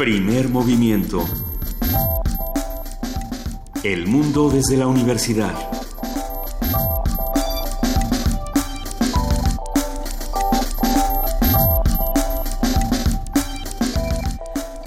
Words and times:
Primer 0.00 0.48
movimiento. 0.48 1.22
El 3.84 4.06
mundo 4.06 4.48
desde 4.48 4.78
la 4.78 4.86
universidad. 4.86 5.52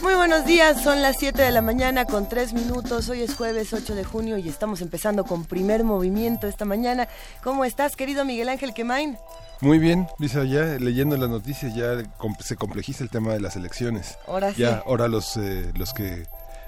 Muy 0.01 0.15
buenos 0.15 0.47
días, 0.47 0.81
son 0.81 1.03
las 1.03 1.17
7 1.19 1.43
de 1.43 1.51
la 1.51 1.61
mañana 1.61 2.05
con 2.05 2.27
3 2.27 2.53
minutos. 2.53 3.07
Hoy 3.09 3.21
es 3.21 3.35
jueves 3.35 3.71
8 3.71 3.93
de 3.93 4.03
junio 4.03 4.39
y 4.39 4.49
estamos 4.49 4.81
empezando 4.81 5.25
con 5.25 5.45
primer 5.45 5.83
movimiento 5.83 6.47
esta 6.47 6.65
mañana. 6.65 7.07
¿Cómo 7.43 7.65
estás, 7.65 7.95
querido 7.95 8.25
Miguel 8.25 8.49
Ángel 8.49 8.73
Quemain? 8.73 9.19
Muy 9.63 9.79
bien, 9.79 10.07
Lisa, 10.19 10.43
ya 10.43 10.77
leyendo 10.77 11.15
las 11.15 11.29
noticias 11.29 11.73
ya 11.73 12.03
se 12.39 12.55
complejiza 12.57 13.01
el 13.01 13.09
tema 13.09 13.31
de 13.31 13.39
las 13.39 13.55
elecciones. 13.55 14.17
Ahora 14.27 14.51
ya, 14.51 14.83
ahora 14.85 15.07
los, 15.07 15.37
eh, 15.37 15.71
los 15.77 15.93
que 15.93 16.25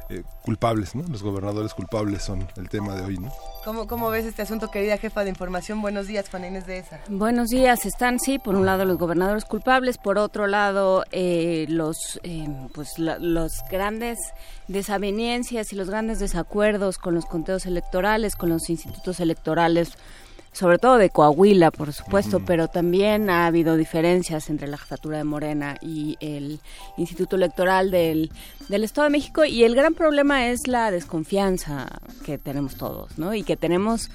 eh, 0.08 0.24
culpables, 0.42 0.96
¿no? 0.96 1.04
Los 1.10 1.22
gobernadores 1.22 1.74
culpables 1.74 2.24
son 2.24 2.48
el 2.56 2.70
tema 2.70 2.96
de 2.96 3.04
hoy, 3.04 3.18
¿no? 3.18 3.34
¿Cómo, 3.66 3.86
¿Cómo 3.86 4.10
ves 4.10 4.24
este 4.26 4.44
asunto, 4.44 4.72
querida 4.72 4.98
jefa 4.98 5.26
de 5.26 5.30
información? 5.30 5.82
Buenos 5.82 6.08
días, 6.08 6.30
Juan 6.30 6.46
Inés 6.46 6.68
de 6.68 6.78
esa. 6.78 7.02
Buenos 7.10 7.50
días, 7.50 7.86
están, 7.86 8.18
sí, 8.18 8.40
por 8.40 8.56
un 8.56 8.66
lado 8.66 8.86
los 8.86 8.98
gobernadores 8.98 9.44
culpables, 9.44 9.98
por 9.98 10.18
otro 10.18 10.48
lado 10.48 11.04
eh, 11.12 11.66
los, 11.68 12.22
pues, 12.74 12.98
los 12.98 13.52
grandes 13.70 14.20
desavenencias 14.70 15.74
y 15.74 15.76
los 15.76 15.90
grandes 15.90 16.20
desacuerdos 16.20 16.98
con 16.98 17.14
los 17.14 17.26
conteos 17.26 17.66
electorales, 17.66 18.38
con 18.38 18.48
los 18.48 18.70
institutos 18.70 19.20
electorales 19.20 19.98
sobre 20.56 20.78
todo 20.78 20.98
de 20.98 21.10
Coahuila, 21.10 21.70
por 21.70 21.92
supuesto, 21.92 22.40
pero 22.46 22.70
también 22.70 23.30
ha 23.30 23.46
habido 23.46 23.76
diferencias 23.76 24.50
entre 24.50 24.70
la 24.70 24.78
jefatura 24.78 25.18
de 25.18 25.26
Morena 25.26 25.76
y 25.82 26.16
el 26.22 26.62
Instituto 26.96 27.36
Electoral 27.36 27.92
del, 27.92 28.32
del 28.70 28.86
Estado 28.86 29.04
de 29.04 29.12
México 29.12 29.44
y 29.44 29.66
el 29.66 29.76
gran 29.76 29.96
problema 29.96 30.48
es 30.48 30.70
la 30.70 30.92
desconfianza 30.92 32.00
que 32.26 32.38
tenemos 32.38 32.76
todos, 32.76 33.18
¿no? 33.18 33.34
Y 33.34 33.44
que 33.44 33.58
tenemos 33.58 34.10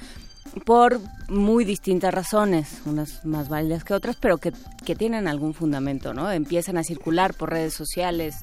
por 0.64 1.00
muy 1.28 1.64
distintas 1.64 2.12
razones, 2.12 2.82
unas 2.84 3.24
más 3.24 3.48
válidas 3.48 3.84
que 3.84 3.94
otras, 3.94 4.16
pero 4.16 4.38
que, 4.38 4.52
que 4.84 4.96
tienen 4.96 5.28
algún 5.28 5.54
fundamento, 5.54 6.12
¿no? 6.12 6.30
Empiezan 6.30 6.76
a 6.76 6.82
circular 6.82 7.34
por 7.34 7.50
redes 7.50 7.74
sociales, 7.74 8.36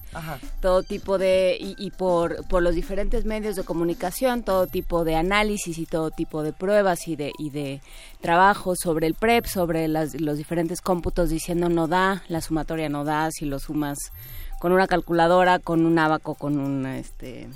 todo 0.61 0.83
tipo 0.83 1.17
de, 1.17 1.57
y, 1.59 1.75
y, 1.77 1.91
por, 1.91 2.47
por 2.47 2.63
los 2.63 2.75
diferentes 2.75 3.25
medios 3.25 3.55
de 3.55 3.63
comunicación, 3.63 4.43
todo 4.43 4.67
tipo 4.67 5.03
de 5.03 5.15
análisis 5.15 5.77
y 5.77 5.85
todo 5.85 6.11
tipo 6.11 6.43
de 6.43 6.53
pruebas 6.53 7.07
y 7.07 7.15
de, 7.15 7.33
y 7.37 7.49
de 7.49 7.81
trabajo 8.21 8.75
sobre 8.75 9.07
el 9.07 9.13
PREP, 9.13 9.45
sobre 9.45 9.87
las, 9.87 10.19
los 10.19 10.37
diferentes 10.37 10.81
cómputos 10.81 11.29
diciendo 11.29 11.69
no 11.69 11.87
da, 11.87 12.23
la 12.29 12.41
sumatoria 12.41 12.89
no 12.89 13.03
da, 13.03 13.29
si 13.31 13.45
lo 13.45 13.59
sumas 13.59 13.97
con 14.59 14.71
una 14.71 14.87
calculadora, 14.87 15.59
con 15.59 15.85
un 15.85 15.99
abaco, 15.99 16.35
con 16.35 16.57
un, 16.57 16.85
este 16.85 17.49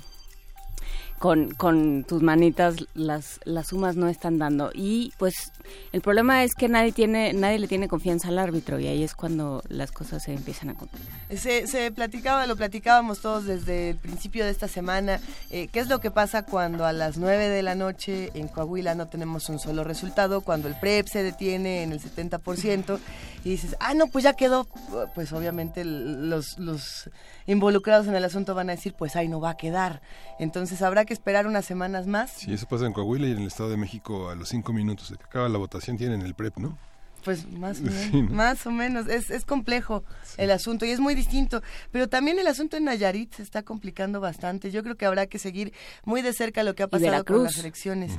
con, 1.22 2.02
tus 2.02 2.20
manitas 2.20 2.74
las, 2.94 3.38
las 3.44 3.68
sumas 3.68 3.94
no 3.94 4.08
están 4.08 4.38
dando. 4.38 4.72
Y 4.74 5.12
pues 5.18 5.52
el 5.92 6.00
problema 6.00 6.42
es 6.42 6.50
que 6.58 6.68
nadie 6.68 6.90
tiene 6.90 7.32
nadie 7.32 7.60
le 7.60 7.68
tiene 7.68 7.86
confianza 7.86 8.28
al 8.28 8.40
árbitro 8.40 8.80
y 8.80 8.88
ahí 8.88 9.04
es 9.04 9.14
cuando 9.14 9.62
las 9.68 9.92
cosas 9.92 10.24
se 10.24 10.32
empiezan 10.32 10.70
a 10.70 10.74
complicar. 10.74 11.12
Se, 11.36 11.68
se 11.68 11.92
platicaba, 11.92 12.48
lo 12.48 12.56
platicábamos 12.56 13.20
todos 13.20 13.44
desde 13.44 13.90
el 13.90 13.96
principio 13.96 14.44
de 14.44 14.50
esta 14.50 14.66
semana. 14.66 15.20
Eh, 15.50 15.68
¿Qué 15.68 15.78
es 15.78 15.88
lo 15.88 16.00
que 16.00 16.10
pasa 16.10 16.42
cuando 16.42 16.84
a 16.84 16.92
las 16.92 17.18
9 17.18 17.48
de 17.48 17.62
la 17.62 17.76
noche 17.76 18.32
en 18.34 18.48
Coahuila 18.48 18.96
no 18.96 19.06
tenemos 19.06 19.48
un 19.48 19.60
solo 19.60 19.84
resultado? 19.84 20.40
Cuando 20.40 20.66
el 20.66 20.74
PREP 20.74 21.06
se 21.06 21.22
detiene 21.22 21.84
en 21.84 21.92
el 21.92 22.00
70% 22.00 22.98
y 23.44 23.50
dices, 23.50 23.76
ah, 23.78 23.94
no, 23.94 24.08
pues 24.08 24.24
ya 24.24 24.32
quedó. 24.32 24.66
Pues 25.14 25.32
obviamente 25.32 25.84
los, 25.84 26.58
los 26.58 27.08
involucrados 27.46 28.06
en 28.06 28.14
el 28.14 28.24
asunto 28.24 28.54
van 28.54 28.70
a 28.70 28.72
decir, 28.72 28.94
pues 28.94 29.16
ahí 29.16 29.28
no 29.28 29.40
va 29.40 29.50
a 29.50 29.56
quedar. 29.56 30.02
Entonces 30.38 30.82
habrá 30.82 31.04
que 31.04 31.12
esperar 31.12 31.46
unas 31.46 31.64
semanas 31.64 32.06
más. 32.06 32.30
Sí, 32.32 32.52
eso 32.52 32.66
pasa 32.66 32.86
en 32.86 32.92
Coahuila 32.92 33.26
y 33.28 33.32
en 33.32 33.38
el 33.38 33.46
Estado 33.46 33.70
de 33.70 33.76
México 33.76 34.30
a 34.30 34.34
los 34.34 34.48
cinco 34.48 34.72
minutos 34.72 35.10
de 35.10 35.16
que 35.16 35.24
acaba 35.24 35.48
la 35.48 35.58
votación 35.58 35.96
tienen 35.96 36.22
el 36.22 36.34
PREP, 36.34 36.58
¿no? 36.58 36.78
Pues 37.24 37.48
más 37.48 37.80
o 37.80 37.82
menos, 38.12 38.30
más 38.30 38.66
o 38.66 38.70
menos. 38.70 39.08
Es, 39.08 39.30
es 39.30 39.44
complejo 39.44 40.04
el 40.36 40.50
asunto 40.50 40.84
y 40.84 40.90
es 40.90 41.00
muy 41.00 41.14
distinto. 41.14 41.62
Pero 41.90 42.08
también 42.08 42.38
el 42.38 42.46
asunto 42.46 42.76
en 42.76 42.84
Nayarit 42.84 43.34
se 43.34 43.42
está 43.42 43.62
complicando 43.62 44.20
bastante. 44.20 44.70
Yo 44.70 44.82
creo 44.82 44.96
que 44.96 45.06
habrá 45.06 45.26
que 45.26 45.38
seguir 45.38 45.72
muy 46.04 46.22
de 46.22 46.32
cerca 46.32 46.62
lo 46.62 46.74
que 46.74 46.82
ha 46.82 46.88
pasado 46.88 47.24
con 47.24 47.44
las 47.44 47.58
elecciones. 47.58 48.12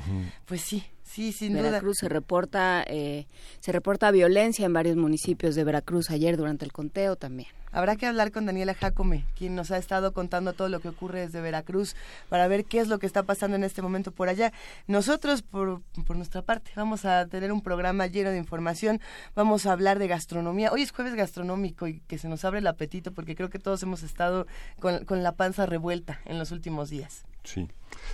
Pues 0.46 0.62
sí, 0.62 0.84
Sí, 1.14 1.30
sin 1.30 1.52
Veracruz 1.52 1.98
se 2.00 2.08
reporta 2.08 2.82
eh, 2.88 3.28
se 3.60 3.70
reporta 3.70 4.10
violencia 4.10 4.66
en 4.66 4.72
varios 4.72 4.96
municipios 4.96 5.54
de 5.54 5.62
Veracruz 5.62 6.10
ayer 6.10 6.36
durante 6.36 6.64
el 6.64 6.72
conteo 6.72 7.14
también. 7.14 7.46
Habrá 7.70 7.94
que 7.94 8.06
hablar 8.06 8.32
con 8.32 8.46
Daniela 8.46 8.74
Jacome, 8.74 9.24
quien 9.36 9.54
nos 9.54 9.70
ha 9.70 9.78
estado 9.78 10.12
contando 10.12 10.54
todo 10.54 10.68
lo 10.68 10.80
que 10.80 10.88
ocurre 10.88 11.20
desde 11.20 11.40
Veracruz 11.40 11.94
para 12.28 12.48
ver 12.48 12.64
qué 12.64 12.80
es 12.80 12.88
lo 12.88 12.98
que 12.98 13.06
está 13.06 13.22
pasando 13.22 13.54
en 13.56 13.62
este 13.62 13.80
momento 13.80 14.10
por 14.10 14.28
allá. 14.28 14.52
Nosotros, 14.88 15.42
por, 15.42 15.82
por 16.04 16.16
nuestra 16.16 16.42
parte, 16.42 16.72
vamos 16.74 17.04
a 17.04 17.28
tener 17.28 17.52
un 17.52 17.62
programa 17.62 18.08
lleno 18.08 18.30
de 18.30 18.38
información, 18.38 19.00
vamos 19.36 19.66
a 19.66 19.72
hablar 19.72 20.00
de 20.00 20.08
gastronomía. 20.08 20.72
Hoy 20.72 20.82
es 20.82 20.90
jueves 20.90 21.14
gastronómico 21.14 21.86
y 21.86 22.00
que 22.08 22.18
se 22.18 22.26
nos 22.26 22.44
abre 22.44 22.58
el 22.58 22.66
apetito 22.66 23.12
porque 23.12 23.36
creo 23.36 23.50
que 23.50 23.60
todos 23.60 23.80
hemos 23.84 24.02
estado 24.02 24.48
con, 24.80 25.04
con 25.04 25.22
la 25.22 25.30
panza 25.30 25.64
revuelta 25.64 26.18
en 26.24 26.40
los 26.40 26.50
últimos 26.50 26.90
días. 26.90 27.24
Sí. 27.44 27.68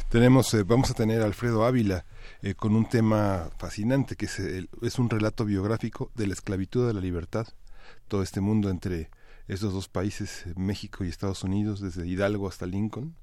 Tenemos, 0.09 0.53
eh, 0.55 0.65
vamos 0.65 0.91
a 0.91 0.95
tener 0.95 1.23
a 1.23 1.25
Alfredo 1.25 1.65
Ávila 1.65 2.05
eh, 2.43 2.55
con 2.55 2.75
un 2.75 2.89
tema 2.89 3.49
fascinante 3.59 4.17
que 4.17 4.27
es, 4.27 4.39
es 4.39 4.99
un 4.99 5.09
relato 5.09 5.45
biográfico 5.45 6.11
de 6.15 6.27
la 6.27 6.35
esclavitud 6.35 6.87
de 6.87 6.95
la 6.95 7.01
libertad, 7.01 7.47
todo 8.09 8.23
este 8.23 8.41
mundo 8.41 8.71
entre 8.71 9.11
estos 9.49 9.73
dos 9.73 9.89
países, 9.89 10.45
México 10.57 11.05
y 11.05 11.09
Estados 11.09 11.43
Unidos, 11.43 11.81
desde 11.81 12.07
Hidalgo 12.07 12.49
hasta 12.49 12.67
Lincoln. 12.67 13.17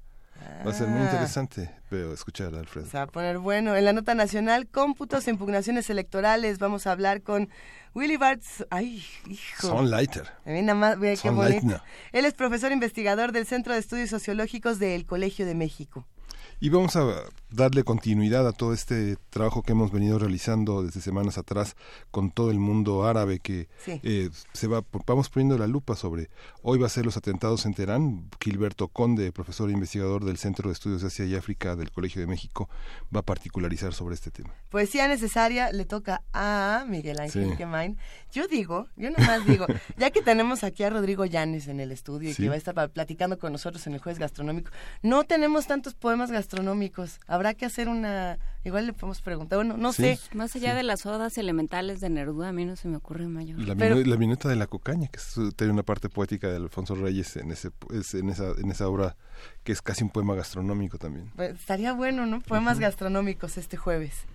Va 0.66 0.70
a 0.70 0.74
ser 0.74 0.88
muy 0.88 1.00
ah. 1.00 1.04
interesante 1.04 1.70
pero 1.88 2.12
escuchar 2.12 2.54
a 2.54 2.58
Alfredo. 2.58 2.86
Se 2.86 2.96
va 2.96 3.04
a 3.04 3.06
poner 3.06 3.38
bueno. 3.38 3.74
En 3.74 3.84
la 3.84 3.92
nota 3.92 4.14
nacional, 4.14 4.68
cómputos 4.68 5.26
e 5.26 5.30
impugnaciones 5.30 5.88
electorales. 5.90 6.58
Vamos 6.58 6.86
a 6.86 6.92
hablar 6.92 7.22
con 7.22 7.48
Willy 7.94 8.16
Bartz. 8.16 8.66
Ay, 8.70 9.02
hijo. 9.26 9.68
Son 9.68 9.90
Leiter. 9.90 10.28
Nada 10.44 10.74
más, 10.74 10.96
qué 11.20 11.30
bonito. 11.30 11.82
Él 12.12 12.24
es 12.26 12.34
profesor 12.34 12.72
investigador 12.72 13.32
del 13.32 13.46
Centro 13.46 13.72
de 13.72 13.80
Estudios 13.80 14.10
Sociológicos 14.10 14.78
del 14.78 15.06
Colegio 15.06 15.46
de 15.46 15.54
México. 15.54 16.06
Y 16.60 16.70
vamos 16.70 16.96
a 16.96 17.22
darle 17.50 17.84
continuidad 17.84 18.46
a 18.46 18.52
todo 18.52 18.74
este 18.74 19.16
trabajo 19.30 19.62
que 19.62 19.72
hemos 19.72 19.90
venido 19.90 20.18
realizando 20.18 20.82
desde 20.82 21.00
semanas 21.00 21.38
atrás 21.38 21.76
con 22.10 22.30
todo 22.30 22.50
el 22.50 22.58
mundo 22.58 23.06
árabe 23.06 23.38
que 23.38 23.68
eh, 23.86 24.28
se 24.52 24.66
va 24.66 24.84
vamos 25.06 25.30
poniendo 25.30 25.56
la 25.56 25.66
lupa 25.66 25.96
sobre 25.96 26.28
hoy 26.62 26.78
va 26.78 26.86
a 26.86 26.90
ser 26.90 27.06
los 27.06 27.16
atentados 27.16 27.64
en 27.64 27.72
Teherán 27.72 28.28
Gilberto 28.38 28.88
Conde 28.88 29.32
profesor 29.32 29.70
e 29.70 29.72
investigador 29.72 30.24
del 30.24 30.36
Centro 30.36 30.68
de 30.68 30.74
Estudios 30.74 31.00
de 31.00 31.06
Asia 31.06 31.24
y 31.24 31.36
África 31.36 31.74
del 31.74 31.90
Colegio 31.90 32.20
de 32.20 32.26
México 32.26 32.68
va 33.14 33.20
a 33.20 33.24
particularizar 33.24 33.94
sobre 33.94 34.14
este 34.14 34.30
tema. 34.30 34.52
Poesía 34.68 35.08
necesaria 35.08 35.72
le 35.72 35.86
toca 35.86 36.22
a 36.34 36.84
Miguel 36.86 37.18
Ángel 37.18 37.56
sí. 37.56 37.96
yo 38.32 38.46
digo 38.46 38.88
yo 38.96 39.10
nomás 39.10 39.46
digo 39.46 39.66
ya 39.96 40.10
que 40.10 40.20
tenemos 40.20 40.64
aquí 40.64 40.82
a 40.82 40.90
Rodrigo 40.90 41.24
Llanes 41.24 41.68
en 41.68 41.80
el 41.80 41.92
estudio 41.92 42.30
y 42.30 42.34
que 42.34 42.48
va 42.48 42.56
a 42.56 42.58
estar 42.58 42.90
platicando 42.90 43.38
con 43.38 43.52
nosotros 43.52 43.86
en 43.86 43.94
el 43.94 44.00
jueves 44.00 44.18
gastronómico 44.18 44.70
no 45.02 45.24
tenemos 45.24 45.66
tantos 45.66 45.94
poemas 45.94 46.30
gastronómicos 46.30 46.47
habrá 47.26 47.54
que 47.54 47.66
hacer 47.66 47.88
una 47.88 48.38
igual 48.64 48.86
le 48.86 48.92
podemos 48.92 49.20
preguntar. 49.22 49.58
Bueno 49.58 49.76
no 49.76 49.92
sé. 49.92 50.18
Más 50.34 50.54
allá 50.56 50.74
de 50.74 50.82
las 50.82 51.06
odas 51.06 51.38
elementales 51.38 52.00
de 52.00 52.10
Neruda 52.10 52.48
a 52.48 52.52
mí 52.52 52.64
no 52.64 52.76
se 52.76 52.88
me 52.88 52.96
ocurre 52.96 53.26
mayor. 53.26 53.58
La, 53.60 53.74
la 53.74 54.16
minuta 54.16 54.48
de 54.48 54.56
la 54.56 54.66
cocaña 54.66 55.08
que 55.08 55.20
tiene 55.56 55.72
una 55.72 55.82
parte 55.82 56.08
poética 56.08 56.48
de 56.48 56.56
Alfonso 56.56 56.94
Reyes 56.94 57.36
en 57.36 57.50
ese 57.50 57.70
en 58.14 58.30
esa 58.30 58.52
en 58.58 58.70
esa 58.70 58.88
obra 58.88 59.16
que 59.64 59.72
es 59.72 59.82
casi 59.82 60.04
un 60.04 60.10
poema 60.10 60.34
gastronómico 60.34 60.98
también. 60.98 61.30
Pues, 61.36 61.58
estaría 61.58 61.92
bueno 61.92 62.26
no 62.26 62.40
poemas 62.40 62.78
gastronómicos 62.78 63.58
este 63.58 63.76
jueves 63.76 64.26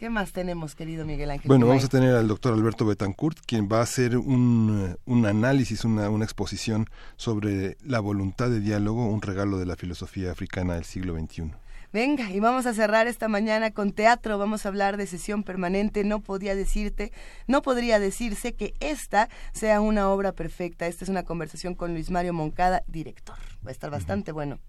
¿Qué 0.00 0.08
más 0.08 0.32
tenemos, 0.32 0.74
querido 0.74 1.04
Miguel 1.04 1.30
Ángel? 1.30 1.46
Bueno, 1.46 1.66
vamos 1.66 1.84
a 1.84 1.88
tener 1.88 2.14
al 2.14 2.26
doctor 2.26 2.54
Alberto 2.54 2.86
Betancourt, 2.86 3.36
quien 3.44 3.68
va 3.70 3.80
a 3.80 3.82
hacer 3.82 4.16
un, 4.16 4.96
un 5.04 5.26
análisis, 5.26 5.84
una, 5.84 6.08
una, 6.08 6.24
exposición 6.24 6.88
sobre 7.16 7.76
la 7.84 8.00
voluntad 8.00 8.48
de 8.48 8.60
diálogo, 8.60 9.06
un 9.06 9.20
regalo 9.20 9.58
de 9.58 9.66
la 9.66 9.76
filosofía 9.76 10.32
africana 10.32 10.76
del 10.76 10.84
siglo 10.84 11.14
XXI. 11.20 11.52
Venga, 11.92 12.30
y 12.30 12.40
vamos 12.40 12.64
a 12.64 12.72
cerrar 12.72 13.08
esta 13.08 13.28
mañana 13.28 13.72
con 13.72 13.92
teatro. 13.92 14.38
Vamos 14.38 14.64
a 14.64 14.70
hablar 14.70 14.96
de 14.96 15.06
sesión 15.06 15.42
permanente. 15.42 16.02
No 16.02 16.20
podía 16.20 16.54
decirte, 16.54 17.12
no 17.46 17.60
podría 17.60 17.98
decirse 17.98 18.54
que 18.54 18.72
esta 18.80 19.28
sea 19.52 19.82
una 19.82 20.08
obra 20.08 20.32
perfecta. 20.32 20.86
Esta 20.86 21.04
es 21.04 21.10
una 21.10 21.24
conversación 21.24 21.74
con 21.74 21.92
Luis 21.92 22.10
Mario 22.10 22.32
Moncada, 22.32 22.84
director. 22.86 23.36
Va 23.62 23.68
a 23.68 23.72
estar 23.72 23.90
bastante 23.90 24.32
bueno. 24.32 24.60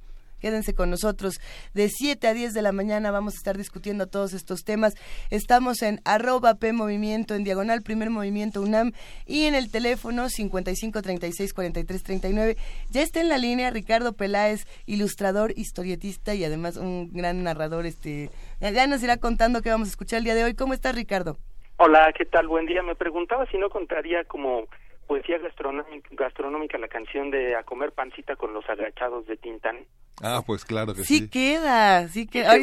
Quédense 0.42 0.74
con 0.74 0.90
nosotros. 0.90 1.40
De 1.74 1.88
7 1.88 2.28
a 2.28 2.34
10 2.34 2.54
de 2.54 2.62
la 2.62 2.72
mañana 2.72 3.12
vamos 3.12 3.36
a 3.36 3.38
estar 3.38 3.58
discutiendo 3.58 4.08
todos 4.08 4.34
estos 4.34 4.64
temas. 4.64 4.96
Estamos 5.30 5.82
en 5.84 6.02
arroba 6.04 6.56
P 6.56 6.70
en 6.70 7.44
diagonal 7.44 7.84
Primer 7.84 8.10
Movimiento 8.10 8.62
UNAM 8.62 8.92
y 9.28 9.46
en 9.46 9.56
el 9.56 9.72
teléfono 9.72 10.30
55 10.30 11.02
36 11.02 11.54
43 11.54 12.04
39. 12.04 12.58
Ya 12.90 13.02
está 13.02 13.22
en 13.22 13.30
la 13.30 13.38
línea 13.38 13.70
Ricardo 13.70 14.14
Peláez, 14.14 14.66
ilustrador, 14.86 15.54
historietista 15.56 16.34
y 16.34 16.44
además 16.44 16.78
un 16.78 17.12
gran 17.14 17.44
narrador. 17.44 17.86
Este, 17.86 18.30
ya 18.60 18.88
nos 18.88 19.04
irá 19.04 19.18
contando 19.18 19.62
qué 19.62 19.70
vamos 19.70 19.90
a 19.90 19.92
escuchar 19.92 20.18
el 20.20 20.24
día 20.24 20.36
de 20.36 20.44
hoy. 20.44 20.56
¿Cómo 20.56 20.74
estás, 20.74 20.96
Ricardo? 20.96 21.38
Hola, 21.78 22.12
¿qué 22.18 22.26
tal? 22.26 22.48
Buen 22.48 22.66
día. 22.66 22.82
Me 22.82 22.96
preguntaba 22.96 23.46
si 23.48 23.58
no 23.58 23.70
contaría 23.70 24.24
como 24.26 24.68
poesía 25.12 25.40
gastronómica, 25.40 26.08
gastronómica, 26.13 26.78
la 26.78 26.88
canción 26.88 27.31
de 27.31 27.54
A 27.58 27.63
comer 27.63 27.92
pancita 27.92 28.38
con 28.38 28.54
los 28.54 28.63
agachados 28.69 29.28
de 29.28 29.36
Tintán. 29.36 29.80
Ah, 30.24 30.42
pues 30.48 30.63
claro 30.63 30.94
que 30.94 31.04
sí. 31.04 31.18
Sí 31.18 31.30
queda, 31.30 32.08
sí 32.08 32.28
queda. 32.28 32.54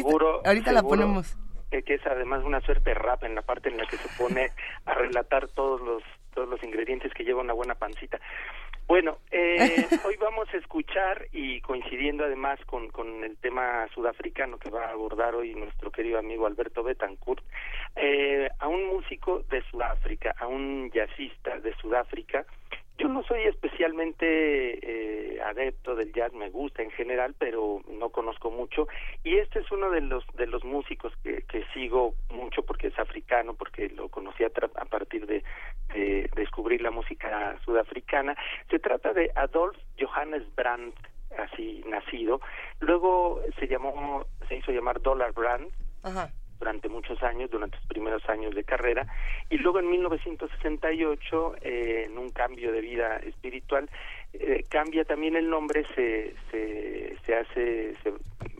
Ahorita, 0.43 0.71
la 0.71 0.81
ponemos. 0.81 1.37
Que 1.69 1.93
es 1.93 2.01
además 2.07 2.43
una 2.43 2.59
suerte 2.61 2.95
rap 2.95 3.23
en 3.23 3.35
la 3.35 3.43
parte 3.43 3.69
en 3.69 3.77
la 3.77 3.85
que 3.85 3.97
se 3.97 4.09
pone 4.17 4.49
a 4.85 4.95
relatar 4.95 5.47
todos 5.49 5.79
los 5.81 6.01
todos 6.33 6.49
los 6.49 6.63
ingredientes 6.63 7.13
que 7.13 7.23
lleva 7.23 7.41
una 7.41 7.53
buena 7.53 7.75
pancita. 7.75 8.19
Bueno, 8.89 9.19
eh, 9.29 9.85
hoy 10.03 10.15
vamos 10.19 10.51
a 10.51 10.57
escuchar 10.57 11.27
y 11.31 11.61
coincidiendo 11.61 12.25
además 12.25 12.59
con, 12.65 12.89
con 12.89 13.23
el 13.23 13.37
tema 13.37 13.87
sudafricano 13.93 14.57
que 14.57 14.71
va 14.71 14.87
a 14.87 14.93
abordar 14.93 15.35
hoy 15.35 15.53
nuestro 15.53 15.91
querido 15.91 16.17
amigo 16.17 16.47
Alberto 16.47 16.81
Betancourt, 16.81 17.43
eh, 17.95 18.49
a 18.57 18.67
un 18.67 18.87
músico 18.87 19.43
de 19.51 19.61
Sudáfrica, 19.69 20.33
a 20.39 20.47
un 20.47 20.89
jazzista 20.91 21.59
de 21.59 21.75
Sudáfrica, 21.75 22.47
yo 22.99 23.07
no 23.07 23.23
soy 23.23 23.43
especialmente 23.43 24.25
eh, 24.25 25.41
adepto 25.41 25.95
del 25.95 26.11
jazz, 26.11 26.33
me 26.33 26.49
gusta 26.49 26.83
en 26.83 26.91
general, 26.91 27.33
pero 27.37 27.81
no 27.89 28.09
conozco 28.09 28.51
mucho. 28.51 28.87
Y 29.23 29.37
este 29.37 29.59
es 29.59 29.71
uno 29.71 29.89
de 29.89 30.01
los 30.01 30.25
de 30.35 30.47
los 30.47 30.63
músicos 30.65 31.13
que, 31.23 31.43
que 31.43 31.65
sigo 31.73 32.13
mucho 32.29 32.63
porque 32.63 32.87
es 32.87 32.99
africano, 32.99 33.53
porque 33.53 33.89
lo 33.89 34.09
conocí 34.09 34.43
a, 34.43 34.47
a 34.47 34.85
partir 34.85 35.25
de, 35.25 35.43
de, 35.93 36.29
descubrir 36.35 36.81
la 36.81 36.91
música 36.91 37.57
sudafricana. 37.63 38.35
Se 38.69 38.79
trata 38.79 39.13
de 39.13 39.31
Adolf 39.35 39.77
Johannes 39.97 40.43
Brandt, 40.55 40.95
así 41.37 41.81
nacido. 41.87 42.41
Luego 42.81 43.41
se 43.57 43.67
llamó, 43.67 44.25
se 44.49 44.57
hizo 44.57 44.71
llamar 44.71 45.01
Dollar 45.01 45.31
Brandt. 45.31 45.73
Ajá 46.03 46.29
durante 46.59 46.89
muchos 46.89 47.21
años, 47.23 47.49
durante 47.49 47.77
los 47.77 47.85
primeros 47.87 48.27
años 48.29 48.53
de 48.53 48.63
carrera, 48.63 49.07
y 49.49 49.57
luego 49.57 49.79
en 49.79 49.89
1968, 49.89 51.55
eh, 51.61 52.05
en 52.07 52.17
un 52.17 52.29
cambio 52.29 52.71
de 52.71 52.81
vida 52.81 53.17
espiritual, 53.17 53.89
eh, 54.33 54.63
cambia 54.69 55.05
también 55.05 55.35
el 55.35 55.49
nombre, 55.49 55.85
se, 55.95 56.35
se, 56.51 57.15
se 57.25 57.35
hace 57.35 57.95
se 58.03 58.13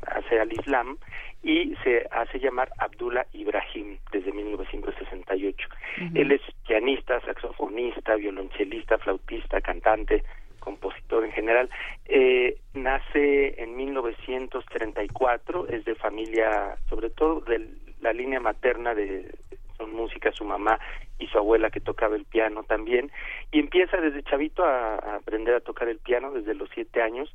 hace 0.07 0.39
al 0.39 0.51
Islam 0.53 0.97
y 1.43 1.75
se 1.83 2.05
hace 2.11 2.39
llamar 2.39 2.71
Abdullah 2.77 3.25
Ibrahim 3.33 3.97
desde 4.11 4.31
1968. 4.31 5.69
Él 6.13 6.31
es 6.31 6.41
pianista, 6.67 7.19
saxofonista, 7.21 8.15
violonchelista, 8.15 8.97
flautista, 8.97 9.61
cantante, 9.61 10.23
compositor 10.59 11.23
en 11.25 11.31
general. 11.31 11.69
Eh, 12.05 12.57
nace 12.73 13.61
en 13.61 13.75
1934, 13.75 15.67
es 15.69 15.85
de 15.85 15.95
familia, 15.95 16.77
sobre 16.89 17.09
todo 17.09 17.41
del 17.41 17.88
la 18.01 18.13
línea 18.13 18.39
materna 18.39 18.93
de 18.95 19.31
son 19.79 19.93
música 19.93 20.31
su 20.33 20.43
mamá 20.43 20.79
y 21.17 21.27
su 21.27 21.37
abuela 21.37 21.71
que 21.71 21.79
tocaba 21.79 22.15
el 22.15 22.25
piano 22.25 22.63
también 22.63 23.11
y 23.51 23.59
empieza 23.59 23.97
desde 23.97 24.23
chavito 24.23 24.63
a, 24.63 24.95
aprender 25.15 25.55
a 25.55 25.61
tocar 25.61 25.87
el 25.87 25.99
piano 25.99 26.31
desde 26.31 26.53
los 26.53 26.69
siete 26.73 27.01
años 27.01 27.33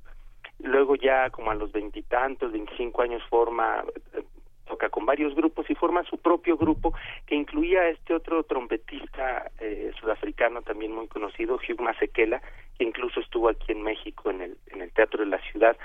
luego 0.60 0.94
ya 0.94 1.30
como 1.30 1.50
a 1.50 1.54
los 1.54 1.72
veintitantos 1.72 2.52
veinticinco 2.52 3.02
años 3.02 3.22
forma 3.28 3.82
eh, 4.12 4.22
toca 4.66 4.88
con 4.88 5.04
varios 5.04 5.34
grupos 5.34 5.68
y 5.68 5.74
forma 5.74 6.04
su 6.04 6.18
propio 6.18 6.56
grupo 6.56 6.94
que 7.26 7.34
incluía 7.34 7.80
a 7.80 7.88
este 7.88 8.14
otro 8.14 8.44
trompetista 8.44 9.50
eh, 9.60 9.90
sudafricano 10.00 10.62
también 10.62 10.92
muy 10.92 11.08
conocido 11.08 11.56
Hugh 11.56 11.80
Masekela 11.80 12.40
que 12.78 12.84
incluso 12.84 13.20
estuvo 13.20 13.48
aquí 13.48 13.72
en 13.72 13.82
México 13.82 14.30
en 14.30 14.40
el 14.42 14.56
en 14.68 14.82
el 14.82 14.92
teatro 14.92 15.24
de 15.24 15.30
la 15.30 15.38
ciudad 15.50 15.76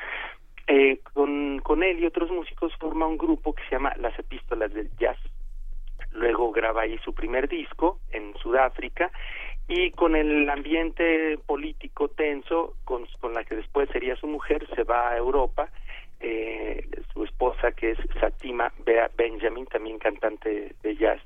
eh, 0.72 1.00
con, 1.14 1.84
él 1.84 2.00
y 2.00 2.06
otros 2.06 2.30
músicos 2.30 2.72
forma 2.76 3.08
un 3.08 3.18
grupo 3.18 3.56
que 3.56 3.64
se 3.64 3.72
llama 3.72 3.92
Las 3.98 4.18
Epístolas 4.20 4.72
del 4.72 4.88
Jazz. 4.98 5.18
Luego 6.12 6.52
graba 6.52 6.84
ahí 6.84 7.00
su 7.00 7.12
primer 7.12 7.50
disco 7.50 8.00
en 8.12 8.36
Sudáfrica 8.38 9.12
y 9.68 9.90
con 9.90 10.16
el 10.16 10.48
ambiente 10.48 11.40
político 11.48 12.10
tenso 12.10 12.76
con, 12.84 13.08
con 13.20 13.34
la 13.34 13.44
que 13.46 13.56
después 13.56 13.90
sería 13.90 14.16
su 14.16 14.28
mujer 14.28 14.68
se 14.76 14.84
va 14.84 15.10
a 15.10 15.18
Europa 15.18 15.70
eh, 16.20 16.88
su 17.14 17.24
esposa 17.24 17.72
que 17.72 17.92
es 17.92 17.98
Satima 18.20 18.72
Bea 18.86 19.10
Benjamin 19.18 19.66
también 19.66 19.98
cantante 19.98 20.76
de 20.84 20.96
jazz 20.96 21.22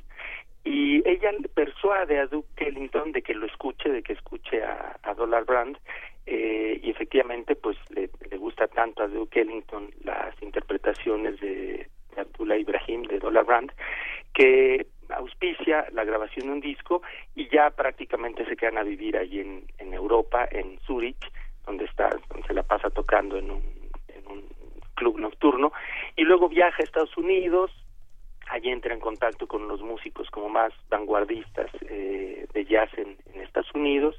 y 0.64 1.08
ella 1.08 1.32
persuade 1.54 2.20
a 2.20 2.28
Duke 2.28 2.68
Ellington 2.68 3.12
de 3.12 3.22
que 3.22 3.34
lo 3.34 3.46
escuche, 3.46 3.90
de 3.90 4.04
que 4.04 4.14
escuche 4.14 4.64
a, 4.64 4.98
a 5.04 5.14
Dollar 5.14 5.44
Brand 5.46 5.78
eh, 6.26 6.80
y 6.82 6.90
efectivamente 6.90 7.56
pues 7.56 7.78
le, 7.90 8.10
gusta 8.38 8.68
tanto 8.68 9.04
a 9.04 9.08
Duke 9.08 9.42
Ellington 9.42 9.90
las 10.04 10.42
interpretaciones 10.42 11.40
de, 11.40 11.88
Abdullah 12.18 12.58
Ibrahim 12.58 13.04
de 13.04 13.20
Dollar 13.20 13.46
Brand 13.46 13.72
que 14.34 14.86
auspicia 15.10 15.88
la 15.92 16.04
grabación 16.04 16.48
de 16.48 16.54
un 16.54 16.60
disco 16.60 17.02
y 17.36 17.48
ya 17.50 17.70
prácticamente 17.72 18.46
se 18.46 18.56
quedan 18.56 18.78
a 18.78 18.84
vivir 18.84 19.18
allí 19.18 19.40
en, 19.40 19.66
en 19.80 19.94
Europa, 19.94 20.48
en 20.52 20.80
Zurich, 20.82 21.18
donde 21.66 21.86
está, 21.86 22.10
donde 22.30 22.48
se 22.48 22.54
la 22.54 22.64
pasa 22.64 22.90
tocando 22.90 23.38
en 23.38 23.52
un, 23.52 23.64
en 24.08 24.28
un 24.28 24.44
club 24.96 25.20
nocturno 25.20 25.72
y 26.16 26.24
luego 26.24 26.50
viaja 26.50 26.78
a 26.80 26.84
Estados 26.84 27.16
Unidos, 27.18 27.72
allí 28.50 28.70
entra 28.70 28.94
en 28.94 29.00
contacto 29.00 29.48
con 29.48 29.68
los 29.68 29.82
músicos 29.82 30.30
como 30.30 30.50
más 30.50 30.74
vanguardistas 30.90 31.72
eh, 31.90 32.46
de 32.54 32.66
jazz 32.66 32.90
en, 32.98 33.18
Estados 33.42 33.74
Unidos. 33.76 34.16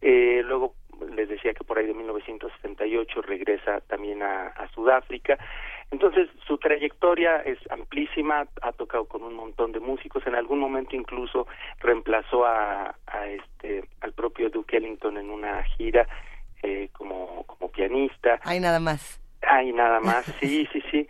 Eh, 0.00 0.42
luego 0.44 0.74
les 1.14 1.28
decía 1.28 1.54
que 1.54 1.64
por 1.64 1.78
ahí 1.78 1.86
de 1.86 1.94
1978 1.94 3.22
regresa 3.22 3.80
también 3.82 4.22
a, 4.22 4.52
Sudáfrica. 4.74 5.38
Entonces 5.90 6.28
su 6.46 6.58
trayectoria 6.58 7.36
es 7.36 7.58
amplísima, 7.70 8.46
ha 8.62 8.72
tocado 8.72 9.04
con 9.04 9.22
un 9.22 9.34
montón 9.34 9.72
de 9.72 9.80
músicos, 9.80 10.26
en 10.26 10.34
algún 10.34 10.58
momento 10.58 10.96
incluso 10.96 11.46
reemplazó 11.80 12.44
a, 12.44 12.96
a 13.06 13.26
este 13.28 13.84
al 14.00 14.12
propio 14.12 14.50
Duke 14.50 14.76
Ellington 14.76 15.18
en 15.18 15.30
una 15.30 15.62
gira 15.62 16.08
eh, 16.62 16.88
como 16.92 17.44
como 17.44 17.70
pianista. 17.70 18.40
Hay 18.42 18.58
nada 18.58 18.80
más. 18.80 19.20
Hay 19.42 19.72
nada 19.72 20.00
más, 20.08 20.24
sí, 20.40 20.66
sí, 20.72 20.82
sí. 20.90 21.06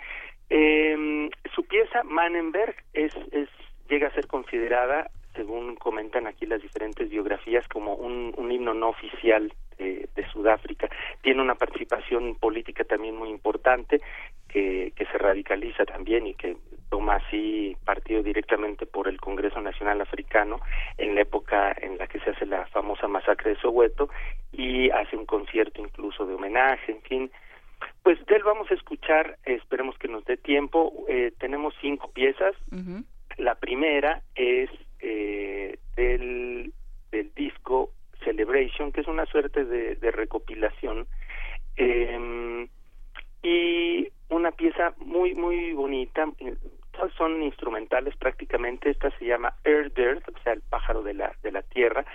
Eh, 0.50 1.30
su 1.54 1.64
pieza 1.64 2.02
Mannenberg 2.04 2.74
es, 2.92 3.14
es 3.32 3.48
llega 3.88 4.08
a 4.08 4.14
ser 4.14 4.26
considerada, 4.26 5.10
según 5.34 5.76
comentan 5.76 6.26
aquí 6.26 6.46
las 6.46 6.62
diferentes 6.62 7.08
biografías, 7.08 7.66
como 7.68 7.94
un, 7.94 8.34
un 8.36 8.52
himno 8.52 8.74
no 8.74 8.88
oficial 8.88 9.52
de, 9.78 10.08
Sudáfrica. 10.32 10.88
Tiene 11.22 11.42
una 11.42 11.54
participación 11.54 12.34
política 12.36 12.84
también 12.84 13.16
muy 13.16 13.28
importante 13.28 14.00
que, 14.48 14.92
que 14.96 15.06
se 15.06 15.18
radicaliza 15.18 15.84
también 15.84 16.26
y 16.26 16.34
que 16.34 16.56
toma 16.90 17.16
así 17.16 17.76
partido 17.84 18.22
directamente 18.22 18.86
por 18.86 19.08
el 19.08 19.20
Congreso 19.20 19.60
Nacional 19.60 20.00
Africano 20.00 20.60
en 20.98 21.14
la 21.14 21.22
época 21.22 21.74
en 21.80 21.98
la 21.98 22.06
que 22.06 22.20
se 22.20 22.30
hace 22.30 22.46
la 22.46 22.66
famosa 22.66 23.08
masacre 23.08 23.50
de 23.50 23.60
Soweto 23.60 24.08
y 24.52 24.90
hace 24.90 25.16
un 25.16 25.26
concierto 25.26 25.80
incluso 25.80 26.26
de 26.26 26.34
homenaje, 26.34 26.92
en 26.92 27.02
fin, 27.02 27.30
pues 28.02 28.24
de 28.26 28.36
él 28.36 28.42
vamos 28.44 28.70
a 28.70 28.74
escuchar, 28.74 29.36
esperemos 29.44 29.96
que 29.98 30.08
nos 30.08 30.24
dé 30.24 30.36
tiempo, 30.36 30.92
eh, 31.08 31.32
tenemos 31.38 31.74
cinco 31.80 32.10
piezas. 32.12 32.54
La 33.36 33.56
primera 33.56 34.22
es 34.36 34.70
eh, 35.06 35.78
del, 35.96 36.72
del 37.12 37.34
disco 37.34 37.90
Celebration, 38.24 38.90
que 38.90 39.02
es 39.02 39.06
una 39.06 39.26
suerte 39.26 39.64
de, 39.64 39.96
de 39.96 40.10
recopilación. 40.10 41.06
Eh, 41.76 42.68
y 43.42 44.08
una 44.30 44.50
pieza 44.52 44.94
muy, 44.98 45.34
muy 45.34 45.74
bonita, 45.74 46.26
todas 46.92 47.12
son 47.12 47.42
instrumentales 47.42 48.16
prácticamente, 48.16 48.90
esta 48.90 49.10
se 49.18 49.26
llama 49.26 49.52
Air 49.64 49.92
Dirt, 49.92 50.26
o 50.28 50.42
sea, 50.42 50.54
el 50.54 50.62
pájaro 50.62 51.02
de 51.02 51.12
la, 51.12 51.32
de 51.42 51.52
la 51.52 51.62
tierra, 51.62 52.06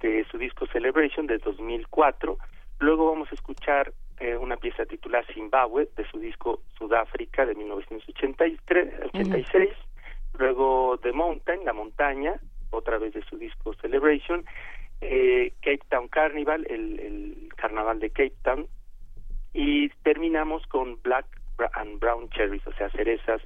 de 0.00 0.24
su 0.30 0.38
disco 0.38 0.66
Celebration 0.68 1.26
de 1.26 1.38
2004. 1.38 2.38
Luego 2.78 3.10
vamos 3.10 3.28
a 3.32 3.34
escuchar 3.34 3.92
eh, 4.20 4.36
una 4.36 4.56
pieza 4.56 4.86
titulada 4.86 5.26
Zimbabue 5.34 5.88
de 5.96 6.08
su 6.08 6.20
disco 6.20 6.60
Sudáfrica 6.78 7.44
de 7.44 7.56
1983, 7.56 9.06
86, 9.12 9.70
luego 10.38 10.98
The 11.02 11.12
Mountain, 11.12 11.64
La 11.64 11.72
Montaña, 11.72 12.34
otra 12.70 12.98
vez 12.98 13.14
de 13.14 13.22
su 13.24 13.36
disco 13.38 13.74
Celebration, 13.74 14.44
eh, 15.00 15.52
Cape 15.60 15.82
Town 15.88 16.08
Carnival, 16.08 16.66
el, 16.68 17.00
el 17.00 17.48
carnaval 17.56 18.00
de 18.00 18.10
Cape 18.10 18.34
Town, 18.42 18.66
y 19.52 19.88
terminamos 20.02 20.66
con 20.66 21.00
Black 21.02 21.26
and 21.72 21.98
Brown 21.98 22.28
Cherries, 22.30 22.66
o 22.66 22.72
sea, 22.74 22.90
cerezas 22.90 23.40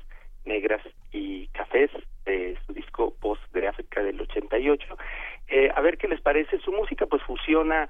negras 0.44 0.82
y 1.12 1.46
cafés 1.48 1.90
de 2.24 2.58
su 2.66 2.72
disco 2.72 3.14
Post 3.20 3.42
de 3.52 3.68
África 3.68 4.02
del 4.02 4.20
88. 4.20 4.96
Eh, 5.48 5.70
a 5.74 5.80
ver 5.80 5.98
qué 5.98 6.08
les 6.08 6.20
parece. 6.20 6.58
Su 6.58 6.72
música 6.72 7.06
pues 7.06 7.22
fusiona 7.22 7.88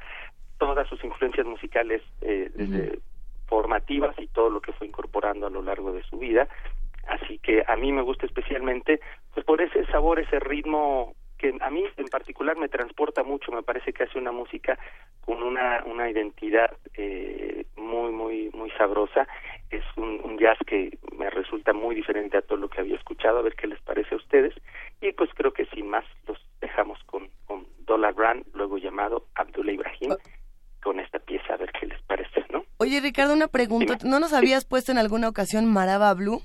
todas 0.59 0.89
sus 0.89 1.03
influencias 1.05 1.47
musicales 1.47 2.03
eh, 2.21 2.51
desde 2.55 2.99
formativas 3.47 4.15
y 4.19 4.27
todo 4.29 4.51
lo 4.51 4.61
que 4.61 4.73
fue 4.73 4.87
incorporando 4.87 5.47
a 5.47 5.51
lo 5.51 5.63
largo 5.63 5.93
de 5.93 6.03
su 6.05 6.19
vida. 6.19 6.49
Así 7.11 7.39
que 7.39 7.65
a 7.67 7.77
mí 7.77 7.93
me 7.93 8.03
gusta 8.03 8.27
especialmente 8.27 9.01
pues 9.35 9.45
por 9.45 9.61
ese 9.61 9.85
sabor, 9.87 10.21
ese 10.21 10.39
ritmo 10.39 11.15
que 11.39 11.57
a 11.61 11.71
mí 11.71 11.85
en 11.97 12.07
particular 12.07 12.57
me 12.57 12.69
transporta 12.69 13.25
mucho, 13.25 13.51
me 13.51 13.63
parece 13.63 13.93
que 13.93 14.05
hace 14.05 14.19
una 14.19 14.31
música 14.31 14.79
con 15.23 15.43
una, 15.43 15.83
una 15.87 16.09
identidad 16.09 16.71
eh, 16.95 17.65
muy, 17.77 18.13
muy, 18.13 18.51
muy 18.53 18.71
sabrosa. 18.73 19.27
Es 19.71 19.83
un, 19.97 20.21
un, 20.23 20.39
jazz 20.39 20.59
que 20.67 20.99
me 21.17 21.31
resulta 21.31 21.73
muy 21.73 21.95
diferente 21.95 22.37
a 22.37 22.43
todo 22.43 22.59
lo 22.59 22.69
que 22.69 22.81
había 22.81 22.97
escuchado, 22.97 23.39
a 23.39 23.43
ver 23.43 23.55
qué 23.55 23.67
les 23.67 23.81
parece 23.81 24.15
a 24.15 24.19
ustedes. 24.19 24.55
Y 25.01 25.13
pues 25.13 25.31
creo 25.35 25.53
que 25.53 25.65
sin 25.67 25.89
más 25.89 26.05
los 26.29 26.39
dejamos 26.61 27.03
con, 27.05 27.29
con 27.47 27.67
Adolph 27.89 28.17
Brand, 28.17 28.45
luego 28.55 28.79
llamado 28.79 29.27
Abdullah 29.35 29.73
Ibrahim, 29.73 30.15
con 30.83 31.01
esta 31.01 31.19
pieza, 31.19 31.55
a 31.55 31.57
ver 31.57 31.73
qué 31.73 31.87
les 31.87 32.03
parece, 32.03 32.45
¿no? 32.51 32.65
Oye, 32.77 33.01
Ricardo, 33.01 33.33
una 33.33 33.49
pregunta. 33.49 33.99
¿No 34.05 34.21
nos 34.21 34.33
habías 34.33 34.65
puesto 34.65 34.93
en 34.93 34.99
alguna 34.99 35.29
ocasión 35.29 35.67
Maraba 35.73 36.13
Blue? 36.15 36.43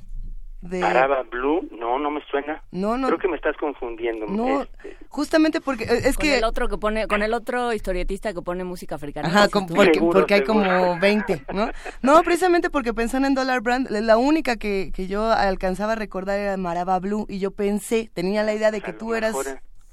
De... 0.62 0.80
Maraba 0.80 1.22
Blue, 1.24 1.68
no, 1.72 2.00
no 2.00 2.10
me 2.10 2.22
suena. 2.26 2.64
No, 2.72 2.98
no. 2.98 3.08
Creo 3.08 3.20
que 3.20 3.28
me 3.28 3.36
estás 3.36 3.56
confundiendo. 3.58 4.26
No, 4.26 4.64
este. 4.64 4.98
justamente 5.10 5.62
porque 5.62 5.84
eh, 5.84 6.02
es 6.06 6.16
con 6.16 6.24
que 6.24 6.38
el 6.38 6.44
otro 6.44 6.68
que 6.68 6.78
pone, 6.78 7.08
con 7.08 7.22
el 7.22 7.34
otro 7.34 7.72
historietista 7.72 8.34
que 8.34 8.42
pone 8.42 8.64
música 8.64 8.96
africana. 8.96 9.28
Ajá, 9.28 9.48
porque, 9.50 10.00
porque 10.00 10.34
hay 10.34 10.44
como 10.44 11.00
20, 11.00 11.46
¿no? 11.54 11.70
No, 12.02 12.24
precisamente 12.24 12.70
porque 12.72 12.94
pensando 12.94 13.28
en 13.28 13.36
Dollar 13.36 13.62
Brand, 13.62 13.90
la 13.92 14.18
única 14.18 14.56
que, 14.56 14.92
que 14.94 15.08
yo 15.08 15.32
alcanzaba 15.32 15.94
a 15.94 15.96
recordar 15.96 16.40
era 16.40 16.58
Maraba 16.58 17.00
Blue 17.00 17.28
y 17.30 17.38
yo 17.40 17.52
pensé, 17.52 18.10
tenía 18.14 18.42
la 18.42 18.54
idea 18.54 18.72
de 18.72 18.82
que 18.82 18.94
tú 18.94 19.14
eras 19.14 19.36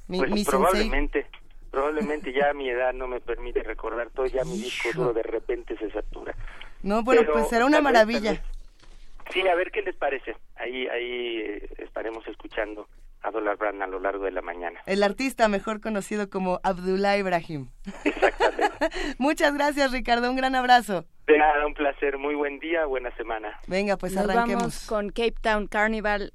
mi, 0.08 0.18
pues 0.18 0.46
probablemente. 0.46 1.26
Probablemente 1.70 2.32
ya 2.34 2.52
mi 2.52 2.68
edad 2.68 2.92
no 2.92 3.08
me 3.08 3.20
permite 3.20 3.62
recordar 3.62 4.10
todo, 4.10 4.26
ya 4.26 4.44
mi 4.44 4.58
disco 4.58 4.90
duro 4.94 5.14
de 5.14 5.22
repente 5.22 5.76
se 5.78 5.90
satura. 5.90 6.34
No, 6.82 7.02
bueno, 7.02 7.22
pues 7.32 7.48
será 7.48 7.64
una 7.64 7.80
maravilla. 7.80 8.42
Sí, 9.32 9.46
a 9.48 9.54
ver 9.54 9.70
qué 9.70 9.82
les 9.82 9.96
parece. 9.96 10.36
Ahí, 10.56 10.86
ahí 10.88 11.38
eh, 11.40 11.68
estaremos 11.78 12.26
escuchando 12.28 12.86
a 13.22 13.30
Dollar 13.30 13.56
Brand 13.56 13.82
a 13.82 13.86
lo 13.86 13.98
largo 14.00 14.24
de 14.24 14.32
la 14.32 14.42
mañana. 14.42 14.80
El 14.86 15.02
artista 15.02 15.48
mejor 15.48 15.80
conocido 15.80 16.28
como 16.28 16.60
Abdullah 16.62 17.16
Ibrahim. 17.16 17.70
Exactamente. 18.04 18.88
Muchas 19.18 19.54
gracias, 19.54 19.92
Ricardo. 19.92 20.30
Un 20.30 20.36
gran 20.36 20.54
abrazo. 20.54 21.06
De 21.26 21.38
nada, 21.38 21.66
un 21.66 21.74
placer. 21.74 22.18
Muy 22.18 22.34
buen 22.34 22.58
día, 22.58 22.84
buena 22.84 23.14
semana. 23.16 23.58
Venga, 23.66 23.96
pues 23.96 24.14
Nos 24.14 24.24
arranquemos. 24.24 24.62
Vamos 24.62 24.86
con 24.86 25.08
Cape 25.10 25.34
Town 25.40 25.66
Carnival, 25.66 26.32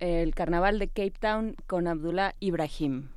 el 0.00 0.34
carnaval 0.34 0.78
de 0.78 0.88
Cape 0.88 1.14
Town 1.18 1.56
con 1.66 1.86
Abdullah 1.86 2.34
Ibrahim. 2.40 3.08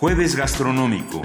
Jueves 0.00 0.36
gastronómico. 0.36 1.20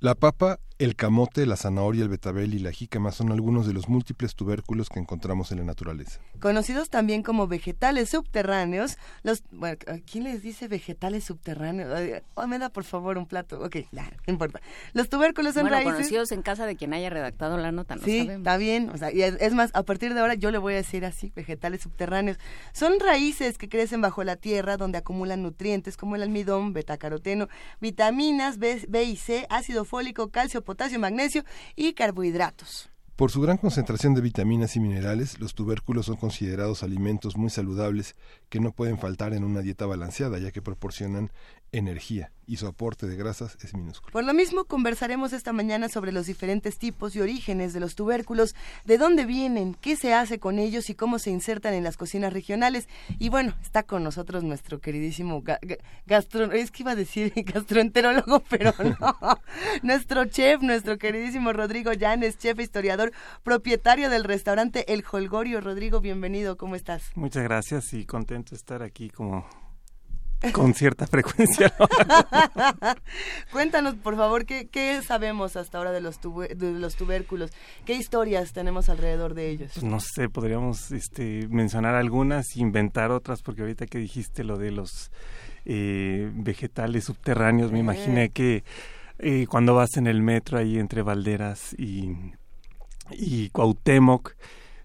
La 0.00 0.14
papa 0.14 0.60
El 0.78 0.96
camote, 0.96 1.44
la 1.44 1.56
zanahoria, 1.56 2.02
el 2.02 2.08
betabel 2.08 2.54
y 2.54 2.58
la 2.58 2.72
jícama 2.72 3.12
son 3.12 3.32
algunos 3.32 3.66
de 3.66 3.74
los 3.74 3.88
múltiples 3.88 4.34
tubérculos 4.34 4.88
que 4.88 4.98
encontramos 4.98 5.52
en 5.52 5.58
la 5.58 5.64
naturaleza. 5.64 6.20
Conocidos 6.40 6.88
también 6.88 7.22
como 7.22 7.46
vegetales 7.48 8.10
subterráneos, 8.10 8.96
los 9.22 9.42
bueno, 9.60 9.76
¿quién 10.10 10.24
les 10.24 10.42
dice 10.42 10.68
vegetales 10.68 11.24
subterráneos? 11.24 12.22
Oh, 12.32 12.46
me 12.46 12.58
da 12.58 12.70
por 12.70 12.84
favor 12.84 13.18
un 13.18 13.26
plato. 13.26 13.60
Ok, 13.62 13.76
no, 13.92 14.02
importa. 14.26 14.58
Los 14.94 15.10
tubérculos 15.10 15.52
son 15.52 15.68
bueno, 15.68 15.84
conocidos 15.84 16.32
en 16.32 16.40
casa 16.40 16.64
de 16.64 16.76
quien 16.76 16.94
haya 16.94 17.10
redactado 17.10 17.58
la 17.58 17.70
nota, 17.70 17.94
no 17.94 18.02
Sí, 18.02 18.26
está 18.26 18.56
bien, 18.56 18.88
o 18.88 18.96
sea, 18.96 19.12
y 19.12 19.20
es, 19.20 19.52
más, 19.52 19.70
a 19.74 19.82
partir 19.82 20.14
de 20.14 20.20
ahora 20.20 20.32
yo 20.32 20.50
le 20.50 20.56
voy 20.56 20.72
a 20.72 20.76
decir 20.76 21.04
así, 21.04 21.30
vegetales 21.36 21.82
subterráneos. 21.82 22.38
Son 22.72 22.98
raíces 23.00 23.58
que 23.58 23.68
crecen 23.68 24.00
bajo 24.00 24.24
la 24.24 24.36
tierra 24.36 24.78
donde 24.78 24.96
acumulan 24.96 25.42
nutrientes 25.42 25.98
como 25.98 26.16
el 26.16 26.22
almidón, 26.22 26.72
betacaroteno, 26.72 27.48
vitaminas 27.80 28.58
B, 28.58 28.86
B 28.88 29.04
y 29.04 29.16
C, 29.16 29.46
ácido 29.50 29.84
fólico, 29.84 30.30
calcio, 30.30 30.64
potasio, 30.64 30.98
magnesio 30.98 31.44
y 31.76 31.92
carbohidratos. 31.92 32.90
Por 33.20 33.30
su 33.30 33.42
gran 33.42 33.58
concentración 33.58 34.14
de 34.14 34.22
vitaminas 34.22 34.76
y 34.76 34.80
minerales, 34.80 35.40
los 35.40 35.52
tubérculos 35.52 36.06
son 36.06 36.16
considerados 36.16 36.82
alimentos 36.82 37.36
muy 37.36 37.50
saludables 37.50 38.16
que 38.48 38.60
no 38.60 38.72
pueden 38.72 38.96
faltar 38.96 39.34
en 39.34 39.44
una 39.44 39.60
dieta 39.60 39.84
balanceada, 39.84 40.38
ya 40.38 40.52
que 40.52 40.62
proporcionan 40.62 41.30
energía 41.72 42.32
y 42.50 42.56
su 42.56 42.66
aporte 42.66 43.06
de 43.06 43.14
grasas 43.14 43.56
es 43.62 43.74
minúsculo. 43.74 44.12
Por 44.12 44.24
lo 44.24 44.34
mismo, 44.34 44.64
conversaremos 44.64 45.32
esta 45.32 45.52
mañana 45.52 45.88
sobre 45.88 46.10
los 46.10 46.26
diferentes 46.26 46.78
tipos 46.78 47.14
y 47.14 47.20
orígenes 47.20 47.72
de 47.72 47.78
los 47.78 47.94
tubérculos, 47.94 48.56
de 48.84 48.98
dónde 48.98 49.24
vienen, 49.24 49.74
qué 49.80 49.94
se 49.94 50.14
hace 50.14 50.40
con 50.40 50.58
ellos 50.58 50.90
y 50.90 50.96
cómo 50.96 51.20
se 51.20 51.30
insertan 51.30 51.74
en 51.74 51.84
las 51.84 51.96
cocinas 51.96 52.32
regionales. 52.32 52.88
Y 53.20 53.28
bueno, 53.28 53.54
está 53.62 53.84
con 53.84 54.02
nosotros 54.02 54.42
nuestro 54.42 54.80
queridísimo 54.80 55.44
gastro, 56.06 56.50
es 56.50 56.72
que 56.72 56.82
iba 56.82 56.90
a 56.90 56.96
decir 56.96 57.32
gastroenterólogo, 57.36 58.42
pero 58.48 58.74
no, 58.98 59.16
nuestro 59.84 60.24
chef, 60.24 60.60
nuestro 60.60 60.98
queridísimo 60.98 61.52
Rodrigo 61.52 61.92
Llanes, 61.92 62.36
chef 62.36 62.58
e 62.58 62.64
historiador, 62.64 63.12
propietario 63.44 64.10
del 64.10 64.24
restaurante 64.24 64.92
El 64.92 65.04
Holgorio. 65.08 65.60
Rodrigo, 65.60 66.00
bienvenido, 66.00 66.56
¿cómo 66.56 66.74
estás? 66.74 67.12
Muchas 67.14 67.44
gracias 67.44 67.94
y 67.94 68.06
contento 68.06 68.50
de 68.50 68.56
estar 68.56 68.82
aquí 68.82 69.08
como 69.08 69.46
con 70.52 70.74
cierta 70.74 71.06
frecuencia. 71.06 71.72
Cuéntanos, 73.52 73.94
por 73.96 74.16
favor, 74.16 74.46
¿qué, 74.46 74.68
¿qué, 74.68 75.02
sabemos 75.02 75.56
hasta 75.56 75.78
ahora 75.78 75.92
de 75.92 76.00
los, 76.00 76.20
de 76.20 76.72
los 76.72 76.96
tubérculos? 76.96 77.50
¿Qué 77.84 77.94
historias 77.94 78.52
tenemos 78.52 78.88
alrededor 78.88 79.34
de 79.34 79.50
ellos? 79.50 79.72
Pues 79.74 79.84
no 79.84 80.00
sé, 80.00 80.28
podríamos 80.28 80.92
este, 80.92 81.46
mencionar 81.48 81.94
algunas, 81.94 82.56
inventar 82.56 83.10
otras, 83.10 83.42
porque 83.42 83.62
ahorita 83.62 83.86
que 83.86 83.98
dijiste 83.98 84.44
lo 84.44 84.56
de 84.56 84.70
los 84.70 85.10
eh, 85.66 86.30
vegetales 86.32 87.04
subterráneos, 87.04 87.70
me 87.70 87.78
eh. 87.78 87.82
imaginé 87.82 88.30
que 88.30 88.64
eh, 89.18 89.46
cuando 89.48 89.74
vas 89.74 89.96
en 89.96 90.06
el 90.06 90.22
metro 90.22 90.58
ahí 90.58 90.78
entre 90.78 91.02
Valderas 91.02 91.74
y, 91.78 92.16
y 93.10 93.50
Cuauhtémoc, 93.50 94.34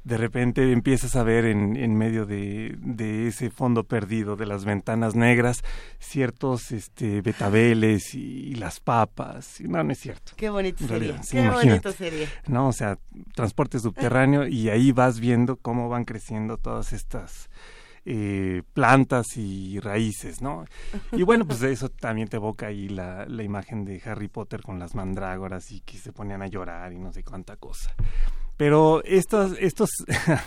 de 0.06 0.18
repente 0.18 0.72
empiezas 0.72 1.16
a 1.16 1.24
ver 1.24 1.46
en, 1.46 1.76
en 1.76 1.98
medio 1.98 2.28
de, 2.28 2.76
de, 2.78 3.28
ese 3.28 3.50
fondo 3.50 3.84
perdido 3.84 4.36
de 4.36 4.46
las 4.46 4.64
ventanas 4.64 5.16
negras 5.16 5.64
ciertos 6.00 6.72
este, 6.72 7.22
betabeles 7.22 8.14
y, 8.14 8.54
las 8.56 8.80
papas. 8.80 9.60
No, 9.62 9.84
no 9.84 9.92
es 9.92 10.00
cierto. 10.00 10.34
Qué 10.38 10.50
bonito 10.50 10.88
sería. 10.88 11.20
Qué 11.30 11.50
bonito 11.50 11.92
sería. 11.92 12.28
No, 12.48 12.68
o 12.68 12.74
sea, 12.74 13.00
transporte 13.34 13.80
subterráneo 13.80 14.48
y 14.48 14.70
ahí 14.70 14.92
vas 14.92 15.20
viendo 15.20 15.58
cómo 15.58 15.90
van 15.90 16.06
creciendo 16.06 16.58
todas 16.58 16.94
estas 16.94 17.50
eh, 18.06 18.62
plantas 18.74 19.36
y 19.38 19.80
raíces, 19.80 20.40
¿no? 20.40 20.66
Y 21.14 21.24
bueno, 21.24 21.48
pues 21.48 21.64
eso 21.64 21.90
también 21.90 22.28
te 22.28 22.38
evoca 22.38 22.68
ahí 22.68 22.90
la, 22.90 23.26
la 23.26 23.42
imagen 23.42 23.84
de 23.86 24.00
Harry 24.06 24.28
Potter 24.28 24.62
con 24.62 24.78
las 24.78 24.94
mandrágoras 24.94 25.72
y 25.72 25.82
que 25.82 25.98
se 25.98 26.14
ponían 26.14 26.44
a 26.44 26.48
llorar 26.48 26.94
y 26.94 27.00
no 27.00 27.12
sé 27.12 27.24
cuánta 27.24 27.56
cosa. 27.58 27.96
Pero 28.58 29.04
estos, 29.04 29.58
estos, 29.60 29.90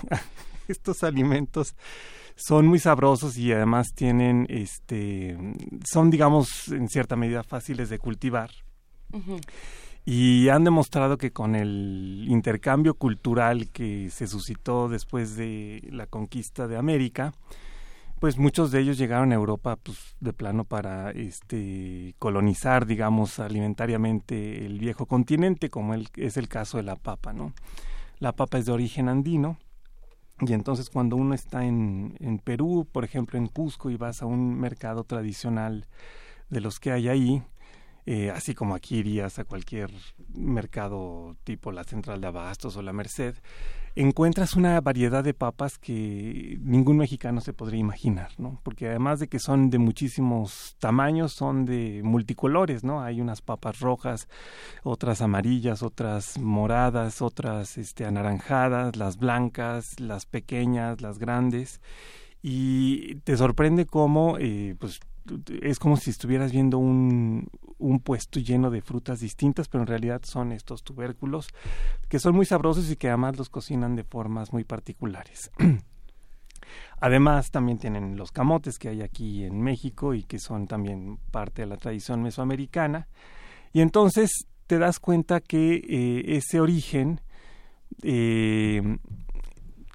estos 0.68 1.02
alimentos 1.02 1.74
son 2.38 2.66
muy 2.66 2.78
sabrosos 2.78 3.36
y 3.36 3.52
además 3.52 3.88
tienen, 3.94 4.46
este, 4.48 5.36
son 5.84 6.10
digamos 6.10 6.68
en 6.68 6.88
cierta 6.88 7.16
medida 7.16 7.42
fáciles 7.42 7.90
de 7.90 7.98
cultivar. 7.98 8.50
Y 10.04 10.48
han 10.48 10.64
demostrado 10.64 11.18
que 11.18 11.32
con 11.32 11.54
el 11.54 12.24
intercambio 12.28 12.94
cultural 12.94 13.68
que 13.70 14.08
se 14.10 14.26
suscitó 14.26 14.88
después 14.88 15.36
de 15.36 15.86
la 15.90 16.06
conquista 16.06 16.68
de 16.68 16.76
América, 16.76 17.32
pues 18.20 18.38
muchos 18.38 18.70
de 18.70 18.80
ellos 18.80 18.98
llegaron 18.98 19.32
a 19.32 19.36
Europa 19.36 19.76
pues 19.76 20.16
de 20.20 20.32
plano 20.32 20.64
para 20.64 21.10
este 21.10 22.14
colonizar 22.18 22.86
digamos 22.86 23.38
alimentariamente 23.38 24.66
el 24.66 24.78
viejo 24.78 25.06
continente 25.06 25.70
como 25.70 25.94
el, 25.94 26.08
es 26.16 26.36
el 26.36 26.48
caso 26.48 26.78
de 26.78 26.82
la 26.82 26.96
papa 26.96 27.32
no 27.32 27.52
la 28.18 28.32
papa 28.32 28.58
es 28.58 28.66
de 28.66 28.72
origen 28.72 29.08
andino. 29.08 29.58
Y 30.40 30.52
entonces 30.52 30.88
cuando 30.88 31.16
uno 31.16 31.34
está 31.34 31.64
en, 31.64 32.16
en 32.20 32.38
Perú, 32.38 32.86
por 32.90 33.04
ejemplo 33.04 33.38
en 33.38 33.48
Cusco, 33.48 33.90
y 33.90 33.96
vas 33.96 34.22
a 34.22 34.26
un 34.26 34.58
mercado 34.58 35.04
tradicional 35.04 35.86
de 36.48 36.60
los 36.60 36.78
que 36.78 36.92
hay 36.92 37.08
ahí, 37.08 37.42
eh, 38.06 38.30
así 38.30 38.54
como 38.54 38.74
aquí 38.74 38.96
irías 38.96 39.38
a 39.38 39.44
cualquier 39.44 39.90
mercado 40.28 41.36
tipo 41.44 41.72
la 41.72 41.84
Central 41.84 42.20
de 42.20 42.28
Abastos 42.28 42.76
o 42.76 42.82
la 42.82 42.92
Merced, 42.92 43.34
encuentras 43.94 44.54
una 44.54 44.80
variedad 44.80 45.24
de 45.24 45.34
papas 45.34 45.78
que 45.78 46.58
ningún 46.60 46.98
mexicano 46.98 47.40
se 47.40 47.52
podría 47.52 47.80
imaginar, 47.80 48.30
¿no? 48.38 48.60
Porque 48.62 48.88
además 48.88 49.20
de 49.20 49.28
que 49.28 49.38
son 49.38 49.70
de 49.70 49.78
muchísimos 49.78 50.76
tamaños, 50.78 51.32
son 51.32 51.64
de 51.64 52.02
multicolores, 52.04 52.84
¿no? 52.84 53.02
Hay 53.02 53.20
unas 53.20 53.42
papas 53.42 53.80
rojas, 53.80 54.28
otras 54.82 55.22
amarillas, 55.22 55.82
otras 55.82 56.38
moradas, 56.38 57.22
otras 57.22 57.78
este, 57.78 58.04
anaranjadas, 58.04 58.96
las 58.96 59.18
blancas, 59.18 59.98
las 60.00 60.26
pequeñas, 60.26 61.00
las 61.00 61.18
grandes 61.18 61.80
y 62.42 63.16
te 63.16 63.36
sorprende 63.36 63.86
cómo 63.86 64.36
eh, 64.38 64.76
pues 64.78 65.00
es 65.62 65.78
como 65.78 65.96
si 65.96 66.10
estuvieras 66.10 66.52
viendo 66.52 66.78
un, 66.78 67.48
un 67.78 68.00
puesto 68.00 68.40
lleno 68.40 68.70
de 68.70 68.82
frutas 68.82 69.20
distintas, 69.20 69.68
pero 69.68 69.82
en 69.82 69.88
realidad 69.88 70.22
son 70.24 70.52
estos 70.52 70.82
tubérculos 70.82 71.48
que 72.08 72.18
son 72.18 72.34
muy 72.34 72.46
sabrosos 72.46 72.90
y 72.90 72.96
que 72.96 73.08
además 73.08 73.36
los 73.36 73.48
cocinan 73.48 73.96
de 73.96 74.04
formas 74.04 74.52
muy 74.52 74.64
particulares. 74.64 75.50
Además, 77.00 77.50
también 77.50 77.78
tienen 77.78 78.16
los 78.16 78.32
camotes 78.32 78.78
que 78.78 78.88
hay 78.88 79.02
aquí 79.02 79.44
en 79.44 79.62
México 79.62 80.14
y 80.14 80.24
que 80.24 80.38
son 80.38 80.66
también 80.66 81.18
parte 81.30 81.62
de 81.62 81.68
la 81.68 81.76
tradición 81.76 82.22
mesoamericana. 82.22 83.06
Y 83.72 83.80
entonces 83.80 84.46
te 84.66 84.78
das 84.78 84.98
cuenta 84.98 85.40
que 85.40 85.74
eh, 85.76 86.36
ese 86.36 86.60
origen 86.60 87.20
eh, 88.02 88.98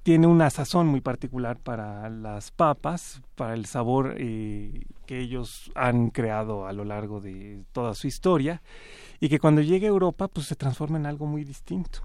tiene 0.04 0.28
una 0.28 0.50
sazón 0.50 0.88
muy 0.88 1.00
particular 1.00 1.58
para 1.58 2.10
las 2.10 2.52
papas, 2.52 3.22
para 3.36 3.54
el 3.54 3.66
sabor 3.66 4.16
eh, 4.18 4.86
que 5.06 5.20
ellos 5.20 5.72
han 5.76 6.10
creado 6.10 6.68
a 6.68 6.74
lo 6.74 6.84
largo 6.84 7.22
de 7.22 7.64
toda 7.72 7.96
su 7.96 8.08
historia 8.08 8.62
y 9.22 9.30
que 9.30 9.40
cuando 9.40 9.62
llegue 9.62 9.88
a 9.88 9.90
Europa 9.90 10.28
pues 10.28 10.48
se 10.48 10.56
transforma 10.56 10.98
en 10.98 11.06
algo 11.06 11.26
muy 11.26 11.46
distinto. 11.46 12.00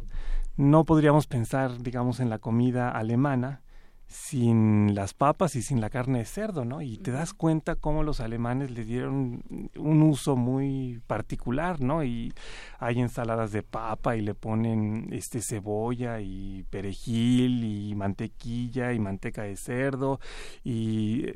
No 0.56 0.84
podríamos 0.84 1.26
pensar, 1.26 1.82
digamos, 1.82 2.20
en 2.20 2.30
la 2.30 2.38
comida 2.38 2.90
alemana 2.90 3.62
sin 4.08 4.94
las 4.94 5.12
papas 5.12 5.54
y 5.54 5.60
sin 5.60 5.82
la 5.82 5.90
carne 5.90 6.20
de 6.20 6.24
cerdo, 6.24 6.64
¿no? 6.64 6.80
Y 6.80 6.96
te 6.96 7.10
das 7.10 7.34
cuenta 7.34 7.76
cómo 7.76 8.02
los 8.02 8.20
alemanes 8.20 8.70
le 8.70 8.84
dieron 8.84 9.44
un 9.76 10.02
uso 10.02 10.34
muy 10.34 11.02
particular, 11.06 11.82
¿no? 11.82 12.02
Y 12.02 12.32
hay 12.78 13.00
ensaladas 13.00 13.52
de 13.52 13.62
papa 13.62 14.16
y 14.16 14.22
le 14.22 14.34
ponen 14.34 15.08
este 15.12 15.42
cebolla 15.42 16.20
y 16.22 16.64
perejil 16.70 17.64
y 17.64 17.94
mantequilla 17.94 18.94
y 18.94 18.98
manteca 18.98 19.42
de 19.42 19.56
cerdo 19.56 20.20
y 20.64 21.26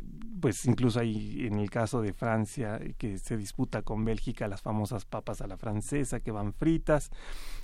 pues 0.41 0.65
incluso 0.65 1.01
hay 1.01 1.47
en 1.47 1.59
el 1.59 1.69
caso 1.69 2.01
de 2.01 2.15
Francia 2.15 2.81
que 2.97 3.19
se 3.19 3.37
disputa 3.37 3.83
con 3.83 4.03
Bélgica 4.07 4.49
las 4.49 4.63
famosas 4.63 5.05
papas 5.05 5.43
a 5.43 5.47
la 5.47 5.59
francesa 5.59 6.21
que 6.21 6.33
van 6.33 6.55
fritas. 6.55 7.11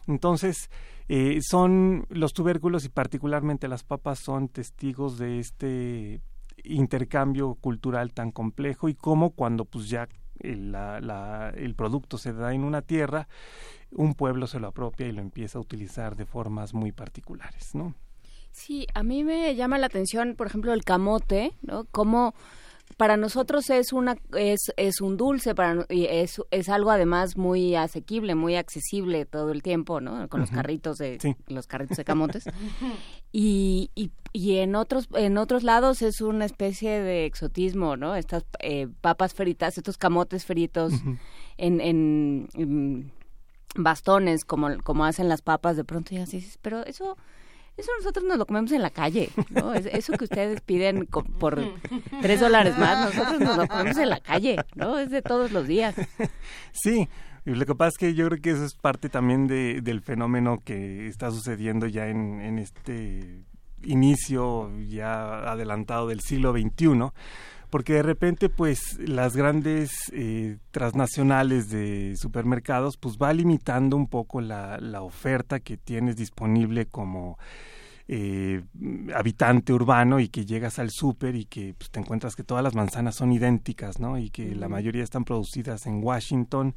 Entonces, 0.07 0.71
eh, 1.09 1.41
son 1.43 2.07
los 2.11 2.33
tubérculos 2.33 2.85
y 2.85 2.89
particularmente 2.89 3.69
las 3.69 3.85
papas 3.85 4.19
son 4.19 4.49
testigos 4.49 5.19
de 5.19 5.39
este 5.39 6.21
intercambio 6.65 7.55
cultural 7.55 8.13
tan 8.13 8.31
complejo 8.31 8.89
y 8.89 8.95
cómo 8.95 9.31
cuando 9.31 9.65
pues 9.65 9.89
ya 9.89 10.09
el, 10.41 10.75
el 10.75 11.75
producto 11.75 12.19
se 12.19 12.33
da 12.33 12.53
en 12.53 12.65
una 12.65 12.83
tierra, 12.83 13.29
un 13.91 14.15
pueblo 14.15 14.47
se 14.47 14.61
lo 14.61 14.69
apropia 14.69 15.09
y 15.09 15.13
lo 15.13 15.23
empieza 15.23 15.59
a 15.59 15.63
utilizar 15.63 16.17
de 16.17 16.27
formas 16.27 16.75
muy 16.75 16.93
particulares, 16.93 17.75
¿no? 17.75 17.95
Sí, 18.51 18.87
a 18.95 19.03
mí 19.03 19.25
me 19.25 19.55
llama 19.55 19.79
la 19.79 19.87
atención, 19.87 20.35
por 20.37 20.47
ejemplo, 20.47 20.73
el 20.73 20.85
camote, 20.85 21.53
¿no? 21.63 21.85
Cómo 21.85 22.35
para 22.97 23.17
nosotros 23.17 23.71
es 23.71 23.93
una 23.93 24.17
es, 24.37 24.73
es 24.77 25.01
un 25.01 25.17
dulce 25.17 25.55
para 25.55 25.87
es, 25.89 26.41
es 26.51 26.69
algo 26.69 26.91
además 26.91 27.37
muy 27.37 27.75
asequible 27.75 28.35
muy 28.35 28.57
accesible 28.57 29.25
todo 29.25 29.53
el 29.53 29.63
tiempo 29.63 30.01
no 30.01 30.29
con 30.29 30.41
los 30.41 30.51
carritos 30.51 30.99
de 30.99 31.19
los 31.49 31.67
carritos 31.67 31.97
de 31.97 32.05
camotes. 32.05 32.45
Y, 33.31 33.91
y, 33.95 34.11
y, 34.33 34.57
en 34.57 34.75
otros 34.75 35.07
en 35.15 35.37
otros 35.37 35.63
lados 35.63 36.01
es 36.01 36.23
una 36.23 36.47
especie 36.47 37.03
de 37.03 37.27
exotismo 37.27 37.95
no 37.95 38.17
estas 38.17 38.47
eh, 38.61 38.89
papas 39.03 39.35
fritas 39.35 39.77
estos 39.77 39.99
camotes 39.99 40.47
fritos 40.47 40.95
en, 41.59 41.83
en 41.83 43.13
bastones 43.75 44.45
como, 44.45 44.79
como 44.83 45.05
hacen 45.05 45.29
las 45.29 45.43
papas 45.43 45.77
de 45.77 45.85
pronto 45.85 46.15
y 46.15 46.19
así, 46.19 46.47
pero 46.63 46.85
eso 46.85 47.17
eso 47.79 47.91
nosotros 47.99 48.25
nos 48.25 48.39
lo 48.39 48.47
comemos 48.47 48.73
en 48.73 48.83
la 48.83 48.91
calle, 48.91 49.31
¿no? 49.51 49.73
Eso 49.73 50.13
que 50.15 50.25
ustedes 50.25 50.61
piden 50.61 51.07
por 51.07 51.63
tres 52.21 52.41
dólares 52.41 52.77
más, 52.77 53.15
nosotros 53.15 53.41
nos 53.41 53.57
lo 53.57 53.69
comemos 53.69 53.97
en 53.97 54.09
la 54.11 54.21
calle, 54.21 54.57
¿no? 54.75 54.99
Es 54.99 55.11
de 55.11 55.23
todos 55.23 55.53
los 55.53 55.67
días. 55.67 55.95
Sí, 56.73 57.09
y 57.47 57.51
lo 57.51 57.65
que 57.65 57.75
pasa 57.75 57.89
es 57.89 57.99
que 57.99 58.15
yo 58.15 58.27
creo 58.29 58.43
que 58.43 58.51
eso 58.51 58.65
es 58.65 58.75
parte 58.75 59.09
también 59.09 59.47
de, 59.47 59.81
del 59.81 60.01
fenómeno 60.01 60.59
que 60.65 61.09
está 61.09 61.31
sucediendo 61.31 61.87
ya 61.87 62.09
en, 62.09 62.41
en 62.41 62.59
este 62.59 63.45
inicio 63.83 64.71
ya 64.89 65.51
adelantado 65.51 66.09
del 66.09 66.21
siglo 66.21 66.53
XXI, 66.53 67.11
porque 67.71 67.95
de 67.95 68.03
repente 68.03 68.49
pues 68.49 68.99
las 68.99 69.37
grandes 69.37 70.11
eh, 70.13 70.59
transnacionales 70.71 71.71
de 71.71 72.15
supermercados 72.17 72.97
pues 72.97 73.17
va 73.17 73.33
limitando 73.33 73.97
un 73.97 74.09
poco 74.09 74.41
la, 74.41 74.79
la 74.79 75.03
oferta 75.03 75.61
que 75.61 75.77
tienes 75.77 76.17
disponible 76.17 76.87
como 76.87 77.39
eh, 78.11 78.63
habitante 79.15 79.75
urbano 79.75 80.19
y 80.19 80.29
que 80.29 80.47
llegas 80.47 80.79
al 80.79 80.91
súper 80.91 81.37
y 81.37 81.45
que 81.45 81.75
pues, 81.77 81.91
te 81.91 82.01
encuentras 82.01 82.37
que 82.37 82.43
todas 82.43 82.65
las 82.65 82.75
manzanas 82.75 83.17
son 83.17 83.33
idénticas, 83.33 84.01
¿no? 84.01 84.17
Y 84.17 84.31
que 84.31 84.55
la 84.55 84.71
mayoría 84.71 85.05
están 85.05 85.25
producidas 85.25 85.87
en 85.87 86.03
Washington 86.03 86.75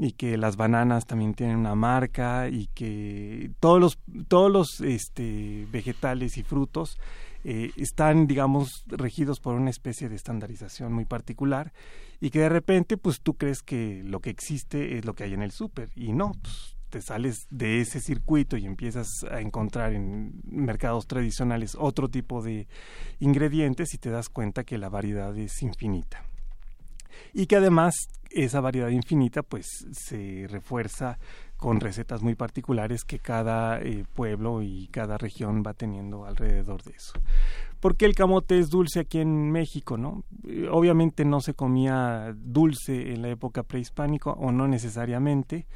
y 0.00 0.12
que 0.12 0.38
las 0.38 0.56
bananas 0.56 1.04
también 1.04 1.34
tienen 1.34 1.58
una 1.58 1.74
marca 1.74 2.48
y 2.48 2.68
que 2.68 3.50
todos 3.60 3.78
los 3.78 3.98
todos 4.28 4.50
los 4.50 4.80
este, 4.80 5.66
vegetales 5.70 6.38
y 6.38 6.42
frutos 6.42 6.98
eh, 7.44 7.70
están, 7.76 8.26
digamos, 8.26 8.84
regidos 8.86 9.40
por 9.40 9.54
una 9.54 9.68
especie 9.68 10.08
de 10.08 10.16
estandarización 10.16 10.92
muy 10.94 11.04
particular 11.04 11.72
y 12.18 12.30
que 12.30 12.40
de 12.40 12.48
repente, 12.48 12.96
pues 12.96 13.20
tú 13.20 13.34
crees 13.34 13.62
que 13.62 14.02
lo 14.04 14.20
que 14.20 14.30
existe 14.30 14.96
es 14.96 15.04
lo 15.04 15.14
que 15.14 15.24
hay 15.24 15.34
en 15.34 15.42
el 15.42 15.50
súper 15.50 15.90
y 15.94 16.14
no, 16.14 16.32
pues 16.40 16.76
te 16.88 17.02
sales 17.02 17.46
de 17.50 17.80
ese 17.80 18.00
circuito 18.00 18.56
y 18.56 18.64
empiezas 18.64 19.06
a 19.30 19.40
encontrar 19.40 19.92
en 19.92 20.32
mercados 20.44 21.06
tradicionales 21.06 21.76
otro 21.78 22.08
tipo 22.08 22.42
de 22.42 22.68
ingredientes 23.20 23.92
y 23.92 23.98
te 23.98 24.08
das 24.08 24.30
cuenta 24.30 24.64
que 24.64 24.78
la 24.78 24.88
variedad 24.88 25.36
es 25.36 25.62
infinita. 25.62 26.24
Y 27.32 27.46
que 27.46 27.56
además 27.56 27.94
esa 28.30 28.60
variedad 28.60 28.88
infinita 28.88 29.42
pues 29.42 29.66
se 29.92 30.46
refuerza 30.48 31.18
con 31.56 31.78
recetas 31.78 32.22
muy 32.22 32.34
particulares 32.34 33.04
que 33.04 33.18
cada 33.18 33.80
eh, 33.80 34.04
pueblo 34.14 34.62
y 34.62 34.88
cada 34.88 35.18
región 35.18 35.62
va 35.66 35.74
teniendo 35.74 36.24
alrededor 36.24 36.82
de 36.84 36.92
eso. 36.92 37.12
¿Por 37.80 37.96
qué 37.96 38.06
el 38.06 38.14
camote 38.14 38.58
es 38.58 38.70
dulce 38.70 39.00
aquí 39.00 39.18
en 39.18 39.50
México, 39.50 39.98
no? 39.98 40.24
Eh, 40.46 40.68
obviamente 40.70 41.24
no 41.24 41.40
se 41.40 41.54
comía 41.54 42.34
dulce 42.34 43.12
en 43.12 43.22
la 43.22 43.28
época 43.28 43.62
prehispánica 43.62 44.30
o 44.30 44.52
no 44.52 44.68
necesariamente, 44.68 45.66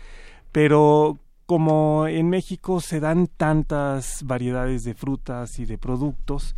pero 0.52 1.18
como 1.44 2.07
en 2.07 2.30
México 2.30 2.80
se 2.80 3.00
dan 3.00 3.26
tantas 3.26 4.22
variedades 4.24 4.85
de 4.85 4.94
frutas 4.94 5.59
y 5.59 5.66
de 5.66 5.76
productos 5.76 6.57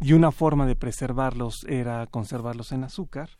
y 0.00 0.12
una 0.12 0.30
forma 0.30 0.66
de 0.66 0.76
preservarlos 0.76 1.64
era 1.68 2.06
conservarlos 2.06 2.70
en 2.70 2.84
azúcar, 2.84 3.30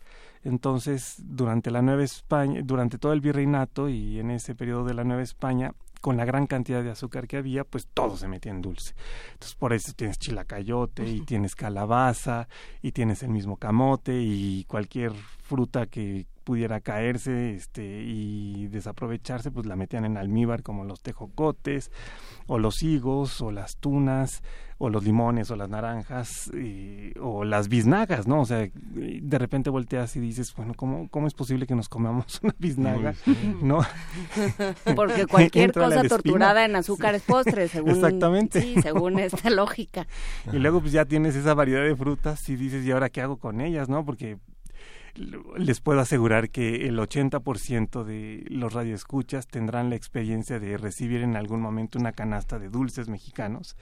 entonces, 0.49 1.17
durante 1.19 1.71
la 1.71 1.83
Nueva 1.83 2.03
España, 2.03 2.63
durante 2.65 2.97
todo 2.97 3.13
el 3.13 3.21
virreinato 3.21 3.91
y 3.91 4.19
en 4.19 4.31
ese 4.31 4.55
periodo 4.55 4.85
de 4.85 4.95
la 4.95 5.05
Nueva 5.05 5.23
España, 5.23 5.73
con 6.01 6.17
la 6.17 6.25
gran 6.25 6.47
cantidad 6.47 6.83
de 6.83 6.91
azúcar 6.91 7.27
que 7.27 7.37
había, 7.37 7.65
pues 7.65 7.89
todo 7.93 8.17
se 8.17 8.29
metía 8.29 8.53
en 8.53 8.63
dulce. 8.63 8.95
Entonces, 9.33 9.55
por 9.57 9.75
eso 9.75 9.93
tienes 9.95 10.19
chilacayote 10.19 11.07
y 11.07 11.21
tienes 11.21 11.55
calabaza 11.55 12.49
y 12.81 12.93
tienes 12.93 13.23
el 13.23 13.31
mismo 13.31 13.57
camote 13.57 14.23
y 14.23 14.65
cualquier 14.65 15.13
fruta 15.13 15.87
que 15.87 16.27
pudiera 16.45 16.81
caerse 16.81 17.55
este, 17.55 17.85
y 17.85 18.69
desaprovecharse, 18.69 19.51
pues 19.51 19.67
la 19.67 19.77
metían 19.77 20.07
en 20.07 20.17
almíbar 20.17 20.63
como 20.63 20.85
los 20.85 21.03
tejocotes 21.03 21.91
o 22.47 22.59
los 22.59 22.83
higos 22.83 23.43
o 23.43 23.51
las 23.51 23.77
tunas 23.77 24.43
o 24.79 24.89
los 24.89 25.05
limones 25.05 25.51
o 25.51 25.57
las 25.57 25.69
naranjas 25.69 26.51
o 27.21 27.45
las 27.45 27.69
biznagas, 27.69 28.29
¿no? 28.29 28.41
O 28.41 28.45
sea, 28.45 28.69
de 28.75 29.39
repente 29.39 29.71
volteas 29.71 30.15
y 30.17 30.21
dices, 30.21 30.55
bueno, 30.57 30.73
¿cómo, 30.75 31.09
cómo 31.11 31.27
es 31.27 31.35
posible 31.35 31.67
que 31.67 31.75
nos 31.75 31.89
comamos 31.89 32.41
una 32.43 32.55
biznaga? 32.59 33.15
¿No? 33.61 33.81
Porque 34.97 35.27
cualquier 35.27 35.73
cosa 35.73 36.05
torturada 36.05 36.65
en 36.65 36.77
azúcar 36.77 37.17
es 37.17 37.23
postre, 37.23 37.67
según, 37.69 37.91
Exactamente. 37.91 38.63
Sí, 38.63 38.77
según 38.81 39.19
esta 39.19 39.51
lógica. 39.51 40.07
Y 40.53 40.59
luego 40.59 40.81
pues 40.81 40.93
ya 40.93 41.05
tienes 41.05 41.35
esa 41.35 41.55
variedad 41.55 41.83
de 41.83 41.97
frutas 41.97 42.49
y 42.49 42.57
dices, 42.57 42.85
¿y 42.87 42.93
ahora 42.93 43.11
qué 43.11 43.21
hago 43.21 43.37
con 43.37 43.61
ellas, 43.61 43.89
no? 43.89 44.05
Porque 44.05 44.39
les 45.57 45.81
puedo 45.81 45.99
asegurar 45.99 46.51
que 46.51 46.87
el 46.87 46.99
80% 46.99 48.05
de 48.05 48.45
los 48.49 48.73
radioescuchas 48.73 49.49
tendrán 49.49 49.91
la 49.91 49.97
experiencia 49.97 50.61
de 50.61 50.77
recibir 50.77 51.23
en 51.23 51.35
algún 51.37 51.61
momento 51.61 51.99
una 51.99 52.13
canasta 52.13 52.61
de 52.61 52.69
dulces 52.69 53.09
mexicanos 53.09 53.77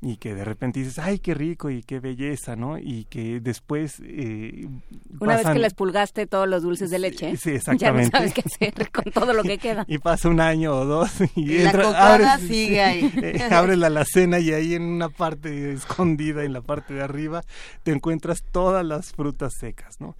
y 0.00 0.16
que 0.16 0.34
de 0.34 0.44
repente 0.44 0.78
dices, 0.78 0.98
ay, 1.00 1.18
qué 1.18 1.34
rico 1.34 1.70
y 1.70 1.82
qué 1.82 1.98
belleza, 1.98 2.54
¿no? 2.54 2.78
Y 2.78 3.04
que 3.06 3.40
después... 3.40 4.00
Eh, 4.04 4.68
Una 5.18 5.36
vez 5.36 5.46
que 5.46 5.58
les 5.58 5.74
pulgaste 5.74 6.26
todos 6.26 6.48
los 6.48 6.62
dulces 6.62 6.90
de 6.90 7.00
leche, 7.00 7.36
sí, 7.36 7.50
exactamente. 7.50 8.10
ya 8.10 8.18
no 8.18 8.18
sabes 8.18 8.34
qué 8.34 8.42
hacer 8.46 8.90
con 8.92 9.04
todo 9.12 9.32
lo 9.32 9.42
que 9.42 9.58
queda. 9.58 9.84
y 9.88 9.98
pasa 9.98 10.28
un 10.28 10.40
año 10.40 10.72
o 10.72 10.84
dos 10.84 11.10
y, 11.34 11.58
la 11.58 11.70
abres, 11.70 12.46
sigue 12.46 12.80
ahí. 12.82 13.12
Eh, 13.16 13.42
abres 13.50 13.78
la 13.78 13.88
alacena 13.88 14.38
y 14.38 14.52
ahí 14.52 14.74
en 14.74 14.82
una 14.82 15.08
parte 15.08 15.72
escondida, 15.72 16.44
en 16.44 16.52
la 16.52 16.60
parte 16.60 16.94
de 16.94 17.02
arriba, 17.02 17.42
te 17.82 17.90
encuentras 17.90 18.44
todas 18.52 18.84
las 18.84 19.12
frutas 19.12 19.54
secas, 19.58 20.00
¿no? 20.00 20.16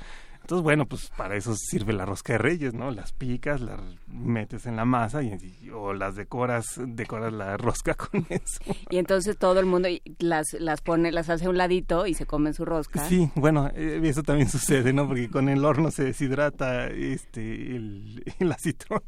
Entonces, 0.49 0.65
bueno, 0.65 0.87
pues 0.87 1.11
para 1.15 1.37
eso 1.37 1.55
sirve 1.55 1.93
la 1.93 2.07
rosca 2.07 2.33
de 2.33 2.39
reyes, 2.39 2.73
¿no? 2.73 2.91
Las 2.91 3.13
picas, 3.13 3.61
las 3.61 3.83
metes 4.07 4.65
en 4.65 4.77
la 4.77 4.87
masa 4.87 5.23
y, 5.23 5.37
o 5.69 5.93
las 5.93 6.17
decoras, 6.17 6.81
decoras 6.87 7.35
la 7.35 7.59
rosca 7.59 7.93
con 7.95 8.25
eso. 8.31 8.59
Y 8.89 8.97
entonces 8.97 9.37
todo 9.37 9.61
el 9.61 9.67
mundo 9.67 9.91
las, 10.19 10.55
las 10.55 10.81
pone, 10.81 11.13
las 11.13 11.29
hace 11.29 11.45
a 11.45 11.51
un 11.51 11.59
ladito 11.59 12.07
y 12.07 12.15
se 12.15 12.25
comen 12.25 12.55
su 12.55 12.65
rosca. 12.65 13.07
Sí, 13.07 13.31
bueno, 13.35 13.71
eh, 13.75 14.01
eso 14.05 14.23
también 14.23 14.49
sucede, 14.49 14.95
¿no? 14.95 15.07
Porque 15.07 15.29
con 15.29 15.51
el 15.51 15.63
horno 15.67 15.91
se 15.91 16.05
deshidrata 16.05 16.87
este 16.87 17.77
el, 17.77 18.25
el 18.39 18.51
acitrón 18.51 19.03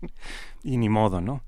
y 0.62 0.76
ni 0.76 0.90
modo, 0.90 1.22
¿no? 1.22 1.42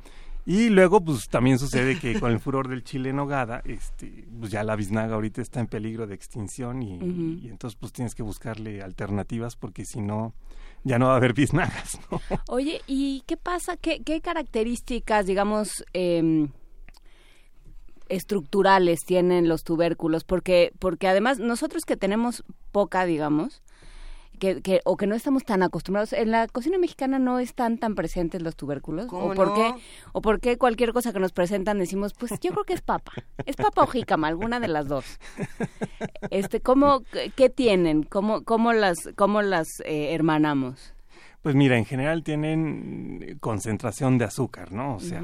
Y 0.44 0.70
luego, 0.70 1.00
pues 1.00 1.28
también 1.28 1.59
sucede 1.59 1.98
que 1.98 2.18
con 2.18 2.33
el 2.33 2.40
furor 2.40 2.68
del 2.68 2.83
chile 2.83 3.11
en 3.11 3.16
nogada, 3.16 3.62
este, 3.64 4.26
pues 4.40 4.50
ya 4.50 4.64
la 4.64 4.74
biznaga 4.74 5.14
ahorita 5.14 5.40
está 5.40 5.61
en 5.61 5.68
peligro 5.68 6.09
de 6.09 6.16
extinción 6.16 6.83
y, 6.83 6.96
y, 7.44 7.48
entonces 7.48 7.78
pues 7.78 7.92
tienes 7.92 8.16
que 8.16 8.24
buscarle 8.24 8.83
alternativas 8.83 9.55
porque 9.55 9.85
si 9.85 10.00
no, 10.00 10.35
ya 10.83 10.98
no 10.98 11.07
va 11.07 11.14
a 11.14 11.16
haber 11.16 11.33
biznagas. 11.33 12.00
¿no? 12.11 12.20
Oye, 12.48 12.81
¿y 12.88 13.22
qué 13.26 13.37
pasa? 13.37 13.76
¿Qué, 13.76 14.02
qué 14.02 14.20
características, 14.20 15.26
digamos, 15.26 15.85
eh, 15.94 16.48
estructurales 18.09 18.98
tienen 19.07 19.48
los 19.48 19.62
tubérculos? 19.62 20.24
Porque, 20.24 20.72
porque 20.81 21.07
además 21.07 21.38
nosotros 21.38 21.85
que 21.85 21.96
tenemos 21.96 22.42
poca, 22.72 23.05
digamos, 23.05 23.62
que, 24.42 24.81
o 24.85 24.96
que 24.96 25.07
no 25.07 25.14
estamos 25.14 25.44
tan 25.44 25.62
acostumbrados. 25.62 26.12
En 26.12 26.33
la 26.33 26.48
cocina 26.48 26.76
mexicana 26.78 27.18
no 27.18 27.38
están 27.38 27.78
tan 27.78 27.94
presentes 27.94 28.42
los 28.42 28.57
tubérculos. 28.57 29.07
¿O 29.11 29.33
por, 29.35 29.55
qué, 29.55 29.74
¿O 30.12 30.20
por 30.20 30.40
qué 30.40 30.59
cualquier 30.59 30.92
cosa 30.92 31.12
que 31.12 31.20
nos 31.20 31.33
presentan 31.33 31.78
decimos, 31.78 32.12
pues 32.14 32.33
yo 32.40 32.50
creo 32.50 32.64
que 32.64 32.74
es 32.74 32.83
papa? 32.83 33.12
¿Es 33.46 33.57
papa 33.57 33.83
o 33.83 33.87
jícama? 33.87 34.28
Alguna 34.28 34.59
de 34.59 34.68
las 34.68 34.88
dos. 34.88 35.05
Este, 36.31 36.61
¿cómo, 36.61 37.02
¿Qué 37.37 37.50
tienen? 37.50 38.02
¿Cómo, 38.02 38.42
cómo 38.42 38.72
las, 38.72 39.11
cómo 39.16 39.42
las 39.42 39.81
eh, 39.81 40.14
hermanamos? 40.14 40.94
Pues 41.42 41.55
mira, 41.55 41.76
en 41.76 41.85
general 41.85 42.22
tienen 42.22 43.38
concentración 43.40 44.18
de 44.18 44.24
azúcar, 44.24 44.72
¿no? 44.72 44.96
O 44.96 45.00
sea, 45.00 45.22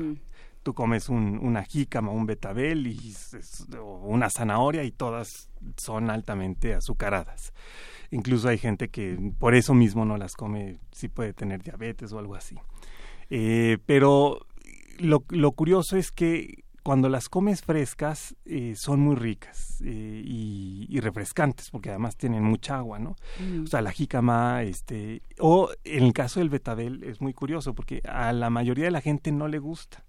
tú 0.62 0.74
comes 0.74 1.08
un, 1.08 1.38
una 1.38 1.64
jícama, 1.64 2.10
un 2.10 2.26
betabel 2.26 2.86
y, 2.86 3.14
o 3.80 4.06
una 4.06 4.28
zanahoria 4.28 4.84
y 4.84 4.90
todas 4.90 5.48
son 5.76 6.10
altamente 6.10 6.74
azucaradas. 6.74 7.52
Incluso 8.10 8.48
hay 8.48 8.58
gente 8.58 8.88
que 8.88 9.32
por 9.38 9.54
eso 9.54 9.74
mismo 9.74 10.04
no 10.04 10.16
las 10.16 10.34
come, 10.34 10.78
si 10.92 11.08
puede 11.08 11.32
tener 11.32 11.62
diabetes 11.62 12.12
o 12.12 12.18
algo 12.18 12.34
así. 12.34 12.56
Eh, 13.30 13.78
pero 13.84 14.46
lo, 14.98 15.24
lo, 15.28 15.52
curioso 15.52 15.96
es 15.96 16.10
que 16.10 16.64
cuando 16.82 17.10
las 17.10 17.28
comes 17.28 17.60
frescas 17.60 18.34
eh, 18.46 18.74
son 18.74 19.00
muy 19.00 19.14
ricas 19.14 19.82
eh, 19.84 20.22
y, 20.24 20.86
y, 20.88 21.00
refrescantes 21.00 21.70
porque 21.70 21.90
además 21.90 22.16
tienen 22.16 22.42
mucha 22.42 22.78
agua, 22.78 22.98
¿no? 22.98 23.16
Mm. 23.38 23.64
O 23.64 23.66
sea, 23.66 23.82
la 23.82 23.92
jícama, 23.92 24.62
este, 24.62 25.20
o 25.38 25.68
en 25.84 26.04
el 26.04 26.14
caso 26.14 26.40
del 26.40 26.48
betabel 26.48 27.04
es 27.04 27.20
muy 27.20 27.34
curioso 27.34 27.74
porque 27.74 28.00
a 28.08 28.32
la 28.32 28.48
mayoría 28.48 28.86
de 28.86 28.90
la 28.90 29.02
gente 29.02 29.32
no 29.32 29.48
le 29.48 29.58
gusta 29.58 30.07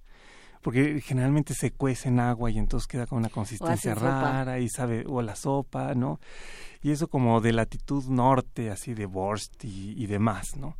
porque 0.62 1.02
generalmente 1.02 1.54
se 1.54 1.72
cuece 1.72 2.10
en 2.10 2.20
agua 2.20 2.52
y 2.52 2.58
entonces 2.58 2.88
queda 2.88 3.08
con 3.08 3.20
una 3.20 3.30
consistencia 3.30 3.96
rara 3.96 4.60
y 4.60 4.70
sabe 4.70 5.06
o 5.08 5.22
la 5.22 5.36
sopa, 5.36 5.96
¿no? 5.96 6.20
y 6.82 6.92
eso 6.92 7.08
como 7.08 7.42
de 7.42 7.54
latitud 7.54 8.06
norte, 8.06 8.70
así 8.70 8.94
de 8.94 9.06
Borst 9.06 9.66
y, 9.66 9.94
y 10.02 10.06
demás, 10.08 10.56
¿no? 10.56 10.78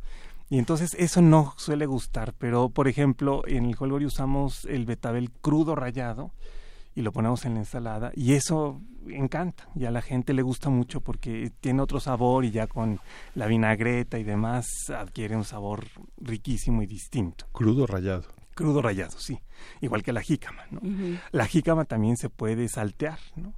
Y 0.48 0.58
entonces 0.58 0.94
eso 0.98 1.22
no 1.22 1.54
suele 1.58 1.86
gustar, 1.86 2.34
pero 2.36 2.70
por 2.70 2.88
ejemplo 2.88 3.42
en 3.46 3.66
el 3.66 3.76
Holgorio 3.78 4.08
usamos 4.08 4.64
el 4.64 4.84
betabel 4.84 5.30
crudo 5.30 5.76
rallado 5.76 6.32
y 6.94 7.02
lo 7.02 7.12
ponemos 7.12 7.44
en 7.44 7.54
la 7.54 7.60
ensalada 7.60 8.10
y 8.14 8.32
eso 8.32 8.80
encanta 9.06 9.68
y 9.76 9.84
a 9.84 9.92
la 9.92 10.02
gente 10.02 10.34
le 10.34 10.42
gusta 10.42 10.68
mucho 10.68 11.02
porque 11.02 11.52
tiene 11.60 11.82
otro 11.82 12.00
sabor 12.00 12.44
y 12.44 12.50
ya 12.50 12.66
con 12.66 12.98
la 13.36 13.46
vinagreta 13.46 14.18
y 14.18 14.24
demás 14.24 14.66
adquiere 14.90 15.36
un 15.36 15.44
sabor 15.44 15.86
riquísimo 16.16 16.82
y 16.82 16.86
distinto. 16.86 17.46
Crudo 17.52 17.86
rallado 17.86 18.39
Crudo 18.60 18.82
rallado, 18.82 19.18
sí. 19.18 19.40
Igual 19.80 20.02
que 20.02 20.12
la 20.12 20.20
jícama, 20.20 20.64
¿no? 20.70 20.80
La 21.32 21.46
jícama 21.46 21.84
también 21.84 22.16
se 22.16 22.28
puede 22.28 22.68
saltear, 22.68 23.18
¿no? 23.36 23.54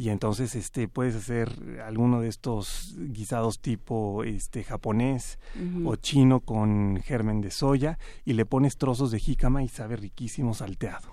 y 0.00 0.08
entonces 0.08 0.54
este 0.54 0.88
puedes 0.88 1.14
hacer 1.14 1.50
alguno 1.84 2.22
de 2.22 2.28
estos 2.28 2.94
guisados 2.96 3.60
tipo 3.60 4.24
este 4.24 4.64
japonés 4.64 5.38
o 5.84 5.94
chino 5.96 6.40
con 6.40 7.02
germen 7.04 7.42
de 7.42 7.50
soya 7.50 7.98
y 8.24 8.32
le 8.32 8.46
pones 8.46 8.78
trozos 8.78 9.10
de 9.10 9.20
jícama 9.20 9.62
y 9.62 9.68
sabe 9.68 9.96
riquísimo 9.96 10.54
salteado. 10.54 11.10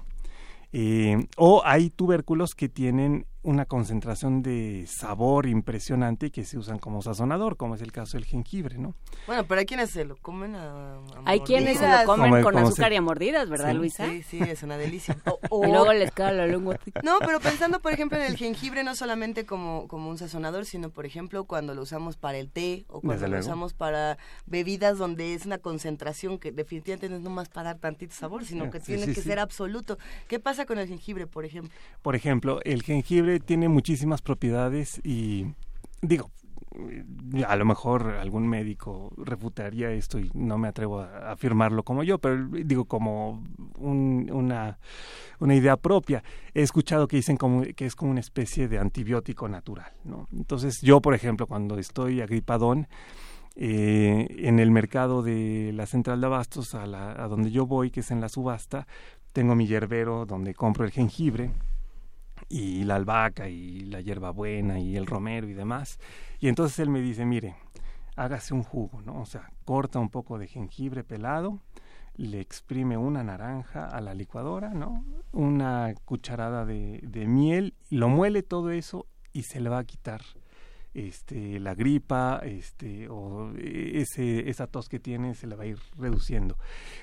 Eh, 0.72 1.28
o 1.36 1.64
hay 1.66 1.90
tubérculos 1.90 2.56
que 2.56 2.70
tienen 2.70 3.26
una 3.48 3.64
concentración 3.66 4.44
de 4.44 4.86
sabor 4.88 5.46
impresionante 5.46 6.26
y 6.26 6.32
que 6.32 6.44
se 6.44 6.58
usan 6.58 6.80
como 6.80 7.02
sazonador, 7.02 7.56
como 7.56 7.76
es 7.76 7.82
el 7.82 7.94
caso 7.94 8.18
del 8.18 8.26
jengibre, 8.26 8.78
¿no? 8.78 8.94
Bueno, 9.26 9.46
pero 9.48 9.60
hay 9.60 9.66
quienes 9.66 9.90
se 9.90 10.04
lo 10.04 10.18
comen 10.18 10.54
a, 10.58 11.00
Hay 11.24 11.40
quienes 11.40 11.78
se 11.78 11.88
lo 11.88 12.04
comen 12.06 12.44
con 12.44 12.58
azúcar 12.58 12.92
y 12.92 12.98
a 12.98 13.02
mordidas, 13.02 13.50
¿verdad, 13.50 13.74
Luisa? 13.74 14.06
Sí, 14.06 14.22
sí, 14.22 14.40
es 14.42 14.64
una 14.64 14.78
delicia. 14.78 15.18
Y 15.50 15.72
luego 15.72 15.94
les 15.94 16.12
queda 16.12 16.32
la 16.32 16.46
lengua. 16.46 16.78
No, 17.04 17.20
pero 17.20 17.40
pensando, 17.40 17.80
por 17.80 17.94
ejemplo, 17.94 18.18
en 18.18 18.26
el 18.26 18.38
jengibre 18.38 18.84
no 18.84 18.96
solamente 18.96 19.46
como, 19.46 19.88
como 19.88 20.10
un 20.10 20.18
sazonador, 20.18 20.66
sino, 20.66 20.90
por 20.90 21.06
ejemplo, 21.06 21.46
cuando 21.46 21.74
lo 21.74 21.82
usamos 21.82 22.18
para 22.18 22.38
el 22.38 22.50
té 22.50 22.86
o 22.90 23.02
cuando 23.02 23.28
lo 23.28 23.40
usamos 23.40 23.74
para 23.74 24.18
bebidas 24.46 24.98
donde 24.98 25.34
es 25.34 25.46
una 25.46 25.58
concentración 25.58 26.38
que 26.38 26.52
definitivamente 26.52 27.10
no 27.10 27.16
es 27.16 27.22
nomás 27.22 27.50
para 27.50 27.70
dar 27.70 27.80
tantito 27.80 28.14
sabor, 28.14 28.46
sino 28.46 28.70
que 28.70 28.80
tiene 28.80 29.06
que 29.06 29.22
ser 29.22 29.40
absoluto. 29.40 29.98
¿Qué 30.28 30.40
pasa 30.40 30.66
con 30.66 30.80
el 30.80 30.88
jengibre, 30.88 31.28
por 31.28 31.46
ejemplo? 31.46 31.74
Por 32.02 32.16
ejemplo, 32.16 32.60
el 32.64 32.84
jengibre 32.84 33.37
tiene 33.40 33.70
muchísimas 33.70 34.22
propiedades 34.22 35.02
y 35.04 35.48
digo, 36.02 36.32
a 37.48 37.56
lo 37.56 37.66
mejor 37.66 38.18
algún 38.20 38.48
médico 38.48 39.12
refutaría 39.18 39.92
esto 39.92 40.20
y 40.20 40.30
no 40.34 40.58
me 40.58 40.68
atrevo 40.68 41.00
a 41.00 41.32
afirmarlo 41.32 41.84
como 41.84 42.04
yo, 42.04 42.20
pero 42.20 42.48
digo 42.48 42.86
como 42.86 43.44
una, 43.78 44.78
una 45.40 45.56
idea 45.56 45.78
propia. 45.78 46.24
He 46.54 46.62
escuchado 46.62 47.08
que 47.08 47.18
dicen 47.18 47.38
que 47.76 47.86
es 47.86 47.96
como 47.96 48.12
una 48.12 48.20
especie 48.20 48.68
de 48.68 48.80
antibiótico 48.80 49.48
natural, 49.48 49.92
¿no? 50.04 50.28
Entonces 50.32 50.80
yo, 50.82 51.02
por 51.02 51.14
ejemplo, 51.14 51.48
cuando 51.48 51.78
estoy 51.78 52.22
agripadón, 52.22 52.88
eh, 53.60 54.28
en 54.38 54.60
el 54.60 54.70
mercado 54.70 55.24
de 55.24 55.72
la 55.74 55.88
central 55.88 56.22
de 56.22 56.28
abastos 56.28 56.76
a 56.76 57.28
donde 57.28 57.50
yo 57.50 57.66
voy, 57.66 57.90
que 57.90 58.02
es 58.02 58.12
en 58.12 58.22
la 58.22 58.30
subasta, 58.30 58.86
tengo 59.34 59.56
mi 59.56 59.66
yerbero 59.66 60.28
donde 60.28 60.54
compro 60.54 60.86
el 60.86 60.92
jengibre, 60.92 61.50
y 62.50 62.84
la 62.84 62.96
albahaca 62.96 63.50
y 63.50 63.82
la 63.82 64.02
hierbabuena 64.02 64.80
y 64.80 64.96
el 64.96 65.06
romero 65.06 65.48
y 65.48 65.54
demás. 65.54 66.00
Y 66.40 66.48
entonces 66.48 66.80
él 66.80 66.90
me 66.90 67.02
dice, 67.02 67.26
mire, 67.26 67.56
hágase 68.16 68.54
un 68.54 68.64
jugo, 68.64 69.02
¿no? 69.02 69.22
O 69.22 69.26
sea, 69.26 69.52
corta 69.66 70.00
un 70.00 70.10
poco 70.10 70.38
de 70.38 70.48
jengibre 70.48 71.04
pelado, 71.04 71.60
le 72.16 72.40
exprime 72.40 72.98
una 72.98 73.24
naranja 73.24 73.86
a 73.86 74.02
la 74.02 74.14
licuadora, 74.14 74.74
¿no? 74.74 75.04
Una 75.32 75.94
cucharada 76.06 76.66
de, 76.66 77.00
de 77.04 77.28
miel, 77.28 77.76
lo 77.90 78.10
muele 78.10 78.44
todo 78.44 78.72
eso 78.72 79.06
y 79.34 79.44
se 79.44 79.60
le 79.60 79.70
va 79.70 79.80
a 79.80 79.84
quitar 79.84 80.22
este, 80.98 81.60
la 81.60 81.76
gripa, 81.76 82.42
este, 82.44 83.08
o 83.08 83.52
ese, 83.56 84.50
esa 84.50 84.66
tos 84.66 84.90
que 84.90 85.00
tiene 85.00 85.36
se 85.36 85.46
le 85.46 85.56
va 85.56 85.64
a 85.64 85.68
ir 85.68 85.78
reduciendo. 85.96 86.58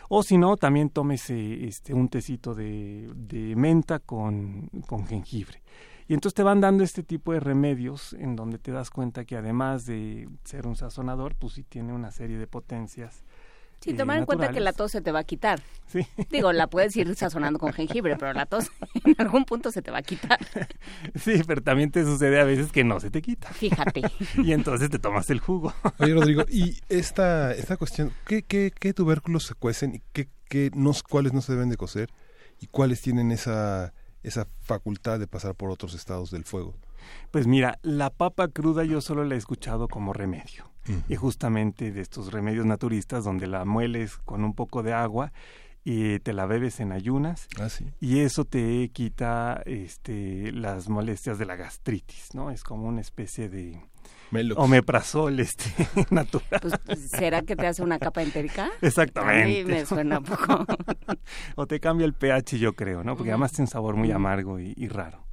O 0.08 0.22
si 0.24 0.36
no, 0.36 0.56
también 0.56 0.90
tómese 0.90 1.64
este, 1.64 1.94
un 1.94 2.08
tecito 2.08 2.54
de, 2.54 3.08
de 3.14 3.54
menta 3.54 4.00
con, 4.00 4.68
con 4.86 5.06
jengibre. 5.06 5.62
Y 6.06 6.14
entonces 6.14 6.34
te 6.34 6.42
van 6.42 6.60
dando 6.60 6.84
este 6.84 7.02
tipo 7.02 7.32
de 7.32 7.40
remedios 7.40 8.12
en 8.14 8.36
donde 8.36 8.58
te 8.58 8.72
das 8.72 8.90
cuenta 8.90 9.24
que 9.24 9.36
además 9.36 9.86
de 9.86 10.28
ser 10.44 10.66
un 10.66 10.76
sazonador, 10.76 11.34
pues 11.36 11.54
sí 11.54 11.62
tiene 11.62 11.92
una 11.92 12.10
serie 12.10 12.36
de 12.36 12.46
potencias 12.46 13.24
Sí, 13.84 13.92
tomar 13.92 14.16
en 14.16 14.24
cuenta 14.24 14.48
que 14.48 14.60
la 14.60 14.72
tos 14.72 14.92
se 14.92 15.02
te 15.02 15.12
va 15.12 15.18
a 15.18 15.24
quitar. 15.24 15.60
Sí. 15.88 16.06
Digo, 16.30 16.54
la 16.54 16.68
puedes 16.68 16.96
ir 16.96 17.14
sazonando 17.16 17.58
con 17.58 17.74
jengibre, 17.74 18.16
pero 18.16 18.32
la 18.32 18.46
tos 18.46 18.70
en 19.04 19.14
algún 19.18 19.44
punto 19.44 19.70
se 19.70 19.82
te 19.82 19.90
va 19.90 19.98
a 19.98 20.02
quitar. 20.02 20.38
Sí, 21.14 21.42
pero 21.46 21.60
también 21.60 21.90
te 21.90 22.02
sucede 22.02 22.40
a 22.40 22.44
veces 22.44 22.72
que 22.72 22.82
no 22.82 22.98
se 22.98 23.10
te 23.10 23.20
quita. 23.20 23.52
Fíjate. 23.52 24.00
Y 24.42 24.52
entonces 24.52 24.88
te 24.88 24.98
tomas 24.98 25.28
el 25.28 25.38
jugo. 25.38 25.74
Oye, 25.98 26.14
Rodrigo, 26.14 26.44
y 26.48 26.78
esta, 26.88 27.52
esta 27.52 27.76
cuestión, 27.76 28.10
¿qué, 28.26 28.42
qué, 28.42 28.72
qué 28.74 28.94
tubérculos 28.94 29.44
se 29.44 29.54
cuecen 29.54 29.96
y 29.96 30.02
qué, 30.14 30.30
qué 30.48 30.70
no, 30.74 30.92
cuáles 31.06 31.34
no 31.34 31.42
se 31.42 31.52
deben 31.52 31.68
de 31.68 31.76
cocer 31.76 32.08
y 32.62 32.68
cuáles 32.68 33.02
tienen 33.02 33.32
esa, 33.32 33.92
esa 34.22 34.48
facultad 34.62 35.18
de 35.18 35.26
pasar 35.26 35.54
por 35.56 35.70
otros 35.70 35.92
estados 35.92 36.30
del 36.30 36.44
fuego? 36.44 36.74
Pues 37.30 37.46
mira, 37.46 37.78
la 37.82 38.08
papa 38.08 38.48
cruda 38.48 38.84
yo 38.84 39.02
solo 39.02 39.24
la 39.24 39.34
he 39.34 39.38
escuchado 39.38 39.88
como 39.88 40.14
remedio 40.14 40.73
y 41.08 41.16
justamente 41.16 41.92
de 41.92 42.00
estos 42.00 42.32
remedios 42.32 42.66
naturistas 42.66 43.24
donde 43.24 43.46
la 43.46 43.64
mueles 43.64 44.16
con 44.18 44.44
un 44.44 44.54
poco 44.54 44.82
de 44.82 44.92
agua 44.92 45.32
y 45.84 46.18
te 46.20 46.32
la 46.32 46.46
bebes 46.46 46.80
en 46.80 46.92
ayunas 46.92 47.46
ah, 47.60 47.68
y 48.00 48.20
eso 48.20 48.44
te 48.44 48.88
quita 48.88 49.62
este 49.66 50.50
las 50.52 50.88
molestias 50.88 51.38
de 51.38 51.44
la 51.44 51.56
gastritis, 51.56 52.34
¿no? 52.34 52.50
Es 52.50 52.64
como 52.64 52.88
una 52.88 53.02
especie 53.02 53.50
de 53.50 53.78
omeprazol 54.56 55.38
este 55.40 55.70
natural. 56.10 56.60
Pues, 56.86 57.10
¿Será 57.10 57.42
que 57.42 57.54
te 57.54 57.66
hace 57.66 57.82
una 57.82 57.98
capa 57.98 58.22
entérica? 58.22 58.70
Exactamente. 58.80 59.60
A 59.60 59.64
me 59.66 59.86
suena 59.86 60.20
poco. 60.20 60.64
o 61.56 61.66
te 61.66 61.80
cambia 61.80 62.06
el 62.06 62.14
pH, 62.14 62.58
yo 62.58 62.72
creo, 62.72 63.04
¿no? 63.04 63.16
Porque 63.16 63.30
además 63.30 63.52
tiene 63.52 63.64
un 63.64 63.70
sabor 63.70 63.94
muy 63.96 64.10
amargo 64.10 64.58
y 64.58 64.88
raro. 64.88 65.23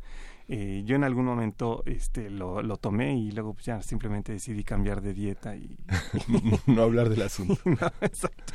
Eh, 0.53 0.83
yo 0.83 0.97
en 0.97 1.05
algún 1.05 1.23
momento 1.23 1.81
este, 1.85 2.29
lo, 2.29 2.61
lo 2.61 2.75
tomé 2.75 3.17
y 3.17 3.31
luego 3.31 3.53
pues, 3.53 3.67
ya 3.67 3.81
simplemente 3.81 4.33
decidí 4.33 4.65
cambiar 4.65 5.01
de 5.01 5.13
dieta 5.13 5.55
y... 5.55 5.77
no 6.67 6.81
hablar 6.81 7.07
del 7.07 7.21
asunto. 7.21 7.55
exacto. 8.01 8.53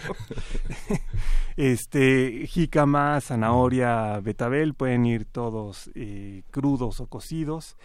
este, 1.56 2.46
jícama, 2.48 3.18
zanahoria, 3.22 4.20
betabel, 4.20 4.74
pueden 4.74 5.06
ir 5.06 5.24
todos 5.24 5.90
eh, 5.94 6.42
crudos 6.50 7.00
o 7.00 7.06
cocidos. 7.06 7.78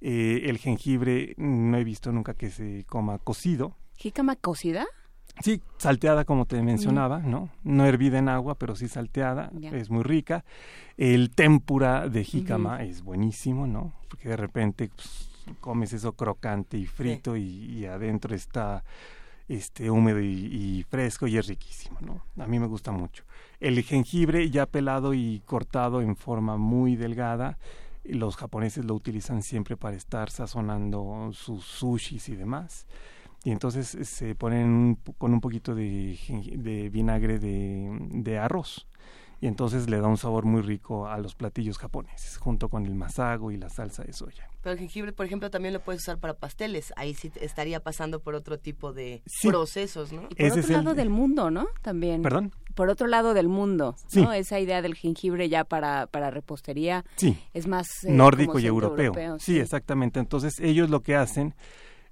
Eh, 0.00 0.50
el 0.50 0.58
jengibre 0.58 1.34
no 1.36 1.78
he 1.78 1.84
visto 1.84 2.10
nunca 2.10 2.34
que 2.34 2.50
se 2.50 2.84
coma 2.88 3.20
cocido. 3.20 3.76
¿Jícama 3.94 4.34
cocida? 4.34 4.88
Sí, 5.40 5.60
salteada 5.78 6.24
como 6.24 6.44
te 6.44 6.62
mencionaba, 6.62 7.18
¿no? 7.20 7.48
No 7.64 7.86
hervida 7.86 8.18
en 8.18 8.28
agua, 8.28 8.54
pero 8.56 8.76
sí 8.76 8.86
salteada, 8.86 9.50
es 9.72 9.90
muy 9.90 10.02
rica. 10.02 10.44
El 10.96 11.30
tempura 11.30 12.08
de 12.08 12.22
jícama 12.22 12.82
es 12.82 13.02
buenísimo, 13.02 13.66
¿no? 13.66 13.92
Porque 14.08 14.28
de 14.28 14.36
repente 14.36 14.90
pues, 14.94 15.30
comes 15.60 15.92
eso 15.92 16.12
crocante 16.12 16.76
y 16.76 16.86
frito 16.86 17.36
y, 17.36 17.86
adentro 17.86 18.34
está 18.34 18.84
este 19.48 19.90
húmedo 19.90 20.20
y, 20.20 20.84
fresco 20.88 21.26
y 21.26 21.38
es 21.38 21.46
riquísimo, 21.46 21.98
¿no? 22.00 22.22
A 22.42 22.46
mí 22.46 22.58
me 22.58 22.66
gusta 22.66 22.92
mucho. 22.92 23.24
El 23.58 23.82
jengibre 23.82 24.48
ya 24.50 24.66
pelado 24.66 25.14
y 25.14 25.42
cortado 25.46 26.02
en 26.02 26.14
forma 26.14 26.56
muy 26.56 26.94
delgada, 26.94 27.58
los 28.04 28.36
japoneses 28.36 28.84
lo 28.84 28.94
utilizan 28.94 29.42
siempre 29.42 29.76
para 29.76 29.96
estar 29.96 30.30
sazonando 30.30 31.30
sus 31.32 31.64
sushis 31.64 32.28
y 32.28 32.36
demás 32.36 32.86
y 33.44 33.50
entonces 33.50 33.94
eh, 33.94 34.04
se 34.04 34.34
ponen 34.34 34.98
con 35.18 35.32
un 35.32 35.40
poquito 35.40 35.74
de, 35.74 36.18
de 36.56 36.88
vinagre 36.90 37.38
de, 37.38 37.88
de, 38.10 38.38
arroz 38.38 38.86
y 39.40 39.48
entonces 39.48 39.90
le 39.90 40.00
da 40.00 40.06
un 40.06 40.16
sabor 40.16 40.44
muy 40.44 40.62
rico 40.62 41.08
a 41.08 41.18
los 41.18 41.34
platillos 41.34 41.76
japoneses 41.76 42.36
junto 42.36 42.68
con 42.68 42.86
el 42.86 42.94
masago 42.94 43.50
y 43.50 43.56
la 43.56 43.68
salsa 43.68 44.04
de 44.04 44.12
soya. 44.12 44.48
Pero 44.62 44.74
el 44.74 44.78
jengibre, 44.78 45.12
por 45.12 45.26
ejemplo, 45.26 45.50
también 45.50 45.74
lo 45.74 45.80
puedes 45.80 46.02
usar 46.02 46.18
para 46.18 46.34
pasteles. 46.34 46.92
Ahí 46.94 47.14
sí 47.14 47.32
estaría 47.40 47.80
pasando 47.80 48.20
por 48.20 48.36
otro 48.36 48.60
tipo 48.60 48.92
de 48.92 49.20
procesos, 49.42 50.12
¿no? 50.12 50.28
Y 50.30 50.36
por 50.36 50.58
otro 50.60 50.72
lado 50.72 50.94
del 50.94 51.10
mundo, 51.10 51.50
¿no? 51.50 51.66
También. 51.82 52.22
¿Perdón? 52.22 52.52
Por 52.76 52.88
otro 52.88 53.08
lado 53.08 53.34
del 53.34 53.48
mundo, 53.48 53.96
¿no? 54.14 54.32
Esa 54.32 54.60
idea 54.60 54.80
del 54.80 54.94
jengibre 54.94 55.48
ya 55.48 55.64
para, 55.64 56.06
para 56.06 56.30
repostería 56.30 57.04
sí. 57.16 57.36
es 57.52 57.66
más... 57.66 58.04
Eh, 58.04 58.12
Nórdico 58.12 58.60
y 58.60 58.66
europeo. 58.66 59.40
sí, 59.40 59.58
exactamente. 59.58 60.20
Entonces 60.20 60.60
ellos 60.60 60.88
lo 60.88 61.00
que 61.00 61.16
hacen 61.16 61.56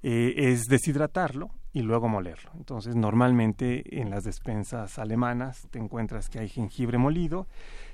eh, 0.02 0.34
es 0.36 0.66
deshidratarlo 0.66 1.50
y 1.72 1.82
luego 1.82 2.08
molerlo. 2.08 2.50
Entonces, 2.54 2.96
normalmente 2.96 4.00
en 4.00 4.10
las 4.10 4.24
despensas 4.24 4.98
alemanas 4.98 5.68
te 5.70 5.78
encuentras 5.78 6.28
que 6.28 6.38
hay 6.38 6.48
jengibre 6.48 6.98
molido, 6.98 7.46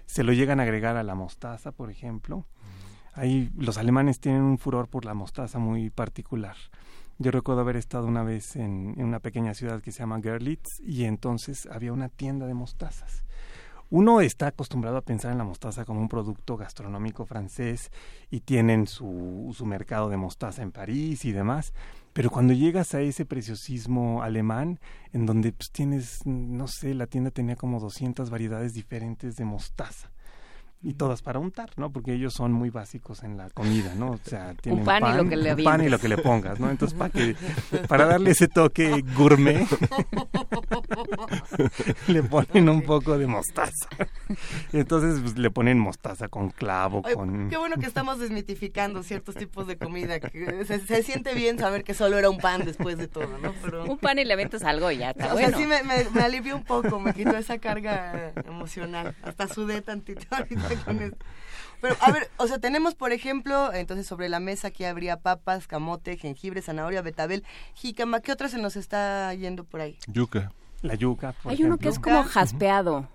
se 0.07 0.23
lo 0.23 0.33
llegan 0.33 0.61
a 0.61 0.63
agregar 0.63 0.97
a 0.97 1.03
la 1.03 1.15
mostaza, 1.15 1.73
por 1.73 1.91
ejemplo. 1.91 2.47
Ahí 3.13 3.51
los 3.57 3.79
alemanes 3.79 4.21
tienen 4.21 4.43
un 4.43 4.59
furor 4.59 4.89
por 4.89 5.05
la 5.05 5.15
mostaza 5.15 5.59
muy 5.59 5.91
particular. 5.91 6.57
Yo 7.19 7.31
recuerdo 7.31 7.63
haber 7.63 7.77
estado 7.77 8.07
una 8.07 8.23
vez 8.23 8.57
en, 8.57 8.95
en 8.99 9.05
una 9.05 9.21
pequeña 9.21 9.55
ciudad 9.55 9.81
que 9.81 9.91
se 9.91 10.01
llama 10.01 10.21
Görlitz 10.21 10.81
y 10.81 11.05
entonces 11.05 11.67
había 11.73 11.93
una 11.93 12.11
tienda 12.11 12.47
de 12.47 12.53
mostazas 12.53 13.26
uno 13.91 14.21
está 14.21 14.49
acostumbrado 14.49 14.97
a 14.97 15.03
pensar 15.03 15.33
en 15.33 15.39
la 15.39 15.45
mostaza 15.45 15.85
como 15.85 16.01
un 16.01 16.09
producto 16.09 16.57
gastronómico 16.57 17.25
francés 17.25 17.91
y 18.31 18.41
tienen 18.41 18.87
su, 18.87 19.55
su 19.57 19.67
mercado 19.67 20.09
de 20.09 20.17
mostaza 20.17 20.63
en 20.63 20.73
París 20.73 21.25
y 21.25 21.33
demás, 21.33 21.73
pero 22.13 22.31
cuando 22.31 22.55
llegas 22.55 22.95
a 22.95 23.01
ese 23.03 23.27
preciosismo 23.27 24.23
alemán, 24.23 24.81
en 25.13 25.27
donde 25.27 25.53
pues, 25.53 25.71
tienes, 25.71 26.25
no 26.25 26.67
sé, 26.67 26.95
la 26.95 27.07
tienda 27.07 27.31
tenía 27.31 27.57
como 27.57 27.79
200 27.79 28.31
variedades 28.31 28.73
diferentes 28.73 29.37
de 29.37 29.45
mostaza. 29.45 30.11
Y 30.87 30.95
todas 30.95 31.21
para 31.21 31.41
untar, 31.41 31.71
¿no? 31.77 31.91
Porque 31.91 32.13
ellos 32.13 32.33
son 32.33 32.53
muy 32.53 32.71
básicos 32.71 33.25
en 33.25 33.37
la 33.37 33.51
comida, 33.51 33.93
¿no? 33.97 34.13
O 34.13 34.21
sea, 34.23 34.55
tienen 34.63 34.85
pan, 34.85 35.03
y 35.13 35.17
lo 35.17 35.29
que 35.29 35.37
le 35.37 35.57
pan 35.57 35.83
y 35.83 35.89
lo 35.89 35.99
que 35.99 36.09
le 36.09 36.17
pongas, 36.17 36.61
¿no? 36.61 36.71
Entonces, 36.71 36.97
para 36.97 37.11
que 37.11 37.35
para 37.89 38.07
darle 38.07 38.31
ese 38.31 38.47
toque 38.47 39.05
gourmet 39.17 39.67
le 42.07 42.23
ponen 42.23 42.69
un 42.69 42.83
poco 42.83 43.19
de 43.19 43.27
mostaza. 43.27 43.89
Entonces, 44.73 45.21
pues, 45.21 45.37
le 45.37 45.51
ponen 45.51 45.81
mostaza 45.81 46.29
con 46.29 46.51
clavo, 46.51 47.03
con 47.03 47.51
Qué 47.51 47.57
bueno 47.57 47.77
que 47.81 47.87
estamos 47.87 48.21
desmitificando 48.21 49.03
ciertos 49.03 49.35
tipos 49.35 49.67
de 49.67 49.79
comida, 49.79 50.21
que 50.21 50.65
se, 50.67 51.03
siente 51.03 51.35
bien 51.35 51.59
saber 51.59 51.83
que 51.83 51.95
solo 51.95 52.17
era 52.17 52.31
un 52.31 52.39
pan 52.39 52.65
después 52.65 52.97
de 52.97 53.09
todo, 53.09 53.39
¿no? 53.43 53.53
Pero... 53.61 53.87
Un 53.87 53.99
pan 53.99 54.21
y 54.21 54.25
le 54.25 54.35
aventas 54.35 54.63
algo 54.63 54.93
y 54.93 54.99
ya 54.99 55.11
está 55.11 55.35
O 55.35 55.37
sea, 55.37 55.51
sí 55.51 55.67
me, 55.67 55.83
me, 55.83 56.05
me 56.15 56.21
alivió 56.21 56.55
un 56.55 56.65
poco, 56.65 57.01
me 57.01 57.13
quitó 57.13 57.37
esa 57.37 57.59
carga 57.59 58.33
emocional. 58.47 59.17
Hasta 59.25 59.49
sudé 59.49 59.83
tantito 59.83 60.25
ahorita 60.31 60.76
con 60.85 61.03
esto. 61.03 61.25
Pero, 61.81 61.95
a 62.01 62.11
ver, 62.11 62.31
o 62.39 62.47
sea, 62.47 62.59
tenemos, 62.59 62.95
por 62.95 63.13
ejemplo, 63.13 63.73
entonces 63.73 64.07
sobre 64.07 64.29
la 64.29 64.41
mesa 64.41 64.69
aquí 64.69 64.85
habría 64.85 65.21
papas, 65.21 65.67
camote, 65.67 66.17
jengibre, 66.17 66.63
zanahoria, 66.63 67.03
betabel, 67.03 67.45
jícama. 67.75 68.21
¿Qué 68.21 68.33
otra 68.33 68.49
se 68.49 68.59
nos 68.59 68.77
está 68.77 69.33
yendo 69.35 69.65
por 69.65 69.83
ahí? 69.83 69.99
Yuca. 70.07 70.53
La 70.83 70.95
yuca, 70.95 71.33
por 71.43 71.53
Hay 71.53 71.63
uno 71.63 71.79
que 71.79 71.89
es 71.89 71.99
como 71.99 72.23
jaspeado. 72.25 73.09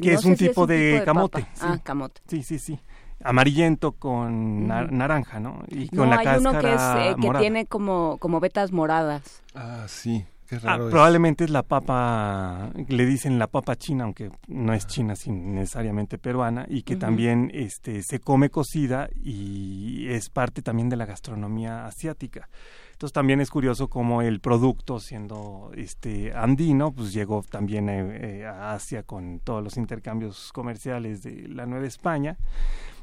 Que 0.00 0.14
es, 0.14 0.24
un 0.24 0.36
tipo 0.36 0.66
de, 0.66 1.02
camote. 1.04 1.46
Ah, 1.60 1.78
camote. 1.82 2.20
Sí, 2.28 2.42
sí, 2.44 2.58
sí 2.58 2.78
amarillento 3.22 3.92
con 3.92 4.66
naranja, 4.66 5.40
¿no? 5.40 5.62
Y 5.68 5.88
con 5.88 6.10
la 6.10 6.18
hay 6.18 6.38
uno 6.38 6.58
que, 6.58 6.72
es, 6.72 6.80
eh, 6.80 7.14
que 7.20 7.30
tiene 7.38 7.66
como, 7.66 8.18
como 8.18 8.40
vetas 8.40 8.72
moradas. 8.72 9.42
Ah, 9.54 9.84
sí. 9.88 10.24
Ah, 10.64 10.78
probablemente 10.78 11.44
es 11.44 11.50
la 11.50 11.62
papa, 11.62 12.70
le 12.88 13.06
dicen 13.06 13.38
la 13.38 13.46
papa 13.46 13.76
china, 13.76 14.04
aunque 14.04 14.30
no 14.48 14.72
es 14.72 14.86
china 14.86 15.14
sin 15.14 15.54
necesariamente 15.54 16.18
peruana, 16.18 16.66
y 16.68 16.82
que 16.82 16.96
también 16.96 17.50
este, 17.54 18.02
se 18.02 18.20
come 18.20 18.50
cocida 18.50 19.08
y 19.14 20.08
es 20.08 20.28
parte 20.28 20.62
también 20.62 20.88
de 20.88 20.96
la 20.96 21.06
gastronomía 21.06 21.86
asiática. 21.86 22.48
Entonces 22.92 23.14
también 23.14 23.40
es 23.40 23.48
curioso 23.48 23.88
cómo 23.88 24.20
el 24.20 24.40
producto, 24.40 25.00
siendo 25.00 25.70
este 25.74 26.34
andino, 26.34 26.92
pues 26.92 27.14
llegó 27.14 27.42
también 27.42 27.88
eh, 27.88 28.40
eh, 28.40 28.46
a 28.46 28.74
Asia 28.74 29.04
con 29.04 29.40
todos 29.40 29.64
los 29.64 29.78
intercambios 29.78 30.52
comerciales 30.52 31.22
de 31.22 31.48
la 31.48 31.64
Nueva 31.64 31.86
España. 31.86 32.36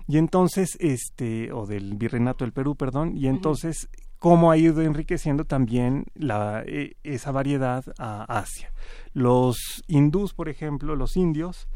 Y 0.08 0.18
entonces, 0.18 0.78
este, 0.80 1.52
o 1.52 1.66
del 1.66 1.96
virreinato 1.96 2.46
del 2.46 2.54
Perú, 2.54 2.76
perdón, 2.76 3.18
y 3.18 3.28
entonces 3.28 3.90
cómo 4.20 4.52
ha 4.52 4.58
ido 4.58 4.82
enriqueciendo 4.82 5.46
también 5.46 6.06
la, 6.16 6.64
e, 6.66 6.96
esa 7.04 7.32
variedad 7.32 7.84
a 7.98 8.24
Asia. 8.24 8.72
Los 9.14 9.58
hindús, 9.88 10.34
por 10.34 10.50
ejemplo, 10.50 10.96
los 10.96 11.18
indios, 11.18 11.68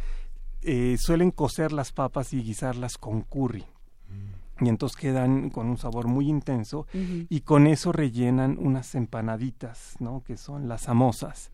eh, 0.62 0.95
suelen 0.99 1.32
cocer 1.32 1.71
las 1.71 1.91
papas 1.91 2.34
y 2.34 2.43
guisarlas 2.43 2.97
con 2.97 3.21
curry 3.21 3.65
y 4.62 4.69
entonces 4.69 4.95
quedan 4.95 5.50
con 5.50 5.67
un 5.67 5.78
sabor 5.78 6.08
muy 6.08 6.30
intenso 6.30 6.86
y 6.93 7.41
con 7.41 7.65
eso 7.65 7.91
rellenan 7.91 8.58
unas 8.60 8.93
empanaditas, 8.93 9.95
¿no? 10.00 10.24
Que 10.24 10.38
son 10.38 10.67
las 10.67 10.82
samosas, 10.82 11.52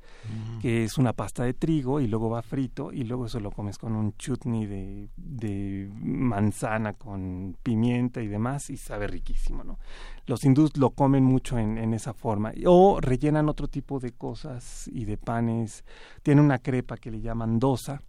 que 0.62 0.84
es 0.84 0.98
una 0.98 1.13
pasta 1.13 1.43
de 1.43 1.54
trigo 1.54 2.02
y 2.02 2.08
luego 2.08 2.30
va 2.30 2.41
frito 2.41 2.91
y 2.91 3.06
luego 3.06 3.28
eso 3.28 3.39
lo 3.39 3.52
comes 3.52 3.78
con 3.78 3.96
un 3.96 4.15
chutney 4.17 4.65
de, 4.65 5.10
de 5.15 5.89
manzana 5.93 6.93
con 6.93 7.56
pimienta 7.63 8.22
y 8.22 8.28
demás 8.28 8.70
y 8.70 8.76
sabe 8.78 9.08
riquísimo, 9.08 9.63
¿no? 9.63 9.80
Los 10.26 10.43
hindús 10.43 10.76
lo 10.76 10.89
comen 10.89 11.24
mucho 11.24 11.58
en, 11.58 11.78
en 11.78 11.93
esa 11.93 12.13
forma 12.13 12.52
o 12.65 13.00
rellenan 13.00 13.48
otro 13.48 13.70
tipo 13.70 14.02
de 14.02 14.12
cosas 14.12 14.89
y 14.89 15.06
de 15.06 15.15
panes. 15.15 15.86
Tiene 16.24 16.41
una 16.41 16.60
crepa 16.60 16.98
que 16.98 17.12
le 17.12 17.22
llaman 17.22 17.60
dosa 17.60 18.02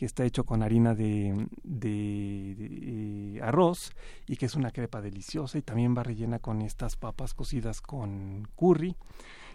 que 0.00 0.06
está 0.06 0.24
hecho 0.24 0.44
con 0.44 0.62
harina 0.62 0.94
de, 0.94 1.46
de, 1.62 2.56
eh, 2.58 3.40
arroz 3.42 3.92
y 4.26 4.36
que 4.36 4.46
es 4.46 4.54
una 4.54 4.70
crepa 4.70 5.02
deliciosa 5.02 5.58
y 5.58 5.60
también 5.60 5.94
va 5.94 6.02
rellena 6.02 6.38
con 6.38 6.62
estas 6.62 6.96
papas 6.96 7.34
cocidas 7.34 7.82
con 7.82 8.48
curry. 8.56 8.96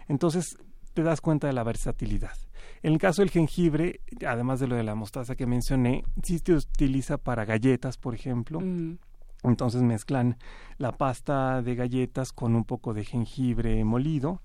Entonces 0.06 0.56
te 0.94 1.02
das 1.02 1.20
cuenta 1.20 1.48
de 1.48 1.52
la 1.52 1.64
versatilidad. 1.64 2.36
En 2.84 2.92
el 2.92 3.00
caso 3.00 3.22
del 3.22 3.32
jengibre, 3.32 4.02
además 4.24 4.60
de 4.60 4.68
lo 4.68 4.76
de 4.76 4.84
la 4.84 4.94
mostaza 4.94 5.34
que 5.34 5.46
mencioné, 5.46 6.04
sí 6.22 6.38
se 6.38 6.52
utiliza 6.52 7.18
para 7.18 7.44
galletas, 7.44 7.98
por 7.98 8.14
ejemplo. 8.14 8.60
Mm. 8.60 8.98
Entonces 9.42 9.82
mezclan 9.82 10.38
la 10.78 10.92
pasta 10.92 11.60
de 11.60 11.74
galletas 11.74 12.30
con 12.30 12.54
un 12.54 12.62
poco 12.62 12.94
de 12.94 13.04
jengibre 13.04 13.82
molido 13.82 14.42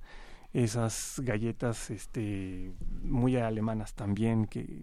esas 0.53 1.21
galletas 1.23 1.89
este 1.91 2.73
muy 3.03 3.37
alemanas 3.37 3.93
también 3.93 4.47
que 4.47 4.81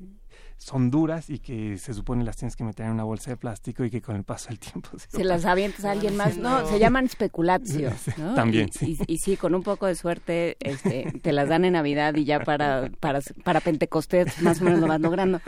son 0.58 0.90
duras 0.90 1.30
y 1.30 1.38
que 1.38 1.78
se 1.78 1.94
supone 1.94 2.24
las 2.24 2.36
tienes 2.36 2.56
que 2.56 2.64
meter 2.64 2.86
en 2.86 2.92
una 2.92 3.04
bolsa 3.04 3.30
de 3.30 3.36
plástico 3.36 3.84
y 3.84 3.90
que 3.90 4.02
con 4.02 4.16
el 4.16 4.24
paso 4.24 4.48
del 4.48 4.58
tiempo 4.58 4.90
se, 5.08 5.24
las 5.24 5.44
avientas 5.44 5.84
a 5.84 5.92
alguien 5.92 6.16
más. 6.16 6.36
No, 6.36 6.66
se 6.66 6.78
llaman 6.78 7.06
especulatio. 7.06 7.92
También, 8.34 8.68
y, 8.68 8.96
sí. 8.96 8.98
Y, 9.06 9.18
sí, 9.18 9.36
con 9.36 9.54
un 9.54 9.62
poco 9.62 9.86
de 9.86 9.94
suerte 9.94 10.56
este, 10.60 11.12
te 11.22 11.32
las 11.32 11.48
dan 11.48 11.64
en 11.64 11.74
Navidad 11.74 12.14
y 12.16 12.24
ya 12.24 12.40
para, 12.40 12.90
para, 12.98 13.20
para 13.44 13.60
Pentecostés 13.60 14.42
más 14.42 14.60
o 14.60 14.64
menos 14.64 14.80
lo 14.80 14.88
vas 14.88 15.00
logrando. 15.00 15.40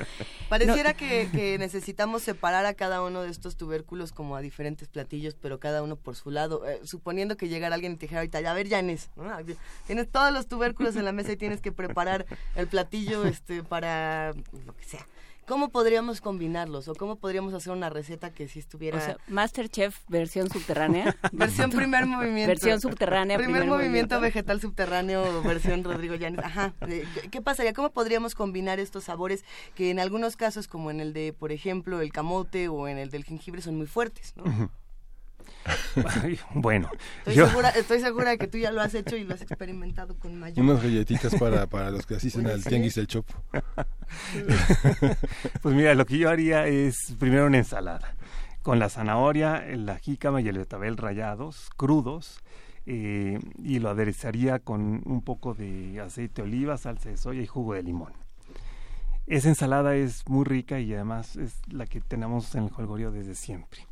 Pareciera 0.48 0.94
que, 0.94 1.56
necesitamos 1.58 2.22
separar 2.22 2.64
a 2.64 2.74
cada 2.74 3.02
uno 3.02 3.22
de 3.22 3.30
estos 3.30 3.56
tubérculos 3.56 4.12
como 4.12 4.36
a 4.36 4.40
diferentes 4.40 4.88
platillos, 4.88 5.34
pero 5.34 5.58
cada 5.58 5.82
uno 5.82 5.96
por 5.96 6.14
su 6.14 6.30
lado. 6.30 6.66
Eh, 6.68 6.80
suponiendo 6.84 7.36
que 7.36 7.48
llegara 7.48 7.74
alguien 7.74 7.92
y 7.92 7.96
te 7.96 8.06
dijera 8.06 8.20
ahorita, 8.20 8.38
a 8.38 8.54
ver, 8.54 8.68
Janes, 8.68 9.10
tienes 9.86 10.08
todos 10.08 10.32
los 10.32 10.46
tubérculos 10.46 10.94
en 10.96 11.04
la 11.04 11.12
mesa 11.12 11.32
y 11.32 11.36
tienes 11.36 11.60
que 11.60 11.72
preparar 11.72 12.26
el 12.54 12.68
platillo 12.68 13.24
este 13.24 13.62
para 13.62 14.32
lo 14.66 14.74
que 14.80 14.88
sea. 14.88 15.06
¿Cómo 15.46 15.70
podríamos 15.70 16.20
combinarlos 16.20 16.86
o 16.86 16.94
cómo 16.94 17.16
podríamos 17.16 17.54
hacer 17.54 17.72
una 17.72 17.90
receta 17.90 18.30
que 18.30 18.46
si 18.46 18.60
estuviera... 18.60 18.98
O 18.98 19.00
sea, 19.00 19.16
Masterchef 19.26 19.98
versión 20.06 20.48
subterránea. 20.48 21.16
versión 21.32 21.70
primer 21.70 22.06
movimiento. 22.06 22.48
Versión 22.48 22.80
subterránea. 22.80 23.36
Primer, 23.36 23.66
movimiento, 23.66 24.20
vegetal 24.20 24.60
subterráneo 24.60 25.42
versión 25.42 25.82
Rodrigo 25.82 26.14
Llanes. 26.14 26.44
Ajá. 26.44 26.72
¿Qué 27.32 27.42
pasaría? 27.42 27.72
¿Cómo 27.72 27.90
podríamos 27.90 28.36
combinar 28.36 28.78
estos 28.78 29.04
sabores 29.04 29.44
que 29.74 29.90
en 29.90 29.98
algunos 29.98 30.36
casos, 30.36 30.68
como 30.68 30.92
en 30.92 31.00
el 31.00 31.12
de, 31.12 31.32
por 31.32 31.50
ejemplo, 31.50 32.00
el 32.00 32.12
camote 32.12 32.68
o 32.68 32.86
en 32.86 32.98
el 32.98 33.10
del 33.10 33.24
jengibre, 33.24 33.60
son 33.60 33.76
muy 33.76 33.88
fuertes? 33.88 34.34
¿no? 34.36 34.70
bueno, 36.54 36.90
estoy, 37.24 37.46
segura, 37.46 37.68
estoy 37.70 38.00
segura 38.00 38.30
de 38.30 38.38
que 38.38 38.46
tú 38.46 38.58
ya 38.58 38.72
lo 38.72 38.80
has 38.80 38.94
hecho 38.94 39.16
y 39.16 39.24
lo 39.24 39.34
has 39.34 39.42
experimentado 39.42 40.18
con 40.18 40.38
mayor. 40.38 40.64
Unas 40.64 40.82
galletitas 40.82 41.34
para, 41.36 41.66
para 41.66 41.90
los 41.90 42.06
que 42.06 42.14
asisten 42.14 42.46
al 42.46 42.64
tianguis 42.64 42.94
del 42.94 43.06
chopo. 43.06 43.34
pues 45.62 45.74
mira, 45.74 45.94
lo 45.94 46.06
que 46.06 46.18
yo 46.18 46.30
haría 46.30 46.66
es 46.66 47.14
primero 47.18 47.46
una 47.46 47.58
ensalada 47.58 48.14
con 48.62 48.78
la 48.78 48.88
zanahoria, 48.88 49.64
la 49.76 49.98
jícama 49.98 50.40
y 50.40 50.48
el 50.48 50.58
betabel 50.58 50.96
rayados, 50.96 51.70
crudos. 51.76 52.40
Eh, 52.86 53.38
y 53.62 53.78
lo 53.78 53.90
aderezaría 53.90 54.58
con 54.58 55.02
un 55.04 55.22
poco 55.22 55.54
de 55.54 56.00
aceite 56.00 56.42
de 56.42 56.48
oliva, 56.48 56.78
salsa 56.78 57.10
de 57.10 57.18
soya 57.18 57.42
y 57.42 57.46
jugo 57.46 57.74
de 57.74 57.82
limón. 57.82 58.12
Esa 59.26 59.48
ensalada 59.48 59.94
es 59.94 60.28
muy 60.28 60.44
rica 60.44 60.80
y 60.80 60.92
además 60.92 61.36
es 61.36 61.60
la 61.70 61.86
que 61.86 62.00
tenemos 62.00 62.52
en 62.56 62.64
el 62.64 62.70
Holgorio 62.76 63.12
desde 63.12 63.36
siempre. 63.36 63.86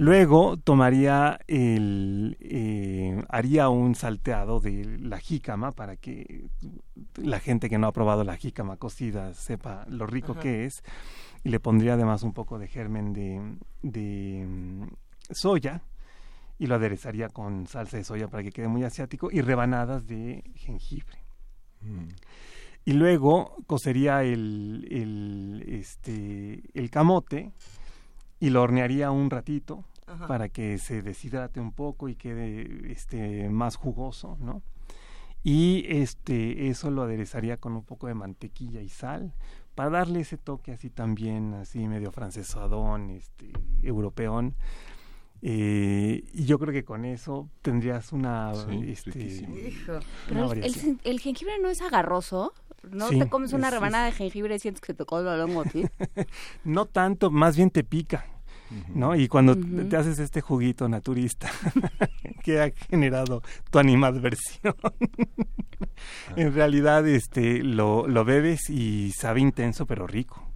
Luego 0.00 0.56
tomaría 0.56 1.38
el, 1.46 2.38
eh, 2.40 3.22
haría 3.28 3.68
un 3.68 3.94
salteado 3.94 4.58
de 4.58 4.98
la 4.98 5.18
jícama 5.18 5.72
para 5.72 5.96
que 5.96 6.46
la 7.16 7.38
gente 7.38 7.68
que 7.68 7.76
no 7.76 7.86
ha 7.86 7.92
probado 7.92 8.24
la 8.24 8.38
jícama 8.38 8.78
cocida 8.78 9.34
sepa 9.34 9.84
lo 9.90 10.06
rico 10.06 10.36
que 10.36 10.64
es. 10.64 10.82
Y 11.44 11.50
le 11.50 11.60
pondría 11.60 11.94
además 11.94 12.22
un 12.22 12.32
poco 12.32 12.58
de 12.58 12.66
germen 12.66 13.12
de, 13.12 13.42
de 13.82 14.46
mm, 14.48 14.84
soya 15.32 15.82
y 16.58 16.66
lo 16.66 16.76
aderezaría 16.76 17.28
con 17.28 17.66
salsa 17.66 17.98
de 17.98 18.04
soya 18.04 18.26
para 18.28 18.42
que 18.42 18.52
quede 18.52 18.68
muy 18.68 18.84
asiático 18.84 19.28
y 19.30 19.42
rebanadas 19.42 20.06
de 20.06 20.50
jengibre. 20.56 21.18
Mm. 21.82 22.08
Y 22.86 22.94
luego 22.94 23.54
cocería 23.66 24.22
el, 24.22 24.88
el, 24.90 25.62
este, 25.68 26.62
el 26.72 26.88
camote 26.88 27.52
y 28.38 28.48
lo 28.48 28.62
hornearía 28.62 29.10
un 29.10 29.28
ratito 29.28 29.84
para 30.26 30.48
que 30.48 30.78
se 30.78 31.02
deshidrate 31.02 31.60
un 31.60 31.72
poco 31.72 32.08
y 32.08 32.14
quede 32.14 32.90
este 32.92 33.48
más 33.48 33.76
jugoso, 33.76 34.36
¿no? 34.40 34.62
Y 35.42 35.86
este 35.88 36.68
eso 36.68 36.90
lo 36.90 37.02
aderezaría 37.02 37.56
con 37.56 37.74
un 37.74 37.84
poco 37.84 38.06
de 38.06 38.14
mantequilla 38.14 38.82
y 38.82 38.88
sal 38.88 39.32
para 39.74 39.90
darle 39.90 40.20
ese 40.20 40.36
toque 40.36 40.72
así 40.72 40.90
también 40.90 41.54
así 41.54 41.86
medio 41.88 42.12
francesadón, 42.12 43.10
este 43.10 43.52
europeón. 43.82 44.54
Eh, 45.42 46.22
y 46.34 46.44
yo 46.44 46.58
creo 46.58 46.72
que 46.74 46.84
con 46.84 47.06
eso 47.06 47.48
tendrías 47.62 48.12
una 48.12 48.52
este, 48.82 49.46
el, 51.02 51.18
jengibre 51.20 51.58
no 51.62 51.70
es 51.70 51.80
agarroso 51.80 52.52
¿No 52.82 53.08
te 53.08 53.28
comes 53.28 53.54
una 53.54 53.70
rebanada 53.70 54.06
de 54.06 54.12
jengibre 54.12 54.54
y 54.54 54.58
sientes 54.58 54.80
que 54.80 54.92
te 54.92 54.98
tocó 54.98 55.20
la 55.20 55.36
longo 55.36 55.64
no 56.64 56.86
tanto, 56.86 57.30
más 57.30 57.56
bien 57.56 57.70
te 57.70 57.84
pica. 57.84 58.24
¿No? 58.94 59.14
Y 59.14 59.28
cuando 59.28 59.56
te 59.56 59.96
haces 59.96 60.18
este 60.18 60.40
juguito 60.40 60.88
naturista 60.88 61.50
que 62.44 62.60
ha 62.60 62.70
generado 62.88 63.42
tu 63.70 63.78
animadversión, 63.78 64.74
en 66.36 66.54
realidad 66.54 67.06
este 67.06 67.62
lo, 67.62 68.06
lo 68.06 68.24
bebes 68.24 68.70
y 68.70 69.12
sabe 69.12 69.40
intenso 69.40 69.86
pero 69.86 70.06
rico. 70.06 70.49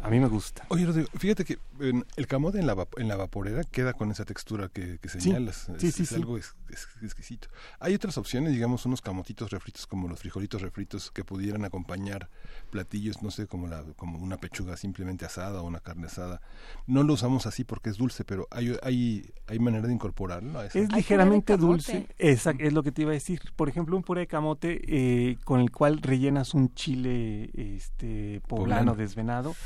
A 0.00 0.10
mí 0.10 0.20
me 0.20 0.28
gusta. 0.28 0.64
Oye, 0.68 0.86
Rodrigo, 0.86 1.08
fíjate 1.16 1.44
que 1.44 1.58
el 1.80 2.26
camote 2.28 2.60
en 2.60 2.66
la, 2.66 2.86
en 2.96 3.08
la 3.08 3.16
vaporera 3.16 3.64
queda 3.64 3.92
con 3.92 4.12
esa 4.12 4.24
textura 4.24 4.68
que, 4.68 4.98
señalas. 5.08 5.68
Sí, 5.78 5.90
sí, 5.90 6.04
es, 6.04 6.12
algo 6.12 6.38
exquisito. 6.38 7.48
Hay 7.80 7.94
otras 7.94 8.16
opciones, 8.16 8.52
digamos, 8.52 8.86
unos 8.86 9.00
camotitos 9.00 9.50
refritos 9.50 9.86
como 9.86 10.08
los 10.08 10.20
frijolitos 10.20 10.62
refritos 10.62 11.10
que 11.10 11.24
pudieran 11.24 11.64
acompañar 11.64 12.28
platillos, 12.70 13.22
no 13.22 13.30
sé, 13.32 13.48
como, 13.48 13.66
la, 13.66 13.82
como 13.96 14.18
una 14.18 14.36
pechuga 14.36 14.76
simplemente 14.76 15.24
asada 15.24 15.60
o 15.60 15.66
una 15.66 15.80
carne 15.80 16.06
asada. 16.06 16.40
No 16.86 17.02
lo 17.02 17.14
usamos 17.14 17.46
así 17.46 17.64
porque 17.64 17.90
es 17.90 17.96
dulce, 17.96 18.24
pero 18.24 18.46
hay, 18.52 18.76
hay, 18.84 19.32
hay 19.48 19.58
manera 19.58 19.88
de 19.88 19.94
incorporarlo. 19.94 20.62
Es 20.62 20.92
ligeramente 20.92 21.56
dulce. 21.56 22.06
Exacto, 22.18 22.62
es 22.62 22.72
lo 22.72 22.84
que 22.84 22.92
te 22.92 23.02
iba 23.02 23.10
a 23.10 23.14
decir. 23.14 23.40
Por 23.56 23.68
ejemplo, 23.68 23.96
un 23.96 24.04
puré 24.04 24.20
de 24.22 24.26
camote 24.28 24.80
eh, 24.86 25.38
con 25.44 25.60
el 25.60 25.72
cual 25.72 25.98
rellenas 26.00 26.54
un 26.54 26.72
chile 26.74 27.50
este, 27.54 28.40
poblano, 28.46 28.94
desvenado 28.94 29.56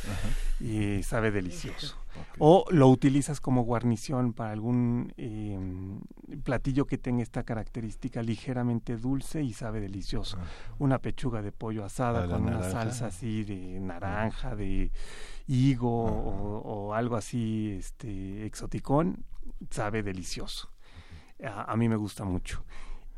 y 0.61 1.03
sabe 1.03 1.31
delicioso. 1.31 1.97
O 2.39 2.65
lo 2.71 2.89
utilizas 2.89 3.41
como 3.41 3.63
guarnición 3.63 4.33
para 4.33 4.53
algún 4.53 5.13
em, 5.17 6.01
platillo 6.43 6.87
que 6.87 6.97
tenga 6.97 7.23
esta 7.23 7.43
característica 7.43 8.23
ligeramente 8.23 8.97
dulce 8.97 9.43
y 9.43 9.53
sabe 9.53 9.81
delicioso. 9.81 10.39
Una 10.79 10.99
pechuga 10.99 11.43
de 11.43 11.53
pollo 11.53 11.85
asada 11.85 12.27
con 12.27 12.45
una 12.45 12.63
salsa 12.63 13.07
así 13.07 13.45
de 13.45 13.81
naranja, 13.81 14.57
de 14.57 14.91
higo 15.47 16.05
o, 16.05 16.95
algo 16.95 17.17
así 17.17 17.77
este 17.79 18.47
exoticón, 18.47 19.25
sabe 19.71 20.03
delicioso. 20.03 20.71
a 21.43 21.77
mí 21.77 21.89
me 21.89 21.97
gusta 21.97 22.25
mucho 22.25 22.65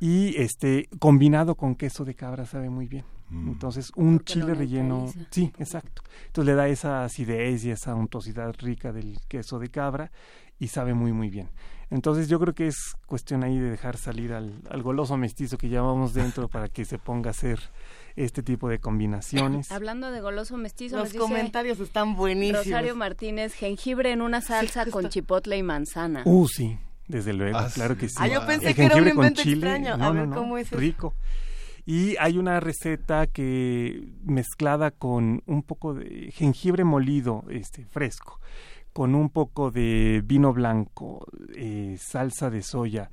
y 0.00 0.40
este 0.40 0.88
combinado 0.98 1.56
con 1.56 1.74
queso 1.74 2.04
de 2.04 2.14
cabra 2.14 2.46
sabe 2.46 2.70
muy 2.70 2.86
bien. 2.86 3.04
Mm. 3.30 3.48
Entonces, 3.48 3.92
un 3.96 4.20
chile 4.20 4.54
relleno, 4.54 5.12
sí, 5.30 5.52
exacto. 5.58 6.02
Entonces 6.26 6.46
le 6.46 6.54
da 6.54 6.68
esa 6.68 7.04
acidez 7.04 7.64
y 7.64 7.70
esa 7.70 7.94
untuosidad 7.94 8.54
rica 8.58 8.92
del 8.92 9.18
queso 9.28 9.58
de 9.58 9.68
cabra 9.68 10.10
y 10.58 10.68
sabe 10.68 10.94
muy 10.94 11.12
muy 11.12 11.30
bien. 11.30 11.50
Entonces 11.90 12.28
yo 12.28 12.38
creo 12.38 12.54
que 12.54 12.66
es 12.66 12.96
cuestión 13.06 13.42
ahí 13.44 13.58
de 13.58 13.70
dejar 13.70 13.96
salir 13.96 14.34
al, 14.34 14.60
goloso 14.82 15.16
mestizo 15.16 15.56
que 15.56 15.68
llevamos 15.68 16.12
dentro 16.12 16.48
para 16.48 16.68
que 16.68 16.84
se 16.84 16.98
ponga 16.98 17.28
a 17.28 17.30
hacer 17.30 17.58
este 18.14 18.42
tipo 18.42 18.68
de 18.68 18.78
combinaciones. 18.78 19.72
Hablando 19.72 20.10
de 20.10 20.20
goloso 20.20 20.56
mestizo, 20.58 20.98
los 20.98 21.14
comentarios 21.14 21.80
están 21.80 22.14
buenísimos. 22.14 22.66
Rosario 22.66 22.94
Martínez, 22.94 23.54
jengibre 23.54 24.12
en 24.12 24.20
una 24.20 24.42
salsa 24.42 24.84
con 24.86 25.08
chipotle 25.08 25.56
y 25.56 25.62
manzana. 25.62 26.22
Uh, 26.26 26.46
sí, 26.46 26.78
desde 27.06 27.32
luego, 27.32 27.56
ah, 27.56 27.70
claro 27.72 27.96
que 27.96 28.08
sí. 28.08 28.16
Ah, 28.18 28.28
yo 28.28 28.44
pensé 28.44 28.74
que 28.74 28.84
era 28.84 28.96
un 28.96 29.08
invento 29.08 29.40
extraño. 29.40 29.94
a 29.94 30.10
ver 30.10 30.28
cómo 30.28 30.58
es 30.58 30.70
Rico. 30.70 31.14
Y 31.88 32.18
hay 32.18 32.36
una 32.36 32.60
receta 32.60 33.28
que 33.28 34.12
mezclada 34.22 34.90
con 34.90 35.42
un 35.46 35.62
poco 35.62 35.94
de 35.94 36.30
jengibre 36.32 36.84
molido, 36.84 37.44
este, 37.48 37.86
fresco, 37.86 38.40
con 38.92 39.14
un 39.14 39.30
poco 39.30 39.70
de 39.70 40.22
vino 40.22 40.52
blanco, 40.52 41.26
eh, 41.56 41.96
salsa 41.98 42.50
de 42.50 42.60
soya, 42.60 43.10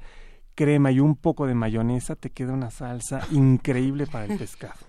crema 0.56 0.92
y 0.92 1.00
un 1.00 1.16
poco 1.16 1.48
de 1.48 1.56
mayonesa, 1.56 2.18
te 2.18 2.32
queda 2.32 2.52
una 2.52 2.70
salsa 2.70 3.26
increíble 3.32 4.08
para 4.08 4.26
el 4.26 4.38
pescado. 4.38 4.82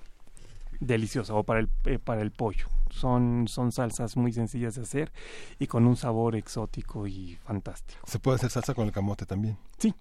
Deliciosa, 0.80 1.34
o 1.34 1.44
para 1.44 1.60
el, 1.60 1.68
eh, 1.84 2.00
para 2.00 2.22
el 2.22 2.32
pollo. 2.32 2.66
Son, 2.90 3.46
son 3.46 3.70
salsas 3.70 4.16
muy 4.16 4.32
sencillas 4.32 4.74
de 4.74 4.82
hacer 4.82 5.12
y 5.60 5.68
con 5.68 5.86
un 5.86 5.96
sabor 5.96 6.34
exótico 6.34 7.06
y 7.06 7.36
fantástico. 7.36 8.00
¿Se 8.04 8.18
puede 8.18 8.34
hacer 8.34 8.50
salsa 8.50 8.74
con 8.74 8.86
el 8.86 8.92
camote 8.92 9.26
también? 9.26 9.56
Sí. 9.78 9.94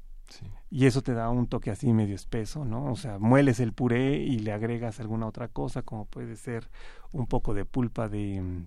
Y 0.70 0.86
eso 0.86 1.02
te 1.02 1.14
da 1.14 1.30
un 1.30 1.48
toque 1.48 1.72
así 1.72 1.94
medio 1.94 2.16
espeso, 2.16 2.66
¿no? 2.66 2.92
O 2.92 2.96
sea, 2.96 3.20
mueles 3.20 3.60
el 3.60 3.74
puré 3.74 4.18
y 4.18 4.40
le 4.40 4.52
agregas 4.52 5.00
alguna 5.00 5.28
otra 5.28 5.48
cosa, 5.48 5.82
como 5.84 6.06
puede 6.06 6.36
ser 6.36 6.70
un 7.12 7.28
poco 7.28 7.54
de 7.54 7.66
pulpa 7.66 8.10
de, 8.10 8.66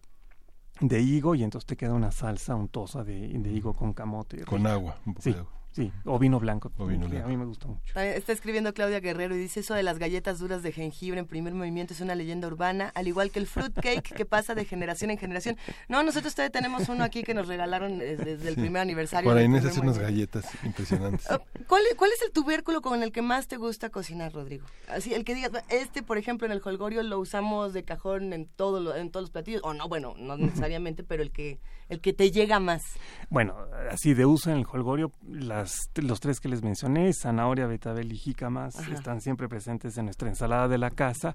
de 0.80 1.00
higo, 1.00 1.34
y 1.34 1.42
entonces 1.42 1.66
te 1.66 1.76
queda 1.76 1.92
una 1.94 2.12
salsa 2.12 2.54
untosa 2.54 3.04
de, 3.04 3.28
de 3.28 3.52
higo 3.52 3.74
con 3.74 3.92
camote. 3.92 4.44
Con 4.44 4.66
agua, 4.66 4.98
un 5.06 5.14
poco 5.14 5.30
de 5.30 5.36
agua. 5.36 5.57
Sí, 5.78 5.92
o 6.06 6.18
vino 6.18 6.40
blanco. 6.40 6.72
A 6.76 6.84
mí 6.84 7.36
me 7.36 7.44
gusta 7.44 7.68
mucho. 7.68 8.00
Está 8.00 8.32
escribiendo 8.32 8.74
Claudia 8.74 8.98
Guerrero 8.98 9.36
y 9.36 9.38
dice 9.38 9.60
eso 9.60 9.74
de 9.74 9.84
las 9.84 10.00
galletas 10.00 10.40
duras 10.40 10.64
de 10.64 10.72
jengibre 10.72 11.20
en 11.20 11.26
primer 11.26 11.54
movimiento 11.54 11.94
es 11.94 12.00
una 12.00 12.16
leyenda 12.16 12.48
urbana, 12.48 12.90
al 12.96 13.06
igual 13.06 13.30
que 13.30 13.38
el 13.38 13.46
fruit 13.46 13.72
cake 13.80 14.12
que 14.12 14.24
pasa 14.24 14.56
de 14.56 14.64
generación 14.64 15.12
en 15.12 15.18
generación. 15.18 15.56
No, 15.86 16.02
nosotros 16.02 16.34
todavía 16.34 16.50
tenemos 16.50 16.88
uno 16.88 17.04
aquí 17.04 17.22
que 17.22 17.32
nos 17.32 17.46
regalaron 17.46 17.98
desde, 17.98 18.48
el 18.48 18.56
primer 18.56 18.82
aniversario. 18.82 19.30
Para 19.30 19.44
Inés 19.44 19.66
hace 19.66 19.78
unas 19.78 19.98
galletas 19.98 20.46
impresionantes. 20.64 21.28
Oh, 21.38 21.40
¿Cuál, 21.66 21.82
¿Cuál 21.96 22.10
es 22.12 22.22
el 22.22 22.32
tubérculo 22.32 22.80
con 22.80 23.02
el 23.02 23.12
que 23.12 23.20
más 23.20 23.48
te 23.48 23.58
gusta 23.58 23.90
cocinar, 23.90 24.32
Rodrigo? 24.32 24.64
Así, 24.88 25.12
el 25.12 25.24
que 25.24 25.34
digas, 25.34 25.50
este, 25.68 26.02
por 26.02 26.16
ejemplo, 26.16 26.46
en 26.46 26.52
el 26.52 26.62
holgorio 26.64 27.02
lo 27.02 27.18
usamos 27.20 27.74
de 27.74 27.84
cajón 27.84 28.32
en, 28.32 28.46
todo 28.46 28.96
en 28.96 29.10
todos 29.10 29.24
los 29.24 29.30
platillos, 29.30 29.60
o 29.62 29.74
no, 29.74 29.88
bueno, 29.88 30.14
no 30.18 30.38
necesariamente, 30.38 31.04
pero 31.04 31.22
el 31.22 31.30
que 31.30 31.58
el 31.88 32.00
que 32.00 32.12
te 32.12 32.30
llega 32.30 32.60
más? 32.60 32.82
Bueno, 33.30 33.56
así 33.90 34.14
de 34.14 34.26
uso 34.26 34.50
en 34.50 34.58
el 34.58 34.66
holgorio, 34.70 35.12
las, 35.26 35.90
los 35.96 36.20
tres 36.20 36.40
que 36.40 36.48
les 36.48 36.62
mencioné, 36.62 37.12
zanahoria, 37.12 37.66
betabel 37.66 38.12
y 38.12 38.16
jícamas, 38.16 38.76
están 38.88 39.20
siempre 39.20 39.48
presentes 39.48 39.96
en 39.98 40.06
nuestra 40.06 40.28
ensalada 40.28 40.68
de 40.68 40.78
la 40.78 40.90
casa 40.90 41.34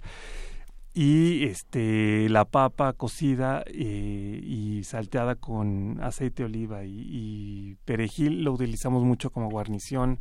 y 0.94 1.46
este 1.46 2.30
la 2.30 2.46
papa 2.46 2.94
cocida 2.94 3.64
eh, 3.66 4.40
y 4.44 4.84
salteada 4.84 5.36
con 5.36 6.00
aceite 6.04 6.44
de 6.44 6.46
oliva 6.46 6.84
y, 6.86 7.78
perejil 7.86 8.44
lo 8.44 8.54
utilizamos 8.54 9.04
mucho 9.04 9.32
como 9.32 9.50
guarnición 9.50 10.20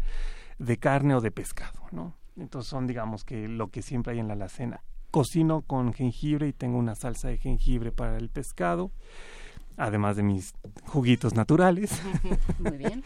de 0.59 0.79
carne 0.79 1.15
o 1.15 1.21
de 1.21 1.31
pescado, 1.31 1.81
¿no? 1.93 2.17
Entonces 2.37 2.71
son 2.71 2.87
digamos 2.87 3.25
que 3.25 3.49
lo 3.49 3.69
que 3.69 3.83
siempre 3.83 4.15
hay 4.15 4.21
en 4.21 4.29
la 4.29 4.35
alacena. 4.35 4.83
Cocino 5.11 5.61
con 5.61 5.93
jengibre 5.93 6.49
y 6.49 6.53
tengo 6.55 6.79
una 6.79 6.95
salsa 6.95 7.29
de 7.29 7.37
jengibre 7.37 7.93
para 7.93 8.17
el 8.17 8.31
pescado 8.31 8.91
además 9.77 10.17
de 10.17 10.23
mis 10.23 10.55
juguitos 10.87 11.35
naturales. 11.35 12.01
Muy 12.59 12.77
bien. 12.77 13.03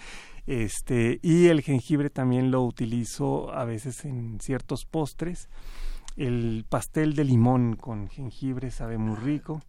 Este, 0.46 1.18
y 1.22 1.48
el 1.48 1.62
jengibre 1.62 2.08
también 2.08 2.50
lo 2.50 2.62
utilizo 2.62 3.52
a 3.52 3.64
veces 3.64 4.04
en 4.04 4.38
ciertos 4.40 4.84
postres. 4.84 5.48
El 6.16 6.64
pastel 6.68 7.14
de 7.14 7.24
limón 7.24 7.76
con 7.76 8.08
jengibre 8.08 8.70
sabe 8.70 8.96
muy 8.96 9.16
rico. 9.16 9.60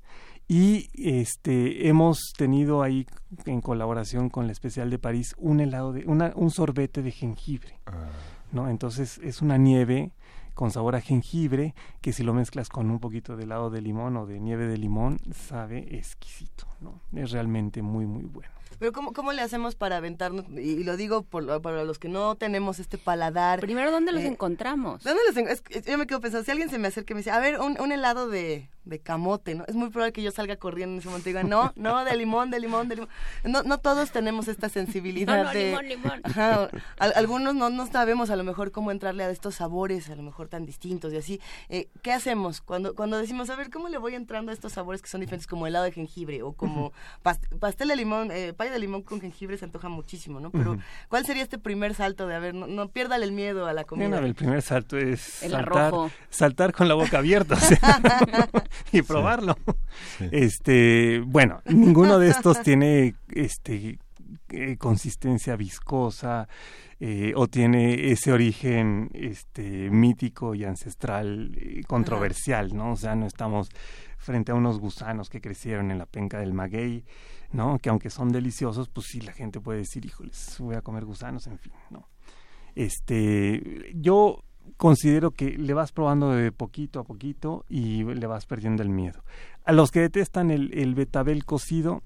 Y 0.47 0.89
este 0.93 1.89
hemos 1.89 2.31
tenido 2.37 2.81
ahí 2.81 3.05
en 3.45 3.59
colaboración 3.59 4.29
con 4.29 4.45
la 4.45 4.53
especial 4.53 4.89
de 4.89 4.97
París 4.97 5.35
un 5.37 5.59
helado 5.59 5.91
de 5.91 6.05
una, 6.05 6.31
un 6.35 6.51
sorbete 6.51 7.01
de 7.01 7.11
jengibre. 7.11 7.79
Ah. 7.85 8.07
¿No? 8.53 8.69
Entonces 8.69 9.17
es 9.17 9.41
una 9.41 9.57
nieve 9.57 10.13
con 10.57 10.71
sabor 10.71 10.95
a 10.95 11.01
jengibre, 11.01 11.75
que 12.01 12.11
si 12.11 12.23
lo 12.23 12.33
mezclas 12.33 12.69
con 12.69 12.89
un 12.89 12.99
poquito 12.99 13.37
de 13.37 13.43
helado 13.43 13.69
de 13.69 13.79
limón 13.79 14.17
o 14.17 14.25
de 14.25 14.39
nieve 14.39 14.65
de 14.65 14.79
limón, 14.79 15.19
sabe 15.31 15.95
exquisito, 15.95 16.65
¿no? 16.81 16.99
Es 17.13 17.29
realmente 17.29 17.83
muy, 17.83 18.07
muy 18.07 18.23
bueno. 18.23 18.56
Pero 18.79 18.91
¿cómo, 18.91 19.13
cómo 19.13 19.33
le 19.33 19.41
hacemos 19.41 19.75
para 19.75 19.97
aventarnos? 19.97 20.45
Y, 20.49 20.83
lo 20.83 20.97
digo 20.97 21.23
por, 21.23 21.61
para 21.61 21.83
los 21.83 21.99
que 21.99 22.09
no 22.09 22.35
tenemos 22.35 22.79
este 22.79 22.97
paladar. 22.97 23.59
Primero, 23.59 23.91
¿dónde 23.91 24.11
los 24.11 24.23
eh, 24.23 24.27
encontramos? 24.27 25.03
¿Dónde 25.03 25.21
los 25.27 25.63
yo 25.85 25.97
me 25.97 26.07
quedo 26.07 26.21
pensando, 26.21 26.45
si 26.45 26.51
alguien 26.51 26.69
se 26.69 26.77
me 26.77 26.87
acerca 26.87 27.13
y 27.13 27.15
me 27.15 27.19
dice, 27.19 27.31
a 27.31 27.39
ver, 27.39 27.59
un, 27.59 27.79
un 27.79 27.91
helado 27.91 28.29
de, 28.29 28.69
de 28.87 28.99
camote, 28.99 29.55
¿no? 29.55 29.65
Es 29.67 29.75
muy 29.75 29.89
probable 29.89 30.13
que 30.13 30.21
yo 30.21 30.31
salga 30.31 30.55
corriendo 30.55 30.93
en 30.93 30.99
ese 30.99 31.09
momento 31.09 31.29
y 31.29 31.33
diga, 31.33 31.43
no, 31.43 31.73
no, 31.75 32.03
de 32.03 32.15
limón, 32.15 32.49
de 32.49 32.59
limón, 32.59 32.87
de 32.87 32.95
limón. 32.95 33.09
No, 33.43 33.63
no 33.63 33.79
todos 33.79 34.11
tenemos 34.11 34.47
esta 34.47 34.69
sensibilidad 34.69 35.43
no, 35.43 35.51
de... 35.51 35.65
limón, 35.83 35.87
limón. 35.87 36.21
algunos 36.97 37.55
no, 37.55 37.69
no 37.69 37.87
sabemos 37.87 38.29
a 38.29 38.35
lo 38.35 38.43
mejor 38.43 38.71
cómo 38.71 38.91
entrarle 38.91 39.23
a 39.23 39.29
estos 39.29 39.55
sabores, 39.55 40.09
a 40.09 40.15
lo 40.15 40.23
mejor 40.23 40.47
tan 40.47 40.65
distintos 40.65 41.13
y 41.13 41.17
así. 41.17 41.41
Eh, 41.69 41.89
¿Qué 42.01 42.11
hacemos 42.11 42.61
cuando, 42.61 42.95
cuando 42.95 43.17
decimos, 43.17 43.49
a 43.49 43.55
ver, 43.55 43.69
¿cómo 43.69 43.89
le 43.89 43.97
voy 43.97 44.15
entrando 44.15 44.51
a 44.51 44.53
estos 44.53 44.73
sabores 44.73 45.01
que 45.01 45.09
son 45.09 45.21
diferentes, 45.21 45.47
como 45.47 45.67
helado 45.67 45.85
de 45.85 45.91
jengibre 45.91 46.41
o 46.43 46.53
como 46.53 46.91
pastel 47.59 47.89
de 47.89 47.95
limón, 47.95 48.31
eh, 48.31 48.53
pay 48.67 48.71
de 48.71 48.79
limón 48.79 49.01
con 49.01 49.21
jengibre 49.21 49.57
se 49.57 49.65
antoja 49.65 49.89
muchísimo, 49.89 50.39
¿no? 50.39 50.51
Pero, 50.51 50.77
¿cuál 51.07 51.25
sería 51.25 51.43
este 51.43 51.57
primer 51.57 51.93
salto 51.93 52.27
de, 52.27 52.35
a 52.35 52.39
ver, 52.39 52.53
no, 52.53 52.67
no 52.67 52.89
piérdale 52.89 53.25
el 53.25 53.31
miedo 53.31 53.65
a 53.67 53.73
la 53.73 53.83
comida? 53.83 54.19
el 54.19 54.35
primer 54.35 54.61
salto 54.61 54.97
es 54.97 55.21
saltar, 55.21 55.93
saltar 56.29 56.73
con 56.73 56.87
la 56.87 56.93
boca 56.93 57.19
abierta. 57.19 57.57
y 58.91 59.01
probarlo. 59.01 59.57
Este, 60.31 61.21
bueno, 61.25 61.61
ninguno 61.65 62.19
de 62.19 62.29
estos 62.29 62.61
tiene 62.61 63.15
este 63.29 63.99
eh, 64.49 64.77
consistencia 64.77 65.55
viscosa 65.55 66.47
eh, 66.99 67.33
o 67.35 67.47
tiene 67.47 68.11
ese 68.11 68.31
origen 68.31 69.09
este 69.13 69.89
mítico 69.89 70.55
y 70.55 70.65
ancestral 70.65 71.51
eh, 71.55 71.83
controversial, 71.85 72.75
¿no? 72.75 72.93
O 72.93 72.95
sea, 72.95 73.15
no 73.15 73.25
estamos 73.25 73.69
frente 74.17 74.51
a 74.51 74.55
unos 74.55 74.79
gusanos 74.79 75.29
que 75.29 75.41
crecieron 75.41 75.91
en 75.91 75.99
la 75.99 76.05
penca 76.05 76.39
del 76.39 76.53
maguey, 76.53 77.03
¿no? 77.51 77.79
Que 77.79 77.89
aunque 77.89 78.09
son 78.09 78.29
deliciosos, 78.29 78.89
pues 78.89 79.07
sí 79.09 79.21
la 79.21 79.33
gente 79.33 79.59
puede 79.59 79.79
decir, 79.79 80.05
"Híjoles, 80.05 80.57
voy 80.59 80.75
a 80.75 80.81
comer 80.81 81.05
gusanos", 81.05 81.47
en 81.47 81.57
fin, 81.59 81.73
¿no? 81.89 82.07
Este, 82.75 83.91
yo 83.95 84.43
considero 84.75 85.31
que 85.31 85.57
le 85.57 85.73
vas 85.73 85.91
probando 85.91 86.31
de 86.31 86.51
poquito 86.51 86.99
a 86.99 87.03
poquito 87.03 87.65
y 87.69 88.03
le 88.03 88.27
vas 88.27 88.45
perdiendo 88.45 88.83
el 88.83 88.89
miedo. 88.89 89.23
A 89.63 89.71
los 89.71 89.91
que 89.91 90.01
detestan 90.01 90.51
el, 90.51 90.73
el 90.77 90.93
betabel 90.93 91.45
cocido, 91.45 92.03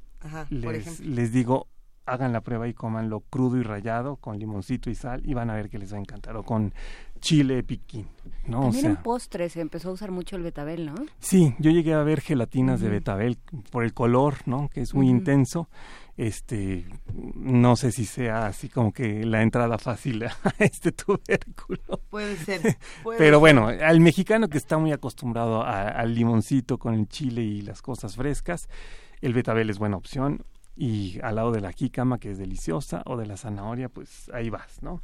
les, 0.49 0.99
les, 0.99 1.31
digo, 1.31 1.67
hagan 2.05 2.31
la 2.31 2.41
prueba 2.41 2.67
y 2.67 2.73
comanlo 2.73 3.21
crudo 3.21 3.57
y 3.57 3.63
rallado 3.63 4.17
con 4.17 4.37
limoncito 4.37 4.89
y 4.89 4.95
sal 4.95 5.21
y 5.25 5.33
van 5.33 5.49
a 5.49 5.55
ver 5.55 5.69
que 5.69 5.79
les 5.79 5.91
va 5.91 5.97
a 5.97 6.01
encantar. 6.01 6.35
O 6.37 6.43
con 6.43 6.73
chile 7.21 7.63
piquín, 7.63 8.07
¿no? 8.47 8.63
También 8.63 8.85
en 8.87 8.95
postres 8.97 9.53
se 9.53 9.61
empezó 9.61 9.89
a 9.89 9.93
usar 9.93 10.11
mucho 10.11 10.35
el 10.35 10.43
betabel, 10.43 10.87
¿no? 10.87 10.95
Sí, 11.19 11.55
yo 11.59 11.71
llegué 11.71 11.93
a 11.93 12.03
ver 12.03 12.19
gelatinas 12.19 12.81
de 12.81 12.89
betabel 12.89 13.37
por 13.69 13.83
el 13.83 13.93
color, 13.93 14.35
¿no? 14.45 14.69
Que 14.69 14.81
es 14.81 14.93
muy 14.93 15.07
intenso 15.07 15.69
este 16.17 16.85
no 17.05 17.75
sé 17.75 17.91
si 17.91 18.05
sea 18.05 18.47
así 18.47 18.69
como 18.69 18.91
que 18.91 19.25
la 19.25 19.41
entrada 19.41 19.77
fácil 19.77 20.23
a 20.23 20.35
este 20.59 20.91
tubérculo. 20.91 22.01
Puede 22.09 22.35
ser. 22.37 22.77
Pero 23.17 23.39
bueno, 23.39 23.67
al 23.67 23.99
mexicano 24.01 24.49
que 24.49 24.57
está 24.57 24.77
muy 24.77 24.91
acostumbrado 24.91 25.63
al 25.63 26.13
limoncito 26.13 26.77
con 26.77 26.93
el 26.93 27.07
chile 27.07 27.41
y 27.41 27.61
las 27.61 27.81
cosas 27.81 28.15
frescas, 28.15 28.67
el 29.21 29.33
betabel 29.33 29.69
es 29.69 29.79
buena 29.79 29.97
opción 29.97 30.43
y 30.75 31.19
al 31.21 31.35
lado 31.35 31.51
de 31.51 31.61
la 31.61 31.71
jícama 31.71 32.17
que 32.17 32.31
es 32.31 32.37
deliciosa 32.37 33.03
o 33.05 33.17
de 33.17 33.25
la 33.25 33.37
zanahoria, 33.37 33.89
pues 33.89 34.29
ahí 34.33 34.49
vas, 34.49 34.81
¿no? 34.81 35.01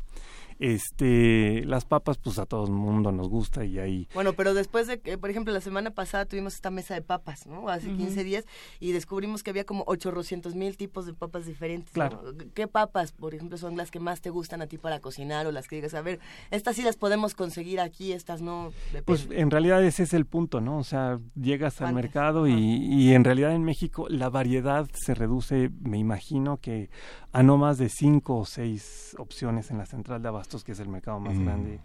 Este, 0.59 1.63
las 1.65 1.85
papas, 1.85 2.17
pues 2.17 2.39
a 2.39 2.45
todo 2.45 2.65
el 2.65 2.71
mundo 2.71 3.11
nos 3.11 3.29
gusta 3.29 3.63
y 3.63 3.79
ahí. 3.79 4.07
Bueno, 4.13 4.33
pero 4.33 4.53
después 4.53 4.87
de 4.87 4.99
que, 4.99 5.17
por 5.17 5.29
ejemplo, 5.29 5.53
la 5.53 5.61
semana 5.61 5.91
pasada 5.91 6.25
tuvimos 6.25 6.55
esta 6.55 6.71
mesa 6.71 6.95
de 6.95 7.01
papas, 7.01 7.45
¿no? 7.45 7.69
Hace 7.69 7.91
15 7.91 8.23
días 8.23 8.45
y 8.79 8.91
descubrimos 8.91 9.43
que 9.43 9.51
había 9.51 9.65
como 9.65 9.83
800 9.87 10.55
mil 10.55 10.77
tipos 10.77 11.05
de 11.05 11.13
papas 11.13 11.45
diferentes. 11.45 11.91
Claro. 11.91 12.21
¿Qué 12.53 12.67
papas, 12.67 13.11
por 13.11 13.35
ejemplo, 13.35 13.57
son 13.57 13.77
las 13.77 13.91
que 13.91 13.99
más 13.99 14.21
te 14.21 14.29
gustan 14.29 14.61
a 14.61 14.67
ti 14.67 14.77
para 14.77 14.99
cocinar 14.99 15.45
o 15.47 15.51
las 15.51 15.67
que 15.67 15.77
digas, 15.77 15.93
a 15.93 16.01
ver, 16.01 16.19
estas 16.51 16.75
sí 16.75 16.81
las 16.81 16.97
podemos 16.97 17.35
conseguir 17.35 17.79
aquí, 17.79 18.11
estas 18.11 18.41
no? 18.41 18.71
Pues 19.05 19.27
en 19.31 19.51
realidad 19.51 19.83
ese 19.83 20.03
es 20.03 20.13
el 20.13 20.25
punto, 20.25 20.61
¿no? 20.61 20.79
O 20.79 20.83
sea, 20.83 21.19
llegas 21.35 21.81
al 21.81 21.93
mercado 21.93 22.47
y, 22.47 22.53
y 22.53 23.13
en 23.13 23.23
realidad 23.23 23.53
en 23.53 23.63
México 23.63 24.07
la 24.09 24.29
variedad 24.29 24.87
se 24.93 25.13
reduce, 25.13 25.69
me 25.81 25.97
imagino 25.97 26.57
que 26.57 26.89
a 27.31 27.43
no 27.43 27.57
más 27.57 27.77
de 27.77 27.89
cinco 27.89 28.37
o 28.37 28.45
seis 28.45 29.15
opciones 29.19 29.69
en 29.69 29.77
la 29.77 29.85
central 29.85 30.21
de 30.21 30.29
abastos, 30.47 30.63
que 30.63 30.71
es 30.71 30.79
el 30.79 30.87
mercado 30.87 31.19
más 31.19 31.35
mm. 31.35 31.43
grande 31.43 31.79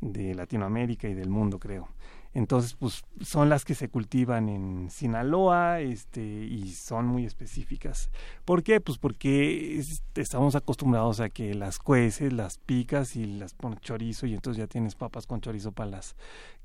de 0.00 0.34
Latinoamérica 0.34 1.08
y 1.08 1.14
del 1.14 1.30
mundo, 1.30 1.58
creo. 1.58 1.88
Entonces, 2.34 2.74
pues 2.74 3.02
son 3.22 3.48
las 3.48 3.64
que 3.64 3.74
se 3.74 3.88
cultivan 3.88 4.48
en 4.48 4.90
Sinaloa 4.90 5.80
este, 5.80 6.22
y 6.22 6.70
son 6.72 7.06
muy 7.06 7.24
específicas. 7.24 8.10
¿Por 8.44 8.62
qué? 8.62 8.80
Pues 8.80 8.98
porque 8.98 9.82
estamos 10.14 10.54
acostumbrados 10.54 11.20
a 11.20 11.30
que 11.30 11.54
las 11.54 11.78
cueces, 11.78 12.32
las 12.32 12.58
picas 12.58 13.16
y 13.16 13.24
las 13.24 13.54
pones 13.54 13.80
chorizo 13.80 14.26
y 14.26 14.34
entonces 14.34 14.58
ya 14.58 14.66
tienes 14.66 14.94
papas 14.94 15.26
con 15.26 15.40
chorizo 15.40 15.72
para 15.72 15.90
las 15.90 16.16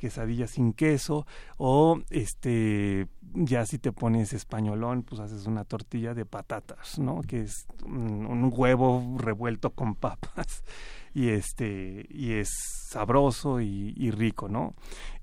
quesadillas 0.03 0.51
sin 0.51 0.73
queso 0.73 1.25
o 1.55 2.01
este 2.09 3.07
ya 3.35 3.65
si 3.65 3.79
te 3.79 3.93
pones 3.93 4.33
españolón, 4.33 5.03
pues 5.03 5.21
haces 5.21 5.47
una 5.47 5.63
tortilla 5.63 6.13
de 6.13 6.25
patatas, 6.25 6.99
¿no? 6.99 7.21
Que 7.21 7.39
es 7.39 7.65
un 7.85 8.51
huevo 8.53 9.15
revuelto 9.17 9.69
con 9.69 9.95
papas 10.05 10.65
y 11.13 11.29
este 11.29 12.05
y 12.09 12.33
es 12.33 12.49
sabroso 12.89 13.61
y, 13.61 14.11
rico 14.11 14.49
no 14.49 14.73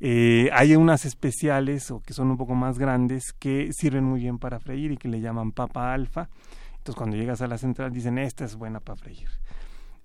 eh, 0.01 0.49
hay 0.53 0.77
unas 0.77 1.05
especiales 1.05 1.91
o 1.91 2.01
que 2.01 2.15
son 2.15 2.31
un 2.31 2.39
poco 2.39 2.55
más 2.55 2.79
grandes 2.79 3.35
que 3.39 3.75
sirven 3.75 4.05
muy 4.05 4.21
bien 4.21 4.39
para 4.39 4.61
freír 4.61 4.93
y 4.93 4.97
que 4.97 5.09
le 5.09 5.21
llaman 5.21 5.53
papa 5.53 5.93
alfa. 5.93 6.31
Entonces 6.79 6.95
cuando 6.97 7.19
llegas 7.19 7.43
a 7.43 7.49
la 7.49 7.59
central 7.59 7.93
dicen 7.93 8.17
esta 8.17 8.47
es 8.47 8.57
buena 8.57 8.81
para 8.81 8.97
freír 8.97 9.29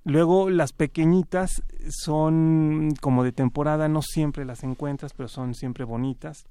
Luego 0.06 0.52
las 0.52 0.72
pequeñitas 0.72 1.64
son 1.90 2.94
como 3.02 3.24
de 3.24 3.32
temporada, 3.32 3.88
no 3.88 4.04
siempre 4.04 4.46
las 4.46 4.64
encuentras, 4.64 5.14
pero 5.14 5.28
son 5.28 5.56
siempre 5.56 5.84
bonitas. 5.84 6.46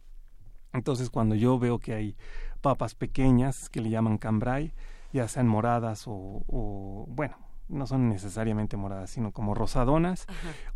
Entonces 0.73 1.09
cuando 1.09 1.37
yo 1.37 1.57
veo 1.61 1.79
que 1.79 1.95
hay 1.95 2.17
papas 2.61 2.97
pequeñas 2.97 3.69
que 3.71 3.81
le 3.81 3.91
llaman 3.91 4.19
cambrai, 4.19 4.73
ya 5.13 5.29
sean 5.29 5.47
moradas 5.47 6.09
o, 6.09 6.43
o 6.49 7.07
bueno, 7.09 7.37
no 7.75 7.87
son 7.87 8.09
necesariamente 8.09 8.77
moradas, 8.77 9.11
sino 9.11 9.33
como 9.33 9.55
rosadonas 9.55 10.27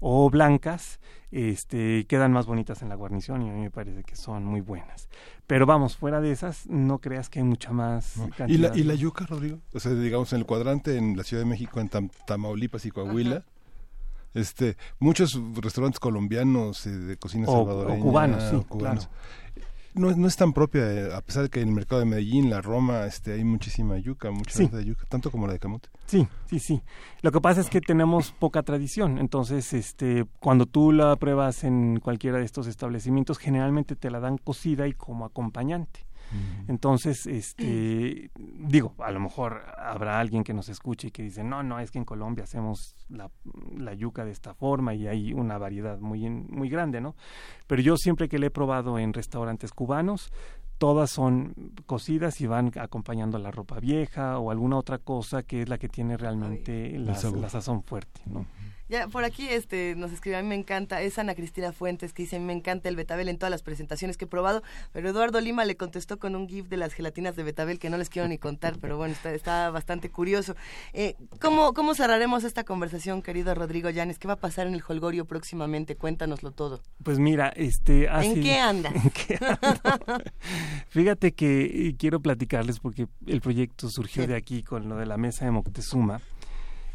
o 0.01 0.29
blancas, 0.31 1.01
este, 1.31 2.07
quedan 2.07 2.33
más 2.33 2.47
bonitas 2.47 2.83
en 2.83 2.89
la 2.89 2.95
guarnición 2.95 3.43
y 3.43 3.51
a 3.51 3.53
mí 3.53 3.61
me 3.61 3.71
parece 3.71 4.03
que 4.05 4.17
son 4.17 4.45
muy 4.45 4.61
buenas. 4.61 5.09
Pero 5.47 5.67
vamos, 5.67 5.97
fuera 5.97 6.21
de 6.21 6.33
esas, 6.33 6.67
no 6.67 6.99
creas 6.99 7.31
que 7.31 7.39
hay 7.39 7.45
mucha 7.45 7.73
más 7.73 8.17
¿Y, 8.47 8.59
la, 8.59 8.77
¿Y 8.77 8.85
la 8.85 8.95
yuca, 8.95 9.27
Rodrigo? 9.27 9.59
O 9.73 9.81
sea, 9.81 9.93
digamos, 9.95 10.33
en 10.33 10.41
el 10.41 10.47
cuadrante 10.47 10.97
en 10.97 11.17
la 11.17 11.25
Ciudad 11.25 11.43
de 11.43 11.49
México, 11.49 11.81
en 11.81 11.89
Tamaulipas 12.27 12.85
y 12.85 12.91
Coahuila, 12.91 13.45
este, 14.35 14.77
muchos 14.99 15.41
restaurantes 15.55 16.01
colombianos 16.01 16.87
eh, 16.87 16.91
de 16.91 17.17
cocina 17.17 17.47
salvadoreña. 17.47 18.01
O 18.01 18.03
cubanos, 18.03 18.43
sí, 18.51 18.57
cubanos 18.69 19.09
no, 19.99 20.15
no 20.15 20.29
es 20.29 20.37
tan 20.37 20.53
propia, 20.53 20.91
eh, 20.93 21.15
a 21.15 21.21
pesar 21.21 21.45
de 21.45 21.49
que 21.49 21.61
en 21.61 21.69
el 21.69 21.75
mercado 21.75 22.01
de 22.01 22.07
Medellín, 22.07 22.51
la 22.51 22.61
Roma, 22.61 23.05
este, 23.07 23.33
hay 23.33 23.45
muchísima 23.45 23.99
yuca, 23.99 24.31
mucha 24.31 24.59
de 24.59 24.85
yuca, 24.85 25.05
tanto 25.09 25.31
como 25.31 25.47
la 25.47 25.53
de 25.53 25.59
camote. 25.59 25.89
Sí, 26.07 26.27
sí, 26.47 26.59
sí. 26.59 26.83
Lo 27.23 27.33
que 27.33 27.41
pasa 27.41 27.61
es 27.61 27.69
que 27.69 27.81
tenemos 27.81 28.33
poca 28.33 28.63
tradición, 28.63 29.19
entonces, 29.19 29.73
este, 29.73 30.25
cuando 30.41 30.67
tú 30.67 30.93
la 30.93 31.17
pruebas 31.17 31.65
en 31.65 32.01
cualquiera 32.01 32.39
de 32.39 32.45
estos 32.45 32.67
establecimientos, 32.67 33.39
generalmente 33.39 33.97
te 33.97 34.11
la 34.11 34.21
dan 34.21 34.39
cocida 34.39 34.87
y 34.89 34.93
como 34.93 35.25
acompañante. 35.25 36.08
Entonces, 36.69 37.27
este, 37.27 38.31
digo, 38.37 38.95
a 38.99 39.11
lo 39.11 39.21
mejor 39.21 39.63
habrá 39.77 40.21
alguien 40.21 40.45
que 40.45 40.55
nos 40.55 40.69
escuche 40.69 41.09
y 41.09 41.11
que 41.11 41.23
dice, 41.23 41.43
no, 41.43 41.63
no, 41.63 41.81
es 41.81 41.91
que 41.91 41.99
en 41.99 42.05
Colombia 42.05 42.45
hacemos 42.45 42.95
la, 43.09 43.31
la 43.77 43.95
yuca 43.95 44.25
de 44.25 44.33
esta 44.33 44.55
forma 44.55 44.95
y 44.95 45.07
hay 45.07 45.33
una 45.33 45.59
variedad 45.59 45.99
muy, 45.99 46.29
muy 46.29 46.69
grande, 46.69 47.01
¿no? 47.01 47.15
Pero 47.67 47.83
yo 47.83 47.97
siempre 47.97 48.29
que 48.29 48.39
le 48.39 48.47
he 48.47 48.51
probado 48.51 48.99
en 48.99 49.13
restaurantes 49.13 49.73
cubanos, 49.73 50.33
todas 50.79 51.11
son 51.11 51.55
cocidas 51.87 52.41
y 52.41 52.47
van 52.47 52.73
acompañando 52.79 53.39
la 53.39 53.51
ropa 53.51 53.81
vieja 53.81 54.39
o 54.39 54.51
alguna 54.51 54.77
otra 54.77 54.99
cosa 54.99 55.43
que 55.43 55.63
es 55.63 55.69
la 55.69 55.79
que 55.79 55.89
tiene 55.89 56.17
realmente 56.17 56.97
la, 56.99 57.19
la, 57.37 57.49
sazón 57.49 57.83
fuerte, 57.83 58.21
¿no? 58.27 58.47
Ya, 58.89 59.07
por 59.07 59.25
aquí 59.25 59.47
este, 59.51 59.95
nos 59.97 60.13
escribe, 60.13 60.37
a 60.37 60.43
mí 60.43 60.49
me 60.49 60.55
encanta, 60.55 61.03
es 61.03 61.19
Ana 61.19 61.35
Cristina 61.35 61.73
Fuentes 61.73 62.15
que 62.15 62.23
dice, 62.23 62.37
a 62.37 62.39
mí 62.39 62.47
me 62.47 62.55
encanta 62.55 62.89
el 62.89 62.97
betabel 62.97 63.29
en 63.29 63.37
todas 63.37 63.51
las 63.51 63.63
presentaciones 63.63 64.17
que 64.17 64.25
he 64.25 64.29
probado, 64.29 64.63
pero 64.93 65.11
Eduardo 65.11 65.41
Lima 65.41 65.67
le 65.67 65.77
contestó 65.77 66.19
con 66.19 66.35
un 66.35 66.49
gif 66.49 66.69
de 66.69 66.79
las 66.79 66.95
gelatinas 66.95 67.37
de 67.37 67.43
betabel 67.43 67.79
que 67.79 67.91
no 67.91 67.99
les 67.99 68.09
quiero 68.09 68.27
ni 68.29 68.39
contar, 68.39 68.79
pero 68.81 68.97
bueno, 68.97 69.13
está, 69.13 69.35
está 69.35 69.69
bastante 69.71 70.11
curioso. 70.11 70.57
Eh, 70.95 71.17
¿cómo, 71.39 71.75
¿Cómo 71.75 71.95
cerraremos 71.95 72.45
esta 72.45 72.65
conversación, 72.65 73.21
querido 73.21 73.55
Rodrigo 73.55 73.91
Llanes? 73.91 74.19
¿Qué 74.19 74.27
va 74.27 74.35
a 74.35 74.39
pasar 74.39 74.67
en 74.67 74.75
el 74.75 74.83
Holgorio 74.87 75.27
próximamente? 75.27 75.95
Cuéntanoslo 75.95 76.53
todo. 76.53 76.81
Pues 77.03 77.19
mira, 77.19 77.49
este... 77.49 78.07
¿En 78.07 78.43
qué 78.43 78.59
anda? 78.59 78.91
Fíjate 80.89 81.33
que 81.33 81.95
quiero 81.99 82.21
platicarles 82.21 82.81
porque 82.81 83.07
el 83.27 83.43
proyecto 83.43 83.91
surgió 83.91 84.27
de 84.27 84.35
aquí 84.35 84.63
con 84.63 84.89
lo 84.89 84.97
de 84.97 85.05
la 85.05 85.19
mesa 85.19 85.45
de 85.45 85.51
Moctezuma 85.51 86.23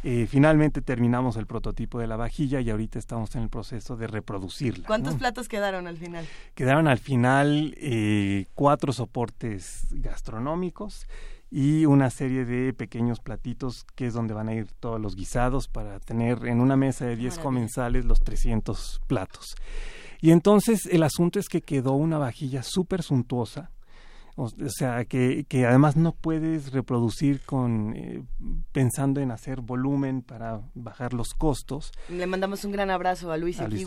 eh, 0.03 0.27
finalmente 0.29 0.81
terminamos 0.81 1.37
el 1.37 1.47
prototipo 1.47 1.99
de 1.99 2.07
la 2.07 2.17
vajilla 2.17 2.59
y 2.59 2.69
ahorita 2.69 2.99
estamos 2.99 3.35
en 3.35 3.43
el 3.43 3.49
proceso 3.49 3.95
de 3.95 4.07
reproducirla. 4.07 4.85
¿Cuántos 4.85 5.15
platos 5.15 5.47
quedaron 5.47 5.87
al 5.87 5.97
final? 5.97 6.25
Quedaron 6.55 6.87
al 6.87 6.99
final 6.99 7.73
eh, 7.77 8.47
cuatro 8.53 8.91
soportes 8.91 9.87
gastronómicos 9.91 11.07
y 11.49 11.85
una 11.85 12.09
serie 12.09 12.45
de 12.45 12.73
pequeños 12.73 13.19
platitos 13.19 13.85
que 13.95 14.07
es 14.07 14.13
donde 14.13 14.33
van 14.33 14.49
a 14.49 14.55
ir 14.55 14.67
todos 14.79 14.99
los 14.99 15.15
guisados 15.15 15.67
para 15.67 15.99
tener 15.99 16.47
en 16.47 16.59
una 16.59 16.75
mesa 16.75 17.05
de 17.05 17.15
10 17.15 17.37
comensales 17.37 18.05
los 18.05 18.21
300 18.21 19.01
platos. 19.07 19.55
Y 20.19 20.31
entonces 20.31 20.87
el 20.87 21.03
asunto 21.03 21.39
es 21.39 21.47
que 21.49 21.61
quedó 21.61 21.91
una 21.93 22.17
vajilla 22.17 22.63
súper 22.63 23.03
suntuosa, 23.03 23.69
o, 24.35 24.49
sea, 24.69 25.05
que, 25.05 25.45
que, 25.47 25.65
además 25.65 25.95
no 25.95 26.13
puedes 26.13 26.71
reproducir 26.71 27.41
con 27.41 27.93
eh, 27.95 28.23
pensando 28.71 29.21
en 29.21 29.31
hacer 29.31 29.61
volumen 29.61 30.21
para 30.21 30.61
bajar 30.73 31.13
los 31.13 31.33
costos. 31.33 31.91
Le 32.09 32.25
mandamos 32.25 32.65
un 32.65 32.71
gran 32.71 32.89
abrazo 32.89 33.31
a 33.31 33.37
Luis, 33.37 33.59
a 33.59 33.67
Luis 33.67 33.85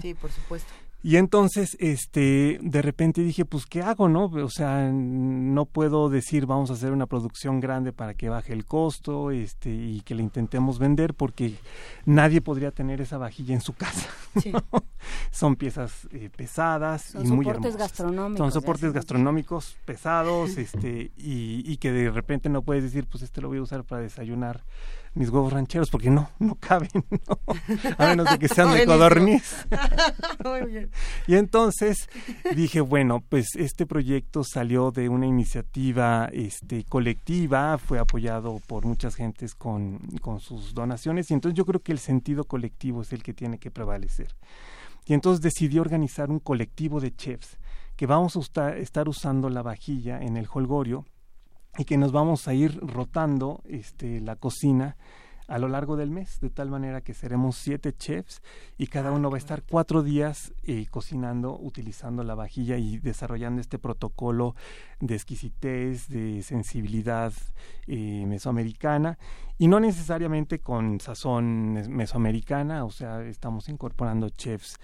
Sí, 0.00 0.14
por 0.14 0.30
supuesto. 0.30 0.72
Y 1.00 1.16
entonces, 1.16 1.76
este, 1.78 2.58
de 2.60 2.82
repente 2.82 3.22
dije, 3.22 3.44
pues, 3.44 3.66
¿qué 3.66 3.82
hago, 3.82 4.08
no? 4.08 4.24
O 4.24 4.50
sea, 4.50 4.90
no 4.90 5.64
puedo 5.64 6.08
decir, 6.08 6.44
vamos 6.44 6.70
a 6.70 6.72
hacer 6.72 6.90
una 6.90 7.06
producción 7.06 7.60
grande 7.60 7.92
para 7.92 8.14
que 8.14 8.28
baje 8.28 8.52
el 8.52 8.64
costo, 8.64 9.30
este, 9.30 9.70
y 9.70 10.00
que 10.00 10.16
le 10.16 10.24
intentemos 10.24 10.80
vender, 10.80 11.14
porque 11.14 11.54
nadie 12.04 12.40
podría 12.40 12.72
tener 12.72 13.00
esa 13.00 13.16
vajilla 13.16 13.54
en 13.54 13.60
su 13.60 13.74
casa. 13.74 14.08
Son 15.30 15.54
piezas 15.54 16.08
eh, 16.10 16.30
pesadas 16.36 17.14
y 17.14 17.28
muy 17.28 17.44
soportes 17.44 17.76
gastronómicos. 17.76 18.38
Son 18.38 18.52
soportes 18.52 18.92
gastronómicos 18.92 19.76
pesados, 19.84 20.56
este, 20.58 21.12
y, 21.16 21.62
y 21.64 21.76
que 21.76 21.92
de 21.92 22.10
repente 22.10 22.48
no 22.48 22.62
puedes 22.62 22.82
decir, 22.82 23.06
pues, 23.06 23.22
este 23.22 23.40
lo 23.40 23.46
voy 23.46 23.58
a 23.58 23.62
usar 23.62 23.84
para 23.84 24.02
desayunar 24.02 24.64
mis 25.18 25.30
huevos 25.30 25.52
rancheros 25.52 25.90
porque 25.90 26.10
no, 26.10 26.30
no 26.38 26.54
caben, 26.54 26.88
a 27.98 28.06
menos 28.06 28.30
de 28.30 28.38
que 28.38 28.46
sean 28.46 28.72
de 28.72 28.86
codorniz. 28.86 29.66
y 31.26 31.34
entonces 31.34 32.08
dije, 32.54 32.80
bueno, 32.80 33.24
pues 33.28 33.56
este 33.56 33.84
proyecto 33.84 34.44
salió 34.44 34.92
de 34.92 35.08
una 35.08 35.26
iniciativa 35.26 36.28
este, 36.32 36.84
colectiva, 36.84 37.78
fue 37.78 37.98
apoyado 37.98 38.60
por 38.68 38.86
muchas 38.86 39.16
gentes 39.16 39.56
con, 39.56 39.98
con 40.22 40.38
sus 40.38 40.72
donaciones 40.72 41.30
y 41.32 41.34
entonces 41.34 41.56
yo 41.56 41.66
creo 41.66 41.80
que 41.80 41.92
el 41.92 41.98
sentido 41.98 42.44
colectivo 42.44 43.02
es 43.02 43.12
el 43.12 43.24
que 43.24 43.34
tiene 43.34 43.58
que 43.58 43.72
prevalecer. 43.72 44.36
Y 45.04 45.14
entonces 45.14 45.42
decidí 45.42 45.80
organizar 45.80 46.30
un 46.30 46.38
colectivo 46.38 47.00
de 47.00 47.14
chefs 47.16 47.58
que 47.96 48.06
vamos 48.06 48.38
a 48.56 48.76
estar 48.76 49.08
usando 49.08 49.50
la 49.50 49.62
vajilla 49.62 50.20
en 50.20 50.36
el 50.36 50.46
holgorio 50.52 51.04
y 51.76 51.84
que 51.84 51.96
nos 51.96 52.12
vamos 52.12 52.48
a 52.48 52.54
ir 52.54 52.78
rotando 52.80 53.62
este, 53.66 54.20
la 54.20 54.36
cocina 54.36 54.96
a 55.48 55.58
lo 55.58 55.66
largo 55.68 55.96
del 55.96 56.10
mes, 56.10 56.40
de 56.40 56.50
tal 56.50 56.68
manera 56.68 57.00
que 57.00 57.14
seremos 57.14 57.56
siete 57.56 57.94
chefs 57.94 58.42
y 58.76 58.86
cada 58.86 59.10
uno 59.12 59.30
va 59.30 59.36
a 59.36 59.38
estar 59.38 59.62
cuatro 59.62 60.02
días 60.02 60.52
eh, 60.64 60.86
cocinando 60.90 61.58
utilizando 61.58 62.22
la 62.22 62.34
vajilla 62.34 62.76
y 62.76 62.98
desarrollando 62.98 63.62
este 63.62 63.78
protocolo 63.78 64.54
de 65.00 65.14
exquisitez, 65.14 66.08
de 66.08 66.42
sensibilidad 66.42 67.32
eh, 67.86 68.26
mesoamericana 68.26 69.18
y 69.56 69.68
no 69.68 69.80
necesariamente 69.80 70.58
con 70.58 71.00
sazón 71.00 71.72
mesoamericana, 71.88 72.84
o 72.84 72.90
sea, 72.90 73.22
estamos 73.22 73.70
incorporando 73.70 74.28
chefs 74.28 74.78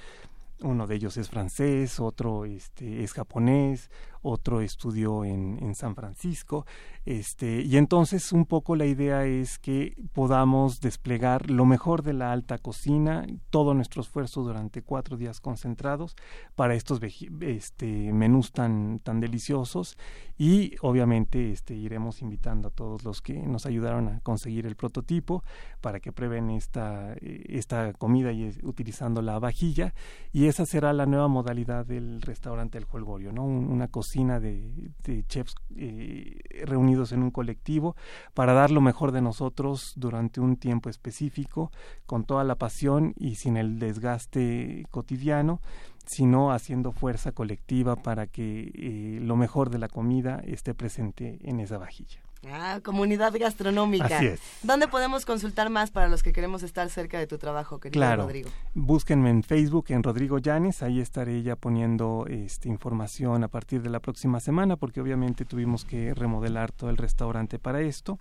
uno 0.61 0.87
de 0.87 0.95
ellos 0.95 1.17
es 1.17 1.29
francés, 1.29 2.01
otro 2.01 2.45
este, 2.45 3.03
es 3.03 3.13
japonés, 3.13 3.91
otro 4.25 4.61
estudió 4.61 5.25
en, 5.25 5.59
en, 5.63 5.75
San 5.75 5.95
Francisco, 5.95 6.67
este, 7.05 7.61
y 7.61 7.77
entonces 7.77 8.33
un 8.33 8.47
poco 8.47 8.75
la 8.75 8.87
idea 8.87 9.27
es 9.27 9.59
que 9.59 9.95
podamos 10.15 10.81
desplegar 10.81 11.51
lo 11.51 11.67
mejor 11.67 12.03
de 12.03 12.15
la 12.15 12.33
alta 12.33 12.57
cocina, 12.57 13.27
todo 13.51 13.75
nuestro 13.75 14.01
esfuerzo 14.01 14.43
durante 14.43 14.83
cuatro 14.83 15.19
días 15.19 15.41
concentrados 15.41 16.17
para 16.55 16.75
estos 16.75 17.01
este, 17.41 18.13
menús 18.13 18.53
tan, 18.53 19.01
tan 19.01 19.21
deliciosos. 19.21 19.99
Y 20.37 20.75
obviamente 20.81 21.53
este, 21.53 21.75
iremos 21.75 22.23
invitando 22.23 22.69
a 22.69 22.71
todos 22.71 23.05
los 23.05 23.21
que 23.21 23.35
nos 23.35 23.67
ayudaron 23.67 24.09
a 24.09 24.21
conseguir 24.21 24.67
el 24.67 24.75
prototipo 24.75 25.45
para 25.81 26.01
que 26.01 26.11
prueben 26.11 26.51
esta, 26.51 27.13
eh, 27.21 27.45
esta 27.51 27.93
comida 27.93 28.33
y 28.33 28.59
utilizando 28.63 29.21
la 29.21 29.39
vajilla. 29.39 29.95
Y 30.33 30.47
esa 30.47 30.65
será 30.65 30.93
la 30.93 31.07
nueva 31.07 31.29
modalidad 31.29 31.85
del 31.85 32.23
restaurante 32.23 32.79
El 32.79 32.87
Holgorio, 32.91 33.31
¿no? 33.31 33.45
una 33.45 33.89
cocina 33.89 34.14
de, 34.15 35.25
chefs 35.29 35.55
eh, 35.77 36.39
reunidos 36.65 37.13
en 37.13 37.23
un 37.23 37.31
colectivo 37.31 37.97
para 38.33 38.53
dar 38.53 38.71
lo 38.71 38.81
mejor 38.81 39.11
de 39.11 39.21
nosotros 39.21 39.93
durante 39.97 40.41
un 40.41 40.57
tiempo 40.57 40.89
específico, 40.89 41.73
con 42.07 42.25
toda 42.25 42.45
la 42.45 42.55
pasión 42.55 43.13
y 43.17 43.35
sin 43.35 43.57
el 43.57 43.79
desgaste 43.79 44.85
cotidiano 44.91 45.61
sino 46.07 46.53
haciendo 46.53 46.93
fuerza 46.93 47.33
colectiva 47.33 47.97
para 47.97 48.27
que 48.27 48.71
eh, 48.75 49.21
lo 49.23 49.37
mejor 49.37 49.71
de 49.71 49.79
la 49.79 49.89
comida 49.89 50.43
esté 50.45 50.75
presente 50.75 51.39
en 51.43 51.61
esa 51.61 51.79
vajilla. 51.79 52.24
Ah, 52.51 52.81
comunidad 52.83 53.33
gastronómica. 53.39 54.17
Así 54.17 54.27
es. 54.27 54.41
¿Dónde 54.63 54.89
podemos 54.89 55.25
consultar 55.25 55.71
más 55.71 55.91
para 55.91 56.09
los 56.09 56.23
que 56.23 56.33
queremos 56.33 56.63
estar 56.63 56.89
cerca 56.91 57.19
de 57.19 57.27
tu 57.27 57.39
trabajo, 57.39 57.81
querido 57.81 58.01
claro. 58.01 58.23
Rodrigo? 58.23 58.51
Búsquenme 58.75 59.31
en 59.31 59.43
Facebook, 59.43 59.87
en 59.89 60.03
Rodrigo 60.03 60.39
Llanes, 60.39 60.83
ahí 60.83 61.01
estaré 61.01 61.43
ya 61.43 61.57
poniendo 61.57 62.27
este, 62.29 62.69
información 62.69 63.45
a 63.45 63.49
partir 63.49 63.83
de 63.83 63.91
la 63.91 64.01
próxima 64.01 64.41
semana, 64.41 64.77
porque 64.77 65.01
obviamente 65.01 65.45
tuvimos 65.45 65.85
que 65.85 66.15
remodelar 66.15 66.73
todo 66.73 66.91
el 66.91 66.97
restaurante 66.97 67.59
para 67.59 67.81
esto. 67.81 68.19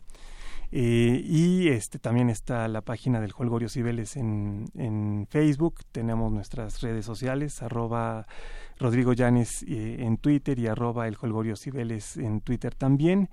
Eh, 0.76 1.22
y 1.24 1.68
este 1.68 2.00
también 2.00 2.32
está 2.32 2.68
la 2.68 2.82
página 2.82 3.22
del 3.22 3.32
Holgorio 3.38 3.70
Cibeles 3.70 4.18
en, 4.18 4.66
en 4.76 5.28
Facebook. 5.30 5.82
Tenemos 5.92 6.32
nuestras 6.32 6.82
redes 6.82 7.06
sociales, 7.06 7.62
arroba 7.62 8.26
Rodrigo 8.80 9.14
Llanes 9.14 9.64
eh, 9.68 9.98
en 10.00 10.18
Twitter 10.18 10.58
y 10.58 10.66
arroba 10.66 11.08
el 11.08 11.16
Holgorio 11.22 11.56
Cibeles 11.56 12.18
en 12.18 12.42
Twitter 12.42 12.74
también. 12.74 13.30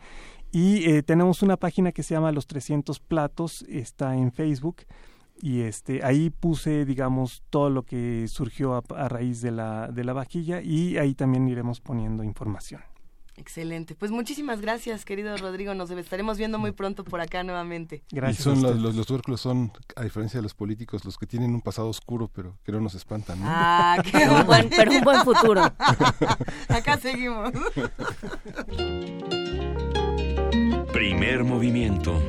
Y 0.52 0.90
eh, 0.90 1.02
tenemos 1.02 1.42
una 1.42 1.56
página 1.56 1.92
que 1.92 2.02
se 2.02 2.14
llama 2.14 2.32
Los 2.32 2.46
300 2.46 2.98
Platos, 3.00 3.64
está 3.68 4.16
en 4.16 4.32
Facebook. 4.32 4.82
Y 5.42 5.60
este, 5.60 6.04
ahí 6.04 6.30
puse, 6.30 6.84
digamos, 6.84 7.42
todo 7.48 7.70
lo 7.70 7.84
que 7.84 8.26
surgió 8.28 8.74
a, 8.74 9.08
raíz 9.08 9.40
de 9.40 9.52
la, 9.52 9.88
de 9.88 10.04
la 10.04 10.12
vajilla 10.12 10.60
y 10.60 10.98
ahí 10.98 11.14
también 11.14 11.48
iremos 11.48 11.80
poniendo 11.80 12.24
información. 12.24 12.82
Excelente. 13.40 13.94
Pues 13.94 14.10
muchísimas 14.10 14.60
gracias, 14.60 15.06
querido 15.06 15.34
Rodrigo. 15.38 15.72
Nos 15.72 15.90
estaremos 15.90 16.36
viendo 16.36 16.58
muy 16.58 16.72
pronto 16.72 17.04
por 17.04 17.22
acá 17.22 17.42
nuevamente. 17.42 18.04
Gracias. 18.10 18.44
son 18.44 18.60
los, 18.60 18.94
los, 18.94 19.06
tubérculos 19.06 19.40
son, 19.40 19.72
a 19.96 20.02
diferencia 20.02 20.38
de 20.38 20.42
los 20.42 20.52
políticos, 20.52 21.06
los 21.06 21.16
que 21.16 21.26
tienen 21.26 21.54
un 21.54 21.62
pasado 21.62 21.88
oscuro, 21.88 22.28
pero 22.28 22.58
que 22.62 22.70
no 22.70 22.80
nos 22.80 22.94
espantan. 22.94 23.38
Ah, 23.42 23.96
qué 24.04 24.28
buen, 24.46 24.68
pero 24.68 24.92
un 24.92 25.00
buen 25.00 25.22
futuro. 25.22 25.62
acá 26.68 26.98
seguimos. 26.98 27.50
Primer 30.92 31.44
movimiento. 31.44 32.20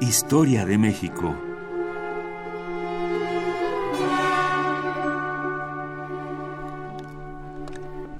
Historia 0.00 0.66
de 0.66 0.76
México. 0.76 1.53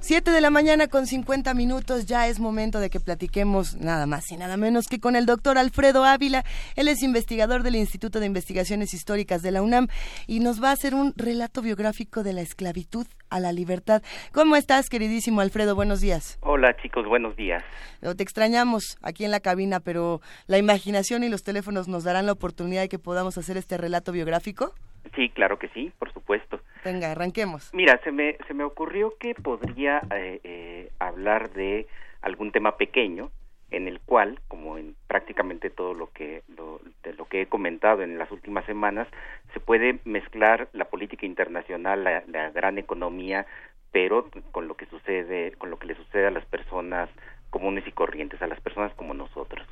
Siete 0.07 0.33
de 0.33 0.43
la 0.43 0.51
mañana 0.51 0.87
con 0.87 1.07
50 1.07 1.55
minutos, 1.55 2.05
ya 2.05 2.29
es 2.29 2.39
momento 2.39 2.79
de 2.79 2.91
que 2.91 3.01
platiquemos 3.01 3.77
nada 3.77 4.07
más 4.07 4.31
y 4.31 4.37
nada 4.37 4.59
menos 4.59 4.87
que 4.87 5.01
con 5.01 5.17
el 5.17 5.25
doctor 5.25 5.57
Alfredo 5.57 6.05
Ávila. 6.05 6.45
Él 6.77 6.89
es 6.89 7.03
investigador 7.03 7.63
del 7.63 7.77
Instituto 7.77 8.21
de 8.21 8.27
Investigaciones 8.27 8.93
Históricas 8.93 9.41
de 9.41 9.51
la 9.51 9.63
UNAM 9.63 9.87
y 10.27 10.41
nos 10.41 10.63
va 10.63 10.69
a 10.69 10.73
hacer 10.73 10.95
un 10.95 11.15
relato 11.17 11.63
biográfico 11.63 12.23
de 12.23 12.35
la 12.35 12.43
esclavitud 12.43 13.07
a 13.31 13.41
la 13.41 13.53
libertad. 13.53 14.03
¿Cómo 14.35 14.57
estás, 14.57 14.91
queridísimo 14.91 15.41
Alfredo? 15.41 15.75
Buenos 15.75 16.03
días. 16.03 16.39
Hola, 16.43 16.77
chicos, 16.83 17.07
buenos 17.07 17.35
días. 17.35 17.65
Te 18.03 18.23
extrañamos 18.23 18.99
aquí 19.01 19.25
en 19.25 19.31
la 19.31 19.41
cabina, 19.41 19.81
pero 19.81 20.21
la 20.47 20.59
imaginación 20.59 21.25
y 21.25 21.31
los 21.31 21.45
teléfonos 21.45 21.89
nos 21.89 22.05
darán 22.05 22.27
la 22.27 22.33
oportunidad 22.33 22.83
de 22.83 22.91
que 22.91 22.99
podamos 22.99 23.39
hacer 23.39 23.57
este 23.57 23.79
relato 23.79 24.13
biográfico. 24.13 24.75
Sí, 25.17 25.31
claro 25.31 25.59
que 25.59 25.69
sí, 25.69 25.91
por 25.99 26.13
supuesto. 26.13 26.61
Venga, 26.85 27.13
arranquemos. 27.13 27.71
Mira, 27.73 27.99
se 28.05 28.13
me, 28.13 28.37
se 28.47 28.55
me 28.55 28.65
ocurrió 28.65 29.17
que 29.19 29.35
podría 29.35 30.03
eh, 30.15 30.41
eh, 30.45 30.91
hablar 30.99 31.51
de 31.53 31.87
algún 32.21 32.53
tema 32.53 32.77
pequeño 32.77 33.31
en 33.71 33.89
el 33.89 34.01
cual, 34.01 34.39
como 34.49 34.79
en 34.79 34.95
prácticamente 35.07 35.71
todo 35.71 35.95
lo 35.95 36.11
que 36.13 36.43
lo, 36.57 36.81
de 37.03 37.15
lo 37.15 37.27
que 37.27 37.43
he 37.43 37.47
comentado 37.47 38.03
en 38.03 38.19
las 38.19 38.31
últimas 38.31 38.65
semanas, 38.67 39.09
se 39.53 39.61
puede 39.61 39.99
mezclar 40.05 40.69
la 40.73 40.85
política 40.85 41.27
internacional, 41.27 42.05
la, 42.05 42.51
gran 42.51 42.79
economía, 42.79 43.47
pero 43.91 44.29
con 44.53 44.69
lo 44.69 44.77
que 44.77 44.87
sucede, 44.87 45.53
con 45.53 45.71
lo 45.71 45.79
que 45.79 45.87
le 45.87 45.97
sucede 45.97 46.27
a 46.27 46.31
las 46.31 46.45
personas 46.45 47.09
comunes 47.51 47.87
y 47.87 47.93
corrientes, 47.93 48.43
a 48.43 48.47
las 48.47 48.61
personas 48.61 48.93
como 48.95 49.15
nosotros. 49.15 49.67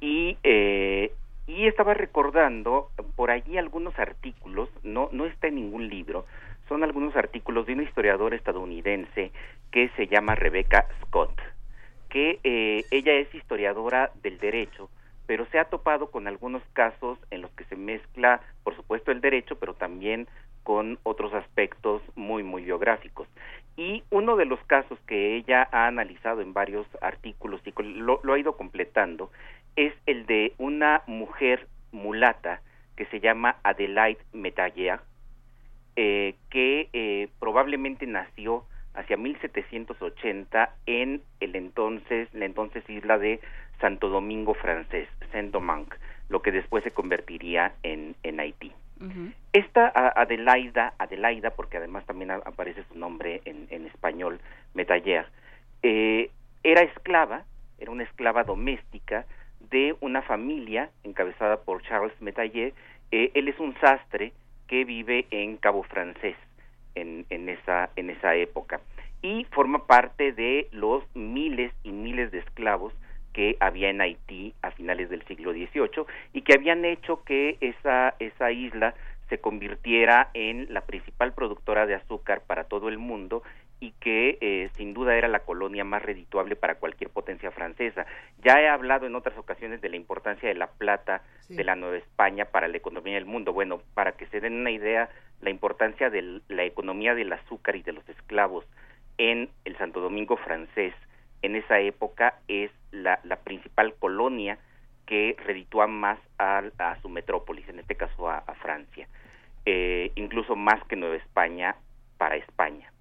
Y 0.00 0.36
eh, 0.42 1.12
y 1.46 1.66
estaba 1.66 1.94
recordando 1.94 2.90
por 3.16 3.30
allí 3.30 3.58
algunos 3.58 3.98
artículos, 3.98 4.68
no, 4.82 5.08
no 5.12 5.26
está 5.26 5.48
en 5.48 5.56
ningún 5.56 5.88
libro, 5.88 6.24
son 6.68 6.84
algunos 6.84 7.16
artículos 7.16 7.66
de 7.66 7.74
una 7.74 7.82
historiadora 7.82 8.36
estadounidense 8.36 9.32
que 9.70 9.88
se 9.96 10.06
llama 10.06 10.34
Rebecca 10.34 10.86
Scott, 11.02 11.40
que 12.08 12.38
eh, 12.44 12.84
ella 12.90 13.12
es 13.14 13.34
historiadora 13.34 14.10
del 14.22 14.38
derecho, 14.38 14.88
pero 15.26 15.46
se 15.46 15.58
ha 15.58 15.64
topado 15.64 16.10
con 16.10 16.26
algunos 16.26 16.62
casos 16.72 17.18
en 17.30 17.42
los 17.42 17.50
que 17.52 17.64
se 17.64 17.76
mezcla, 17.76 18.40
por 18.64 18.76
supuesto, 18.76 19.10
el 19.10 19.20
derecho, 19.20 19.56
pero 19.58 19.74
también 19.74 20.28
con 20.62 20.98
otros 21.02 21.34
aspectos 21.34 22.02
muy, 22.14 22.42
muy 22.42 22.62
biográficos. 22.62 23.26
Y 23.76 24.02
uno 24.10 24.36
de 24.36 24.44
los 24.44 24.60
casos 24.64 24.98
que 25.06 25.36
ella 25.36 25.68
ha 25.72 25.86
analizado 25.86 26.40
en 26.40 26.52
varios 26.52 26.86
artículos 27.00 27.60
y 27.64 27.72
lo, 27.82 28.20
lo 28.22 28.32
ha 28.32 28.38
ido 28.38 28.56
completando 28.56 29.30
es 29.76 29.94
el 30.06 30.26
de 30.26 30.52
una 30.58 31.02
mujer 31.06 31.66
mulata 31.90 32.60
que 32.96 33.06
se 33.06 33.20
llama 33.20 33.56
Adelaide 33.62 34.20
Metayer, 34.32 35.00
eh, 35.96 36.34
que 36.50 36.88
eh, 36.92 37.28
probablemente 37.38 38.06
nació 38.06 38.64
hacia 38.94 39.16
1780 39.16 40.74
en 40.86 41.22
el 41.40 41.56
entonces 41.56 42.28
la 42.34 42.44
entonces 42.44 42.88
isla 42.88 43.18
de 43.18 43.40
Santo 43.80 44.08
Domingo 44.08 44.54
francés, 44.54 45.08
Saint-Domingue, 45.32 45.96
lo 46.28 46.42
que 46.42 46.52
después 46.52 46.84
se 46.84 46.90
convertiría 46.90 47.72
en 47.82 48.14
Haití. 48.38 48.72
Esta 49.52 49.88
Adelaida, 49.88 50.94
Adelaida, 50.98 51.50
porque 51.50 51.76
además 51.76 52.06
también 52.06 52.30
aparece 52.30 52.84
su 52.84 52.98
nombre 52.98 53.42
en, 53.44 53.86
español, 53.86 54.40
Metayer, 54.74 55.26
eh, 55.82 56.30
era 56.62 56.82
esclava, 56.82 57.44
era 57.78 57.90
una 57.90 58.04
esclava 58.04 58.44
doméstica 58.44 59.26
de 59.70 59.96
una 60.00 60.22
familia 60.22 60.90
encabezada 61.02 61.58
por 61.62 61.82
Charles 61.82 62.14
Metayer. 62.20 62.72
Eh, 63.10 63.30
él 63.34 63.48
es 63.48 63.58
un 63.58 63.74
sastre 63.80 64.32
que 64.68 64.84
vive 64.84 65.26
en 65.30 65.56
Cabo 65.56 65.82
Francés 65.82 66.36
en, 66.94 67.26
en, 67.30 67.48
esa, 67.48 67.90
en 67.96 68.10
esa 68.10 68.34
época 68.36 68.80
y 69.22 69.44
forma 69.50 69.86
parte 69.86 70.32
de 70.32 70.68
los 70.72 71.04
miles 71.14 71.72
y 71.84 71.92
miles 71.92 72.30
de 72.32 72.38
esclavos 72.38 72.92
que 73.32 73.56
había 73.60 73.90
en 73.90 74.00
Haití 74.00 74.54
a 74.62 74.70
finales 74.70 75.10
del 75.10 75.24
siglo 75.26 75.52
XVIII 75.52 76.06
y 76.32 76.42
que 76.42 76.54
habían 76.54 76.84
hecho 76.84 77.22
que 77.24 77.56
esa, 77.60 78.14
esa 78.18 78.50
isla 78.52 78.94
se 79.28 79.38
convirtiera 79.38 80.30
en 80.34 80.72
la 80.72 80.82
principal 80.82 81.32
productora 81.32 81.86
de 81.86 81.94
azúcar 81.94 82.42
para 82.46 82.64
todo 82.64 82.88
el 82.88 82.98
mundo 82.98 83.42
y 83.80 83.92
que 83.98 84.38
eh, 84.40 84.70
sin 84.76 84.94
duda 84.94 85.16
era 85.16 85.26
la 85.26 85.40
colonia 85.40 85.82
más 85.84 86.02
redituable 86.02 86.54
para 86.54 86.76
cualquier 86.76 87.10
potencia 87.10 87.50
francesa. 87.50 88.06
Ya 88.44 88.60
he 88.60 88.68
hablado 88.68 89.06
en 89.06 89.16
otras 89.16 89.36
ocasiones 89.36 89.80
de 89.80 89.88
la 89.88 89.96
importancia 89.96 90.48
de 90.48 90.54
la 90.54 90.68
plata 90.68 91.22
de 91.48 91.64
la 91.64 91.74
Nueva 91.74 91.96
España 91.96 92.44
para 92.44 92.68
la 92.68 92.76
economía 92.76 93.14
del 93.14 93.24
mundo. 93.24 93.52
Bueno, 93.52 93.82
para 93.94 94.12
que 94.12 94.26
se 94.26 94.40
den 94.40 94.52
una 94.52 94.70
idea, 94.70 95.10
la 95.40 95.50
importancia 95.50 96.10
de 96.10 96.40
la 96.48 96.62
economía 96.64 97.16
del 97.16 97.32
azúcar 97.32 97.74
y 97.74 97.82
de 97.82 97.92
los 97.92 98.08
esclavos 98.08 98.64
en 99.18 99.48
el 99.64 99.76
Santo 99.78 100.00
Domingo 100.00 100.36
francés 100.36 100.94
en 101.42 101.56
esa 101.56 101.80
época 101.80 102.38
es 102.48 102.70
la, 102.90 103.18
principal 103.44 103.94
colonia 103.98 104.58
que 105.06 105.36
reditúa 105.44 105.86
más 105.86 106.18
a, 106.38 106.62
su 107.02 107.08
metrópolis, 107.08 107.68
en 107.68 107.80
este 107.80 107.96
caso 107.96 108.30
a, 108.30 108.42
Francia, 108.60 109.08
eh, 109.66 110.12
incluso 110.14 110.56
más 110.56 110.82
que 110.84 110.96
Nueva 110.96 111.16
España 111.16 111.76
para 112.18 112.36
España. 112.36 112.92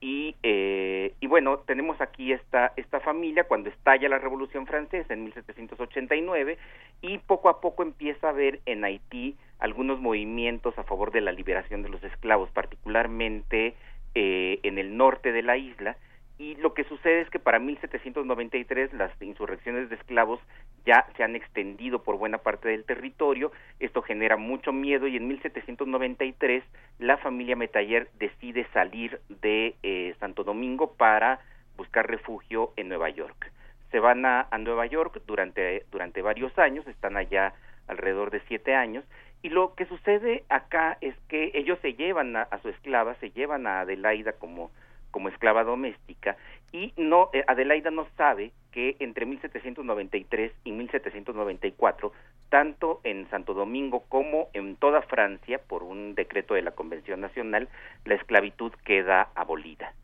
Y, 0.00 0.36
eh, 0.42 1.14
y 1.20 1.26
bueno, 1.26 1.58
tenemos 1.60 2.00
aquí 2.00 2.32
esta, 2.32 2.72
esta 2.76 3.00
familia 3.00 3.44
cuando 3.44 3.70
estalla 3.70 4.08
la 4.08 4.18
Revolución 4.18 4.66
Francesa 4.66 5.14
en 5.14 5.24
1789 5.24 6.58
y 7.00 7.18
poco 7.18 7.48
a 7.48 7.60
poco 7.60 7.82
empieza 7.82 8.26
a 8.26 8.30
haber 8.30 8.60
en 8.66 8.84
Haití 8.84 9.36
algunos 9.58 9.98
movimientos 10.00 10.78
a 10.78 10.84
favor 10.84 11.12
de 11.12 11.22
la 11.22 11.32
liberación 11.32 11.82
de 11.82 11.88
los 11.88 12.02
esclavos, 12.04 12.50
particularmente 12.50 13.74
eh, 14.14 14.60
en 14.62 14.78
el 14.78 14.96
norte 14.96 15.32
de 15.32 15.42
la 15.42 15.56
isla, 15.56 15.96
y 16.38 16.54
lo 16.56 16.74
que 16.74 16.84
sucede 16.84 17.22
es 17.22 17.30
que 17.30 17.38
para 17.38 17.58
1793 17.58 18.92
las 18.92 19.10
insurrecciones 19.22 19.88
de 19.88 19.96
esclavos 19.96 20.38
ya 20.84 21.06
se 21.16 21.24
han 21.24 21.34
extendido 21.34 22.02
por 22.02 22.18
buena 22.18 22.38
parte 22.38 22.68
del 22.68 22.84
territorio, 22.84 23.52
esto 23.80 24.02
genera 24.02 24.36
mucho 24.36 24.72
miedo 24.72 25.06
y 25.06 25.16
en 25.16 25.28
1793 25.28 26.62
la 26.98 27.16
familia 27.16 27.56
Metaller 27.56 28.08
decide 28.18 28.66
salir 28.72 29.20
de 29.28 29.76
eh, 29.82 30.14
Santo 30.20 30.44
Domingo 30.44 30.92
para 30.92 31.40
buscar 31.76 32.06
refugio 32.06 32.72
en 32.76 32.88
Nueva 32.88 33.08
York. 33.08 33.50
Se 33.90 33.98
van 33.98 34.26
a, 34.26 34.48
Nueva 34.58 34.86
York 34.86 35.22
durante, 35.26 35.84
durante 35.90 36.20
varios 36.20 36.56
años, 36.58 36.86
están 36.86 37.16
allá 37.16 37.54
alrededor 37.86 38.30
de 38.30 38.42
siete 38.48 38.74
años, 38.74 39.04
y 39.42 39.48
lo 39.48 39.74
que 39.74 39.86
sucede 39.86 40.44
acá 40.48 40.98
es 41.00 41.14
que 41.28 41.52
ellos 41.54 41.78
se 41.80 41.94
llevan 41.94 42.36
a, 42.36 42.42
a 42.42 42.58
su 42.60 42.68
esclava, 42.68 43.14
se 43.20 43.30
llevan 43.30 43.66
a 43.66 43.80
Adelaida 43.80 44.32
como 44.32 44.70
como 45.16 45.30
esclava 45.30 45.64
doméstica 45.64 46.36
y 46.72 46.92
no 46.98 47.30
eh, 47.32 47.42
Adelaida 47.46 47.90
no 47.90 48.06
sabe 48.18 48.52
que 48.70 48.96
entre 48.98 49.24
1793 49.24 50.52
y 50.62 50.72
1794 50.72 52.12
tanto 52.50 53.00
en 53.02 53.26
Santo 53.30 53.54
Domingo 53.54 54.04
como 54.10 54.50
en 54.52 54.76
toda 54.76 55.00
Francia 55.00 55.58
por 55.66 55.82
un 55.84 56.14
decreto 56.14 56.52
de 56.52 56.60
la 56.60 56.72
Convención 56.72 57.22
Nacional 57.22 57.70
la 58.04 58.16
esclavitud 58.16 58.72
queda 58.84 59.30
abolida. 59.34 59.94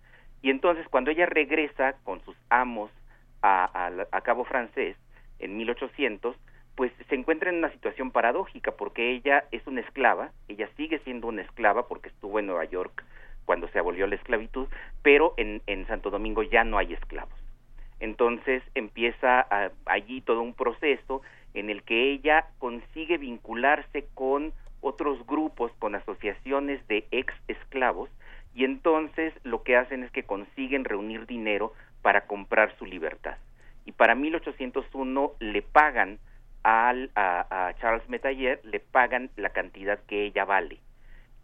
Y 0.40 0.48
entonces 0.48 0.88
cuando 0.88 1.10
ella 1.10 1.26
regresa 1.26 1.94
con 2.04 2.24
sus 2.24 2.36
amos 2.48 2.90
a, 3.42 3.90
a 4.10 4.20
Cabo 4.22 4.46
Francés 4.46 4.96
en 5.40 5.58
1800 5.58 6.34
pues 6.74 6.90
se 7.10 7.14
encuentra 7.16 7.50
en 7.50 7.56
una 7.56 7.70
situación 7.70 8.12
paradójica 8.12 8.72
porque 8.72 9.10
ella 9.10 9.44
es 9.50 9.66
una 9.66 9.82
esclava, 9.82 10.32
ella 10.48 10.70
sigue 10.78 11.00
siendo 11.00 11.26
una 11.26 11.42
esclava 11.42 11.86
porque 11.86 12.08
estuvo 12.08 12.38
en 12.38 12.46
Nueva 12.46 12.64
York 12.64 13.04
cuando 13.44 13.68
se 13.68 13.78
abolió 13.78 14.06
la 14.06 14.14
esclavitud, 14.16 14.68
pero 15.02 15.34
en, 15.36 15.62
en 15.66 15.86
Santo 15.86 16.10
Domingo 16.10 16.42
ya 16.42 16.64
no 16.64 16.78
hay 16.78 16.92
esclavos. 16.92 17.34
Entonces 18.00 18.62
empieza 18.74 19.46
allí 19.86 20.22
todo 20.22 20.42
un 20.42 20.54
proceso 20.54 21.22
en 21.54 21.70
el 21.70 21.82
que 21.84 22.10
ella 22.10 22.46
consigue 22.58 23.18
vincularse 23.18 24.06
con 24.14 24.52
otros 24.80 25.24
grupos, 25.26 25.70
con 25.78 25.94
asociaciones 25.94 26.84
de 26.88 27.06
ex 27.12 27.32
esclavos, 27.46 28.10
y 28.54 28.64
entonces 28.64 29.32
lo 29.44 29.62
que 29.62 29.76
hacen 29.76 30.02
es 30.02 30.10
que 30.10 30.24
consiguen 30.24 30.84
reunir 30.84 31.26
dinero 31.26 31.72
para 32.02 32.26
comprar 32.26 32.76
su 32.76 32.86
libertad. 32.86 33.36
Y 33.84 33.92
para 33.92 34.14
1801 34.14 35.32
le 35.38 35.62
pagan 35.62 36.18
al, 36.64 37.10
a, 37.14 37.68
a 37.68 37.74
Charles 37.74 38.08
Metayer, 38.08 38.60
le 38.64 38.80
pagan 38.80 39.30
la 39.36 39.50
cantidad 39.50 40.00
que 40.06 40.24
ella 40.24 40.44
vale 40.44 40.80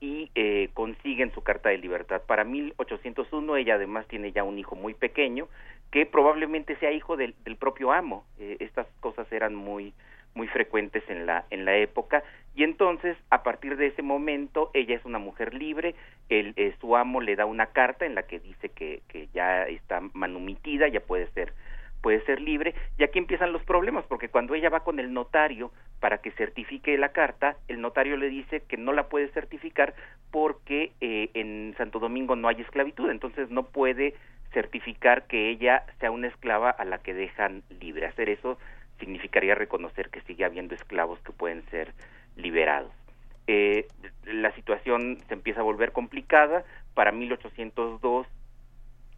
y 0.01 0.31
eh, 0.35 0.71
consiguen 0.75 1.33
su 1.33 1.43
carta 1.43 1.71
de 1.71 1.79
libertad. 1.79 2.23
Para 2.27 2.45
1801 2.45 3.57
ella 3.57 3.75
además 3.75 4.07
tiene 4.07 4.33
ya 4.33 4.45
un 4.45 4.59
hijo 4.59 4.77
muy 4.77 4.95
pequeño 4.95 5.49
que 5.91 6.07
probablemente 6.07 6.77
sea 6.77 6.93
hijo 6.93 7.17
del, 7.17 7.35
del 7.45 7.57
propio 7.57 7.93
amo. 7.93 8.25
Eh, 8.39 8.57
estas 8.61 8.87
cosas 9.01 9.31
eran 9.33 9.55
muy 9.55 9.93
muy 10.35 10.47
frecuentes 10.47 11.03
en 11.09 11.27
la 11.27 11.47
en 11.51 11.65
la 11.65 11.77
época 11.77 12.23
y 12.55 12.63
entonces 12.63 13.17
a 13.31 13.43
partir 13.43 13.77
de 13.77 13.89
ese 13.89 14.03
momento 14.03 14.71
ella 14.75 14.95
es 14.95 15.05
una 15.05 15.19
mujer 15.19 15.55
libre 15.55 15.95
el, 16.29 16.53
eh, 16.57 16.75
su 16.81 16.97
amo 16.97 17.21
le 17.21 17.35
da 17.35 17.47
una 17.47 17.67
carta 17.67 18.05
en 18.07 18.15
la 18.15 18.25
que 18.25 18.39
dice 18.39 18.69
que, 18.69 19.03
que 19.09 19.29
ya 19.33 19.63
está 19.65 20.01
manumitida 20.13 20.87
ya 20.87 21.01
puede 21.01 21.29
ser 21.33 21.55
puede 22.03 22.25
ser 22.25 22.41
libre 22.41 22.75
y 22.99 23.05
aquí 23.05 23.19
empiezan 23.19 23.53
los 23.53 23.63
problemas 23.65 24.05
porque 24.07 24.29
cuando 24.29 24.55
ella 24.55 24.69
va 24.69 24.85
con 24.85 25.01
el 25.01 25.13
notario 25.13 25.73
para 26.01 26.19
que 26.19 26.31
certifique 26.33 26.97
la 26.97 27.11
carta 27.11 27.57
el 27.69 27.81
notario 27.81 28.17
le 28.17 28.29
dice 28.29 28.61
que 28.61 28.77
no 28.77 28.93
la 28.93 29.09
puede 29.09 29.29
certificar 29.29 29.95
porque 30.31 30.93
eh, 31.01 31.31
en 31.35 31.75
Santo 31.77 31.99
Domingo 31.99 32.37
no 32.37 32.49
hay 32.49 32.61
esclavitud. 32.61 33.11
Entonces 33.11 33.51
no 33.51 33.65
puede 33.65 34.15
certificar 34.53 35.27
que 35.27 35.51
ella 35.51 35.85
sea 36.01 36.11
una 36.11 36.29
esclava 36.29 36.71
a 36.71 36.85
la 36.85 36.99
que 36.99 37.15
dejan 37.15 37.63
libre. 37.81 38.07
Hacer 38.07 38.29
eso 38.29 38.59
significaría 38.99 39.55
reconocer 39.55 40.11
que 40.11 40.21
sigue 40.23 40.45
habiendo 40.45 40.75
esclavos 40.75 41.21
que 41.21 41.33
pueden 41.33 41.65
ser 41.71 41.93
liberados. 42.37 42.93
Eh, 43.47 43.87
la 44.25 44.53
situación 44.55 45.19
se 45.29 45.35
empieza 45.35 45.61
a 45.61 45.65
volver 45.65 45.93
complicada. 45.93 46.65
Para 46.95 47.13
1802 47.13 48.27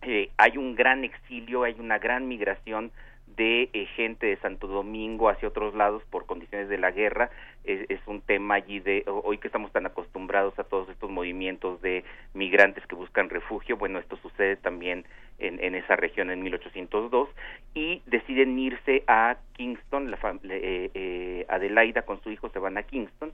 eh, 0.03 0.31
hay 0.37 0.57
un 0.57 0.75
gran 0.75 1.05
exilio, 1.05 1.65
hay 1.65 1.77
una 1.79 1.99
gran 1.99 2.29
migración 2.29 2.93
de 3.37 3.71
eh, 3.73 3.87
gente 3.97 4.27
de 4.27 4.37
Santo 4.39 4.67
Domingo 4.67 5.29
hacia 5.29 5.49
otros 5.49 5.75
lados 5.75 6.03
por 6.11 6.27
condiciones 6.27 6.69
de 6.69 6.79
la 6.79 6.91
guerra. 6.91 7.31
Es, 7.65 8.01
un 8.07 8.23
tema 8.23 8.55
allí 8.55 8.81
de 8.81 9.05
hoy 9.07 9.39
que 9.39 9.47
estamos 9.47 9.71
tan 9.71 9.87
acostumbrados 9.87 10.59
a 10.59 10.65
todos 10.65 10.89
estos 10.89 11.11
movimientos 11.11 11.81
de 11.81 12.03
migrantes 12.35 12.85
que 12.87 12.97
buscan 12.97 13.29
refugio. 13.29 13.77
Bueno, 13.77 13.99
esto 13.99 14.17
sucede 14.17 14.57
también 14.57 15.05
en, 15.39 15.63
en 15.63 15.75
esa 15.75 15.95
región 15.95 16.31
en 16.31 16.43
1802 16.43 17.29
y 17.75 18.03
deciden 18.07 18.59
irse 18.59 19.05
a 19.07 19.37
Kingston. 19.53 20.11
La 20.11 20.19
eh, 20.45 20.91
eh, 20.95 21.47
Adelaida 21.49 22.03
con 22.03 22.21
su 22.23 22.31
hijo 22.31 22.49
se 22.49 22.59
van 22.59 22.79
a 22.79 22.83
Kingston. 22.83 23.33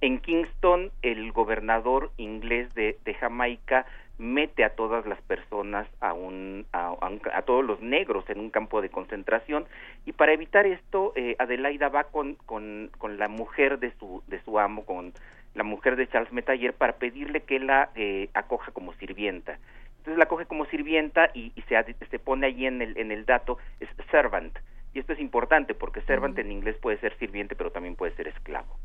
En 0.00 0.20
Kingston, 0.20 0.90
el 1.02 1.32
gobernador 1.32 2.10
inglés 2.18 2.72
de, 2.74 2.98
de 3.04 3.14
Jamaica 3.14 3.86
mete 4.18 4.64
a 4.64 4.70
todas 4.70 5.06
las 5.06 5.20
personas 5.22 5.86
a 6.00 6.12
un, 6.12 6.66
a, 6.72 7.42
todos 7.42 7.64
los 7.64 7.80
negros 7.80 8.28
en 8.28 8.40
un 8.40 8.50
campo 8.50 8.82
de 8.82 8.90
concentración. 8.90 9.66
Y 10.04 10.12
para 10.12 10.32
evitar 10.32 10.66
esto 10.66 11.12
eh, 11.14 11.36
Adelaida 11.38 11.88
va 11.88 12.04
con, 12.04 12.34
con, 12.46 12.90
con, 12.98 13.18
la 13.18 13.28
mujer 13.28 13.78
de 13.78 13.92
su 13.98 14.22
de 14.26 14.40
su 14.42 14.58
amo 14.58 14.84
con 14.84 15.12
la 15.54 15.62
mujer 15.62 15.96
de 15.96 16.08
Charles 16.08 16.32
Metayer 16.32 16.74
para 16.74 16.94
pedirle 16.94 17.42
que 17.42 17.60
la 17.60 17.90
eh, 17.94 18.28
acoja 18.34 18.72
como 18.72 18.92
sirvienta. 18.94 19.58
Entonces 19.98 20.18
la 20.18 20.24
acoge 20.24 20.46
como 20.46 20.66
sirvienta 20.66 21.30
y, 21.32 21.52
y 21.54 21.62
se, 21.62 21.76
se 22.10 22.18
pone 22.18 22.46
allí 22.48 22.66
en 22.66 22.82
el 22.82 22.98
en 22.98 23.12
el 23.12 23.24
dato 23.24 23.58
es 23.78 23.88
servant. 24.10 24.58
Y 24.94 24.98
esto 24.98 25.12
es 25.12 25.20
importante 25.20 25.74
porque 25.74 26.00
servant 26.02 26.36
en 26.38 26.50
inglés 26.50 26.76
puede 26.80 26.98
ser 26.98 27.16
sirviente 27.18 27.54
pero 27.54 27.70
también 27.70 27.94
puede 27.94 28.14
ser 28.16 28.26
esclavo. 28.26 28.76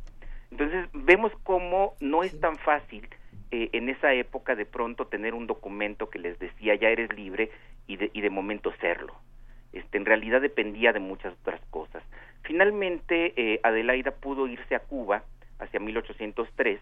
Entonces 0.51 0.87
vemos 0.93 1.31
cómo 1.43 1.95
no 1.99 2.21
es 2.21 2.39
tan 2.39 2.57
fácil 2.57 3.07
eh, 3.53 3.69
en 3.73 3.87
esa 3.87 4.11
época 4.15 4.55
de 4.55 4.65
pronto 4.65 5.05
tener 5.05 5.35
un 5.35 5.45
documento 5.45 6.09
que 6.09 6.17
les 6.17 6.39
decía 6.39 6.73
ya 6.73 6.89
eres 6.89 7.13
libre 7.13 7.51
y 7.85 7.97
de, 7.97 8.09
y 8.11 8.21
de 8.21 8.31
momento 8.31 8.73
serlo. 8.81 9.13
Este, 9.73 9.99
en 9.99 10.05
realidad 10.05 10.41
dependía 10.41 10.91
de 10.91 10.99
muchas 10.99 11.33
otras 11.39 11.61
cosas. 11.69 12.01
Finalmente, 12.41 13.31
eh, 13.37 13.59
Adelaida 13.61 14.09
pudo 14.09 14.47
irse 14.47 14.73
a 14.73 14.79
Cuba 14.79 15.21
hacia 15.59 15.79
1803 15.79 16.79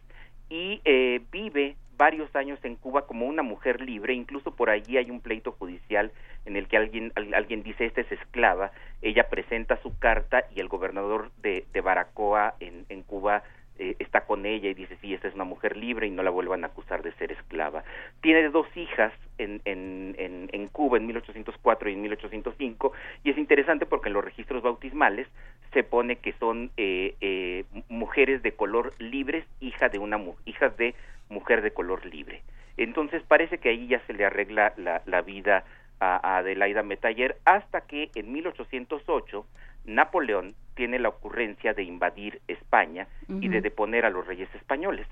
y 0.48 0.80
eh, 0.86 1.20
vive 1.30 1.76
varios 1.98 2.34
años 2.38 2.58
en 2.64 2.78
Cuba 2.78 3.06
como 3.06 3.26
una 3.26 3.44
mujer 3.44 3.82
libre, 3.82 4.14
incluso 4.14 4.56
por 4.56 4.70
allí 4.70 4.96
hay 4.96 5.12
un 5.12 5.20
pleito 5.20 5.52
judicial 5.52 6.14
en 6.46 6.56
el 6.56 6.70
que 6.70 6.78
alguien, 6.78 7.12
alguien 7.36 7.64
dice 7.64 7.86
esta 7.86 8.00
es 8.00 8.12
esclava, 8.14 8.72
ella 9.02 9.28
presenta 9.28 9.76
su 9.84 10.00
carta 10.00 10.46
y 10.56 10.62
el 10.62 10.70
gobernador 10.70 11.32
de, 11.42 11.66
de 11.74 11.82
Baracoa 11.82 12.56
en, 12.62 12.86
en 12.88 13.04
Cuba 13.04 13.44
eh, 13.80 13.96
está 14.00 14.22
con 14.26 14.46
ella 14.46 14.70
y 14.70 14.74
dice, 14.74 14.98
sí, 15.02 15.14
esta 15.14 15.28
es 15.28 15.36
una 15.36 15.44
mujer 15.44 15.78
libre 15.78 16.08
y 16.08 16.12
no 16.12 16.24
la 16.24 16.30
vuelvan 16.30 16.64
a 16.64 16.68
acusar 16.68 17.02
de 17.02 17.14
ser 17.14 17.32
esclava. 17.32 17.84
Tiene 18.22 18.50
dos 18.50 18.68
hijas 18.76 19.14
en, 19.38 19.62
en, 19.66 20.16
en, 20.18 20.50
en 20.52 20.68
Cuba 20.68 20.98
en 20.98 21.08
1804 21.08 21.90
y 21.90 21.94
en 21.94 22.02
1805 22.02 22.94
y 23.24 23.32
es 23.32 23.38
interesante 23.38 23.86
porque 23.86 24.10
en 24.10 24.14
los 24.14 24.26
registros 24.26 24.62
bautismales 24.62 25.28
se 25.74 25.84
pone 25.84 26.18
que 26.18 26.34
son 26.34 26.72
eh, 26.78 27.16
eh, 27.22 27.66
mujeres 27.90 28.44
de 28.44 28.52
color 28.54 28.94
libres, 29.00 29.46
hija 29.60 29.90
de 29.90 30.00
una, 30.00 30.20
hijas 30.46 30.76
de 30.78 30.96
mujer 31.30 31.62
de 31.62 31.72
color 31.72 32.06
libre. 32.06 32.42
Entonces 32.78 33.24
parece 33.24 33.58
que 33.58 33.70
ahí 33.70 33.88
ya 33.88 34.00
se 34.06 34.14
le 34.14 34.26
arregla 34.26 34.74
la, 34.78 35.02
la 35.06 35.22
vida 35.22 35.64
a, 36.00 36.38
Adelaida 36.38 36.84
Metayer 36.84 37.38
hasta 37.46 37.82
que 37.82 38.10
en 38.16 38.34
1808 38.34 39.46
Napoleón 39.86 40.54
tiene 40.82 40.98
la 40.98 41.10
ocurrencia 41.10 41.76
de 41.76 41.84
invadir 41.84 42.42
España 42.48 43.08
y 43.28 43.50
de 43.50 43.62
deponer 43.62 44.04
a 44.04 44.10
los 44.10 44.26
reyes 44.26 44.50
españoles. 44.56 45.06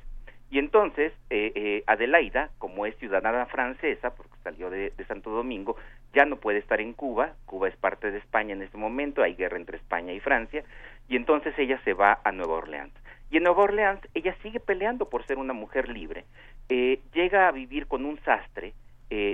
Y 0.49 0.57
entonces 0.57 1.13
eh, 1.29 1.51
eh, 1.53 1.83
Adelaida, 1.85 2.49
como 2.57 2.87
es 2.87 2.97
ciudadana 2.97 3.45
francesa, 3.45 4.15
porque 4.15 4.35
salió 4.43 4.71
de, 4.71 4.91
Santo 5.07 5.29
Domingo, 5.29 5.75
ya 6.11 6.25
no 6.25 6.37
puede 6.37 6.57
estar 6.57 6.81
en 6.81 6.93
Cuba, 6.93 7.35
Cuba 7.45 7.67
es 7.67 7.75
parte 7.75 8.09
de 8.09 8.17
España 8.17 8.53
en 8.53 8.63
este 8.63 8.79
momento, 8.79 9.21
hay 9.21 9.35
guerra 9.35 9.57
entre 9.57 9.77
España 9.77 10.11
y 10.11 10.19
Francia, 10.19 10.63
y 11.07 11.15
entonces 11.15 11.53
ella 11.59 11.79
se 11.83 11.93
va 11.93 12.19
a 12.23 12.31
Nueva 12.31 12.53
Orleans. 12.53 12.93
Y 13.29 13.37
en 13.37 13.43
Nueva 13.43 13.61
Orleans 13.61 14.01
ella 14.15 14.35
sigue 14.41 14.59
peleando 14.59 15.07
por 15.07 15.23
ser 15.27 15.37
una 15.37 15.53
mujer 15.53 15.87
libre. 15.87 16.25
Eh, 16.69 16.99
llega 17.13 17.47
a 17.47 17.51
vivir 17.51 17.85
con 17.85 18.05
un 18.05 18.19
sastre, 18.21 18.73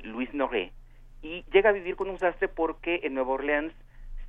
Luis 0.03 0.33
Noré, 0.33 0.73
y 1.21 1.45
llega 1.53 1.69
a 1.69 1.73
vivir 1.73 1.95
con 1.95 2.09
un 2.09 2.19
sastre 2.19 2.49
porque 2.49 2.99
en 3.03 3.13
Nueva 3.13 3.31
Orleans 3.35 3.73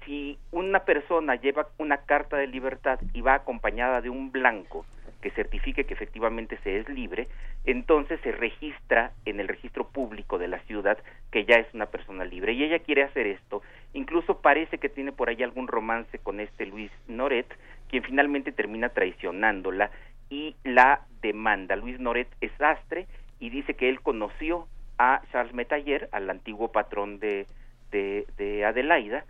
si 0.06 0.38
una 0.52 0.84
persona 0.84 1.34
lleva 1.34 1.68
una 1.76 1.98
carta 1.98 2.36
de 2.36 2.46
libertad 2.46 2.98
y 3.12 3.20
va 3.20 3.34
acompañada 3.34 4.00
de 4.00 4.08
un 4.08 4.30
blanco 4.32 4.86
que 5.20 5.30
certifique 5.32 5.84
que 5.84 5.94
efectivamente 5.94 6.58
se 6.62 6.78
es 6.78 6.88
libre, 6.88 7.26
entonces 7.64 8.20
se 8.20 8.30
registra 8.30 9.10
en 9.24 9.40
el 9.40 9.48
registro 9.48 9.88
público 9.88 10.38
de 10.38 10.46
la 10.46 10.60
ciudad 10.60 10.98
que 11.32 11.44
ya 11.44 11.56
es 11.56 11.66
una 11.74 11.86
persona 11.86 12.24
libre. 12.24 12.52
Y 12.52 12.62
ella 12.62 12.78
quiere 12.78 13.02
hacer 13.02 13.26
esto. 13.26 13.62
Incluso 13.92 14.40
parece 14.40 14.78
que 14.78 14.88
tiene 14.88 15.10
por 15.10 15.28
ahí 15.28 15.42
algún 15.42 15.66
romance 15.66 16.18
con 16.20 16.38
este 16.38 16.66
Luis 16.66 16.92
Noret, 17.08 17.46
quien 17.88 18.04
finalmente 18.04 18.52
termina 18.52 18.90
traicionándola 18.90 19.90
y 20.30 20.54
la 20.62 21.00
demanda. 21.22 21.74
Luis 21.74 21.98
Noret 21.98 22.28
es 22.40 22.52
astre 22.60 23.06
y 23.40 23.50
dice 23.50 23.74
que 23.74 23.88
él 23.88 24.00
conoció 24.02 24.68
a 24.98 25.22
Charles 25.32 25.54
Metayer, 25.54 26.08
al 26.12 26.30
antiguo 26.30 26.70
patrón 26.70 27.18
de, 27.18 27.46
de, 27.90 28.26
de 28.38 28.64
Adelaida, 28.64 29.24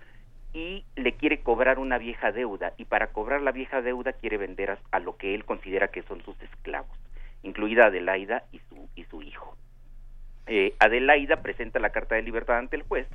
y 0.52 0.84
le 0.96 1.12
quiere 1.12 1.40
cobrar 1.40 1.78
una 1.78 1.98
vieja 1.98 2.32
deuda 2.32 2.72
y 2.76 2.86
para 2.86 3.08
cobrar 3.08 3.42
la 3.42 3.52
vieja 3.52 3.82
deuda 3.82 4.12
quiere 4.12 4.38
vender 4.38 4.78
a, 4.90 5.00
lo 5.00 5.16
que 5.16 5.34
él 5.34 5.44
considera 5.44 5.88
que 5.88 6.02
son 6.02 6.22
sus 6.22 6.40
esclavos, 6.42 6.96
incluida 7.42 7.86
Adelaida 7.86 8.44
y 8.52 8.60
su, 8.60 8.88
y 8.94 9.04
su 9.04 9.22
hijo. 9.22 9.56
Eh, 10.46 10.74
Adelaida 10.78 11.42
presenta 11.42 11.78
la 11.78 11.90
carta 11.90 12.14
de 12.14 12.22
libertad 12.22 12.58
ante 12.58 12.76
el 12.76 12.82
juez 12.82 13.06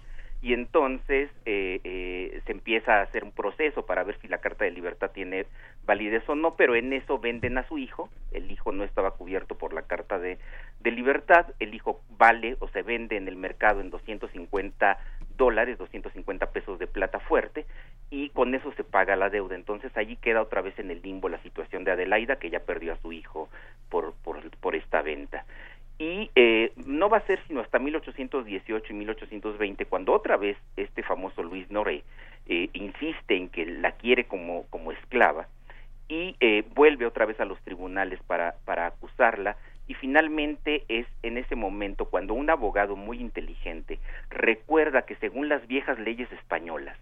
y 0.41 0.53
entonces 0.53 1.29
eh, 1.45 1.79
eh, 1.83 2.41
se 2.45 2.51
empieza 2.51 2.95
a 2.95 3.01
hacer 3.03 3.23
un 3.23 3.31
proceso 3.31 3.85
para 3.85 4.03
ver 4.03 4.19
si 4.19 4.27
la 4.27 4.39
carta 4.39 4.65
de 4.65 4.71
libertad 4.71 5.11
tiene 5.11 5.45
validez 5.85 6.27
o 6.27 6.35
no, 6.35 6.55
pero 6.55 6.75
en 6.75 6.93
eso 6.93 7.19
venden 7.19 7.59
a 7.59 7.67
su 7.67 7.77
hijo, 7.77 8.09
el 8.31 8.49
hijo 8.49 8.71
no 8.71 8.83
estaba 8.83 9.11
cubierto 9.11 9.55
por 9.55 9.73
la 9.73 9.83
carta 9.83 10.17
de, 10.17 10.39
de 10.79 10.91
libertad, 10.91 11.45
el 11.59 11.75
hijo 11.75 12.01
vale 12.17 12.57
o 12.59 12.67
se 12.69 12.81
vende 12.81 13.17
en 13.17 13.27
el 13.27 13.35
mercado 13.35 13.81
en 13.81 13.91
250 13.91 14.97
dólares, 15.37 15.77
250 15.77 16.51
pesos 16.51 16.79
de 16.79 16.87
plata 16.87 17.19
fuerte, 17.19 17.65
y 18.09 18.29
con 18.29 18.53
eso 18.55 18.71
se 18.73 18.83
paga 18.83 19.15
la 19.15 19.29
deuda. 19.29 19.55
Entonces 19.55 19.95
allí 19.95 20.15
queda 20.17 20.41
otra 20.41 20.61
vez 20.61 20.77
en 20.79 20.91
el 20.91 21.01
limbo 21.01 21.29
la 21.29 21.41
situación 21.41 21.83
de 21.83 21.91
Adelaida, 21.91 22.37
que 22.37 22.49
ya 22.49 22.59
perdió 22.61 22.93
a 22.93 22.97
su 22.97 23.11
hijo 23.11 23.49
por, 23.89 24.13
por, 24.23 24.75
esta 24.75 25.01
venta 25.01 25.45
y 25.99 26.31
eh, 26.33 26.71
no 26.77 27.09
va 27.09 27.17
a 27.17 27.27
ser 27.27 27.39
sino 27.47 27.59
hasta 27.59 27.77
1818 27.77 28.91
y 28.91 28.95
1820 28.95 29.85
cuando 29.85 30.13
otra 30.13 30.37
vez 30.37 30.57
este 30.77 31.03
famoso 31.03 31.43
Luis 31.43 31.69
Noré 31.69 32.03
eh, 32.47 32.69
insiste 32.73 33.35
en 33.35 33.49
que 33.49 33.65
la 33.65 33.91
quiere 33.91 34.25
como, 34.25 34.65
como 34.69 34.91
esclava 34.93 35.47
y 36.07 36.35
eh, 36.39 36.63
vuelve 36.73 37.05
otra 37.05 37.25
vez 37.25 37.39
a 37.39 37.45
los 37.45 37.61
tribunales 37.61 38.19
para, 38.23 38.55
para 38.65 38.87
acusarla 38.87 39.57
y 39.91 39.93
finalmente 39.95 40.85
es 40.87 41.05
en 41.21 41.37
ese 41.37 41.57
momento 41.57 42.05
cuando 42.05 42.33
un 42.33 42.49
abogado 42.49 42.95
muy 42.95 43.19
inteligente 43.19 43.99
recuerda 44.29 45.01
que 45.01 45.17
según 45.17 45.49
las 45.49 45.67
viejas 45.67 45.99
leyes 45.99 46.31
españolas 46.31 46.97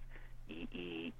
y, 0.47 1.13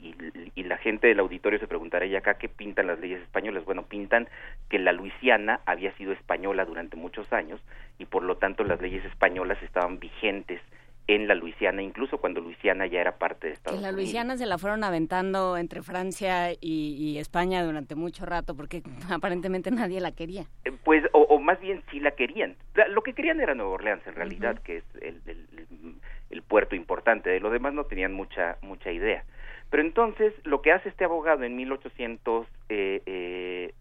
y, 0.55 0.63
la 0.63 0.77
gente 0.77 1.07
del 1.07 1.19
auditorio 1.19 1.59
se 1.59 1.67
preguntará, 1.67 2.05
¿y 2.05 2.15
acá 2.15 2.35
qué 2.35 2.49
pintan 2.49 2.87
las 2.87 2.99
leyes 2.99 3.21
españolas? 3.21 3.65
Bueno, 3.65 3.83
pintan 3.83 4.27
que 4.69 4.79
la 4.79 4.91
Luisiana 4.91 5.61
había 5.65 5.91
sido 5.93 6.11
española 6.11 6.65
durante 6.65 6.95
muchos 6.95 7.31
años 7.31 7.61
y 7.99 8.05
por 8.05 8.23
lo 8.23 8.37
tanto 8.37 8.63
las 8.63 8.81
leyes 8.81 9.05
españolas 9.05 9.61
estaban 9.61 9.99
vigentes 9.99 10.61
en 11.09 11.27
la 11.27 11.33
Luisiana, 11.33 11.81
incluso 11.81 12.19
cuando 12.19 12.39
Luisiana 12.39 12.85
ya 12.85 13.01
era 13.01 13.17
parte 13.17 13.47
de 13.47 13.53
Estados 13.53 13.79
Unidos. 13.79 13.91
La 13.91 13.97
Luisiana 13.97 14.37
se 14.37 14.45
la 14.45 14.59
fueron 14.59 14.83
aventando 14.83 15.57
entre 15.57 15.81
Francia 15.81 16.51
y, 16.61 17.17
España 17.17 17.63
durante 17.63 17.95
mucho 17.95 18.27
rato 18.27 18.55
porque 18.55 18.83
aparentemente 19.09 19.71
nadie 19.71 20.01
la 20.01 20.11
quería. 20.11 20.45
Eh, 20.65 20.71
pues, 20.83 21.03
o, 21.13 21.39
más 21.39 21.59
bien 21.59 21.81
sí 21.89 21.99
la 21.99 22.11
querían. 22.11 22.55
Lo 22.89 23.01
que 23.01 23.13
querían 23.13 23.41
era 23.41 23.55
Nueva 23.55 23.71
Orleans 23.71 24.05
en 24.05 24.13
realidad, 24.13 24.59
que 24.59 24.77
es 24.77 24.83
el, 25.01 25.19
el 26.29 26.41
puerto 26.43 26.75
importante, 26.75 27.31
de 27.31 27.39
lo 27.39 27.49
demás 27.49 27.73
no 27.73 27.85
tenían 27.85 28.13
mucha, 28.13 28.57
mucha 28.61 28.91
idea. 28.91 29.23
Pero 29.71 29.81
entonces 29.81 30.33
lo 30.43 30.61
que 30.61 30.71
hace 30.71 30.89
este 30.89 31.05
abogado 31.05 31.43
en 31.43 31.55
1818 31.55 32.49
eh, 32.69 33.01
eh, 33.07 33.73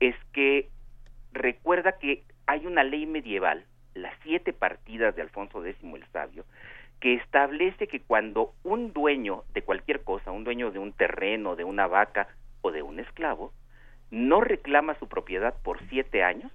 es 0.00 0.14
que 0.32 0.70
recuerda 1.32 1.98
que 1.98 2.24
hay 2.46 2.64
una 2.66 2.82
ley 2.82 3.04
medieval, 3.04 3.66
las 4.02 4.14
siete 4.22 4.52
partidas 4.52 5.14
de 5.16 5.22
Alfonso 5.22 5.64
X 5.64 5.82
el 5.82 6.06
Sabio, 6.12 6.44
que 7.00 7.14
establece 7.14 7.86
que 7.86 8.00
cuando 8.00 8.54
un 8.64 8.92
dueño 8.92 9.44
de 9.54 9.62
cualquier 9.62 10.02
cosa, 10.02 10.32
un 10.32 10.44
dueño 10.44 10.70
de 10.70 10.78
un 10.78 10.92
terreno, 10.92 11.56
de 11.56 11.64
una 11.64 11.86
vaca 11.86 12.28
o 12.60 12.72
de 12.72 12.82
un 12.82 12.98
esclavo, 12.98 13.52
no 14.10 14.40
reclama 14.40 14.98
su 14.98 15.08
propiedad 15.08 15.54
por 15.62 15.80
siete 15.88 16.22
años, 16.22 16.50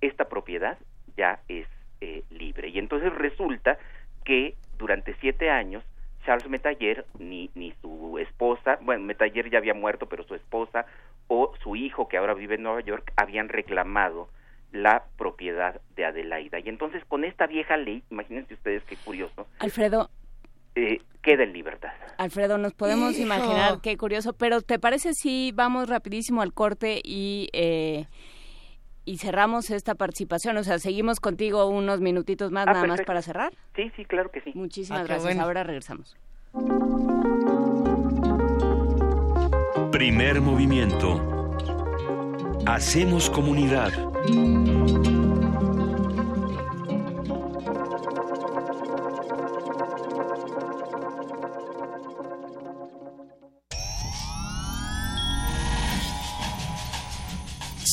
esta 0.00 0.28
propiedad 0.28 0.78
ya 1.16 1.40
es 1.48 1.66
eh, 2.00 2.22
libre. 2.30 2.68
Y 2.68 2.78
entonces 2.78 3.12
resulta 3.12 3.78
que 4.24 4.54
durante 4.78 5.14
siete 5.20 5.50
años 5.50 5.84
Charles 6.24 6.48
Metayer 6.48 7.04
ni, 7.18 7.50
ni 7.54 7.72
su 7.82 8.18
esposa, 8.18 8.78
bueno, 8.82 9.04
Metayer 9.04 9.50
ya 9.50 9.58
había 9.58 9.74
muerto, 9.74 10.06
pero 10.06 10.24
su 10.24 10.34
esposa 10.34 10.86
o 11.28 11.52
su 11.62 11.76
hijo 11.76 12.08
que 12.08 12.16
ahora 12.16 12.34
vive 12.34 12.54
en 12.54 12.62
Nueva 12.62 12.80
York 12.80 13.12
habían 13.16 13.48
reclamado 13.48 14.28
la 14.72 15.04
propiedad 15.16 15.80
de 15.96 16.04
Adelaida. 16.04 16.58
Y 16.60 16.68
entonces 16.68 17.04
con 17.06 17.24
esta 17.24 17.46
vieja 17.46 17.76
ley, 17.76 18.02
imagínense 18.10 18.54
ustedes 18.54 18.82
qué 18.84 18.96
curioso. 18.96 19.46
Alfredo. 19.58 20.10
Eh, 20.74 21.00
queda 21.22 21.42
en 21.42 21.52
libertad. 21.52 21.92
Alfredo, 22.18 22.58
nos 22.58 22.74
podemos 22.74 23.18
imaginar 23.18 23.80
qué 23.82 23.96
curioso, 23.96 24.32
pero 24.32 24.60
¿te 24.60 24.78
parece 24.78 25.14
si 25.14 25.52
vamos 25.52 25.88
rapidísimo 25.88 26.42
al 26.42 26.52
corte 26.52 27.00
y... 27.02 27.48
Eh, 27.52 28.06
y 29.04 29.16
cerramos 29.16 29.70
esta 29.70 29.94
participación. 29.94 30.56
O 30.58 30.62
sea, 30.62 30.78
seguimos 30.78 31.18
contigo 31.20 31.66
unos 31.66 32.00
minutitos 32.00 32.52
más, 32.52 32.66
ah, 32.68 32.74
nada 32.74 32.86
más 32.86 33.00
para 33.02 33.22
cerrar. 33.22 33.52
Sí, 33.74 33.90
sí, 33.96 34.04
claro 34.04 34.30
que 34.30 34.40
sí. 34.42 34.52
Muchísimas 34.54 35.00
ah, 35.00 35.04
gracias. 35.04 35.38
Ahora 35.38 35.64
regresamos. 35.64 36.16
Primer 39.90 40.40
movimiento. 40.40 41.56
Hacemos 42.66 43.30
comunidad. 43.30 43.90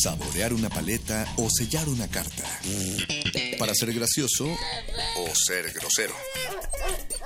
Saborear 0.08 0.54
una 0.54 0.70
paleta 0.70 1.28
o 1.36 1.50
sellar 1.50 1.90
una 1.90 2.08
carta. 2.08 2.44
Para 3.60 3.74
ser 3.76 3.94
gracioso 3.94 4.46
o 4.46 5.36
ser 5.36 5.74
grosero. 5.74 6.16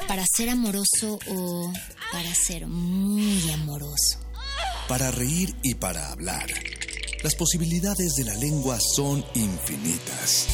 Para 0.08 0.26
ser 0.26 0.50
amoroso 0.50 1.20
o 1.28 1.72
para 2.12 2.34
ser 2.34 2.66
muy 2.66 3.52
amoroso. 3.52 4.20
Para 4.88 5.12
reír 5.12 5.56
y 5.62 5.76
para 5.76 6.12
hablar. 6.12 6.48
Las 7.24 7.36
posibilidades 7.36 8.14
de 8.16 8.26
la 8.26 8.34
lengua 8.36 8.78
son 8.96 9.24
infinitas. 9.36 10.48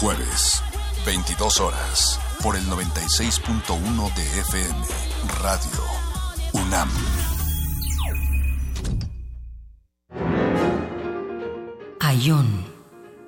Jueves, 0.00 0.62
22 1.04 1.60
horas, 1.60 2.18
por 2.42 2.56
el 2.56 2.62
96.1 2.62 4.14
de 4.14 4.40
FM, 4.40 4.84
Radio 5.42 5.68
UNAM. 6.54 6.88
Ayón. 12.00 12.64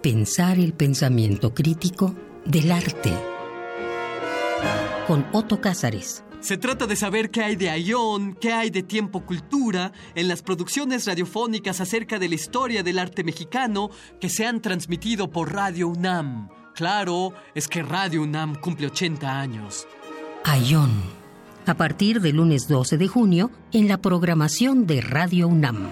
Pensar 0.00 0.58
el 0.58 0.72
pensamiento 0.72 1.52
crítico 1.52 2.14
del 2.46 2.72
arte. 2.72 3.12
Con 5.06 5.26
Otto 5.32 5.60
Cázares. 5.60 6.24
Se 6.40 6.56
trata 6.56 6.86
de 6.86 6.96
saber 6.96 7.30
qué 7.30 7.42
hay 7.42 7.56
de 7.56 7.68
Ayón, 7.68 8.34
qué 8.40 8.54
hay 8.54 8.70
de 8.70 8.82
Tiempo 8.82 9.26
Cultura 9.26 9.92
en 10.14 10.26
las 10.26 10.40
producciones 10.40 11.04
radiofónicas 11.04 11.82
acerca 11.82 12.18
de 12.18 12.30
la 12.30 12.34
historia 12.34 12.82
del 12.82 12.98
arte 12.98 13.24
mexicano 13.24 13.90
que 14.18 14.30
se 14.30 14.46
han 14.46 14.62
transmitido 14.62 15.30
por 15.30 15.52
Radio 15.52 15.88
UNAM. 15.88 16.61
Claro, 16.74 17.32
es 17.54 17.68
que 17.68 17.82
Radio 17.82 18.22
UNAM 18.22 18.56
cumple 18.56 18.86
80 18.86 19.40
años. 19.40 19.86
Ayón. 20.44 20.90
A 21.66 21.74
partir 21.74 22.20
del 22.20 22.36
lunes 22.36 22.66
12 22.66 22.96
de 22.96 23.08
junio 23.08 23.50
en 23.72 23.88
la 23.88 23.98
programación 23.98 24.86
de 24.86 25.00
Radio 25.00 25.48
UNAM. 25.48 25.90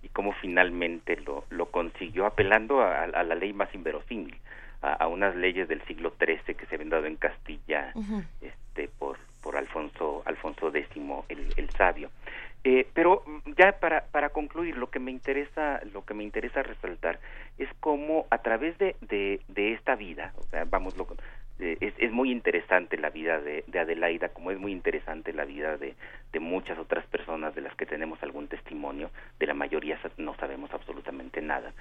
y 0.03 0.09
cómo 0.09 0.33
finalmente 0.33 1.17
lo, 1.17 1.45
lo 1.49 1.71
consiguió 1.71 2.27
apelando 2.27 2.83
a, 2.83 3.07
la 3.07 3.35
ley 3.35 3.55
más 3.55 3.75
inverosímil, 3.75 4.37
a, 4.83 5.07
unas 5.09 5.35
leyes 5.35 5.67
del 5.67 5.83
siglo 5.87 6.13
XIII 6.21 6.55
que 6.55 6.67
se 6.67 6.75
habían 6.75 6.91
dado 6.91 7.07
en 7.07 7.17
Castilla 7.17 7.93
este, 8.41 8.89
por, 8.99 9.17
por 9.43 9.57
Alfonso, 9.57 10.23
Alfonso 10.25 10.75
X 10.75 10.89
el, 11.29 11.71
Sabio. 11.71 12.11
Eh, 12.65 12.87
pero 12.93 13.23
ya 13.57 13.79
para, 13.79 14.05
para 14.07 14.31
concluir, 14.31 14.77
lo 14.77 14.91
que 14.91 14.99
me 14.99 15.11
interesa, 15.11 15.81
lo 15.93 16.05
que 16.05 16.15
me 16.15 16.25
interesa 16.25 16.63
resaltar 16.63 17.21
es 17.57 17.69
cómo 17.81 18.27
a 18.31 18.39
través 18.39 18.77
de, 18.79 18.97
de, 19.01 19.73
esta 19.73 19.95
vida, 19.95 20.33
o 20.37 20.43
sea, 20.45 20.65
vamos, 20.65 20.97
lo, 20.97 21.07
eh, 21.61 21.77
es, 21.81 21.95
es, 21.99 22.11
muy 22.11 22.31
interesante 22.31 22.99
la 22.99 23.11
vida 23.11 23.41
de, 23.41 23.65
de, 23.67 23.79
Adelaida, 23.79 24.31
como 24.31 24.51
es 24.51 24.59
muy 24.59 24.73
interesante 24.73 25.33
la 25.33 25.45
vida 25.45 25.77
de, 25.77 25.95
de, 26.33 26.41
muchas 26.41 26.79
otras 26.79 27.07
personas 27.07 27.55
de 27.55 27.63
las 27.63 27.75
que 27.77 27.87
tenemos 27.87 28.23
algún 28.23 28.49
testimonio, 28.49 29.11
de 29.39 29.47
la 29.47 29.55
mayoría 29.55 29.99
no 30.19 30.35
sabemos 30.37 30.73
absolutamente 30.73 31.41
nada. 31.41 31.73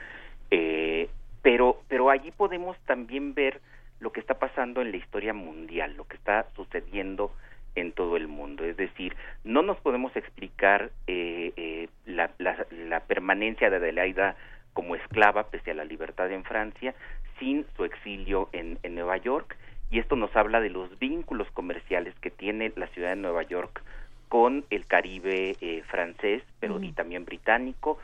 Eh, 0.52 1.10
pero, 1.42 1.82
pero 1.88 2.10
allí 2.10 2.32
podemos 2.32 2.78
también 2.86 3.34
ver 3.34 3.62
lo 4.00 4.12
que 4.12 4.20
está 4.20 4.36
pasando 4.40 4.82
en 4.82 4.92
la 4.92 4.98
historia 4.98 5.34
mundial, 5.34 5.96
lo 5.96 6.06
que 6.06 6.18
está 6.18 6.48
sucediendo 6.56 7.32
en 7.78 7.92
todo 7.92 8.18
el 8.18 8.28
mundo. 8.28 8.66
Es 8.66 8.76
decir, 8.76 9.16
no 9.44 9.62
nos 9.62 9.78
podemos 9.78 10.16
explicar 10.16 10.92
eh, 11.06 11.54
eh, 11.56 11.88
la, 12.06 12.32
la, 12.40 13.00
permanencia 13.02 13.70
de 13.70 13.78
Adelaida 13.78 14.36
como 14.74 14.96
esclava 14.96 15.50
pese 15.50 15.72
a 15.72 15.76
la 15.76 15.86
libertad 15.86 16.32
en 16.32 16.44
Francia 16.44 16.96
sin 17.40 17.66
su 17.76 17.86
exilio 17.86 18.50
en, 18.52 18.80
en 18.82 18.96
Nueva 18.96 19.18
York 19.18 19.56
y 19.92 20.00
esto 20.00 20.16
nos 20.16 20.36
habla 20.36 20.60
de 20.60 20.72
los 20.72 20.98
vínculos 21.00 21.50
comerciales 21.52 22.14
que 22.20 22.32
tiene 22.32 22.74
la 22.76 22.88
ciudad 22.88 23.10
de 23.10 23.16
Nueva 23.16 23.44
York 23.44 23.84
con 24.28 24.66
el 24.72 24.86
Caribe 24.88 25.56
eh, 25.62 25.84
francés, 25.88 26.44
pero 26.60 26.82
y 26.82 26.92
también 26.92 27.26
británico. 27.26 28.00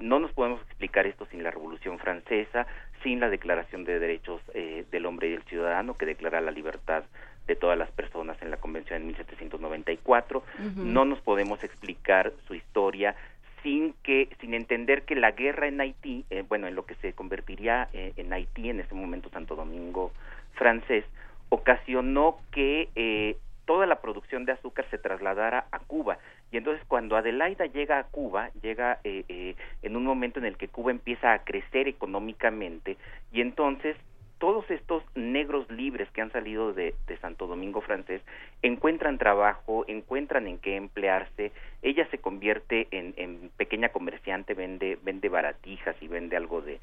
no 0.00 0.18
nos 0.18 0.32
podemos 0.32 0.60
explicar 0.62 1.06
esto 1.06 1.26
sin 1.26 1.42
la 1.42 1.50
Revolución 1.50 1.98
Francesa, 1.98 2.66
sin 3.02 3.20
la 3.20 3.28
Declaración 3.28 3.84
de 3.84 3.98
Derechos 3.98 4.40
del 4.54 5.06
Hombre 5.06 5.28
y 5.28 5.32
del 5.32 5.42
Ciudadano, 5.44 5.96
que 5.96 6.06
declara 6.06 6.40
la 6.40 6.50
libertad 6.50 7.04
de 7.46 7.56
todas 7.56 7.78
las 7.78 7.90
personas 7.90 8.40
en 8.42 8.50
la 8.50 8.56
convención 8.56 9.00
en 9.00 9.06
1794. 9.08 10.42
No 10.76 11.04
nos 11.04 11.20
podemos 11.20 11.62
explicar 11.64 12.32
su 12.46 12.54
historia 12.54 13.14
sin 13.62 13.94
que 14.02 14.28
sin 14.40 14.54
entender 14.54 15.02
que 15.02 15.14
la 15.14 15.32
guerra 15.32 15.68
en 15.68 15.80
Haití, 15.80 16.24
eh, 16.30 16.44
bueno, 16.48 16.66
en 16.66 16.74
lo 16.74 16.84
que 16.84 16.94
se 16.96 17.12
convertiría 17.12 17.88
eh, 17.92 18.12
en 18.16 18.32
Haití 18.32 18.68
en 18.68 18.80
ese 18.80 18.94
momento 18.94 19.30
Santo 19.30 19.56
Domingo 19.56 20.12
francés, 20.54 21.04
ocasionó 21.48 22.38
que 22.50 22.88
eh, 22.94 23.36
toda 23.64 23.86
la 23.86 24.00
producción 24.00 24.44
de 24.44 24.52
azúcar 24.52 24.86
se 24.90 24.98
trasladara 24.98 25.66
a 25.70 25.78
Cuba. 25.78 26.18
Y 26.50 26.56
entonces 26.56 26.84
cuando 26.86 27.16
Adelaida 27.16 27.66
llega 27.66 27.98
a 27.98 28.04
Cuba, 28.04 28.50
llega 28.60 28.98
en 29.04 29.96
un 29.96 30.04
momento 30.04 30.38
en 30.38 30.44
el 30.44 30.58
que 30.58 30.68
Cuba 30.68 30.90
empieza 30.90 31.32
a 31.32 31.44
crecer 31.44 31.88
económicamente 31.88 32.98
y 33.32 33.40
entonces 33.40 33.96
todos 34.42 34.68
estos 34.72 35.04
negros 35.14 35.70
libres 35.70 36.10
que 36.10 36.20
han 36.20 36.32
salido 36.32 36.72
de, 36.72 36.96
Santo 37.20 37.46
Domingo 37.46 37.80
francés 37.80 38.22
encuentran 38.60 39.16
trabajo, 39.16 39.84
encuentran 39.86 40.48
en 40.48 40.58
qué 40.58 40.74
emplearse, 40.74 41.52
ella 41.80 42.08
se 42.10 42.18
convierte 42.18 42.88
en, 42.90 43.52
pequeña 43.56 43.90
comerciante, 43.90 44.54
vende, 44.54 44.98
vende 45.04 45.28
baratijas 45.28 45.94
y 46.00 46.08
vende 46.08 46.36
algo 46.36 46.60
de, 46.60 46.80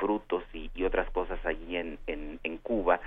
frutos 0.00 0.42
y, 0.52 0.82
otras 0.82 1.08
cosas 1.12 1.38
allí 1.46 1.76
en, 1.76 1.96
en, 2.08 2.58
Cuba. 2.58 2.98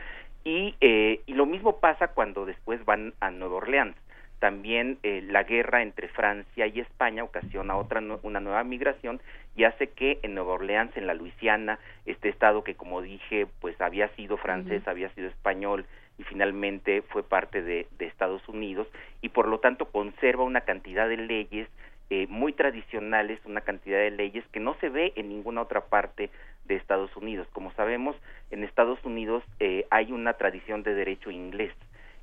Y, 0.45 0.75
eh, 0.79 1.19
y 1.25 1.33
lo 1.33 1.45
mismo 1.45 1.81
pasa 1.81 2.07
cuando 2.07 2.45
después 2.45 2.85
van 2.85 3.13
a 3.19 3.31
Nueva 3.31 3.55
Orleans 3.55 3.97
también 4.39 4.97
eh, 5.03 5.21
la 5.21 5.43
guerra 5.43 5.81
entre 5.81 6.07
Francia 6.07 6.65
y 6.67 6.79
España 6.79 7.23
ocasiona 7.23 7.75
otra 7.75 8.01
una 8.23 8.39
nueva 8.39 8.63
migración 8.63 9.21
y 9.55 9.65
hace 9.65 9.87
que 9.87 10.19
en 10.23 10.35
Nueva 10.35 10.53
Orleans, 10.53 10.95
en 10.95 11.07
la 11.07 11.13
Luisiana, 11.13 11.79
este 12.05 12.29
estado 12.29 12.63
que 12.63 12.75
como 12.75 13.01
dije, 13.01 13.47
pues 13.59 13.79
había 13.81 14.07
sido 14.15 14.37
francés, 14.37 14.87
había 14.87 15.09
sido 15.09 15.27
español 15.27 15.85
y 16.17 16.23
finalmente 16.23 17.01
fue 17.01 17.23
parte 17.23 17.61
de, 17.61 17.87
Estados 17.99 18.47
Unidos 18.49 18.87
y 19.21 19.29
por 19.29 19.47
lo 19.47 19.59
tanto 19.59 19.85
conserva 19.85 20.43
una 20.43 20.61
cantidad 20.61 21.07
de 21.07 21.17
leyes 21.17 21.69
eh, 22.09 22.27
muy 22.27 22.53
tradicionales, 22.53 23.39
una 23.45 23.61
cantidad 23.61 23.99
de 23.99 24.11
leyes 24.11 24.43
que 24.51 24.59
no 24.59 24.75
se 24.81 24.89
ve 24.89 25.13
en 25.15 25.29
ninguna 25.29 25.61
otra 25.61 25.81
parte 25.81 26.29
de 26.65 26.75
Estados 26.75 27.15
Unidos. 27.15 27.47
Como 27.53 27.71
sabemos, 27.73 28.15
en 28.51 28.63
Estados 28.63 29.03
Unidos 29.05 29.43
eh, 29.59 29.85
hay 29.89 30.11
una 30.11 30.33
tradición 30.33 30.83
de 30.83 30.95
derecho 30.95 31.31
inglés 31.31 31.73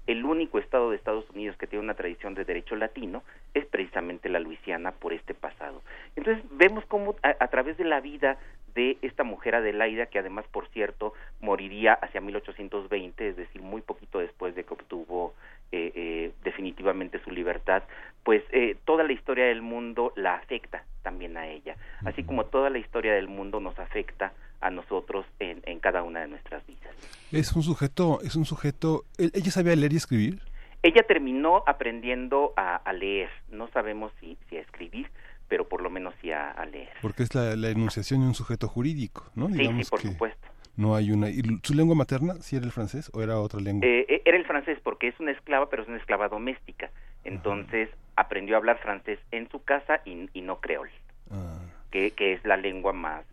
el 0.06 0.24
único 0.24 0.58
estado 0.58 0.90
de 0.90 0.96
Estados 0.96 1.28
Unidos 1.30 1.56
que 1.56 1.66
tiene 1.66 1.84
una 1.84 1.94
tradición 1.94 2.34
de 2.34 2.44
derecho 2.44 2.76
latino 2.76 3.22
es 3.54 3.66
precisamente 3.66 4.28
la 4.28 4.40
Luisiana 4.40 4.92
por 4.92 5.12
este 5.12 5.34
pasado. 5.34 5.82
Entonces 6.14 6.44
vemos 6.52 6.84
cómo 6.86 7.16
a, 7.22 7.48
través 7.48 7.76
de 7.76 7.84
la 7.84 8.00
vida 8.00 8.38
de 8.74 8.98
esta 9.02 9.24
mujer 9.24 9.54
Adelaida, 9.54 10.06
que 10.06 10.18
además, 10.18 10.44
por 10.52 10.68
cierto, 10.68 11.14
moriría 11.40 11.94
hacia 11.94 12.20
1820, 12.20 13.28
es 13.28 13.36
decir, 13.36 13.62
muy 13.62 13.80
poquito 13.80 14.18
después 14.18 14.54
de 14.54 14.64
que 14.64 14.74
obtuvo 14.74 15.34
eh, 15.72 15.92
eh, 15.94 16.32
definitivamente 16.44 17.18
su 17.24 17.30
libertad, 17.30 17.82
pues 18.22 18.44
eh, 18.50 18.76
toda 18.84 19.02
la 19.02 19.12
historia 19.12 19.46
del 19.46 19.62
mundo 19.62 20.12
la 20.14 20.34
afecta 20.34 20.84
también 21.02 21.36
a 21.36 21.46
ella, 21.48 21.76
así 22.04 22.22
como 22.22 22.46
toda 22.46 22.68
la 22.68 22.78
historia 22.78 23.14
del 23.14 23.28
mundo 23.28 23.60
nos 23.60 23.78
afecta 23.78 24.32
a 24.60 24.70
nosotros 24.70 25.26
en, 25.38 25.80
cada 25.80 26.02
una 26.02 26.20
de 26.20 26.28
nuestras 26.28 26.66
vidas. 26.66 26.94
Es 27.32 27.52
un 27.52 27.62
sujeto, 27.62 28.20
es 28.22 28.36
un 28.36 28.44
sujeto, 28.44 29.04
¿ella 29.18 29.50
sabía 29.50 29.76
leer 29.76 29.92
y 29.92 29.96
escribir? 29.96 30.40
Ella 30.82 31.02
terminó 31.06 31.62
aprendiendo 31.66 32.52
a, 32.56 32.92
leer, 32.92 33.28
no 33.50 33.68
sabemos 33.68 34.12
si, 34.20 34.36
si, 34.48 34.56
a 34.56 34.60
escribir, 34.60 35.10
pero 35.48 35.68
por 35.68 35.82
lo 35.82 35.90
menos 35.90 36.14
sí 36.20 36.30
a, 36.30 36.64
leer. 36.70 36.90
Porque 37.02 37.22
es 37.22 37.34
la, 37.34 37.70
enunciación 37.70 38.20
de 38.20 38.26
un 38.28 38.34
sujeto 38.34 38.68
jurídico, 38.68 39.24
¿no? 39.34 39.48
Sí, 39.48 39.66
sí, 39.66 39.90
por 39.90 40.00
supuesto. 40.00 40.48
No 40.76 40.94
hay 40.94 41.10
una. 41.10 41.30
¿Y 41.30 41.42
su 41.62 41.74
lengua 41.74 41.96
materna, 41.96 42.34
si 42.34 42.56
era 42.56 42.66
el 42.66 42.72
francés 42.72 43.10
o 43.14 43.22
era 43.22 43.40
otra 43.40 43.60
lengua? 43.60 43.88
Eh, 43.88 44.04
eh, 44.08 44.22
era 44.26 44.36
el 44.36 44.44
francés 44.44 44.78
porque 44.82 45.08
es 45.08 45.18
una 45.18 45.30
esclava, 45.32 45.70
pero 45.70 45.82
es 45.82 45.88
una 45.88 45.96
esclava 45.96 46.28
doméstica. 46.28 46.90
Entonces 47.24 47.88
aprendió 48.14 48.56
a 48.56 48.58
hablar 48.58 48.78
francés 48.78 49.18
en 49.30 49.50
su 49.50 49.62
casa 49.64 50.02
y, 50.04 50.40
no 50.42 50.60
creol, 50.60 50.90
ah. 51.30 51.58
que, 51.90 52.12
que 52.12 52.34
es 52.34 52.44
la 52.44 52.56
lengua 52.56 52.92
más 52.92 53.24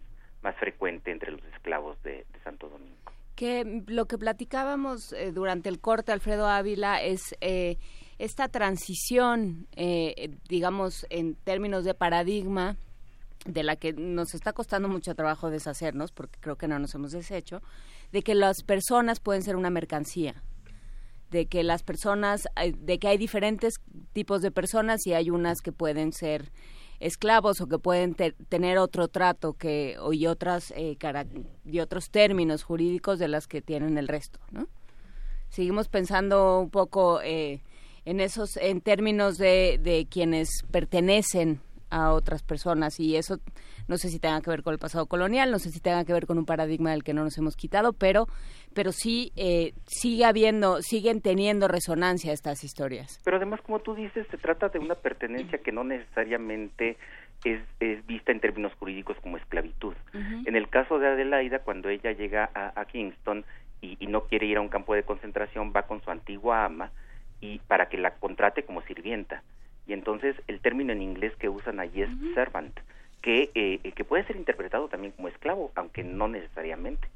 más 0.44 0.56
frecuente 0.58 1.12
entre 1.12 1.32
los 1.32 1.44
esclavos 1.56 2.02
de, 2.04 2.26
Santo 2.44 2.70
Domingo. 2.70 2.94
Que 3.36 3.84
lo 3.88 4.06
que 4.06 4.18
platicábamos 4.18 5.14
eh, 5.14 5.32
durante 5.32 5.70
el 5.70 5.80
corte, 5.80 6.12
Alfredo 6.12 6.48
Ávila, 6.48 7.02
es 7.02 7.36
eh, 7.42 7.78
esta 8.20 8.50
transición, 8.50 9.68
eh, 9.76 10.36
digamos, 10.48 11.08
en 11.10 11.36
términos 11.36 11.86
de 11.86 11.94
paradigma, 11.94 12.78
de 13.46 13.64
la 13.64 13.76
que 13.76 13.94
nos 13.94 14.36
está 14.36 14.54
costando 14.54 14.88
mucho 14.88 15.16
trabajo 15.16 15.50
deshacernos, 15.50 16.12
porque 16.12 16.40
creo 16.40 16.58
que 16.58 16.68
no 16.68 16.80
nos 16.80 16.94
hemos 16.96 17.12
deshecho, 17.12 17.62
de 18.12 18.22
que 18.22 18.36
las 18.36 18.64
personas 18.64 19.20
pueden 19.20 19.42
ser 19.42 19.56
una 19.56 19.70
mercancía, 19.70 20.44
de 21.32 21.48
que 21.48 21.64
las 21.64 21.84
personas, 21.84 22.48
de 22.78 23.00
que 23.00 23.08
hay 23.08 23.18
diferentes 23.18 23.76
tipos 24.14 24.42
de 24.42 24.52
personas 24.52 25.06
y 25.08 25.14
hay 25.14 25.30
unas 25.30 25.62
que 25.62 25.72
pueden 25.72 26.14
ser 26.14 26.52
esclavos 27.04 27.60
o 27.60 27.68
que 27.68 27.78
pueden 27.78 28.16
tener 28.16 28.78
otro 28.78 29.10
trato 29.10 29.54
que 29.54 29.98
y 30.14 30.26
otras 30.28 30.74
eh, 30.76 30.98
y 31.66 31.80
otros 31.80 32.10
términos 32.10 32.64
jurídicos 32.64 33.20
de 33.20 33.28
las 33.28 33.48
que 33.48 33.62
tienen 33.62 33.98
el 33.98 34.08
resto 34.08 34.40
¿no? 34.52 34.68
seguimos 35.50 35.90
pensando 35.90 36.60
un 36.60 36.70
poco 36.70 37.22
eh, 37.22 37.62
en 38.06 38.22
esos 38.22 38.56
en 38.58 38.80
términos 38.80 39.38
de, 39.38 39.80
de 39.82 40.08
quienes 40.10 40.64
pertenecen 40.72 41.60
a 41.90 42.12
otras 42.14 42.42
personas 42.42 43.00
y 43.00 43.18
eso 43.18 43.40
no 43.88 43.98
sé 43.98 44.10
si 44.10 44.20
tenga 44.20 44.42
que 44.42 44.50
ver 44.50 44.64
con 44.64 44.74
el 44.74 44.80
pasado 44.80 45.06
colonial, 45.06 45.52
no 45.52 45.60
sé 45.60 45.70
si 45.72 45.80
tenga 45.80 46.06
que 46.06 46.14
ver 46.14 46.26
con 46.26 46.38
un 46.38 46.46
paradigma 46.46 46.92
del 46.92 47.04
que 47.04 47.14
no 47.14 47.24
nos 47.24 47.38
hemos 47.38 47.56
quitado, 47.56 47.94
pero 47.94 48.28
pero 48.74 48.92
sí 48.92 49.32
eh, 49.36 49.74
sigue 49.86 50.26
habiendo, 50.26 50.82
siguen 50.82 51.22
teniendo 51.22 51.68
resonancia 51.68 52.34
estas 52.34 52.64
historias. 52.64 53.20
Pero 53.24 53.38
además, 53.38 53.62
como 53.62 53.80
tú 53.80 53.96
dices, 53.96 54.28
se 54.30 54.38
trata 54.38 54.70
de 54.70 54.80
una 54.80 54.96
pertenencia 54.96 55.60
que 55.60 55.72
no 55.72 55.84
necesariamente 55.84 56.98
es, 57.44 57.62
es 57.80 58.06
vista 58.06 58.32
en 58.32 58.40
términos 58.40 58.74
jurídicos 58.80 59.18
como 59.22 59.38
esclavitud. 59.38 59.94
En 60.14 60.56
el 60.56 60.70
caso 60.70 61.00
de 61.00 61.08
Adelaida, 61.08 61.60
cuando 61.60 61.90
ella 61.90 62.12
llega 62.12 62.50
a, 62.54 62.86
Kingston 62.86 63.46
y, 63.82 63.98
y, 64.00 64.08
no 64.08 64.26
quiere 64.26 64.46
ir 64.46 64.58
a 64.58 64.62
un 64.62 64.70
campo 64.70 64.94
de 64.94 65.04
concentración, 65.04 65.74
va 65.76 65.84
con 65.84 66.02
su 66.04 66.12
antigua 66.12 66.66
ama 66.66 66.92
y 67.42 67.60
para 67.60 67.90
que 67.90 67.98
la 67.98 68.16
contrate 68.16 68.64
como 68.64 68.82
sirvienta. 68.84 69.44
Y 69.86 69.94
entonces 69.94 70.36
el 70.48 70.62
término 70.62 70.94
en 70.94 71.02
inglés 71.02 71.36
que 71.38 71.50
usan 71.50 71.80
allí 71.80 72.04
es 72.04 72.10
servant, 72.34 72.80
que, 73.22 73.52
eh, 73.54 73.80
que 73.94 74.06
puede 74.06 74.24
ser 74.26 74.38
interpretado 74.38 74.88
también 74.88 75.12
como 75.14 75.28
esclavo, 75.28 75.72
aunque 75.76 76.04
no 76.04 76.28
necesariamente. 76.28 77.10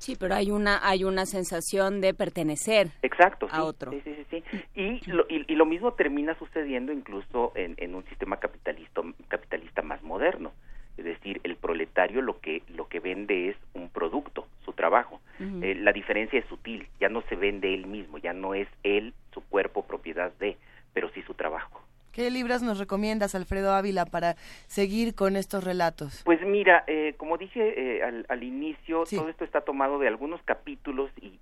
Sí, 0.00 0.16
pero 0.18 0.34
hay 0.34 0.50
una 0.50 0.80
hay 0.82 1.04
una 1.04 1.26
sensación 1.26 2.00
de 2.00 2.14
pertenecer 2.14 2.88
Exacto, 3.02 3.46
a 3.50 3.64
otro. 3.64 3.92
Sí, 3.92 4.00
sí, 4.02 4.26
sí, 4.30 4.44
Y 4.74 5.10
lo, 5.10 5.26
y, 5.28 5.54
lo 5.54 5.66
mismo 5.66 5.92
termina 5.92 6.34
sucediendo 6.38 6.90
incluso 6.90 7.52
en, 7.54 7.74
en, 7.76 7.94
un 7.94 8.02
sistema 8.06 8.38
capitalista 8.38 9.02
capitalista 9.28 9.82
más 9.82 10.02
moderno. 10.02 10.52
Es 10.96 11.04
decir, 11.04 11.42
el 11.44 11.56
proletario 11.56 12.22
lo 12.22 12.40
que 12.40 12.62
lo 12.68 12.88
que 12.88 12.98
vende 12.98 13.50
es 13.50 13.56
un 13.74 13.90
producto, 13.90 14.46
su 14.64 14.72
trabajo. 14.72 15.20
Eh, 15.38 15.74
la 15.74 15.92
diferencia 15.92 16.38
es 16.38 16.46
sutil, 16.46 16.86
ya 16.98 17.10
no 17.10 17.22
se 17.28 17.36
vende 17.36 17.74
él 17.74 17.86
mismo, 17.86 18.16
ya 18.18 18.32
no 18.32 18.54
es 18.54 18.68
él 18.82 19.12
su 19.32 19.42
cuerpo 19.42 19.86
propiedad 19.86 20.32
de, 20.38 20.56
pero 20.94 21.10
sí 21.10 21.22
su 21.22 21.34
trabajo. 21.34 21.82
¿Qué 22.12 22.28
libros 22.28 22.60
nos 22.62 22.78
recomiendas, 22.78 23.36
Alfredo 23.36 23.72
Ávila, 23.72 24.04
para 24.04 24.34
seguir 24.66 25.14
con 25.14 25.36
estos 25.36 25.62
relatos? 25.62 26.22
Pues 26.24 26.40
mira, 26.44 26.82
eh, 26.88 27.14
como 27.16 27.38
dije 27.38 27.98
eh, 27.98 28.24
al, 28.28 28.42
inicio, 28.42 29.04
todo 29.04 29.28
esto 29.28 29.44
está 29.44 29.60
tomado 29.60 30.00
de 30.00 30.08
algunos 30.08 30.42
capítulos 30.42 31.10
y, 31.20 31.38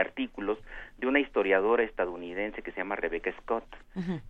artículos 0.00 0.58
de 0.96 1.06
una 1.06 1.20
historiadora 1.20 1.82
estadounidense 1.82 2.62
que 2.62 2.70
se 2.70 2.78
llama 2.78 2.96
Rebecca 2.96 3.30
Scott. 3.42 3.66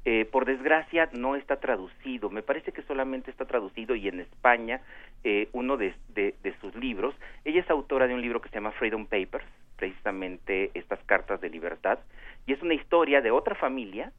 Eh, 0.04 0.24
por 0.24 0.44
desgracia, 0.44 1.08
no 1.12 1.36
está 1.36 1.60
traducido. 1.60 2.28
Me 2.28 2.42
parece 2.42 2.72
que 2.72 2.82
solamente 2.82 3.30
está 3.30 3.44
traducido 3.44 3.94
y 3.94 4.08
en 4.08 4.18
España 4.18 4.80
uno 5.52 5.76
de, 5.76 5.94
de 6.12 6.54
sus 6.60 6.74
libros. 6.74 7.14
Ella 7.44 7.60
es 7.60 7.70
autora 7.70 8.08
de 8.08 8.14
un 8.14 8.20
libro 8.20 8.40
que 8.40 8.48
se 8.48 8.56
llama 8.56 8.72
Freedom 8.72 9.06
Papers, 9.06 9.46
precisamente 9.76 10.72
estas 10.74 10.98
cartas 11.04 11.40
de 11.40 11.50
libertad, 11.50 12.00
y 12.46 12.52
es 12.52 12.62
una 12.62 12.74
historia 12.74 13.20
de 13.20 13.30
otra 13.30 13.54
familia 13.54 14.12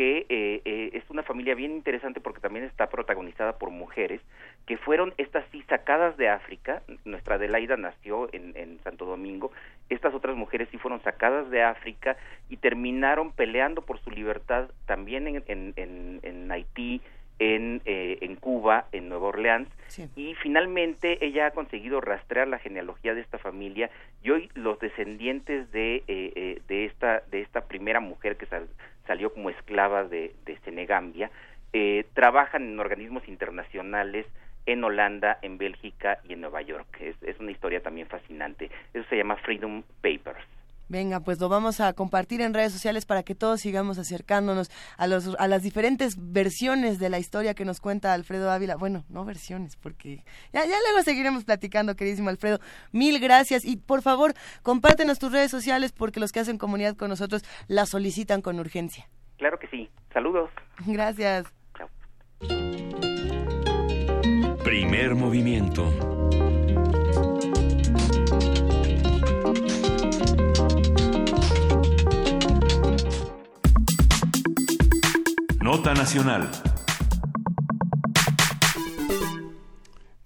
que 0.00 0.24
eh, 0.30 0.62
eh, 0.64 0.90
es 0.94 1.04
una 1.10 1.22
familia 1.22 1.54
bien 1.54 1.72
interesante 1.72 2.22
porque 2.22 2.40
también 2.40 2.64
está 2.64 2.88
protagonizada 2.88 3.58
por 3.58 3.68
mujeres 3.68 4.22
que 4.64 4.78
fueron 4.78 5.12
estas 5.18 5.44
sí 5.52 5.62
sacadas 5.68 6.16
de 6.16 6.30
África. 6.30 6.80
Nuestra 7.04 7.34
Adelaida 7.34 7.76
nació 7.76 8.32
en, 8.32 8.56
en 8.56 8.82
Santo 8.82 9.04
Domingo. 9.04 9.52
Estas 9.90 10.14
otras 10.14 10.36
mujeres 10.36 10.68
sí 10.70 10.78
fueron 10.78 11.02
sacadas 11.02 11.50
de 11.50 11.62
África 11.62 12.16
y 12.48 12.56
terminaron 12.56 13.32
peleando 13.32 13.82
por 13.82 14.00
su 14.00 14.10
libertad 14.10 14.70
también 14.86 15.26
en, 15.26 15.44
en, 15.76 16.20
en, 16.22 16.50
Haití, 16.50 17.02
en, 17.40 17.80
eh, 17.86 18.18
en 18.20 18.36
Cuba, 18.36 18.86
en 18.92 19.08
Nueva 19.08 19.28
Orleans, 19.28 19.68
y 20.14 20.34
finalmente 20.34 21.24
ella 21.24 21.46
ha 21.46 21.50
conseguido 21.50 22.00
rastrear 22.00 22.46
la 22.46 22.58
genealogía 22.58 23.14
de 23.14 23.22
esta 23.22 23.38
familia 23.38 23.90
y 24.22 24.30
hoy 24.30 24.50
los 24.54 24.78
descendientes 24.78 25.72
de, 25.72 26.04
eh, 26.06 26.60
de, 26.68 26.84
esta, 26.84 27.22
de 27.30 27.40
esta 27.40 27.62
primera 27.62 27.98
mujer 27.98 28.36
que 28.36 28.46
salió 29.06 29.32
como 29.32 29.50
esclava 29.50 30.04
de, 30.04 30.32
de 30.44 30.58
Senegambia, 30.58 31.30
eh, 31.72 32.04
trabajan 32.14 32.62
en 32.62 32.78
organismos 32.78 33.26
internacionales 33.26 34.26
en 34.66 34.84
Holanda, 34.84 35.38
en 35.40 35.56
Bélgica 35.56 36.18
y 36.28 36.34
en 36.34 36.42
Nueva 36.42 36.60
York. 36.62 36.86
Es, 37.00 37.20
es 37.22 37.40
una 37.40 37.50
historia 37.50 37.82
también 37.82 38.06
fascinante. 38.06 38.70
Eso 38.92 39.08
se 39.08 39.16
llama 39.16 39.36
Freedom 39.36 39.82
Papers. 40.02 40.44
Venga, 40.90 41.20
pues 41.20 41.38
lo 41.38 41.48
vamos 41.48 41.80
a 41.80 41.92
compartir 41.92 42.40
en 42.40 42.52
redes 42.52 42.72
sociales 42.72 43.06
para 43.06 43.22
que 43.22 43.36
todos 43.36 43.60
sigamos 43.60 43.96
acercándonos 43.96 44.72
a, 44.96 45.06
los, 45.06 45.36
a 45.38 45.46
las 45.46 45.62
diferentes 45.62 46.16
versiones 46.18 46.98
de 46.98 47.08
la 47.08 47.20
historia 47.20 47.54
que 47.54 47.64
nos 47.64 47.80
cuenta 47.80 48.12
Alfredo 48.12 48.50
Ávila. 48.50 48.74
Bueno, 48.74 49.04
no 49.08 49.24
versiones, 49.24 49.76
porque 49.76 50.24
ya, 50.52 50.64
ya 50.64 50.74
luego 50.88 51.04
seguiremos 51.04 51.44
platicando, 51.44 51.94
queridísimo 51.94 52.28
Alfredo. 52.28 52.58
Mil 52.90 53.20
gracias 53.20 53.64
y 53.64 53.76
por 53.76 54.02
favor, 54.02 54.34
compártenos 54.64 55.20
tus 55.20 55.30
redes 55.30 55.52
sociales 55.52 55.92
porque 55.92 56.18
los 56.18 56.32
que 56.32 56.40
hacen 56.40 56.58
comunidad 56.58 56.96
con 56.96 57.08
nosotros 57.08 57.44
la 57.68 57.86
solicitan 57.86 58.42
con 58.42 58.58
urgencia. 58.58 59.08
Claro 59.38 59.60
que 59.60 59.68
sí. 59.68 59.88
Saludos. 60.12 60.50
Gracias. 60.86 61.46
Chao. 61.78 61.88
Primer 64.64 65.14
movimiento. 65.14 66.19
Nota 75.70 75.94
Nacional. 75.94 76.50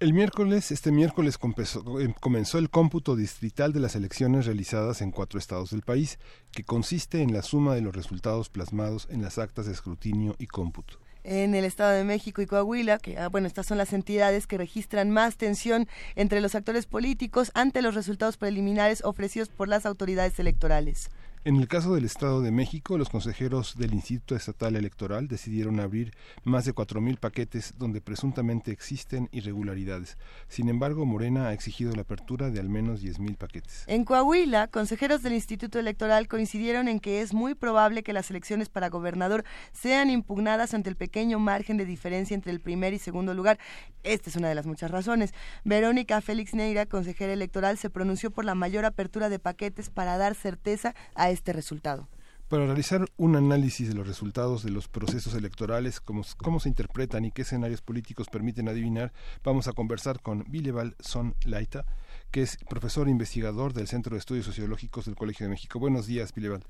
El 0.00 0.14
miércoles, 0.14 0.70
este 0.70 0.90
miércoles 0.90 1.38
eh, 1.38 2.14
comenzó 2.18 2.56
el 2.56 2.70
cómputo 2.70 3.14
distrital 3.14 3.74
de 3.74 3.80
las 3.80 3.94
elecciones 3.94 4.46
realizadas 4.46 5.02
en 5.02 5.10
cuatro 5.10 5.38
estados 5.38 5.72
del 5.72 5.82
país, 5.82 6.18
que 6.50 6.64
consiste 6.64 7.20
en 7.20 7.34
la 7.34 7.42
suma 7.42 7.74
de 7.74 7.82
los 7.82 7.94
resultados 7.94 8.48
plasmados 8.48 9.06
en 9.10 9.20
las 9.20 9.36
actas 9.36 9.66
de 9.66 9.72
escrutinio 9.72 10.34
y 10.38 10.46
cómputo 10.46 10.98
en 11.24 11.54
el 11.54 11.64
Estado 11.64 11.92
de 11.92 12.04
México 12.04 12.42
y 12.42 12.46
Coahuila, 12.46 12.98
que 12.98 13.18
ah, 13.18 13.28
bueno, 13.28 13.46
estas 13.46 13.66
son 13.66 13.78
las 13.78 13.94
entidades 13.94 14.46
que 14.46 14.58
registran 14.58 15.10
más 15.10 15.36
tensión 15.36 15.88
entre 16.16 16.42
los 16.42 16.54
actores 16.54 16.84
políticos 16.84 17.50
ante 17.54 17.80
los 17.80 17.94
resultados 17.94 18.36
preliminares 18.36 19.02
ofrecidos 19.04 19.48
por 19.48 19.68
las 19.68 19.86
autoridades 19.86 20.38
electorales. 20.38 21.10
En 21.46 21.56
el 21.56 21.68
caso 21.68 21.94
del 21.94 22.06
Estado 22.06 22.40
de 22.40 22.50
México, 22.50 22.96
los 22.96 23.10
consejeros 23.10 23.76
del 23.76 23.92
Instituto 23.92 24.34
Estatal 24.34 24.76
Electoral 24.76 25.28
decidieron 25.28 25.78
abrir 25.78 26.14
más 26.42 26.64
de 26.64 26.74
4.000 26.74 27.18
paquetes 27.18 27.74
donde 27.76 28.00
presuntamente 28.00 28.72
existen 28.72 29.28
irregularidades. 29.30 30.16
Sin 30.48 30.70
embargo, 30.70 31.04
Morena 31.04 31.48
ha 31.48 31.52
exigido 31.52 31.94
la 31.94 32.00
apertura 32.00 32.48
de 32.48 32.60
al 32.60 32.70
menos 32.70 33.02
10.000 33.02 33.36
paquetes. 33.36 33.84
En 33.88 34.06
Coahuila, 34.06 34.68
consejeros 34.68 35.22
del 35.22 35.34
Instituto 35.34 35.78
Electoral 35.78 36.28
coincidieron 36.28 36.88
en 36.88 36.98
que 36.98 37.20
es 37.20 37.34
muy 37.34 37.54
probable 37.54 38.02
que 38.02 38.14
las 38.14 38.30
elecciones 38.30 38.70
para 38.70 38.88
gobernador 38.88 39.44
sean 39.72 40.08
impugnadas 40.08 40.72
ante 40.72 40.88
el 40.88 40.96
pequeño 40.96 41.38
margen 41.40 41.76
de 41.76 41.84
diferencia 41.84 42.34
entre 42.34 42.52
el 42.52 42.60
primer 42.60 42.94
y 42.94 42.98
segundo 42.98 43.34
lugar. 43.34 43.58
Esta 44.02 44.30
es 44.30 44.36
una 44.36 44.48
de 44.48 44.54
las 44.54 44.64
muchas 44.64 44.90
razones. 44.90 45.34
Verónica 45.62 46.22
Félix 46.22 46.54
Neira, 46.54 46.86
consejera 46.86 47.34
electoral, 47.34 47.76
se 47.76 47.90
pronunció 47.90 48.30
por 48.30 48.46
la 48.46 48.54
mayor 48.54 48.86
apertura 48.86 49.28
de 49.28 49.38
paquetes 49.38 49.90
para 49.90 50.16
dar 50.16 50.34
certeza 50.34 50.94
a 51.14 51.33
este 51.34 51.52
resultado. 51.52 52.08
Para 52.48 52.66
realizar 52.66 53.06
un 53.16 53.36
análisis 53.36 53.88
de 53.88 53.94
los 53.94 54.06
resultados 54.06 54.62
de 54.62 54.70
los 54.70 54.86
procesos 54.86 55.34
electorales, 55.34 56.00
cómo, 56.00 56.22
cómo 56.36 56.60
se 56.60 56.68
interpretan 56.68 57.24
y 57.24 57.32
qué 57.32 57.42
escenarios 57.42 57.80
políticos 57.80 58.28
permiten 58.30 58.68
adivinar, 58.68 59.12
vamos 59.42 59.66
a 59.66 59.72
conversar 59.72 60.20
con 60.20 60.44
Bileval 60.48 60.94
Son 61.00 61.34
Laita, 61.44 61.86
que 62.30 62.42
es 62.42 62.58
profesor 62.68 63.08
e 63.08 63.10
investigador 63.10 63.72
del 63.72 63.88
Centro 63.88 64.14
de 64.14 64.18
Estudios 64.18 64.44
Sociológicos 64.44 65.06
del 65.06 65.16
Colegio 65.16 65.46
de 65.46 65.50
México. 65.50 65.78
Buenos 65.78 66.06
días, 66.06 66.34
Bileval. 66.34 66.64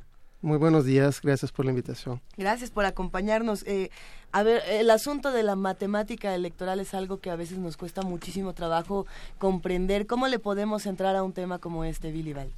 Muy 0.45 0.59
buenos 0.59 0.85
días, 0.85 1.23
gracias 1.23 1.53
por 1.53 1.65
la 1.65 1.71
invitación. 1.71 2.21
Gracias 2.37 2.71
por 2.71 2.85
acompañarnos. 2.85 3.67
Eh, 3.67 3.91
a 4.31 4.43
ver, 4.43 4.63
el 4.69 4.91
asunto 4.91 5.33
de 5.33 5.43
la 5.43 5.57
matemática 5.57 6.35
electoral 6.35 6.81
es 6.81 6.93
algo 6.93 7.19
que 7.19 7.31
a 7.31 7.37
veces 7.37 7.57
nos 7.57 7.79
cuesta 7.79 8.03
muchísimo 8.03 8.53
trabajo 8.53 9.07
comprender. 9.39 10.07
¿Cómo 10.07 10.29
le 10.29 10.39
podemos 10.39 10.85
entrar 10.85 11.17
a 11.17 11.23
un 11.23 11.33
tema 11.33 11.59
como 11.59 11.85
este, 11.85 12.13
Billy 12.13 12.35
Val? 12.35 12.53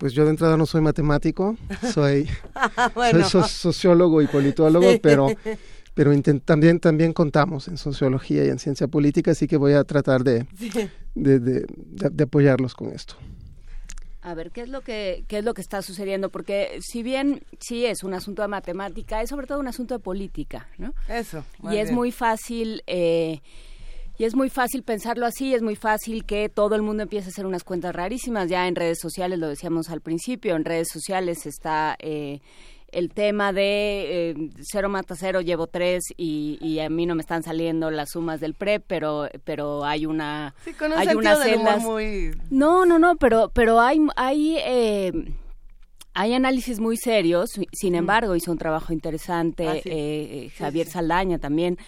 Pues 0.00 0.14
yo 0.14 0.24
de 0.24 0.30
entrada 0.30 0.56
no 0.56 0.64
soy 0.64 0.80
matemático, 0.80 1.58
soy, 1.92 2.26
sociólogo 3.46 4.22
y 4.22 4.26
politólogo, 4.28 4.88
pero, 5.02 5.28
pero 5.92 6.10
también, 6.42 6.80
también 6.80 7.12
contamos 7.12 7.68
en 7.68 7.76
sociología 7.76 8.46
y 8.46 8.48
en 8.48 8.58
ciencia 8.58 8.88
política, 8.88 9.32
así 9.32 9.46
que 9.46 9.58
voy 9.58 9.74
a 9.74 9.84
tratar 9.84 10.24
de, 10.24 10.46
de 11.14 12.24
apoyarlos 12.24 12.74
con 12.74 12.88
esto. 12.88 13.14
A 14.22 14.32
ver, 14.34 14.50
¿qué 14.52 14.62
es 14.62 14.68
lo 14.70 14.82
que 14.82 15.24
qué 15.28 15.38
es 15.38 15.44
lo 15.44 15.54
que 15.54 15.60
está 15.60 15.82
sucediendo? 15.82 16.30
Porque 16.30 16.78
si 16.80 17.02
bien 17.02 17.42
sí 17.58 17.86
es 17.86 18.02
un 18.02 18.12
asunto 18.14 18.42
de 18.42 18.48
matemática, 18.48 19.20
es 19.20 19.30
sobre 19.30 19.46
todo 19.46 19.60
un 19.60 19.68
asunto 19.68 19.94
de 19.94 20.00
política, 20.00 20.68
¿no? 20.78 20.94
Eso. 21.08 21.44
Y 21.70 21.76
es 21.76 21.90
muy 21.90 22.10
fácil 22.10 22.82
eh, 22.86 23.40
y 24.20 24.24
es 24.26 24.36
muy 24.36 24.50
fácil 24.50 24.82
pensarlo 24.82 25.24
así, 25.24 25.54
es 25.54 25.62
muy 25.62 25.76
fácil 25.76 26.26
que 26.26 26.50
todo 26.50 26.74
el 26.74 26.82
mundo 26.82 27.04
empiece 27.04 27.28
a 27.28 27.30
hacer 27.30 27.46
unas 27.46 27.64
cuentas 27.64 27.94
rarísimas. 27.94 28.50
Ya 28.50 28.68
en 28.68 28.76
redes 28.76 28.98
sociales, 29.00 29.38
lo 29.38 29.48
decíamos 29.48 29.88
al 29.88 30.02
principio, 30.02 30.56
en 30.56 30.66
redes 30.66 30.88
sociales 30.92 31.46
está 31.46 31.96
eh, 31.98 32.42
el 32.92 33.14
tema 33.14 33.54
de 33.54 33.62
eh, 34.32 34.34
cero 34.60 34.90
mata 34.90 35.14
cero, 35.16 35.40
llevo 35.40 35.68
tres 35.68 36.02
y, 36.18 36.78
a 36.80 36.90
mí 36.90 37.06
no 37.06 37.14
me 37.14 37.22
están 37.22 37.42
saliendo 37.42 37.90
las 37.90 38.10
sumas 38.10 38.40
del 38.40 38.52
PREP, 38.52 38.84
pero 38.86 39.26
pero 39.44 39.86
hay 39.86 40.04
una 40.04 40.54
sí, 40.66 40.74
con 40.74 40.92
un 40.92 40.98
hay 40.98 41.16
unas 41.16 41.42
celdas 41.42 41.82
muy... 41.82 42.32
no 42.50 42.84
no 42.84 42.98
no 42.98 43.16
pero 43.16 43.50
pero 43.54 43.80
hay 43.80 44.00
hay 44.16 44.58
eh, 44.58 45.12
hay 46.12 46.34
análisis 46.34 46.78
muy 46.78 46.98
serios, 46.98 47.48
sin 47.72 47.94
embargo 47.94 48.36
hizo 48.36 48.52
un 48.52 48.58
trabajo 48.58 48.92
interesante 48.92 49.66
ah, 49.66 49.80
eh, 49.82 50.50
Javier 50.58 50.88
Saldaña 50.88 51.38
también. 51.38 51.78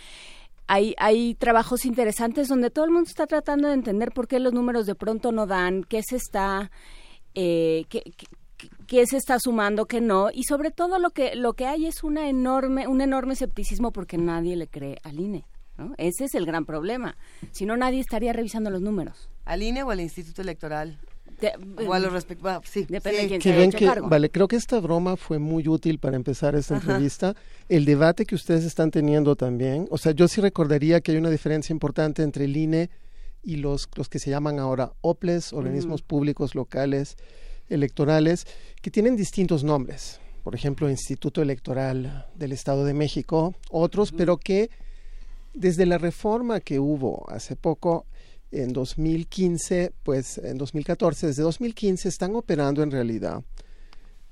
Hay, 0.66 0.94
hay 0.98 1.34
trabajos 1.34 1.84
interesantes 1.84 2.48
donde 2.48 2.70
todo 2.70 2.84
el 2.84 2.90
mundo 2.90 3.08
está 3.08 3.26
tratando 3.26 3.68
de 3.68 3.74
entender 3.74 4.12
por 4.12 4.28
qué 4.28 4.40
los 4.40 4.52
números 4.52 4.86
de 4.86 4.94
pronto 4.94 5.32
no 5.32 5.46
dan, 5.46 5.84
qué 5.84 6.02
se 6.02 6.16
está, 6.16 6.70
eh, 7.34 7.84
qué, 7.88 8.02
qué 8.86 9.06
se 9.06 9.16
está 9.16 9.38
sumando, 9.38 9.86
qué 9.86 10.00
no, 10.00 10.28
y 10.32 10.44
sobre 10.44 10.70
todo 10.70 10.98
lo 10.98 11.10
que, 11.10 11.34
lo 11.34 11.54
que 11.54 11.66
hay 11.66 11.86
es 11.86 12.04
una 12.04 12.28
enorme, 12.28 12.86
un 12.86 13.00
enorme 13.00 13.34
escepticismo 13.34 13.92
porque 13.92 14.18
nadie 14.18 14.56
le 14.56 14.68
cree 14.68 14.98
al 15.02 15.18
INE. 15.18 15.44
¿no? 15.78 15.94
Ese 15.98 16.24
es 16.24 16.34
el 16.34 16.46
gran 16.46 16.64
problema. 16.64 17.16
Si 17.50 17.66
no, 17.66 17.76
nadie 17.76 18.00
estaría 18.00 18.32
revisando 18.32 18.70
los 18.70 18.82
números. 18.82 19.28
¿Al 19.44 19.62
INE 19.62 19.82
o 19.82 19.90
al 19.90 20.00
Instituto 20.00 20.42
Electoral? 20.42 20.98
O 21.86 21.92
a 21.92 21.98
los 21.98 22.12
respectivos, 22.12 22.60
sí. 22.64 22.86
Depende 22.88 23.22
de 23.22 23.38
quién 23.38 23.70
se 23.72 23.78
que, 23.78 23.86
cargo. 23.86 24.08
Vale, 24.08 24.30
creo 24.30 24.48
que 24.48 24.56
esta 24.56 24.80
broma 24.80 25.16
fue 25.16 25.38
muy 25.38 25.68
útil 25.68 25.98
para 25.98 26.16
empezar 26.16 26.54
esta 26.54 26.76
entrevista. 26.76 27.34
El 27.68 27.84
debate 27.84 28.24
que 28.26 28.34
ustedes 28.34 28.64
están 28.64 28.90
teniendo 28.90 29.36
también, 29.36 29.86
o 29.90 29.98
sea, 29.98 30.12
yo 30.12 30.28
sí 30.28 30.40
recordaría 30.40 31.00
que 31.00 31.12
hay 31.12 31.18
una 31.18 31.30
diferencia 31.30 31.72
importante 31.72 32.22
entre 32.22 32.44
el 32.44 32.56
INE 32.56 32.90
y 33.42 33.56
los, 33.56 33.88
los 33.96 34.08
que 34.08 34.18
se 34.18 34.30
llaman 34.30 34.58
ahora 34.58 34.92
OPLES, 35.00 35.52
organismos 35.52 36.02
públicos 36.02 36.54
locales 36.54 37.16
electorales, 37.68 38.46
que 38.80 38.90
tienen 38.90 39.16
distintos 39.16 39.64
nombres. 39.64 40.20
Por 40.42 40.54
ejemplo, 40.54 40.90
Instituto 40.90 41.40
Electoral 41.40 42.26
del 42.34 42.52
Estado 42.52 42.84
de 42.84 42.94
México, 42.94 43.54
otros, 43.70 44.12
pero 44.12 44.36
que 44.36 44.70
desde 45.54 45.86
la 45.86 45.98
reforma 45.98 46.60
que 46.60 46.78
hubo 46.78 47.24
hace 47.30 47.56
poco, 47.56 48.06
en 48.52 48.72
2015, 48.72 49.92
pues 50.02 50.38
en 50.38 50.58
2014, 50.58 51.26
desde 51.28 51.42
2015 51.42 52.08
están 52.08 52.36
operando 52.36 52.82
en 52.82 52.90
realidad 52.90 53.42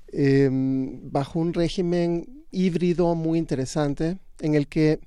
em, 0.07 1.11
bajo 1.11 1.39
un 1.39 1.53
régimen 1.53 2.45
híbrido 2.51 3.15
muy 3.15 3.39
interesante 3.39 4.17
en 4.39 4.55
el 4.55 4.67
que 4.67 4.99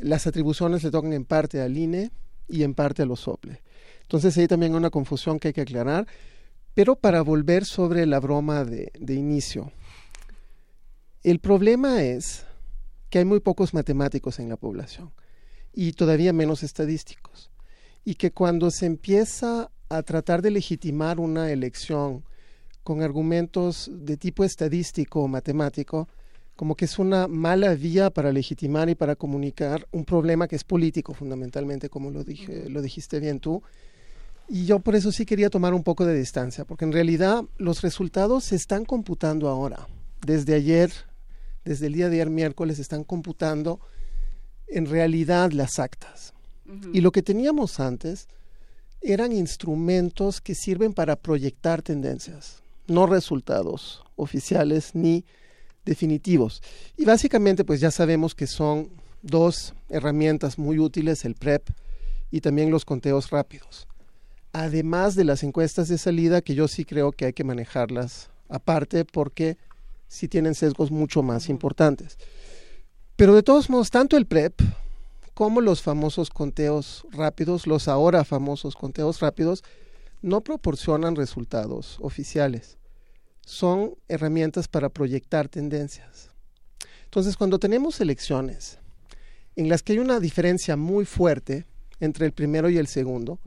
las 0.00 0.26
atribuciones 0.26 0.82
le 0.82 0.90
tocan 0.90 1.12
en 1.12 1.24
parte 1.24 1.60
al 1.60 1.76
INE 1.76 2.10
y 2.48 2.62
en 2.62 2.74
parte 2.74 3.02
a 3.02 3.06
los 3.06 3.28
OPLE. 3.28 3.62
Entonces 4.02 4.36
ahí 4.38 4.46
también 4.46 4.72
hay 4.72 4.78
una 4.78 4.90
confusión 4.90 5.38
que 5.38 5.48
hay 5.48 5.54
que 5.54 5.62
aclarar. 5.62 6.06
Pero 6.74 6.94
para 6.94 7.22
volver 7.22 7.64
sobre 7.64 8.04
la 8.04 8.20
broma 8.20 8.64
de, 8.64 8.92
inicio, 9.08 9.72
el 11.22 11.40
problema 11.40 12.02
es 12.02 12.44
que 13.08 13.18
hay 13.18 13.24
muy 13.24 13.40
pocos 13.40 13.72
matemáticos 13.72 14.38
en 14.38 14.50
la 14.50 14.58
población 14.58 15.10
y 15.72 15.92
todavía 15.92 16.34
menos 16.34 16.62
estadísticos. 16.62 17.50
Y 18.06 18.14
que 18.14 18.30
cuando 18.30 18.70
se 18.70 18.86
empieza 18.86 19.70
a 19.90 20.02
tratar 20.02 20.40
de 20.40 20.50
legitimar 20.50 21.20
una 21.20 21.50
elección 21.50 22.24
con 22.82 23.02
argumentos 23.02 23.90
de 23.92 24.16
tipo 24.16 24.44
estadístico 24.44 25.20
o 25.20 25.28
matemático, 25.28 26.08
como 26.54 26.74
que 26.74 26.86
es 26.86 26.98
una 26.98 27.28
mala 27.28 27.74
vía 27.74 28.10
para 28.10 28.32
legitimar 28.32 28.88
y 28.88 28.94
para 28.94 29.16
comunicar 29.16 29.86
un 29.92 30.04
problema 30.04 30.48
que 30.48 30.56
es 30.56 30.64
político 30.64 31.12
fundamentalmente, 31.12 31.90
como 31.90 32.10
lo, 32.10 32.24
dije, 32.24 32.70
lo 32.70 32.80
dijiste 32.80 33.20
bien 33.20 33.40
tú, 33.40 33.62
y 34.48 34.64
yo 34.64 34.78
por 34.78 34.94
eso 34.94 35.10
sí 35.10 35.26
quería 35.26 35.50
tomar 35.50 35.74
un 35.74 35.82
poco 35.82 36.06
de 36.06 36.16
distancia, 36.16 36.64
porque 36.64 36.84
en 36.84 36.92
realidad 36.92 37.44
los 37.58 37.82
resultados 37.82 38.44
se 38.44 38.56
están 38.56 38.84
computando 38.84 39.48
ahora. 39.48 39.88
Desde 40.24 40.54
ayer, 40.54 40.92
desde 41.64 41.88
el 41.88 41.94
día 41.94 42.08
de 42.08 42.16
ayer 42.16 42.30
miércoles, 42.30 42.78
están 42.78 43.02
computando 43.02 43.80
en 44.68 44.86
realidad 44.86 45.50
las 45.50 45.80
actas. 45.80 46.35
Y 46.92 47.00
lo 47.00 47.12
que 47.12 47.22
teníamos 47.22 47.80
antes 47.80 48.28
eran 49.00 49.32
instrumentos 49.32 50.40
que 50.40 50.54
sirven 50.54 50.92
para 50.92 51.16
proyectar 51.16 51.82
tendencias, 51.82 52.62
no 52.86 53.06
resultados 53.06 54.02
oficiales 54.16 54.94
ni 54.94 55.24
definitivos. 55.84 56.62
Y 56.96 57.04
básicamente 57.04 57.64
pues 57.64 57.80
ya 57.80 57.90
sabemos 57.90 58.34
que 58.34 58.46
son 58.46 58.88
dos 59.22 59.74
herramientas 59.88 60.58
muy 60.58 60.78
útiles, 60.78 61.24
el 61.24 61.34
PREP 61.34 61.68
y 62.30 62.40
también 62.40 62.70
los 62.70 62.84
conteos 62.84 63.30
rápidos 63.30 63.86
además 64.56 65.14
de 65.14 65.24
las 65.24 65.42
encuestas 65.42 65.88
de 65.88 65.98
salida, 65.98 66.40
que 66.40 66.54
yo 66.54 66.66
sí 66.66 66.86
creo 66.86 67.12
que 67.12 67.26
hay 67.26 67.32
que 67.34 67.44
manejarlas 67.44 68.30
aparte 68.48 69.04
porque 69.04 69.58
sí 70.08 70.28
tienen 70.28 70.54
sesgos 70.54 70.90
mucho 70.90 71.22
más 71.22 71.50
importantes. 71.50 72.16
Pero 73.16 73.34
de 73.34 73.42
todos 73.42 73.68
modos, 73.68 73.90
tanto 73.90 74.16
el 74.16 74.26
PREP 74.26 74.62
como 75.36 75.60
los 75.60 75.82
famosos 75.82 76.30
conteos 76.30 77.06
rápidos, 77.12 77.66
los 77.66 77.88
ahora 77.88 78.24
famosos 78.24 78.74
conteos 78.74 79.20
rápidos, 79.20 79.62
no 80.22 80.40
proporcionan 80.40 81.14
resultados 81.14 81.98
oficiales. 82.00 82.78
Son 83.44 83.96
herramientas 84.08 84.66
para 84.66 84.88
proyectar 84.88 85.50
tendencias. 85.50 86.30
Entonces, 87.04 87.36
cuando 87.36 87.58
tenemos 87.58 88.00
elecciones 88.00 88.78
en 89.56 89.68
las 89.68 89.82
que 89.82 89.92
hay 89.92 89.98
una 89.98 90.20
diferencia 90.20 90.74
muy 90.74 91.04
fuerte 91.04 91.66
entre 92.00 92.24
el 92.24 92.32
primero 92.32 92.70
y 92.70 92.78
el 92.78 92.86
segundo, 92.86 93.38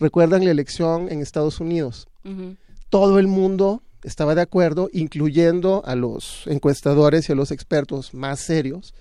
Recuerdan 0.00 0.44
la 0.44 0.50
elección 0.50 1.08
en 1.08 1.22
Estados 1.22 1.60
Unidos. 1.60 2.08
Todo 2.90 3.20
el 3.20 3.28
mundo 3.28 3.84
estaba 4.02 4.34
de 4.34 4.42
acuerdo, 4.42 4.90
incluyendo 4.92 5.84
a 5.86 5.94
los 5.94 6.48
encuestadores 6.48 7.28
y 7.28 7.32
a 7.32 7.36
los 7.36 7.52
expertos 7.52 8.12
más 8.12 8.40
serios, 8.40 8.92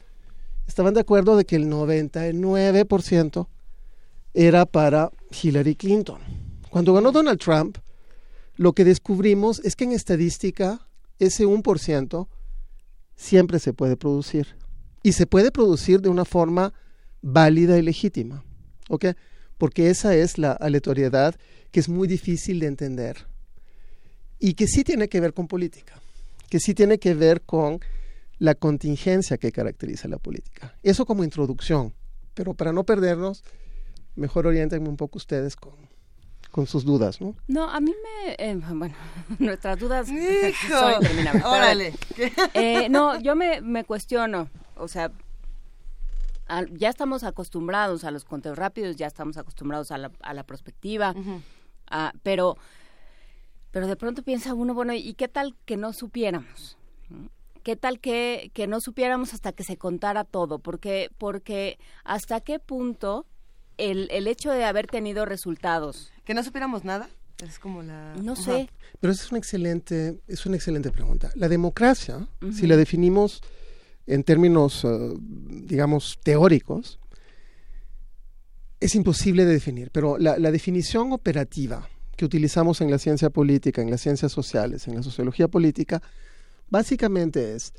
estaban 0.68 0.94
de 0.94 1.00
acuerdo 1.00 1.38
de 1.38 1.46
que 1.46 1.56
el 1.56 1.68
99% 1.68 3.48
era 4.36 4.68
para 4.68 5.10
Hillary 5.42 5.76
Clinton. 5.76 6.20
Cuando 6.70 6.94
ganó 6.94 7.12
Donald 7.12 7.40
Trump, 7.40 7.80
lo 8.56 8.74
que 8.74 8.86
descubrimos 8.86 9.66
es 9.66 9.76
que 9.76 9.86
en 9.86 9.94
estadística 9.94 10.88
ese 11.18 11.48
1% 11.48 12.28
siempre 13.16 13.60
se 13.60 13.74
puede 13.74 13.98
producir. 13.98 14.56
Y 15.04 15.14
se 15.14 15.28
puede 15.28 15.52
producir 15.52 16.02
de 16.02 16.10
una 16.10 16.26
forma 16.26 16.74
válida 17.22 17.78
y 17.78 17.82
legítima. 17.82 18.44
¿Ok? 18.90 19.06
Porque 19.58 19.90
esa 19.90 20.16
es 20.16 20.38
la 20.38 20.52
aleatoriedad 20.52 21.36
que 21.72 21.80
es 21.80 21.90
muy 21.90 22.08
difícil 22.08 22.60
de 22.60 22.68
entender. 22.68 23.28
Y 24.40 24.54
que 24.54 24.68
sí 24.68 24.84
tiene 24.84 25.10
que 25.10 25.22
ver 25.22 25.34
con 25.34 25.48
política. 25.48 26.02
Que 26.50 26.60
sí 26.60 26.74
tiene 26.74 27.00
que 27.00 27.14
ver 27.14 27.42
con 27.42 27.80
la 28.38 28.56
contingencia 28.56 29.38
que 29.38 29.52
caracteriza 29.52 30.08
la 30.08 30.18
política. 30.18 30.76
Eso 30.84 31.06
como 31.06 31.24
introducción, 31.24 31.94
pero 32.34 32.54
para 32.54 32.74
no 32.74 32.84
perdernos, 32.84 33.44
mejor 34.16 34.48
orientenme 34.48 34.90
un 34.90 34.98
poco 34.98 35.18
ustedes 35.18 35.56
con, 35.56 35.74
con 36.56 36.68
sus 36.68 36.86
dudas, 36.86 37.20
¿no? 37.20 37.36
No, 37.50 37.70
a 37.70 37.82
mí 37.82 37.92
me... 37.92 38.36
Eh, 38.40 38.56
bueno, 38.56 38.96
nuestras 39.40 39.78
dudas 39.78 40.08
Hijo, 40.10 40.70
son 40.80 40.94
interminables. 40.94 41.44
órale. 41.46 41.94
eh, 42.54 42.88
no, 42.88 43.20
yo 43.20 43.36
me, 43.36 43.60
me 43.60 43.84
cuestiono, 43.84 44.48
o 44.78 44.88
sea, 44.88 45.12
al- 46.48 46.74
ya 46.78 46.88
estamos 46.88 47.26
acostumbrados 47.26 48.06
a 48.06 48.12
los 48.12 48.24
conteos 48.24 48.58
rápidos, 48.58 48.96
ya 48.96 49.06
estamos 49.08 49.36
acostumbrados 49.36 49.92
a 49.92 49.98
la, 49.98 50.12
a 50.22 50.34
la 50.34 50.44
prospectiva, 50.46 51.14
a- 51.92 52.14
pero, 52.24 52.58
pero 53.72 53.86
de 53.88 53.98
pronto 53.98 54.24
piensa 54.24 54.54
uno, 54.54 54.74
bueno, 54.74 54.94
¿y 54.94 55.14
qué 55.16 55.28
tal 55.28 55.58
que 55.66 55.76
no 55.76 55.92
supiéramos? 55.92 56.78
¿Qué 57.64 57.76
tal 57.76 58.00
que, 58.00 58.50
que 58.54 58.66
no 58.66 58.80
supiéramos 58.80 59.34
hasta 59.34 59.52
que 59.52 59.66
se 59.66 59.76
contara 59.76 60.24
todo? 60.24 60.60
Porque, 60.60 61.10
porque 61.18 61.80
hasta 62.06 62.40
qué 62.40 62.60
punto 62.60 63.26
el, 63.78 64.08
el 64.12 64.28
hecho 64.28 64.52
de 64.52 64.64
haber 64.66 64.88
tenido 64.88 65.26
resultados... 65.26 66.12
¿Que 66.24 66.34
no 66.34 66.44
supiéramos 66.44 66.84
nada? 66.84 67.08
Es 67.44 67.60
como 67.60 67.84
la... 67.84 68.16
No 68.16 68.34
Ajá. 68.34 68.42
sé. 68.42 68.70
Pero 69.00 69.14
esa 69.14 69.24
es 69.24 69.32
una 69.32 69.38
excelente, 69.38 70.20
es 70.28 70.46
una 70.46 70.56
excelente 70.56 70.92
pregunta. 70.92 71.32
La 71.36 71.50
democracia, 71.50 72.28
si 72.52 72.66
la 72.66 72.78
definimos 72.78 73.42
en 74.08 74.24
términos, 74.24 74.84
eh, 74.86 75.14
digamos, 75.20 76.20
teóricos, 76.24 77.00
es 78.80 78.96
imposible 78.96 79.46
de 79.46 79.54
definir, 79.54 79.92
pero 79.92 80.18
la, 80.18 80.38
la 80.38 80.52
definición 80.52 81.12
operativa 81.12 81.90
que 82.16 82.26
utilizamos 82.26 82.82
en 82.82 82.90
la 82.90 82.98
ciencia 82.98 83.30
política, 83.30 83.82
en 83.82 83.92
las 83.92 84.02
ciencias 84.02 84.32
sociales, 84.32 84.88
en 84.88 84.96
la 84.96 85.04
sociología 85.04 85.48
política, 85.48 86.02
básicamente 86.70 87.56
es 87.56 87.74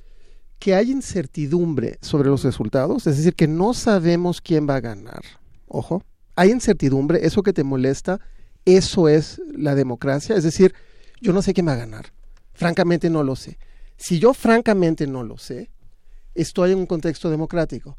que 0.59 0.75
hay 0.75 0.91
incertidumbre 0.91 1.99
sobre 2.01 2.29
los 2.29 2.45
resultados, 2.45 3.07
es 3.07 3.17
decir, 3.19 3.35
que 3.35 3.49
no 3.49 3.75
sabemos 3.75 4.41
quién 4.41 4.69
va 4.69 4.77
a 4.77 4.81
ganar. 4.81 5.23
Ojo, 5.67 6.03
hay 6.35 6.51
incertidumbre, 6.51 7.27
eso 7.27 7.43
que 7.43 7.53
te 7.53 7.65
molesta, 7.65 8.21
eso 8.65 9.09
es 9.09 9.41
la 9.53 9.75
democracia, 9.75 10.37
es 10.37 10.45
decir, 10.45 10.75
yo 11.21 11.33
no 11.33 11.43
sé 11.43 11.55
quién 11.55 11.67
va 11.67 11.73
a 11.73 11.77
ganar, 11.77 12.13
francamente 12.53 13.11
no 13.11 13.23
lo 13.23 13.37
sé. 13.37 13.59
Si 13.97 14.19
yo 14.19 14.35
francamente 14.35 15.07
no 15.07 15.23
lo 15.23 15.39
sé, 15.39 15.71
estoy 16.35 16.73
en 16.73 16.79
un 16.79 16.87
contexto 16.87 17.31
democrático. 17.31 17.97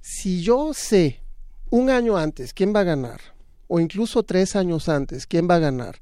Si 0.00 0.42
yo 0.42 0.74
sé 0.74 1.22
un 1.70 1.90
año 1.90 2.16
antes 2.16 2.52
quién 2.52 2.74
va 2.74 2.80
a 2.80 2.84
ganar, 2.84 3.20
o 3.66 3.80
incluso 3.80 4.22
tres 4.22 4.56
años 4.56 4.88
antes 4.88 5.26
quién 5.26 5.48
va 5.48 5.56
a 5.56 5.60
ganar, 5.60 6.00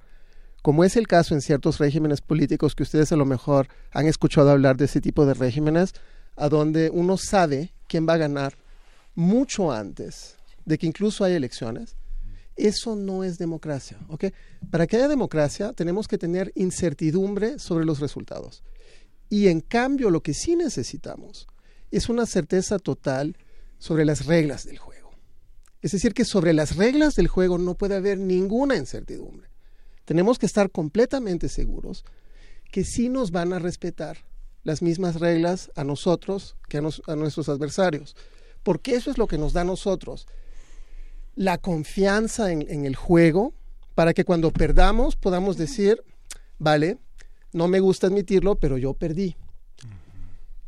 como 0.63 0.83
es 0.83 0.97
el 0.97 1.07
caso 1.07 1.35
en 1.35 1.41
ciertos 1.41 1.79
regímenes 1.79 2.21
políticos 2.21 2.75
que 2.75 2.83
ustedes 2.83 3.13
a 3.13 3.17
lo 3.17 3.25
mejor 3.25 3.69
han 3.93 4.07
escuchado 4.07 4.51
hablar 4.51 4.77
de 4.77 4.87
ese 4.87 5.01
tipo 5.01 5.25
de 5.25 5.35
regímenes, 5.35 5.95
a 6.37 6.49
donde 6.49 6.91
uno 6.91 7.17
sabe 7.17 7.73
quién 7.87 8.09
va 8.09 8.15
a 8.15 8.19
ganar 8.19 8.55
mucho 9.15 9.73
antes 9.73 10.36
de 10.67 10.77
que 10.77 10.87
incluso 10.87 11.25
haya 11.25 11.37
elecciones, 11.37 11.97
eso 12.57 12.97
no 12.97 13.25
es 13.25 13.39
democracia. 13.39 13.99
¿ok? 14.09 14.27
Para 14.71 14.87
que 14.87 14.97
haya 14.97 15.09
democracia 15.09 15.73
tenemos 15.73 16.09
que 16.09 16.19
tener 16.19 16.53
incertidumbre 16.55 17.59
sobre 17.59 17.87
los 17.87 18.01
resultados. 18.01 18.63
Y 19.31 19.49
en 19.49 19.61
cambio 19.61 20.11
lo 20.11 20.23
que 20.23 20.35
sí 20.35 20.57
necesitamos 20.57 21.47
es 21.91 22.09
una 22.09 22.27
certeza 22.27 22.79
total 22.79 23.37
sobre 23.79 24.05
las 24.05 24.27
reglas 24.27 24.65
del 24.65 24.79
juego. 24.79 25.11
Es 25.83 25.93
decir, 25.93 26.15
que 26.15 26.25
sobre 26.25 26.53
las 26.53 26.77
reglas 26.77 27.15
del 27.15 27.29
juego 27.29 27.59
no 27.59 27.75
puede 27.77 27.95
haber 27.95 28.19
ninguna 28.19 28.77
incertidumbre. 28.77 29.49
Tenemos 30.05 30.39
que 30.39 30.47
estar 30.47 30.71
completamente 30.71 31.49
seguros 31.49 32.05
que 32.73 32.85
sí 32.85 33.09
nos 33.09 33.31
van 33.31 33.53
a 33.53 33.59
respetar 33.59 34.19
las 34.65 34.83
mismas 34.83 35.21
reglas 35.21 35.71
a 35.77 35.85
nosotros 35.85 36.57
que 36.69 36.79
a, 36.79 36.83
a 37.07 37.17
nuestros 37.17 37.49
adversarios. 37.49 38.17
Porque 38.63 38.97
eso 38.97 39.11
es 39.11 39.19
lo 39.19 39.29
que 39.29 39.39
nos 39.39 39.53
da 39.53 39.61
a 39.61 39.65
nosotros 39.65 40.27
la 41.37 41.59
confianza 41.59 42.51
en, 42.51 42.67
en 42.69 42.85
el 42.87 42.97
juego 42.97 43.55
para 43.95 44.13
que 44.15 44.25
cuando 44.25 44.51
perdamos 44.51 45.15
podamos 45.17 45.57
decir, 45.57 46.03
vale, 46.59 46.99
no 47.53 47.69
me 47.69 47.79
gusta 47.81 48.09
admitirlo, 48.09 48.57
pero 48.57 48.77
yo 48.79 48.93
perdí. 48.95 49.37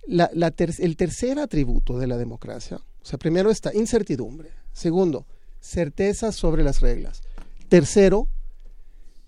La- 0.07 0.31
la 0.33 0.51
ter- 0.51 0.75
el 0.79 0.97
tercer 0.97 1.39
atributo 1.39 1.99
de 1.99 2.07
la 2.07 2.17
democracia, 2.17 2.77
o 2.77 3.05
sea, 3.05 3.19
primero 3.19 3.51
está 3.51 3.75
incertidumbre, 3.75 4.51
segundo, 4.73 5.27
certeza 5.61 6.33
sobre 6.33 6.63
las 6.65 6.81
reglas, 6.81 7.21
tercero, 7.69 8.29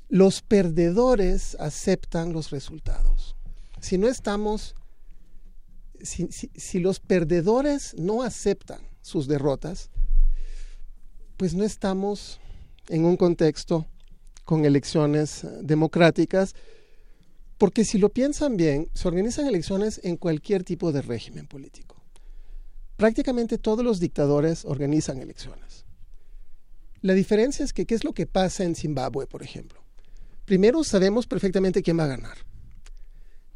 los 0.08 0.40
perdedores 0.42 1.54
aceptan 1.60 2.32
los 2.32 2.50
resultados. 2.50 3.36
Si 3.80 3.98
no 3.98 4.08
estamos, 4.08 4.74
si, 6.02 6.28
si- 6.32 6.50
si 6.54 6.80
los 6.80 6.98
perdedores 7.00 7.94
no 7.98 8.22
aceptan 8.22 8.80
sus 9.02 9.28
derrotas, 9.28 9.90
pues 11.40 11.54
no 11.54 11.64
estamos 11.64 12.38
en 12.90 13.06
un 13.06 13.16
contexto 13.16 13.86
con 14.44 14.66
elecciones 14.66 15.42
eh, 15.42 15.48
democráticas, 15.62 16.54
porque 17.56 17.86
si 17.86 17.96
lo 17.96 18.10
piensan 18.10 18.58
bien, 18.58 18.90
se 18.92 19.08
organizan 19.08 19.46
elecciones 19.46 20.02
en 20.04 20.18
cualquier 20.18 20.64
tipo 20.64 20.92
de 20.92 21.00
régimen 21.00 21.46
político. 21.46 21.96
Prácticamente 22.96 23.56
todos 23.56 23.82
los 23.82 24.00
dictadores 24.00 24.66
organizan 24.66 25.16
elecciones. 25.16 25.86
La 27.00 27.14
diferencia 27.14 27.64
es 27.64 27.72
que, 27.72 27.86
¿qué 27.86 27.94
es 27.94 28.04
lo 28.04 28.12
que 28.12 28.26
pasa 28.26 28.64
en 28.64 28.74
Zimbabue, 28.74 29.26
por 29.26 29.42
ejemplo? 29.42 29.82
Primero, 30.44 30.84
sabemos 30.84 31.26
perfectamente 31.26 31.82
quién 31.82 31.98
va 31.98 32.04
a 32.04 32.16
ganar. 32.18 32.36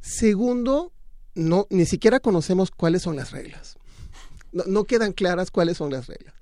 Segundo, 0.00 0.90
no, 1.34 1.66
ni 1.68 1.84
siquiera 1.84 2.18
conocemos 2.18 2.70
cuáles 2.70 3.02
son 3.02 3.16
las 3.16 3.30
reglas. 3.30 3.76
No, 4.52 4.64
no 4.68 4.84
quedan 4.84 5.12
claras 5.12 5.50
cuáles 5.50 5.76
son 5.76 5.92
las 5.92 6.06
reglas. 6.06 6.34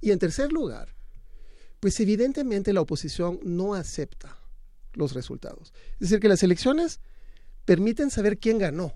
Y 0.00 0.10
en 0.10 0.18
tercer 0.18 0.52
lugar, 0.52 0.94
pues 1.80 1.98
evidentemente 2.00 2.72
la 2.72 2.80
oposición 2.80 3.40
no 3.42 3.74
acepta 3.74 4.36
los 4.92 5.12
resultados. 5.12 5.72
Es 5.94 6.00
decir, 6.00 6.20
que 6.20 6.28
las 6.28 6.42
elecciones 6.42 7.00
permiten 7.64 8.10
saber 8.10 8.38
quién 8.38 8.58
ganó. 8.58 8.94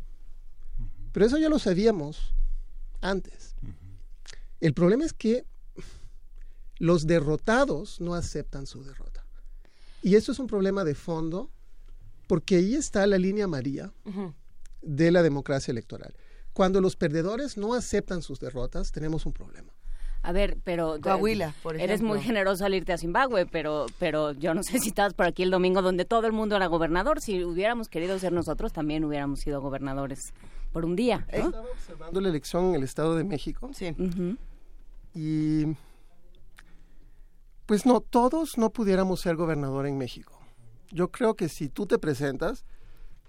Pero 1.12 1.26
eso 1.26 1.38
ya 1.38 1.48
lo 1.48 1.58
sabíamos 1.58 2.34
antes. 3.00 3.54
El 4.60 4.74
problema 4.74 5.04
es 5.04 5.12
que 5.12 5.44
los 6.78 7.06
derrotados 7.06 8.00
no 8.00 8.14
aceptan 8.14 8.66
su 8.66 8.82
derrota. 8.82 9.24
Y 10.02 10.14
eso 10.14 10.32
es 10.32 10.38
un 10.38 10.46
problema 10.46 10.84
de 10.84 10.94
fondo 10.94 11.50
porque 12.26 12.56
ahí 12.56 12.74
está 12.74 13.06
la 13.06 13.18
línea 13.18 13.46
María 13.46 13.92
de 14.80 15.10
la 15.10 15.22
democracia 15.22 15.72
electoral. 15.72 16.14
Cuando 16.52 16.80
los 16.80 16.96
perdedores 16.96 17.56
no 17.56 17.74
aceptan 17.74 18.22
sus 18.22 18.40
derrotas, 18.40 18.92
tenemos 18.92 19.26
un 19.26 19.32
problema. 19.32 19.72
A 20.22 20.32
ver, 20.32 20.58
pero 20.64 20.98
Coahuila, 21.00 21.54
por 21.62 21.76
eres 21.76 22.02
muy 22.02 22.18
ejemplo. 22.18 22.26
generoso 22.26 22.64
al 22.66 22.74
irte 22.74 22.92
a 22.92 22.98
Zimbabue, 22.98 23.46
pero 23.46 23.86
pero 23.98 24.32
yo 24.32 24.52
no 24.52 24.62
sé 24.62 24.78
si 24.78 24.88
estabas 24.88 25.14
por 25.14 25.26
aquí 25.26 25.42
el 25.42 25.50
domingo 25.50 25.80
donde 25.80 26.04
todo 26.04 26.26
el 26.26 26.32
mundo 26.32 26.56
era 26.56 26.66
gobernador. 26.66 27.20
Si 27.20 27.42
hubiéramos 27.42 27.88
querido 27.88 28.18
ser 28.18 28.32
nosotros, 28.32 28.72
también 28.72 29.04
hubiéramos 29.04 29.40
sido 29.40 29.62
gobernadores 29.62 30.34
por 30.72 30.84
un 30.84 30.94
día. 30.94 31.26
¿no? 31.32 31.46
Estaba 31.46 31.70
observando 31.70 32.20
la 32.20 32.28
elección 32.28 32.66
en 32.66 32.74
el 32.74 32.82
Estado 32.82 33.16
de 33.16 33.24
México. 33.24 33.70
Sí. 33.72 33.94
Y 35.14 35.64
pues 37.66 37.86
no, 37.86 38.00
todos 38.00 38.58
no 38.58 38.70
pudiéramos 38.70 39.20
ser 39.20 39.36
gobernador 39.36 39.86
en 39.86 39.96
México. 39.96 40.38
Yo 40.90 41.08
creo 41.08 41.34
que 41.34 41.48
si 41.48 41.68
tú 41.68 41.86
te 41.86 41.98
presentas, 41.98 42.64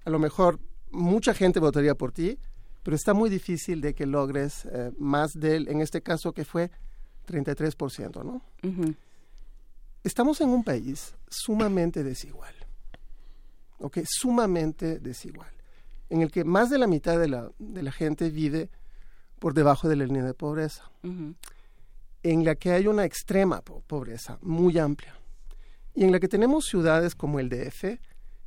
a 0.04 0.10
lo 0.10 0.20
mejor 0.20 0.60
mucha 0.90 1.34
gente 1.34 1.60
votaría 1.60 1.96
por 1.96 2.12
ti, 2.12 2.38
pero 2.84 2.96
está 2.96 3.14
muy 3.14 3.30
difícil 3.30 3.82
de 3.82 3.94
que 3.94 4.06
logres 4.06 4.66
eh, 4.66 4.92
más 4.98 5.32
del, 5.34 5.68
en 5.68 5.82
este 5.82 6.02
caso 6.02 6.34
que 6.34 6.46
fue 6.46 6.72
33%, 7.28 8.24
¿no? 8.24 8.42
Ujú. 8.68 8.96
Estamos 10.04 10.42
en 10.42 10.50
un 10.50 10.64
país 10.64 11.14
sumamente 11.30 12.04
desigual, 12.04 12.54
¿ok? 13.80 14.00
Sumamente 14.06 15.00
desigual, 15.00 15.52
en 16.10 16.22
el 16.22 16.32
que 16.32 16.44
más 16.44 16.70
de 16.70 16.80
la 16.80 16.88
mitad 16.88 17.20
de 17.20 17.28
la, 17.28 17.52
de 17.60 17.84
la 17.84 17.92
gente 17.92 18.30
vive 18.32 18.70
por 19.40 19.54
debajo 19.54 19.88
de 19.88 19.96
la 19.96 20.06
línea 20.06 20.24
de 20.24 20.34
pobreza, 20.34 20.90
en 22.24 22.46
la 22.46 22.56
que 22.56 22.72
hay 22.72 22.88
una 22.88 23.06
extrema 23.06 23.62
po- 23.62 23.82
pobreza 23.88 24.38
muy 24.42 24.78
amplia, 24.80 25.16
y 25.94 26.04
en 26.04 26.12
la 26.12 26.20
que 26.20 26.28
tenemos 26.28 26.66
ciudades 26.66 27.14
como 27.16 27.40
el 27.40 27.50
DF 27.50 28.00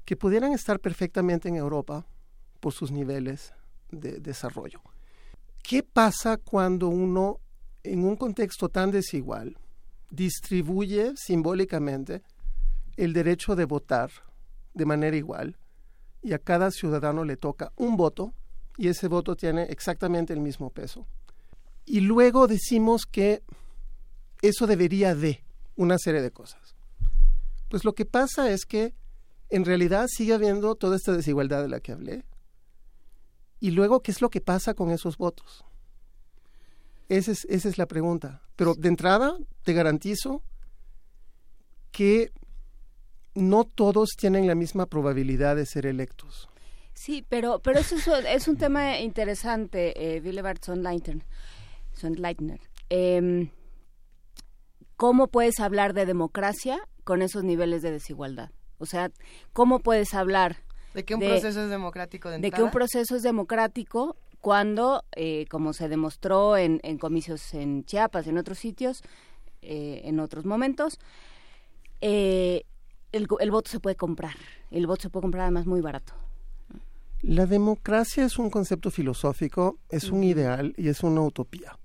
que 0.05 0.17
pudieran 0.17 0.53
estar 0.53 0.81
perfectamente 0.81 1.49
en 1.49 1.57
Europa 1.57 2.05
por 2.61 2.73
sus 2.73 2.91
niveles 2.91 3.53
de 4.01 4.21
desarrollo. 4.21 4.81
¿Qué 5.63 5.83
pasa 5.83 6.37
cuando 6.37 6.89
uno, 6.89 7.41
en 7.83 8.05
un 8.05 8.17
contexto 8.17 8.69
tan 8.69 8.91
desigual, 8.91 9.57
distribuye 10.11 11.13
simbólicamente 11.17 12.23
el 12.97 13.13
derecho 13.13 13.57
de 13.57 13.65
votar 13.65 14.11
de 14.75 14.87
manera 14.87 15.17
igual 15.17 15.57
y 16.23 16.33
a 16.33 16.39
cada 16.39 16.71
ciudadano 16.71 17.25
le 17.25 17.37
toca 17.37 17.73
un 17.77 17.97
voto 17.97 18.35
y 18.77 18.89
ese 18.89 19.09
voto 19.09 19.37
tiene 19.37 19.65
exactamente 19.65 20.33
el 20.33 20.41
mismo 20.41 20.71
peso? 20.71 21.07
Y 21.87 22.01
luego 22.01 22.47
decimos 22.47 23.07
que 23.07 23.43
eso 24.43 24.67
debería 24.67 25.15
de 25.15 25.45
una 25.77 25.99
serie 25.99 26.23
de 26.23 26.31
cosas. 26.31 26.75
Pues 27.69 27.85
lo 27.85 27.95
que 27.95 28.05
pasa 28.05 28.51
es 28.51 28.65
que 28.67 28.95
en 29.51 29.65
realidad 29.65 30.07
sigue 30.09 30.35
habiendo 30.35 30.75
toda 30.75 30.97
esta 30.97 31.13
desigualdad 31.13 31.63
de 31.63 31.69
la 31.69 31.81
que 31.81 31.93
hablé. 31.93 32.25
Y 33.65 33.71
luego, 33.71 34.03
¿qué 34.03 34.11
es 34.11 34.21
lo 34.21 34.29
que 34.29 34.43
pasa 34.43 34.75
con 34.75 34.91
esos 34.91 35.17
votos? 35.17 35.65
Esa 37.09 37.33
es, 37.33 37.47
esa 37.47 37.71
es 37.71 37.79
la 37.79 37.87
pregunta. 37.87 38.43
Pero 38.57 38.75
de 38.75 38.89
entrada, 38.89 39.39
te 39.63 39.73
garantizo 39.73 40.43
que 41.91 42.31
no 43.35 43.65
todos 43.65 44.11
tienen 44.19 44.47
la 44.47 44.55
misma 44.55 44.85
probabilidad 44.85 45.57
de 45.57 45.65
ser 45.65 45.87
electos. 45.87 46.51
Sí, 46.93 47.25
pero, 47.27 47.61
pero 47.61 47.79
eso 47.79 47.97
es, 48.19 48.49
un 48.49 48.59
tema 48.59 48.99
interesante, 48.99 49.95
eh, 49.97 50.21
Willebert 50.21 50.63
Sondleitner. 50.63 51.25
Sondleitner. 51.95 52.61
Em, 52.91 53.49
¿Cómo 54.97 55.29
puedes 55.29 55.59
hablar 55.59 55.95
de 55.95 56.05
democracia 56.05 56.87
con 57.03 57.23
esos 57.23 57.45
niveles 57.45 57.81
de 57.81 57.93
desigualdad? 57.93 58.51
O 58.77 58.85
sea, 58.85 59.11
¿cómo 59.55 59.79
puedes 59.79 60.13
hablar 60.13 60.65
de 60.95 61.05
que 61.05 61.15
un 61.15 61.21
proceso 61.21 61.63
es 61.63 61.71
democrático 61.71 62.31
de, 62.31 62.39
de 62.39 62.51
que 62.51 62.63
un 62.63 62.71
proceso 62.71 63.17
es 63.17 63.23
democrático 63.23 64.17
cuando, 64.45 65.05
eh, 65.17 65.47
como 65.51 65.73
se 65.73 65.89
demostró 65.89 66.59
en, 66.59 66.79
comicios 66.99 67.55
en 67.55 67.83
Chiapas, 67.85 68.27
en 68.27 68.37
otros 68.37 68.59
sitios, 68.59 69.03
eh, 69.63 70.03
en 70.05 70.21
otros 70.21 70.45
momentos, 70.45 70.99
eh, 72.03 72.65
el, 73.13 73.27
el, 73.41 73.51
voto 73.51 73.71
se 73.71 73.81
puede 73.81 73.97
comprar. 73.97 74.35
El 74.71 74.87
voto 74.87 75.01
se 75.01 75.09
puede 75.09 75.23
comprar 75.23 75.45
además 75.45 75.65
muy 75.65 75.81
barato. 75.81 76.13
La 77.23 77.47
democracia 77.47 78.27
es 78.27 78.39
un 78.39 78.51
concepto 78.51 78.91
filosófico, 78.91 79.79
es 79.89 80.11
un 80.11 80.23
ideal 80.23 80.75
y 80.77 80.89
es 80.89 81.03
una 81.03 81.23
utopía. 81.23 81.79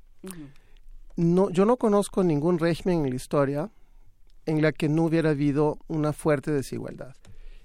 no, 1.15 1.49
yo 1.51 1.63
no 1.63 1.77
conozco 1.77 2.25
ningún 2.25 2.59
régimen 2.59 3.05
en 3.05 3.11
la 3.11 3.15
historia 3.15 3.71
en 4.45 4.61
la 4.61 4.73
que 4.73 4.89
no 4.89 5.03
hubiera 5.05 5.29
habido 5.29 5.77
una 5.87 6.11
fuerte 6.11 6.51
desigualdad, 6.51 7.15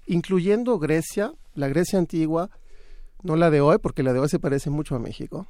incluyendo 0.05 0.79
Grecia, 0.79 1.33
la 1.53 1.67
Grecia 1.67 1.99
antigua, 1.99 2.49
no 3.23 3.35
la 3.35 3.49
de 3.49 3.61
hoy, 3.61 3.77
porque 3.79 4.03
la 4.03 4.13
de 4.13 4.19
hoy 4.19 4.29
se 4.29 4.39
parece 4.39 4.69
mucho 4.69 4.95
a 4.95 4.99
México, 4.99 5.47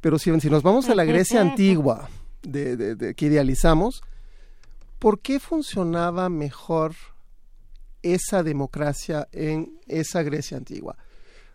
pero 0.00 0.18
si, 0.18 0.38
si 0.40 0.50
nos 0.50 0.62
vamos 0.62 0.88
a 0.88 0.94
la 0.94 1.04
Grecia 1.04 1.40
antigua, 1.40 2.08
de, 2.42 3.14
que 3.16 3.26
idealizamos, 3.26 4.02
¿por 4.98 5.20
qué 5.20 5.40
funcionaba 5.40 6.28
mejor 6.28 6.94
esa 8.02 8.42
democracia 8.42 9.28
en 9.32 9.78
esa 9.86 10.22
Grecia 10.22 10.56
antigua? 10.56 10.96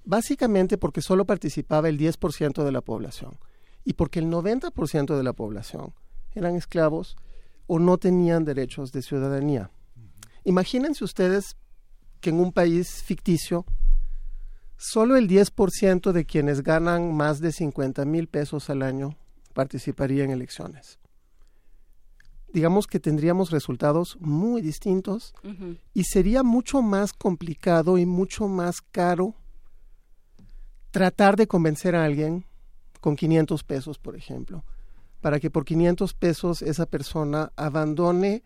Básicamente 0.03 0.77
porque 0.77 1.01
solo 1.01 1.26
participaba 1.26 1.89
el 1.89 1.97
10% 1.97 2.63
de 2.63 2.72
la 2.72 2.81
población 2.81 3.38
y 3.85 3.93
porque 3.93 4.19
el 4.19 4.27
90% 4.27 5.15
de 5.15 5.23
la 5.23 5.34
población 5.34 5.93
eran 6.34 6.55
esclavos 6.55 7.15
o 7.68 7.80
no 7.80 7.97
tenían 7.97 8.43
derechos 8.43 8.91
de 8.91 9.01
ciudadanía. 9.01 9.69
Imagínense 10.43 11.03
ustedes 11.03 11.55
que 12.22 12.30
en 12.30 12.39
un 12.39 12.53
país 12.53 13.03
ficticio 13.03 13.65
solo 14.77 15.18
el 15.18 15.27
10% 15.27 16.11
de 16.11 16.26
quienes 16.26 16.64
ganan 16.64 17.14
más 17.14 17.39
de 17.39 17.52
50 17.52 18.06
mil 18.06 18.27
pesos 18.27 18.69
al 18.69 18.81
año 18.81 19.18
participaría 19.53 20.23
en 20.23 20.31
elecciones. 20.31 20.98
Digamos 22.53 22.88
que 22.88 22.99
tendríamos 22.99 23.52
resultados 23.52 24.18
muy 24.19 24.61
distintos 24.61 25.34
y 25.93 26.03
sería 26.03 26.43
mucho 26.43 26.81
más 26.81 27.14
complicado 27.14 27.98
y 27.98 28.06
mucho 28.06 28.48
más 28.48 28.81
caro 28.81 29.35
tratar 30.91 31.38
de 31.38 31.48
convencer 31.48 31.95
a 31.95 32.03
alguien 32.03 32.45
con 32.99 33.15
500 33.15 33.64
pesos, 33.64 33.98
por 33.98 34.15
ejemplo, 34.15 34.65
para 35.22 35.39
que 35.39 35.49
por 35.49 35.64
500 35.64 36.14
pesos 36.14 36.61
esa 36.61 36.85
persona 36.85 37.52
abandone 37.56 38.43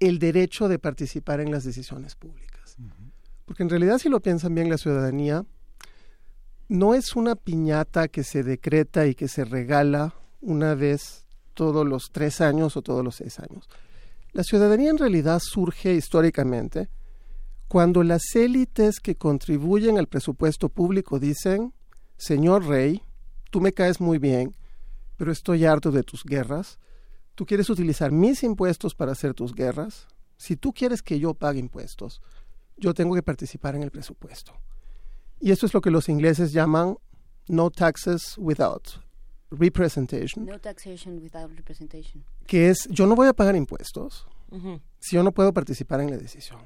el 0.00 0.18
derecho 0.18 0.68
de 0.68 0.78
participar 0.78 1.40
en 1.40 1.50
las 1.50 1.64
decisiones 1.64 2.14
públicas. 2.14 2.53
Porque 3.44 3.62
en 3.62 3.70
realidad 3.70 3.98
si 3.98 4.08
lo 4.08 4.20
piensan 4.20 4.54
bien 4.54 4.70
la 4.70 4.78
ciudadanía, 4.78 5.44
no 6.68 6.94
es 6.94 7.14
una 7.14 7.36
piñata 7.36 8.08
que 8.08 8.24
se 8.24 8.42
decreta 8.42 9.06
y 9.06 9.14
que 9.14 9.28
se 9.28 9.44
regala 9.44 10.14
una 10.40 10.74
vez 10.74 11.26
todos 11.52 11.86
los 11.86 12.10
tres 12.10 12.40
años 12.40 12.76
o 12.76 12.82
todos 12.82 13.04
los 13.04 13.16
seis 13.16 13.38
años. 13.38 13.68
La 14.32 14.42
ciudadanía 14.42 14.90
en 14.90 14.98
realidad 14.98 15.40
surge 15.40 15.94
históricamente 15.94 16.88
cuando 17.68 18.02
las 18.02 18.22
élites 18.34 19.00
que 19.00 19.16
contribuyen 19.16 19.98
al 19.98 20.06
presupuesto 20.06 20.68
público 20.68 21.18
dicen, 21.18 21.72
Señor 22.16 22.66
Rey, 22.66 23.02
tú 23.50 23.60
me 23.60 23.72
caes 23.72 24.00
muy 24.00 24.18
bien, 24.18 24.54
pero 25.16 25.32
estoy 25.32 25.64
harto 25.64 25.90
de 25.90 26.02
tus 26.02 26.24
guerras, 26.24 26.78
tú 27.34 27.46
quieres 27.46 27.70
utilizar 27.70 28.12
mis 28.12 28.42
impuestos 28.42 28.94
para 28.94 29.12
hacer 29.12 29.34
tus 29.34 29.54
guerras, 29.54 30.06
si 30.36 30.56
tú 30.56 30.72
quieres 30.72 31.02
que 31.02 31.18
yo 31.18 31.34
pague 31.34 31.58
impuestos, 31.58 32.20
yo 32.76 32.94
tengo 32.94 33.14
que 33.14 33.22
participar 33.22 33.74
en 33.74 33.82
el 33.82 33.90
presupuesto. 33.90 34.52
Y 35.40 35.50
eso 35.50 35.66
es 35.66 35.74
lo 35.74 35.80
que 35.80 35.90
los 35.90 36.08
ingleses 36.08 36.52
llaman 36.52 36.96
no 37.48 37.70
taxes 37.70 38.36
without 38.38 38.88
representation. 39.50 40.46
No 40.46 40.58
taxation 40.58 41.18
without 41.22 41.50
representation. 41.54 42.24
Que 42.46 42.70
es, 42.70 42.88
yo 42.90 43.06
no 43.06 43.14
voy 43.14 43.28
a 43.28 43.32
pagar 43.32 43.56
impuestos 43.56 44.26
si 45.00 45.16
yo 45.16 45.24
no 45.24 45.32
puedo 45.32 45.52
participar 45.52 46.00
en 46.00 46.10
la 46.10 46.16
decisión. 46.16 46.60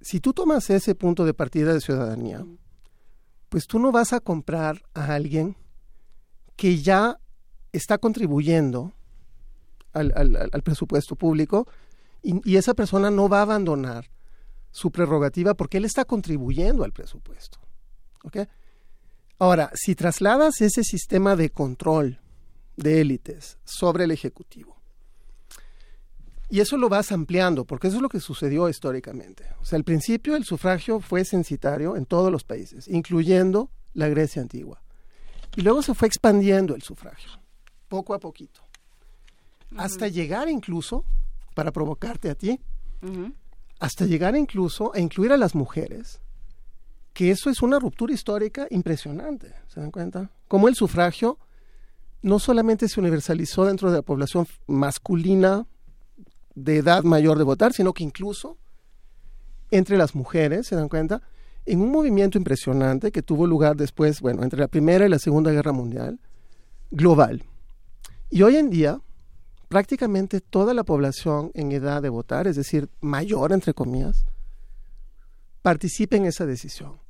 Si 0.00 0.20
tú 0.20 0.32
tomas 0.32 0.68
ese 0.68 0.94
punto 0.96 1.24
de 1.24 1.32
partida 1.32 1.72
de 1.72 1.80
ciudadanía, 1.80 2.44
pues 3.48 3.66
tú 3.66 3.78
no 3.78 3.92
vas 3.92 4.12
a 4.12 4.20
comprar 4.20 4.82
a 4.92 5.14
alguien 5.14 5.56
que 6.56 6.78
ya 6.78 7.18
está 7.72 7.98
contribuyendo 7.98 8.92
al, 9.92 10.12
al, 10.52 10.62
presupuesto 10.62 11.14
público 11.16 11.66
y, 12.22 12.40
y, 12.44 12.56
esa 12.56 12.74
persona 12.74 13.10
no 13.10 13.28
va 13.28 13.38
a 13.38 13.42
abandonar 13.42 14.10
su 14.76 14.90
prerrogativa 14.90 15.54
porque 15.54 15.78
él 15.78 15.86
está 15.86 16.04
contribuyendo 16.04 16.84
al 16.84 16.92
presupuesto. 16.92 17.58
Ahora, 19.38 19.70
si 19.74 19.94
trasladas 19.94 20.60
ese 20.60 20.84
sistema 20.84 21.34
de 21.34 21.48
control 21.48 22.20
de 22.76 23.00
élites 23.00 23.56
sobre 23.64 24.04
el 24.04 24.10
Ejecutivo, 24.10 24.76
y 26.50 26.60
eso 26.60 26.76
lo 26.76 26.90
vas 26.90 27.10
ampliando, 27.10 27.64
porque 27.64 27.86
eso 27.86 27.96
es 27.96 28.02
lo 28.02 28.10
que 28.10 28.20
sucedió 28.20 28.68
históricamente. 28.68 29.46
O 29.62 29.64
sea, 29.64 29.78
al 29.78 29.84
principio 29.84 30.36
el 30.36 30.44
sufragio 30.44 31.00
fue 31.00 31.24
censitario 31.24 31.96
en 31.96 32.04
todos 32.04 32.30
los 32.30 32.44
países, 32.44 32.86
incluyendo 32.86 33.70
la 33.94 34.08
Grecia 34.08 34.42
antigua. 34.42 34.82
Y 35.56 35.62
luego 35.62 35.80
se 35.80 35.94
fue 35.94 36.06
expandiendo 36.06 36.74
el 36.74 36.82
sufragio, 36.82 37.30
poco 37.88 38.12
a 38.12 38.20
poquito, 38.20 38.60
hasta 39.78 40.08
llegar 40.08 40.50
incluso, 40.50 41.06
para 41.54 41.72
provocarte 41.72 42.28
a 42.28 42.34
ti, 42.34 42.60
hasta 43.78 44.06
llegar 44.06 44.36
incluso 44.36 44.94
a 44.94 45.00
incluir 45.00 45.32
a 45.32 45.36
las 45.36 45.54
mujeres, 45.54 46.20
que 47.12 47.30
eso 47.30 47.50
es 47.50 47.62
una 47.62 47.78
ruptura 47.78 48.12
histórica 48.12 48.66
impresionante, 48.70 49.54
¿se 49.68 49.80
dan 49.80 49.90
cuenta? 49.90 50.30
Como 50.48 50.68
el 50.68 50.74
sufragio 50.74 51.38
no 52.22 52.38
solamente 52.38 52.88
se 52.88 53.00
universalizó 53.00 53.64
dentro 53.64 53.90
de 53.90 53.98
la 53.98 54.02
población 54.02 54.46
masculina 54.66 55.66
de 56.54 56.78
edad 56.78 57.04
mayor 57.04 57.38
de 57.38 57.44
votar, 57.44 57.72
sino 57.72 57.92
que 57.92 58.04
incluso 58.04 58.58
entre 59.70 59.96
las 59.96 60.14
mujeres, 60.14 60.66
¿se 60.66 60.76
dan 60.76 60.88
cuenta? 60.88 61.22
En 61.64 61.80
un 61.80 61.90
movimiento 61.90 62.38
impresionante 62.38 63.10
que 63.10 63.22
tuvo 63.22 63.46
lugar 63.46 63.76
después, 63.76 64.20
bueno, 64.20 64.42
entre 64.42 64.60
la 64.60 64.68
Primera 64.68 65.06
y 65.06 65.08
la 65.08 65.18
Segunda 65.18 65.50
Guerra 65.50 65.72
Mundial, 65.72 66.20
global. 66.90 67.44
Y 68.30 68.42
hoy 68.42 68.56
en 68.56 68.70
día, 68.70 69.00
prácticamente 69.68 70.40
toda 70.40 70.74
la 70.74 70.84
población 70.84 71.50
en 71.54 71.72
edad 71.72 72.02
de 72.02 72.08
votar, 72.08 72.46
es 72.46 72.56
decir, 72.56 72.88
mayor 73.00 73.52
entre 73.52 73.74
comillas, 73.74 74.24
participa 75.62 76.16
en 76.16 76.26
esa 76.26 76.46
decisión. 76.46 77.00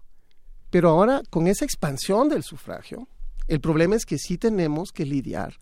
Pero 0.70 0.90
ahora, 0.90 1.22
con 1.30 1.46
esa 1.46 1.64
expansión 1.64 2.28
del 2.28 2.42
sufragio, 2.42 3.08
el 3.48 3.60
problema 3.60 3.96
es 3.96 4.04
que 4.04 4.18
sí 4.18 4.38
tenemos 4.38 4.92
que 4.92 5.06
lidiar 5.06 5.54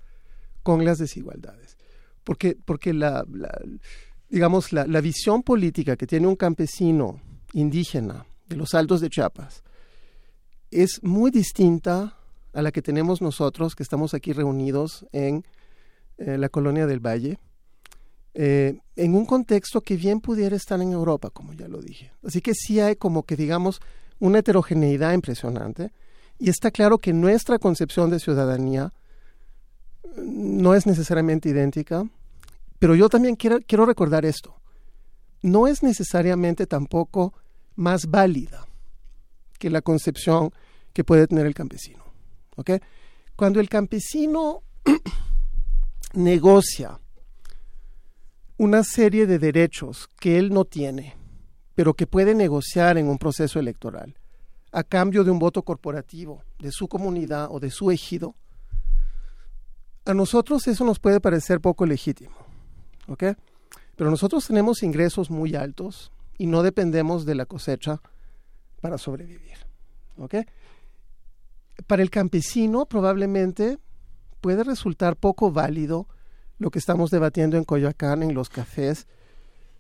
con 0.63 0.85
las 0.85 0.99
desigualdades. 0.99 1.77
Porque, 2.23 2.57
porque 2.65 2.95
la, 2.95 3.27
digamos, 4.31 4.73
la, 4.73 4.87
la 4.87 5.01
visión 5.01 5.43
política 5.43 5.97
que 5.97 6.07
tiene 6.07 6.27
un 6.27 6.37
campesino 6.37 7.21
indígena 7.53 8.27
de 8.49 8.57
los 8.57 8.75
Altos 8.75 9.01
de 9.01 9.11
Chiapas 9.11 9.63
es 10.71 11.03
muy 11.03 11.31
distinta 11.31 12.17
a 12.53 12.63
la 12.63 12.73
que 12.73 12.83
tenemos 12.83 13.21
nosotros 13.21 13.75
que 13.75 13.83
estamos 13.83 14.15
aquí 14.15 14.33
reunidos 14.33 15.07
en 15.13 15.45
eh, 16.19 16.39
la 16.39 16.49
colonia 16.49 16.87
del 16.87 17.01
Valle, 17.01 17.39
eh, 18.35 18.79
en 18.97 19.15
un 19.15 19.27
contexto 19.27 19.81
que 19.81 19.97
bien 19.97 20.21
pudiera 20.21 20.57
estar 20.57 20.81
en 20.81 20.93
Europa, 20.93 21.31
como 21.31 21.53
ya 21.53 21.69
lo 21.69 21.81
dije. 21.81 22.13
Así 22.25 22.41
que 22.41 22.53
sí 22.55 22.81
hay 22.81 22.97
como 22.97 23.23
que 23.23 23.37
digamos 23.37 23.81
una 24.19 24.41
heterogeneidad 24.41 25.13
impresionante 25.13 25.93
y 26.39 26.51
está 26.51 26.71
claro 26.71 26.99
que 26.99 27.13
nuestra 27.13 27.59
concepción 27.59 28.11
de 28.11 28.19
ciudadanía 28.19 28.93
mm, 30.17 30.63
no 30.63 30.75
es 30.75 30.87
necesariamente 30.87 31.49
idéntica, 31.49 32.09
pero 32.79 32.95
yo 32.95 33.09
también 33.09 33.37
quiero, 33.37 33.61
quiero 33.67 33.87
recordar 33.87 34.25
esto. 34.25 34.57
No 35.43 35.67
es 35.67 35.83
necesariamente 35.83 36.67
tampoco 36.67 37.35
más 37.77 38.07
válida 38.07 38.67
que 39.59 39.71
la 39.71 39.83
concepción 39.83 40.53
que 40.93 41.05
puede 41.05 41.27
tener 41.27 41.47
el 41.47 41.55
campesino. 41.55 42.05
Cuando 43.37 43.61
el 43.61 43.69
campesino 43.69 44.63
negocia 46.15 47.01
una 48.57 48.85
serie 48.85 49.27
de 49.27 49.39
derechos 49.39 50.09
que 50.21 50.39
él 50.39 50.53
no 50.53 50.65
tiene, 50.65 51.17
pero 51.75 51.95
que 51.95 52.07
puede 52.07 52.35
negociar 52.35 52.99
en 52.99 53.09
un 53.09 53.19
proceso 53.19 53.59
electoral, 53.59 54.17
a 54.73 54.85
cambio 54.85 55.25
de 55.25 55.31
un 55.31 55.39
voto 55.39 55.63
corporativo 55.63 56.43
de 56.59 56.73
su 56.73 56.89
comunidad 56.89 57.49
o 57.51 57.61
de 57.61 57.71
su 57.71 57.91
ejido, 57.91 58.35
a 60.05 60.15
nosotros 60.15 60.67
eso 60.69 60.85
nos 60.85 60.99
puede 60.99 61.21
parecer 61.21 61.61
poco 61.61 61.87
legítimo, 61.87 62.37
¿ok? 63.09 63.25
Pero 63.97 64.11
nosotros 64.11 64.47
tenemos 64.47 64.83
ingresos 64.83 65.31
muy 65.31 65.55
altos, 65.55 66.13
y 66.39 66.47
no 66.47 66.63
dependemos 66.63 67.25
de 67.25 67.35
la 67.35 67.47
cosecha 67.47 68.01
para 68.81 68.99
sobrevivir. 68.99 69.59
¿ok? 70.19 70.37
Para 71.87 72.03
el 72.03 72.11
campesino 72.11 72.87
probablemente 72.87 73.79
puede 74.45 74.63
resultar 74.63 75.17
poco 75.17 75.51
válido 75.51 76.07
lo 76.59 76.71
que 76.71 76.79
estamos 76.79 77.11
debatiendo 77.11 77.57
en 77.57 77.65
Coyoacán, 77.65 78.23
en 78.23 78.35
los 78.35 78.51
cafés, 78.51 79.07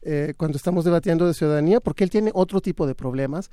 eh, 0.00 0.32
cuando 0.38 0.56
estamos 0.56 0.86
debatiendo 0.86 1.26
de 1.26 1.34
ciudadanía, 1.34 1.80
porque 1.80 2.02
él 2.02 2.08
tiene 2.08 2.30
otro 2.32 2.62
tipo 2.62 2.86
de 2.86 2.94
problemas, 2.94 3.50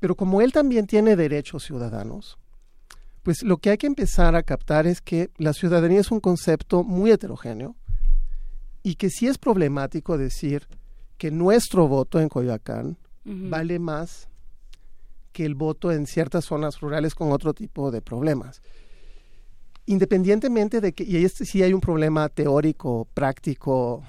pero 0.00 0.16
como 0.16 0.40
él 0.40 0.50
también 0.50 0.88
tiene 0.88 1.14
derechos 1.14 1.62
ciudadanos, 1.62 2.36
pues 3.22 3.44
lo 3.44 3.58
que 3.58 3.70
hay 3.70 3.78
que 3.78 3.86
empezar 3.86 4.34
a 4.34 4.42
captar 4.42 4.88
es 4.88 5.00
que 5.00 5.30
la 5.38 5.52
ciudadanía 5.52 6.00
es 6.00 6.10
un 6.10 6.18
concepto 6.18 6.82
muy 6.82 7.12
heterogéneo 7.12 7.76
y 8.82 8.96
que 8.96 9.08
sí 9.08 9.28
es 9.28 9.38
problemático 9.38 10.18
decir 10.18 10.66
que 11.16 11.30
nuestro 11.30 11.86
voto 11.86 12.18
en 12.18 12.28
Coyoacán 12.28 12.98
vale 13.24 13.78
más 13.78 14.28
que 15.30 15.44
el 15.44 15.54
voto 15.54 15.92
en 15.92 16.08
ciertas 16.08 16.46
zonas 16.46 16.80
rurales 16.80 17.14
con 17.14 17.30
otro 17.30 17.54
tipo 17.54 17.92
de 17.92 18.02
problemas. 18.02 18.62
Independientemente 19.86 20.80
de 20.80 20.92
que, 20.92 21.04
y 21.04 21.24
este 21.24 21.44
sí 21.44 21.62
hay 21.62 21.72
un 21.72 21.80
problema 21.80 22.28
teórico, 22.28 23.08
práctico 23.14 24.02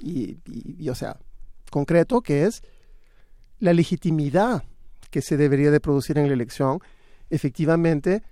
y, 0.00 0.38
y, 0.44 0.88
o 0.88 0.94
sea, 0.94 1.18
concreto, 1.70 2.20
que 2.20 2.44
es 2.44 2.62
la 3.58 3.72
legitimidad 3.72 4.64
que 5.10 5.22
se 5.22 5.36
debería 5.36 5.70
de 5.70 5.80
producir 5.80 6.18
en 6.18 6.28
la 6.28 6.34
elección, 6.34 6.80
efectivamente, 7.30 8.22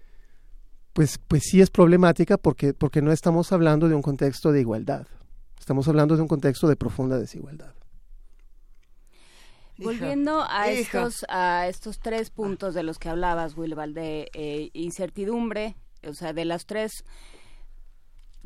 pues, 0.93 1.19
pues 1.29 1.45
sí 1.45 1.61
es 1.61 1.71
problemática 1.71 2.37
porque, 2.37 2.75
porque 2.75 3.03
no 3.03 3.13
estamos 3.13 3.53
hablando 3.53 3.89
de 3.89 3.95
un 3.95 4.03
contexto 4.03 4.53
de 4.53 4.61
igualdad, 4.61 5.07
estamos 5.59 5.89
hablando 5.89 6.17
de 6.17 6.23
un 6.23 6.29
contexto 6.29 6.69
de 6.69 6.77
profunda 6.77 7.19
desigualdad. 7.19 7.75
Volviendo 9.79 10.43
a 10.49 10.71
estos 10.71 11.27
a 11.29 11.69
estos 11.69 11.99
tres 11.99 12.31
puntos 12.31 12.73
de 12.73 12.83
los 12.83 12.99
que 12.99 13.11
hablabas, 13.11 13.59
Wilval, 13.59 13.93
de 13.93 14.31
eh, 14.33 14.71
incertidumbre, 14.73 15.77
o 16.07 16.15
sea, 16.15 16.33
de 16.33 16.45
las 16.45 16.67
tres 16.67 17.05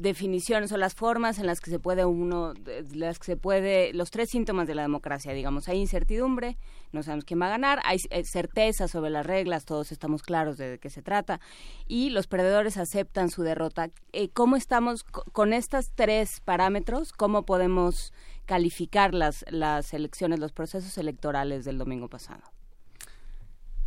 definiciones 0.01 0.73
o 0.73 0.78
las 0.78 0.95
formas 0.95 1.39
en 1.39 1.47
las 1.47 1.61
que 1.61 1.70
se 1.70 1.78
puede 1.78 2.07
uno, 2.07 2.55
las 2.95 3.19
que 3.19 3.27
se 3.27 3.37
puede, 3.37 3.93
los 3.93 4.11
tres 4.11 4.31
síntomas 4.31 4.66
de 4.66 4.74
la 4.74 4.82
democracia, 4.82 5.35
digamos, 5.35 5.69
hay 5.69 5.78
incertidumbre, 5.78 6.57
no 6.93 7.03
sabemos 7.03 7.24
quién 7.27 7.41
va 7.41 7.47
a 7.47 7.51
ganar, 7.51 7.81
hay 7.85 7.99
eh, 8.09 8.24
certeza 8.24 8.89
sobre 8.89 9.11
las 9.11 9.27
reglas, 9.27 9.66
todos 9.66 9.93
estamos 9.93 10.23
claros 10.23 10.57
de 10.57 10.78
qué 10.78 10.89
se 10.89 11.03
trata, 11.03 11.41
y 11.87 12.11
los 12.11 12.27
perdedores 12.27 12.78
aceptan 12.78 13.31
su 13.31 13.43
derrota. 13.43 13.91
Eh, 14.12 14.31
¿Cómo 14.31 14.57
estamos 14.57 15.05
con 15.05 15.53
estos 15.53 15.91
tres 15.95 16.41
parámetros? 16.41 17.12
¿Cómo 17.12 17.45
podemos 17.45 18.15
calificar 18.47 19.12
las, 19.12 19.45
las 19.51 19.93
elecciones, 19.93 20.41
los 20.41 20.53
procesos 20.53 20.97
electorales 20.97 21.66
del 21.66 21.77
domingo 21.77 22.09
pasado? 22.09 22.43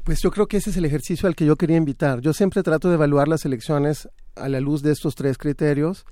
Pues 0.03 0.19
yo 0.21 0.31
creo 0.31 0.47
que 0.47 0.57
ese 0.57 0.69
es 0.69 0.77
el 0.77 0.83
ejercicio 0.83 1.27
al 1.27 1.35
que 1.35 1.45
yo 1.45 1.55
quería 1.55 1.77
invitar. 1.77 2.19
Yo 2.19 2.33
siempre 2.33 2.61
trato 2.61 2.89
de 2.89 2.95
evaluar 2.95 3.29
las 3.29 3.45
elecciones 3.45 4.09
a 4.35 4.49
la 4.49 4.59
luz 4.59 4.81
de 4.81 4.91
estos 4.91 5.15
tres 5.15 5.37
criterios. 5.37 6.05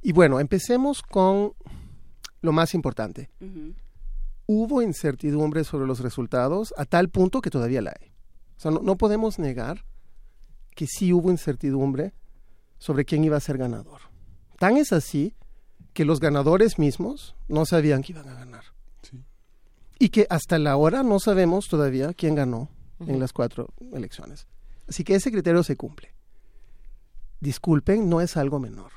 Y 0.00 0.12
bueno, 0.12 0.38
empecemos 0.38 1.02
con 1.02 1.52
lo 2.40 2.52
más 2.52 2.72
importante. 2.74 3.28
Hubo 4.46 4.80
incertidumbre 4.80 5.64
sobre 5.64 5.88
los 5.88 5.98
resultados 5.98 6.72
a 6.76 6.84
tal 6.84 7.08
punto 7.08 7.40
que 7.40 7.50
todavía 7.50 7.82
la 7.82 7.96
hay. 8.00 8.12
O 8.56 8.60
sea, 8.60 8.70
no 8.70 8.96
podemos 8.96 9.40
negar 9.40 9.84
que 10.76 10.86
sí 10.86 11.12
hubo 11.12 11.32
incertidumbre 11.32 12.14
sobre 12.78 13.04
quién 13.04 13.24
iba 13.24 13.36
a 13.36 13.40
ser 13.40 13.58
ganador. 13.58 14.02
Tan 14.60 14.76
es 14.76 14.92
así 14.92 15.34
que 15.94 16.04
los 16.04 16.20
ganadores 16.20 16.78
mismos 16.78 17.34
no 17.48 17.66
sabían 17.66 18.02
que 18.02 18.12
iban 18.12 18.28
a 18.28 18.34
ganar. 18.34 18.64
Y 19.98 20.10
que 20.10 20.26
hasta 20.30 20.58
la 20.58 20.76
hora 20.76 21.02
no 21.02 21.18
sabemos 21.18 21.66
todavía 21.68 22.12
quién 22.14 22.36
ganó 22.36 22.70
en 23.00 23.20
las 23.20 23.32
cuatro 23.32 23.68
elecciones. 23.92 24.46
Así 24.88 25.04
que 25.04 25.14
ese 25.14 25.30
criterio 25.30 25.62
se 25.62 25.76
cumple. 25.76 26.14
Disculpen, 27.40 28.08
no 28.08 28.20
es 28.20 28.36
algo 28.36 28.58
menor. 28.58 28.92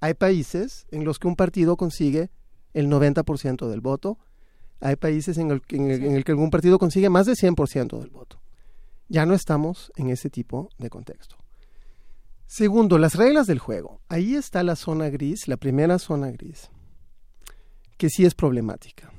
Hay 0.00 0.14
países 0.14 0.86
en 0.90 1.04
los 1.04 1.18
que 1.18 1.28
un 1.28 1.36
partido 1.36 1.76
consigue 1.76 2.30
el 2.74 2.88
90% 2.88 3.68
del 3.68 3.80
voto. 3.80 4.18
Hay 4.80 4.96
países 4.96 5.38
en 5.38 5.50
el, 5.50 5.62
en 5.70 6.16
el 6.16 6.24
que 6.24 6.32
algún 6.32 6.50
partido 6.50 6.78
consigue 6.78 7.08
más 7.08 7.26
del 7.26 7.36
100% 7.36 7.98
del 7.98 8.10
voto. 8.10 8.40
Ya 9.08 9.24
no 9.24 9.34
estamos 9.34 9.92
en 9.96 10.10
ese 10.10 10.28
tipo 10.28 10.68
de 10.78 10.90
contexto. 10.90 11.36
Segundo, 12.46 12.98
las 12.98 13.14
reglas 13.14 13.46
del 13.46 13.58
juego. 13.58 14.00
Ahí 14.08 14.34
está 14.34 14.62
la 14.62 14.76
zona 14.76 15.08
gris, 15.08 15.48
la 15.48 15.56
primera 15.56 15.98
zona 15.98 16.30
gris, 16.30 16.70
que 17.96 18.08
sí 18.08 18.24
es 18.24 18.34
problemática. 18.34 19.12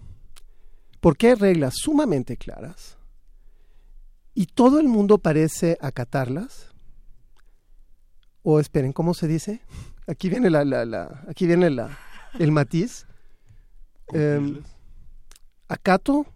Porque 0.99 1.27
hay 1.27 1.33
reglas 1.35 1.73
sumamente 1.77 2.37
claras 2.37 2.96
y 4.37 4.45
todo 4.45 4.79
el 4.79 4.87
mundo 4.87 5.17
parece 5.17 5.79
acatarlas. 5.81 6.67
O 8.43 8.59
esperen, 8.59 8.93
¿cómo 8.93 9.15
se 9.15 9.27
dice? 9.27 9.61
Aquí 10.05 10.29
viene 10.29 10.51
la, 10.51 10.63
la, 10.63 11.23
aquí 11.27 11.47
viene 11.47 11.71
la, 11.71 11.97
el 12.37 12.51
matiz. 12.51 13.07
Eh, 14.13 14.61
acato. 15.67 16.27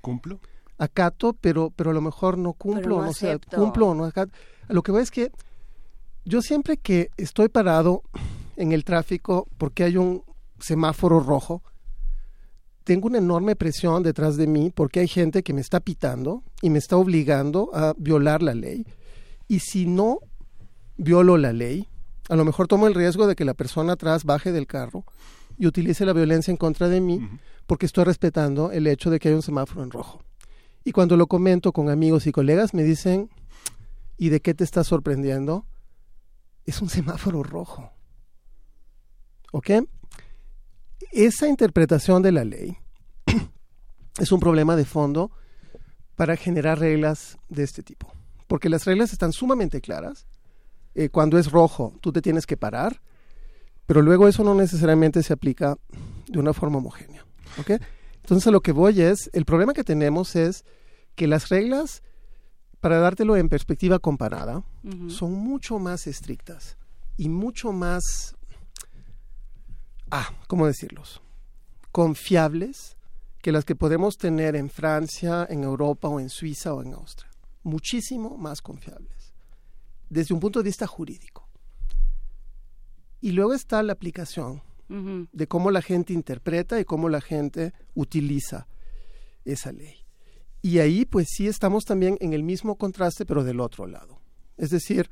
¿Cumplo? 0.00 0.40
Acato, 0.78 1.34
pero, 1.34 1.68
pero 1.68 1.90
a 1.90 1.92
lo 1.92 2.00
mejor 2.00 2.38
no 2.38 2.54
cumplo, 2.54 3.02
no, 3.02 3.12
sea, 3.12 3.38
cumplo 3.38 3.88
o 3.88 3.94
no 3.94 4.06
acato. 4.06 4.32
Lo 4.68 4.82
que 4.82 4.92
voy 4.92 5.02
es 5.02 5.10
que 5.10 5.30
yo 6.24 6.40
siempre 6.40 6.78
que 6.78 7.10
estoy 7.18 7.50
parado 7.50 8.04
en 8.56 8.72
el 8.72 8.86
tráfico 8.86 9.46
porque 9.58 9.84
hay 9.84 9.98
un 9.98 10.24
semáforo 10.60 11.20
rojo, 11.20 11.62
tengo 12.90 13.06
una 13.06 13.18
enorme 13.18 13.54
presión 13.54 14.02
detrás 14.02 14.36
de 14.36 14.48
mí 14.48 14.72
porque 14.74 14.98
hay 14.98 15.06
gente 15.06 15.44
que 15.44 15.54
me 15.54 15.60
está 15.60 15.78
pitando 15.78 16.42
y 16.60 16.70
me 16.70 16.80
está 16.80 16.96
obligando 16.96 17.70
a 17.72 17.94
violar 17.96 18.42
la 18.42 18.52
ley. 18.52 18.84
Y 19.46 19.60
si 19.60 19.86
no 19.86 20.18
violo 20.96 21.36
la 21.36 21.52
ley, 21.52 21.86
a 22.28 22.34
lo 22.34 22.44
mejor 22.44 22.66
tomo 22.66 22.88
el 22.88 22.96
riesgo 22.96 23.28
de 23.28 23.36
que 23.36 23.44
la 23.44 23.54
persona 23.54 23.92
atrás 23.92 24.24
baje 24.24 24.50
del 24.50 24.66
carro 24.66 25.04
y 25.56 25.68
utilice 25.68 26.04
la 26.04 26.12
violencia 26.12 26.50
en 26.50 26.56
contra 26.56 26.88
de 26.88 27.00
mí 27.00 27.20
porque 27.68 27.86
estoy 27.86 28.02
respetando 28.02 28.72
el 28.72 28.88
hecho 28.88 29.08
de 29.08 29.20
que 29.20 29.28
hay 29.28 29.34
un 29.36 29.42
semáforo 29.42 29.84
en 29.84 29.92
rojo. 29.92 30.24
Y 30.82 30.90
cuando 30.90 31.16
lo 31.16 31.28
comento 31.28 31.70
con 31.70 31.90
amigos 31.90 32.26
y 32.26 32.32
colegas 32.32 32.74
me 32.74 32.82
dicen, 32.82 33.30
¿y 34.18 34.30
de 34.30 34.40
qué 34.40 34.52
te 34.52 34.64
estás 34.64 34.88
sorprendiendo? 34.88 35.64
es 36.66 36.82
un 36.82 36.88
semáforo 36.88 37.44
rojo. 37.44 37.92
¿Ok? 39.52 39.70
Esa 41.12 41.46
interpretación 41.46 42.20
de 42.20 42.32
la 42.32 42.42
ley 42.42 42.79
es 44.20 44.32
un 44.32 44.38
problema 44.38 44.76
de 44.76 44.84
fondo 44.84 45.32
para 46.14 46.36
generar 46.36 46.78
reglas 46.78 47.38
de 47.48 47.64
este 47.64 47.82
tipo. 47.82 48.12
Porque 48.46 48.68
las 48.68 48.84
reglas 48.84 49.12
están 49.12 49.32
sumamente 49.32 49.80
claras. 49.80 50.26
Eh, 50.94 51.08
cuando 51.08 51.38
es 51.38 51.50
rojo, 51.50 51.94
tú 52.00 52.12
te 52.12 52.20
tienes 52.20 52.46
que 52.46 52.56
parar, 52.56 53.00
pero 53.86 54.02
luego 54.02 54.28
eso 54.28 54.44
no 54.44 54.54
necesariamente 54.54 55.22
se 55.22 55.32
aplica 55.32 55.78
de 56.28 56.38
una 56.38 56.52
forma 56.52 56.78
homogénea. 56.78 57.24
¿ok? 57.58 57.80
Entonces 58.22 58.46
a 58.46 58.50
lo 58.50 58.60
que 58.60 58.72
voy 58.72 59.00
es, 59.00 59.30
el 59.32 59.44
problema 59.44 59.72
que 59.72 59.84
tenemos 59.84 60.36
es 60.36 60.64
que 61.14 61.26
las 61.26 61.48
reglas 61.48 62.02
para 62.80 62.98
dártelo 62.98 63.36
en 63.36 63.48
perspectiva 63.48 63.98
comparada, 63.98 64.64
son 65.08 65.32
mucho 65.32 65.78
más 65.78 66.06
estrictas 66.06 66.78
y 67.18 67.28
mucho 67.28 67.72
más, 67.72 68.34
ah, 70.10 70.30
¿cómo 70.46 70.66
decirlos? 70.66 71.20
Confiables 71.92 72.96
que 73.42 73.52
las 73.52 73.64
que 73.64 73.74
podemos 73.74 74.16
tener 74.18 74.56
en 74.56 74.68
Francia, 74.68 75.46
en 75.48 75.64
Europa 75.64 76.08
o 76.08 76.20
en 76.20 76.28
Suiza 76.28 76.74
o 76.74 76.82
en 76.82 76.94
Austria. 76.94 77.30
Muchísimo 77.62 78.36
más 78.36 78.62
confiables, 78.62 79.34
desde 80.08 80.34
un 80.34 80.40
punto 80.40 80.60
de 80.60 80.64
vista 80.64 80.86
jurídico. 80.86 81.48
Y 83.20 83.32
luego 83.32 83.54
está 83.54 83.82
la 83.82 83.92
aplicación 83.92 84.62
de 84.88 85.46
cómo 85.46 85.70
la 85.70 85.82
gente 85.82 86.12
interpreta 86.12 86.80
y 86.80 86.84
cómo 86.84 87.08
la 87.08 87.20
gente 87.20 87.72
utiliza 87.94 88.66
esa 89.44 89.70
ley. 89.70 90.04
Y 90.62 90.80
ahí 90.80 91.04
pues 91.04 91.28
sí 91.30 91.46
estamos 91.46 91.84
también 91.84 92.18
en 92.20 92.32
el 92.32 92.42
mismo 92.42 92.76
contraste, 92.76 93.24
pero 93.24 93.44
del 93.44 93.60
otro 93.60 93.86
lado. 93.86 94.20
Es 94.56 94.70
decir, 94.70 95.08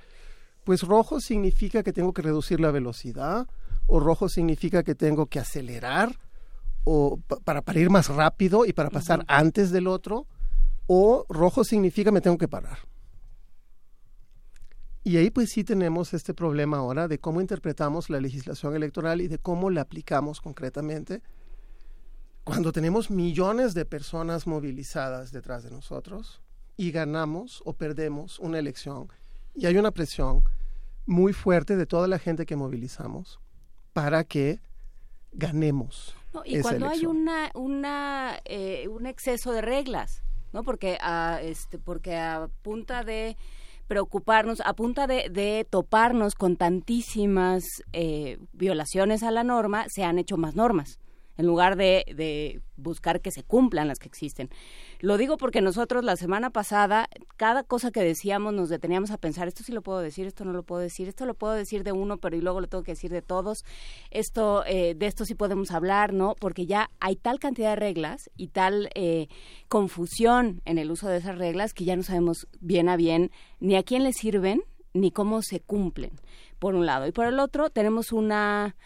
pues 0.65 0.83
rojo 0.83 1.21
significa 1.21 1.83
que 1.83 1.93
tengo 1.93 2.13
que 2.13 2.23
reducir 2.23 2.61
la 2.61 2.73
velocidad, 2.73 3.47
o 3.87 4.01
rojo 4.01 4.29
significa 4.29 4.83
que 4.83 4.95
tengo 4.95 5.27
que 5.27 5.39
acelerar, 5.39 6.19
o 6.91 7.19
para, 7.45 7.61
para 7.61 7.79
ir 7.79 7.91
más 7.91 8.09
rápido 8.09 8.65
y 8.65 8.73
para 8.73 8.89
pasar 8.89 9.23
antes 9.29 9.71
del 9.71 9.87
otro, 9.87 10.27
o 10.87 11.27
rojo 11.29 11.63
significa 11.63 12.11
me 12.11 12.23
tengo 12.23 12.39
que 12.39 12.49
parar. 12.49 12.79
Y 15.05 15.19
ahí 15.19 15.31
pues 15.31 15.51
sí 15.51 15.65
tenemos 15.65 16.15
este 16.15 16.33
problema 16.33 16.79
ahora 16.79 17.07
de 17.07 17.19
cómo 17.19 17.43
interpretamos 17.43 18.09
la 18.09 18.21
legislación 18.21 18.75
electoral 18.75 19.21
y 19.21 19.29
de 19.29 19.39
cómo 19.39 19.69
la 19.69 19.83
aplicamos 19.83 20.41
concretamente 20.41 21.23
cuando 22.43 22.73
tenemos 22.73 23.11
millones 23.11 23.75
de 23.75 23.85
personas 23.85 24.47
movilizadas 24.47 25.31
detrás 25.31 25.65
de 25.65 25.71
nosotros 25.71 26.41
y 26.79 26.91
ganamos 26.91 27.61
o 27.67 27.75
perdemos 27.75 28.39
una 28.39 28.59
elección 28.59 29.09
y 29.55 29.67
hay 29.67 29.77
una 29.77 29.91
presión 29.91 30.43
muy 31.05 31.35
fuerte 31.35 31.77
de 31.77 31.85
toda 31.85 32.09
la 32.09 32.19
gente 32.19 32.47
que 32.47 32.57
movilizamos 32.57 33.41
para 33.93 34.25
que 34.25 34.61
ganemos. 35.33 36.18
Y 36.45 36.61
cuando 36.61 36.89
hay 36.89 37.07
una, 37.07 37.51
una, 37.55 38.41
eh, 38.45 38.89
un 38.89 39.07
exceso 39.07 39.53
de 39.53 39.61
reglas, 39.61 40.23
¿no? 40.53 40.63
Porque 40.63 40.99
a, 41.01 41.41
este, 41.43 41.79
porque 41.79 42.17
a 42.17 42.49
punta 42.63 43.03
de 43.05 43.37
preocuparnos, 43.87 44.61
a 44.65 44.75
punta 44.75 45.07
de, 45.07 45.29
de 45.31 45.67
toparnos 45.69 46.35
con 46.35 46.57
tantísimas 46.57 47.65
eh, 47.93 48.39
violaciones 48.53 49.23
a 49.23 49.31
la 49.31 49.45
norma, 49.45 49.87
se 49.89 50.05
han 50.05 50.19
hecho 50.19 50.37
más 50.37 50.55
normas 50.55 50.99
en 51.39 51.47
lugar 51.47 51.77
de, 51.77 52.05
de, 52.15 52.61
buscar 52.77 53.21
que 53.21 53.31
se 53.31 53.43
cumplan 53.43 53.89
las 53.89 53.99
que 53.99 54.09
existen. 54.09 54.51
Lo 55.01 55.17
digo 55.17 55.37
porque 55.37 55.61
nosotros 55.61 56.05
la 56.05 56.17
semana 56.17 56.51
pasada, 56.51 57.09
cada 57.37 57.63
cosa 57.63 57.91
que 57.91 58.03
decíamos 58.03 58.55
nos 58.55 58.69
deteníamos 58.69 59.11
a 59.11 59.19
pensar, 59.19 59.49
esto 59.49 59.65
sí 59.65 59.73
lo 59.73 59.83
puedo 59.83 60.01
decir, 60.01 60.27
esto 60.27 60.45
no 60.45 60.53
lo 60.53 60.63
puedo 60.63 60.81
decir, 60.81 61.09
esto 61.09 61.27
lo 61.27 61.35
puedo 61.35 61.55
decir 61.55 61.83
de 61.85 61.93
uno, 61.93 62.19
pero 62.19 62.37
y 62.37 62.41
luego 62.41 62.61
lo 62.61 62.69
tengo 62.69 62.85
que 62.85 62.93
decir 62.93 63.11
de 63.11 63.23
todos, 63.23 63.65
esto, 64.11 64.65
eh, 64.67 64.95
de 64.95 65.07
esto 65.07 65.25
sí 65.25 65.35
podemos 65.35 65.71
hablar, 65.71 66.13
¿no? 66.13 66.35
Porque 66.39 66.67
ya 66.67 66.91
hay 67.01 67.17
tal 67.17 67.39
cantidad 67.39 67.71
de 67.71 67.77
reglas 67.77 68.31
y 68.37 68.49
tal 68.49 68.91
eh, 68.95 69.29
confusión 69.69 70.61
en 70.65 70.79
el 70.79 70.91
uso 70.91 71.09
de 71.09 71.19
esas 71.19 71.39
reglas 71.39 71.73
que 71.73 71.85
ya 71.85 71.97
no 71.97 72.03
sabemos 72.03 72.47
bien 72.61 72.89
a 72.89 72.97
bien 72.97 73.31
ni 73.61 73.77
a 73.77 73.83
quién 73.83 74.05
le 74.05 74.13
sirven 74.13 74.63
ni 74.93 75.11
cómo 75.11 75.43
se 75.43 75.61
cumplen, 75.61 76.13
por 76.59 76.75
un 76.75 76.87
lado. 76.87 77.07
Y 77.07 77.13
por 77.13 77.27
el 77.27 77.39
otro, 77.39 77.71
tenemos 77.71 78.13
una 78.13 78.77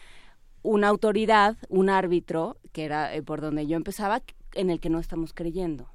una 0.63 0.89
autoridad, 0.89 1.57
un 1.69 1.91
árbitro, 1.91 2.57
que 2.73 2.85
era 2.85 3.15
eh, 3.15 3.23
por 3.23 3.41
donde 3.41 3.67
yo 3.67 3.77
empezaba, 3.77 4.23
en 4.55 4.71
el 4.71 4.81
que 4.81 4.91
no 4.91 4.99
estamos 4.99 5.33
creyendo. 5.33 5.91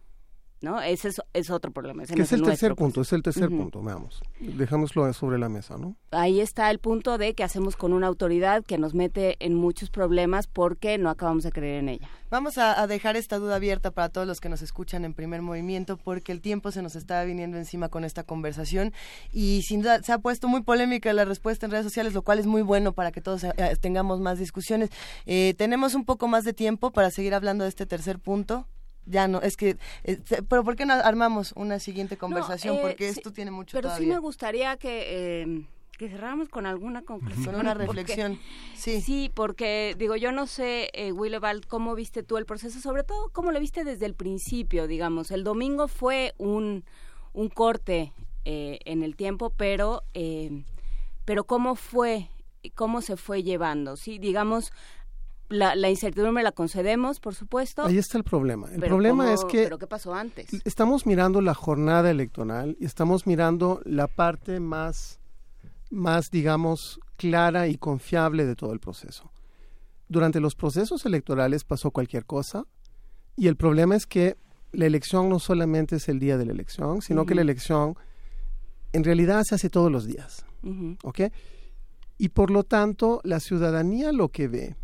¿No? 0.62 0.82
Ese 0.82 1.10
es, 1.34 1.50
otro 1.50 1.72
problema. 1.72 2.04
Ese 2.04 2.20
es 2.20 2.32
el 2.32 2.42
tercer 2.42 2.76
punto, 2.76 3.02
es 3.02 3.14
el 3.14 3.22
tercer 3.22 3.50
punto, 3.50 3.82
veamos. 3.82 4.22
Dejámoslo 4.40 5.12
sobre 5.14 5.38
la 5.38 5.50
mesa, 5.50 5.78
¿no? 5.78 5.96
Ahí 6.12 6.42
está 6.42 6.72
el 6.72 6.80
punto 6.80 7.18
de 7.18 7.34
que 7.34 7.44
hacemos 7.44 7.76
con 7.76 7.94
una 7.94 8.08
autoridad 8.08 8.64
que 8.64 8.78
nos 8.78 8.94
mete 8.94 9.36
en 9.40 9.54
muchos 9.54 9.90
problemas 9.90 10.48
porque 10.48 10.98
no 10.98 11.10
acabamos 11.10 11.44
de 11.44 11.52
creer 11.52 11.80
en 11.80 11.90
ella. 11.90 12.10
Vamos 12.30 12.58
a, 12.58 12.88
dejar 12.88 13.16
esta 13.16 13.38
duda 13.38 13.56
abierta 13.56 13.92
para 13.92 14.10
todos 14.10 14.28
los 14.28 14.42
que 14.42 14.50
nos 14.50 14.62
escuchan 14.62 15.06
en 15.06 15.14
primer 15.14 15.42
movimiento 15.42 15.98
porque 15.98 16.32
el 16.32 16.42
tiempo 16.42 16.72
se 16.72 16.82
nos 16.82 16.96
está 16.96 17.24
viniendo 17.24 17.58
encima 17.58 17.90
con 17.90 18.04
esta 18.04 18.24
conversación 18.24 18.94
y 19.32 19.62
sin 19.64 19.82
duda 19.82 20.02
se 20.04 20.12
ha 20.12 20.20
puesto 20.20 20.48
muy 20.48 20.62
polémica 20.62 21.14
la 21.14 21.26
respuesta 21.26 21.66
en 21.66 21.72
redes 21.72 21.86
sociales, 21.86 22.14
lo 22.14 22.24
cual 22.24 22.40
es 22.40 22.46
muy 22.46 22.62
bueno 22.62 22.94
para 22.94 23.12
que 23.12 23.22
todos 23.22 23.44
eh, 23.44 23.54
tengamos 23.80 24.20
más 24.20 24.40
discusiones. 24.40 24.90
Eh, 25.26 25.54
tenemos 25.58 25.96
un 25.96 26.06
poco 26.06 26.28
más 26.28 26.44
de 26.44 26.54
tiempo 26.54 26.92
para 26.92 27.12
seguir 27.12 27.34
hablando 27.34 27.64
de 27.64 27.70
este 27.70 27.86
tercer 27.86 28.20
punto 28.20 28.68
ya 29.08 29.28
no, 29.28 29.42
es 29.42 29.58
que, 29.58 29.78
eh, 30.04 30.20
pero 30.48 30.64
¿por 30.64 30.76
qué 30.76 30.86
no 30.86 30.94
armamos 30.94 31.54
una 31.56 31.80
siguiente 31.80 32.18
conversación? 32.18 32.76
Eh, 32.76 32.80
Porque 32.82 33.10
esto 33.10 33.32
tiene 33.32 33.52
mucho 33.52 33.76
Pero 33.78 33.96
sí 33.96 34.06
me 34.06 34.20
gustaría 34.20 34.78
que... 34.78 35.42
Eh, 35.42 35.66
que 35.98 36.10
cerráramos 36.10 36.48
con 36.50 36.68
alguna 36.68 37.02
conclusión. 37.02 37.46
Con 37.46 37.56
una 37.56 37.74
reflexión. 37.74 38.40
sí. 38.76 39.02
Sí, 39.02 39.32
porque 39.34 39.96
digo, 39.98 40.16
yo 40.16 40.32
no 40.32 40.46
sé, 40.46 40.92
eh, 40.94 41.12
Willebald, 41.12 41.66
cómo 41.66 41.96
viste 41.96 42.22
tú 42.22 42.38
el 42.38 42.46
proceso, 42.46 42.80
sobre 42.80 43.04
todo 43.04 43.30
cómo 43.30 43.52
lo 43.52 43.60
viste 43.60 43.84
desde 43.84 44.06
el 44.06 44.14
principio, 44.14 44.86
digamos. 44.86 45.32
El 45.32 45.44
domingo 45.44 45.88
fue 45.88 46.36
un, 46.38 46.86
un 47.34 47.50
corte 47.50 48.14
eh, 48.46 48.78
en 48.86 49.02
el 49.02 49.16
tiempo, 49.16 49.50
pero, 49.50 50.04
pero 51.26 51.46
cómo 51.46 51.74
fue, 51.74 52.30
cómo 52.76 53.02
se 53.02 53.18
fue 53.18 53.42
llevando, 53.42 53.98
sí, 53.98 54.20
digamos, 54.20 54.72
la, 55.50 55.76
la, 55.76 55.90
incertidumbre 55.90 56.44
la 56.44 56.52
concedemos, 56.52 57.20
por 57.20 57.36
supuesto. 57.36 57.84
Ahí 57.84 57.98
está 57.98 58.18
el 58.18 58.24
problema. 58.24 58.70
El 58.72 58.82
problema 58.82 59.34
es 59.34 59.44
que... 59.46 59.64
¿Pero 59.64 59.78
qué 59.78 59.88
pasó 59.88 60.14
antes? 60.14 60.48
Estamos 60.66 61.06
mirando 61.06 61.42
la 61.42 61.54
jornada 61.54 62.12
electoral 62.12 62.76
y 62.80 62.86
estamos 62.86 63.26
mirando 63.28 63.82
la 63.86 64.08
parte 64.08 64.60
más, 64.60 65.20
más, 65.90 66.30
digamos, 66.32 67.00
clara 67.16 67.68
y 67.68 67.78
confiable 67.78 68.46
de 68.46 68.56
todo 68.56 68.74
el 68.74 68.80
proceso. 68.80 69.32
Durante 70.10 70.40
los 70.40 70.56
procesos 70.56 71.06
electorales 71.06 71.64
pasó 71.64 71.92
cualquier 71.92 72.26
cosa 72.26 72.66
y 73.36 73.48
el 73.48 73.56
problema 73.56 73.96
es 73.96 74.06
que 74.06 74.38
la 74.72 74.86
elección 74.86 75.30
no 75.30 75.40
solamente 75.40 75.98
es 75.98 76.10
el 76.10 76.20
día 76.20 76.38
de 76.38 76.46
la 76.46 76.52
elección, 76.52 77.02
sino 77.02 77.26
que 77.26 77.36
la 77.36 77.42
elección 77.42 77.96
en 78.94 79.04
realidad 79.04 79.44
se 79.44 79.56
hace 79.56 79.70
todos 79.70 79.92
los 79.92 80.06
días. 80.06 80.46
¿Ok? 81.04 81.22
Y 82.18 82.30
por 82.30 82.52
lo 82.52 82.64
tanto, 82.64 83.22
la 83.24 83.40
ciudadanía 83.40 84.12
lo 84.12 84.30
que 84.30 84.48
ve 84.48 84.76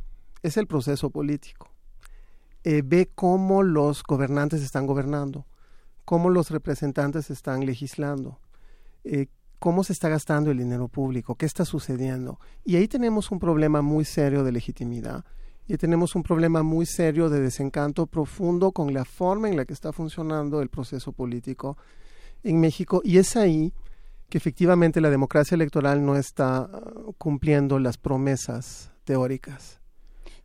es 0.44 0.58
el 0.58 0.68
proceso 0.68 1.10
político. 1.10 1.70
Eh, 2.66 2.82
ve 2.86 3.10
cómo 3.14 3.64
los 3.64 4.04
gobernantes 4.04 4.62
están 4.62 4.86
gobernando, 4.86 5.46
cómo 6.06 6.30
los 6.30 6.52
representantes 6.52 7.30
están 7.30 7.66
legislando, 7.66 8.40
eh, 9.04 9.28
cómo 9.60 9.84
se 9.84 9.94
está 9.94 10.10
gastando 10.10 10.52
el 10.52 10.58
dinero 10.58 10.88
público, 10.88 11.36
qué 11.36 11.46
está 11.46 11.66
sucediendo. 11.66 12.40
Y 12.64 12.76
ahí 12.76 12.88
tenemos 12.88 13.32
un 13.32 13.40
problema 13.40 13.82
muy 13.82 14.06
serio 14.06 14.44
de 14.44 14.52
legitimidad 14.52 15.26
y 15.68 15.78
tenemos 15.78 16.16
un 16.16 16.24
problema 16.24 16.64
muy 16.64 16.86
serio 16.86 17.30
de 17.30 17.40
desencanto 17.40 18.06
profundo 18.06 18.72
con 18.72 18.94
la 18.94 19.06
forma 19.06 19.50
en 19.50 19.58
la 19.58 19.66
que 19.66 19.74
está 19.74 19.92
funcionando 19.94 20.62
el 20.62 20.70
proceso 20.70 21.14
político 21.14 21.78
en 22.44 22.60
México. 22.60 23.02
Y 23.04 23.18
es 23.18 23.36
ahí 23.38 23.74
que 24.30 24.38
efectivamente 24.38 25.02
la 25.02 25.10
democracia 25.10 25.56
electoral 25.56 26.06
no 26.06 26.16
está 26.16 26.58
ah, 26.58 26.92
cumpliendo 27.18 27.80
las 27.80 27.98
promesas 27.98 28.92
teóricas 29.04 29.83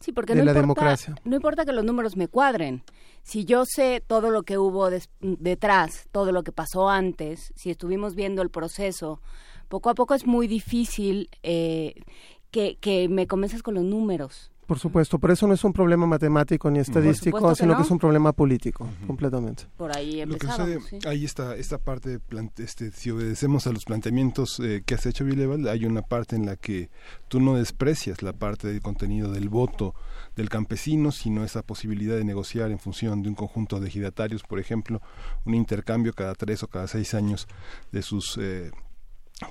Sí, 0.01 0.13
porque 0.13 0.35
no, 0.35 0.45
importa, 0.45 0.97
no 1.25 1.37
importa 1.37 1.65
que 1.65 1.73
los 1.73 1.85
números 1.85 2.17
me 2.17 2.29
cuadren. 2.29 2.83
Si 3.23 3.45
yo 3.45 3.65
sé 3.67 4.03
todo 4.07 4.31
lo 4.31 4.45
que 4.45 4.57
hubo 4.57 4.91
detrás, 5.21 6.09
todo 6.13 6.31
lo 6.31 6.45
que 6.45 6.53
pasó 6.53 6.89
antes, 6.89 7.53
si 7.57 7.71
estuvimos 7.71 8.15
viendo 8.15 8.41
el 8.43 8.51
proceso, 8.51 9.21
poco 9.69 9.91
a 9.91 9.95
poco 9.95 10.15
es 10.15 10.25
muy 10.25 10.47
difícil 10.47 11.29
eh, 11.43 11.95
que, 12.51 12.77
que 12.77 13.09
me 13.09 13.27
comiences 13.27 13.63
con 13.63 13.75
los 13.75 13.85
números. 13.85 14.53
Por 14.69 14.79
supuesto, 14.79 15.19
pero 15.19 15.33
eso 15.33 15.47
no 15.47 15.55
es 15.55 15.65
un 15.65 15.73
problema 15.73 16.07
matemático 16.07 16.71
ni 16.71 16.79
estadístico, 16.79 17.55
sino 17.55 17.75
que 17.75 17.85
es 17.85 17.91
un 17.91 17.99
problema 17.99 18.35
político, 18.35 18.87
completamente. 19.07 19.65
Por 19.79 19.97
ahí 19.97 20.21
empezamos, 20.21 20.93
Ahí 21.07 21.25
está 21.25 21.57
esta 21.57 21.79
parte, 21.79 22.21
este, 22.59 22.93
si 22.93 23.11
obedecemos 23.11 23.67
a 23.67 23.73
los 23.73 23.87
planteamientos 23.87 24.61
eh, 24.61 24.83
que 24.85 24.95
has 24.95 25.07
hecho, 25.07 25.25
Vileval, 25.25 25.67
hay 25.69 25.87
una 25.87 26.03
parte 26.03 26.37
en 26.37 26.45
la 26.45 26.57
que 26.57 26.91
tú 27.29 27.41
no 27.41 27.55
desprecias 27.55 28.21
la 28.21 28.35
parte 28.35 28.69
del 28.69 28.83
contenido 28.83 29.33
del 29.33 29.49
voto 29.49 29.95
del 30.37 30.51
campesino, 30.51 31.13
sino 31.13 31.45
esa 31.45 31.63
posibilidad 31.63 32.17
de 32.17 32.25
negociar 32.25 32.71
en 32.71 32.79
función 32.79 33.23
de 33.23 33.31
un 33.31 33.37
conjunto 33.37 33.81
de 33.81 33.89
ejidatarios, 33.89 34.43
por 34.43 34.59
ejemplo, 34.59 35.01
un 35.47 35.55
intercambio 35.55 36.13
cada 36.13 36.35
tres 36.35 36.63
o 36.63 36.69
cada 36.69 36.89
seis 36.89 37.15
años 37.15 37.49
de 37.91 38.03
sus... 38.03 38.37
Eh, 38.37 38.71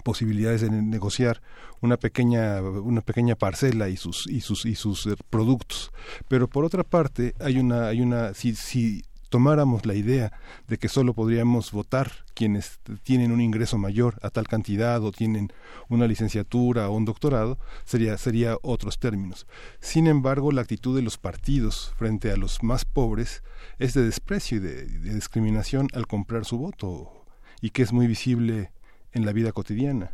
posibilidades 0.04 0.62
de 0.62 0.70
negociar 0.70 1.42
una 1.82 1.98
pequeña 1.98 2.62
una 2.62 3.02
pequeña 3.02 3.36
parcela 3.36 3.90
y 3.90 3.98
sus 3.98 4.28
y 4.28 4.42
sus 4.42 4.66
y 4.66 4.76
sus 4.76 5.08
eh, 5.08 5.16
productos 5.30 5.92
pero 6.28 6.48
por 6.48 6.66
otra 6.66 6.84
parte 6.84 7.34
hay 7.40 7.58
una 7.58 7.88
hay 7.88 8.02
una 8.02 8.34
si 8.34 8.56
si 8.56 9.04
tomáramos 9.30 9.86
la 9.86 9.94
idea 9.94 10.32
de 10.68 10.78
que 10.78 10.88
solo 10.88 11.14
podríamos 11.14 11.72
votar 11.72 12.12
quienes 12.34 12.80
tienen 13.04 13.32
un 13.32 13.42
ingreso 13.42 13.78
mayor 13.78 14.18
a 14.22 14.30
tal 14.30 14.48
cantidad 14.48 15.04
o 15.04 15.12
tienen 15.12 15.52
una 15.90 16.08
licenciatura 16.08 16.90
o 16.90 16.96
un 16.96 17.06
doctorado, 17.06 17.58
sería, 17.84 18.18
sería 18.18 18.58
otros 18.62 19.00
términos. 19.00 19.48
Sin 19.80 20.08
embargo, 20.08 20.52
la 20.52 20.62
actitud 20.62 20.96
de 20.96 21.02
los 21.02 21.18
partidos 21.18 21.94
frente 21.98 22.32
a 22.32 22.38
los 22.38 22.64
más 22.64 22.86
pobres 22.86 23.44
es 23.80 23.94
de 23.94 24.04
desprecio 24.04 24.58
y 24.58 24.62
de 24.62 24.86
discriminación 24.86 25.88
al 25.94 26.08
comprar 26.08 26.46
su 26.46 26.58
voto 26.58 27.26
y 27.62 27.72
que 27.72 27.84
es 27.84 27.92
muy 27.92 28.08
visible 28.08 28.72
en 29.14 29.26
la 29.26 29.34
vida 29.34 29.52
cotidiana? 29.52 30.12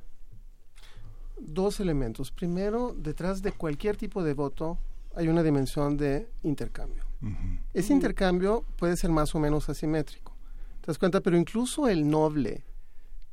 Dos 1.40 1.80
elementos. 1.80 2.32
Primero, 2.32 2.96
detrás 2.98 3.42
de 3.42 3.52
cualquier 3.52 3.98
tipo 3.98 4.24
de 4.24 4.34
voto 4.34 4.78
hay 5.16 5.28
una 5.28 5.44
dimensión 5.44 5.98
de 5.98 6.30
intercambio. 6.44 7.04
Ese 7.74 7.94
intercambio 7.94 8.66
puede 8.78 8.98
ser 8.98 9.10
más 9.10 9.34
o 9.34 9.40
menos 9.40 9.70
asimétrico. 9.70 10.36
¿Te 10.82 10.88
das 10.88 10.98
cuenta? 10.98 11.22
Pero 11.22 11.38
incluso 11.38 11.88
el 11.88 12.10
noble 12.10 12.66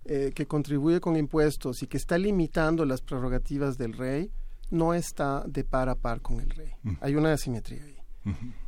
eh, 0.05 0.31
que 0.33 0.47
contribuye 0.47 1.01
con 1.01 1.17
impuestos 1.17 1.83
y 1.83 1.89
que 1.89 1.97
está 1.97 2.17
limitando 2.17 2.85
las 2.85 3.01
prerrogativas 3.01 3.77
del 3.77 3.95
rey 3.95 4.31
no 4.71 4.95
está 4.95 5.43
de 5.47 5.65
par 5.65 5.89
a 5.89 5.97
par 5.97 6.21
con 6.21 6.39
el 6.39 6.51
rey. 6.51 6.73
Hay 7.01 7.17
una 7.17 7.33
asimetría 7.33 7.83
ahí. 7.83 7.97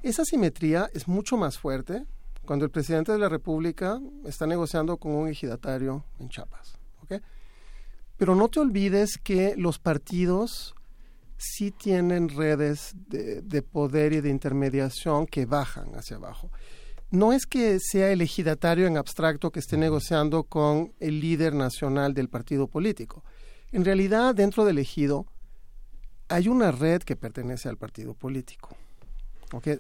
Esa 0.03 0.23
asimetría 0.23 0.91
es 0.93 1.07
mucho 1.07 1.37
más 1.37 1.59
fuerte 1.59 2.05
cuando 2.45 2.65
el 2.65 2.71
presidente 2.71 3.13
de 3.13 3.19
la 3.19 3.29
República 3.29 4.01
está 4.25 4.47
negociando 4.47 4.97
con 4.97 5.13
un 5.13 5.29
ejidatario 5.29 6.05
en 6.19 6.29
Chiapas. 6.29 6.79
Pero 8.17 8.35
no 8.35 8.49
te 8.49 8.61
olvides 8.61 9.19
que 9.19 9.55
los 9.57 9.79
partidos 9.79 10.75
sí 11.43 11.73
tienen 11.73 12.29
redes 12.29 12.95
de, 13.09 13.63
poder 13.63 14.13
y 14.13 14.21
de 14.21 14.31
intermediación 14.31 15.27
que 15.27 15.45
bajan 15.45 15.95
hacia 15.97 16.17
abajo. 16.17 16.51
No 17.11 17.33
es 17.33 17.47
que 17.47 17.79
sea 17.81 18.11
el 18.11 18.21
ejidatario 18.21 18.87
en 18.87 18.97
abstracto 18.97 19.51
que 19.51 19.61
esté 19.61 19.77
negociando 19.77 20.45
con 20.45 20.93
el 21.01 21.21
líder 21.21 21.53
nacional 21.53 22.15
del 22.15 22.29
partido 22.29 22.69
político. 22.69 23.25
En 23.73 23.85
realidad, 23.85 24.35
dentro 24.35 24.65
del 24.65 24.79
ejido 24.79 25.27
hay 26.29 26.49
una 26.49 26.71
red 26.71 27.03
que 27.03 27.17
pertenece 27.17 27.69
al 27.69 27.77
partido 27.77 28.15
político. 28.15 28.77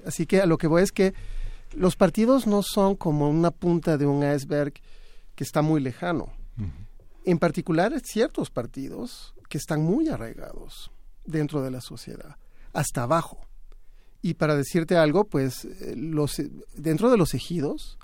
Así 0.05 0.27
que 0.27 0.43
a 0.43 0.47
lo 0.47 0.59
que 0.59 0.67
voy 0.67 0.83
es 0.83 0.93
que 0.93 1.15
los 1.75 1.97
partidos 1.97 2.47
no 2.47 2.63
son 2.63 2.97
como 2.97 3.31
una 3.31 3.51
punta 3.51 3.97
de 3.97 4.05
un 4.05 4.23
iceberg 4.23 4.75
que 5.35 5.45
está 5.45 5.63
muy 5.63 5.81
lejano 5.81 6.33
en 7.25 7.39
particular 7.39 7.99
ciertos 8.01 8.51
partidos 8.51 9.35
que 9.49 9.59
están 9.59 9.83
muy 9.83 10.09
arraigados 10.09 10.91
dentro 11.25 11.63
de 11.63 11.71
la 11.71 11.81
sociedad, 11.81 12.37
hasta 12.73 13.03
abajo. 13.03 13.47
Y 14.23 14.35
para 14.35 14.57
decirte 14.57 14.97
algo, 14.97 15.25
pues 15.25 15.65
eh, 15.65 15.95
los, 15.97 16.41
dentro 16.75 17.11
de 17.11 17.17
los 17.17 17.35
ejidos 17.35 17.99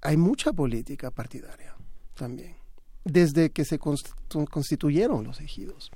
hay 0.00 0.16
mucha 0.16 0.52
política 0.52 1.10
partidaria 1.10 1.74
también, 2.14 2.56
desde 3.04 3.50
que 3.50 3.64
se 3.64 3.78
constituyeron 3.78 5.24
los 5.24 5.40
ejidos 5.40 5.90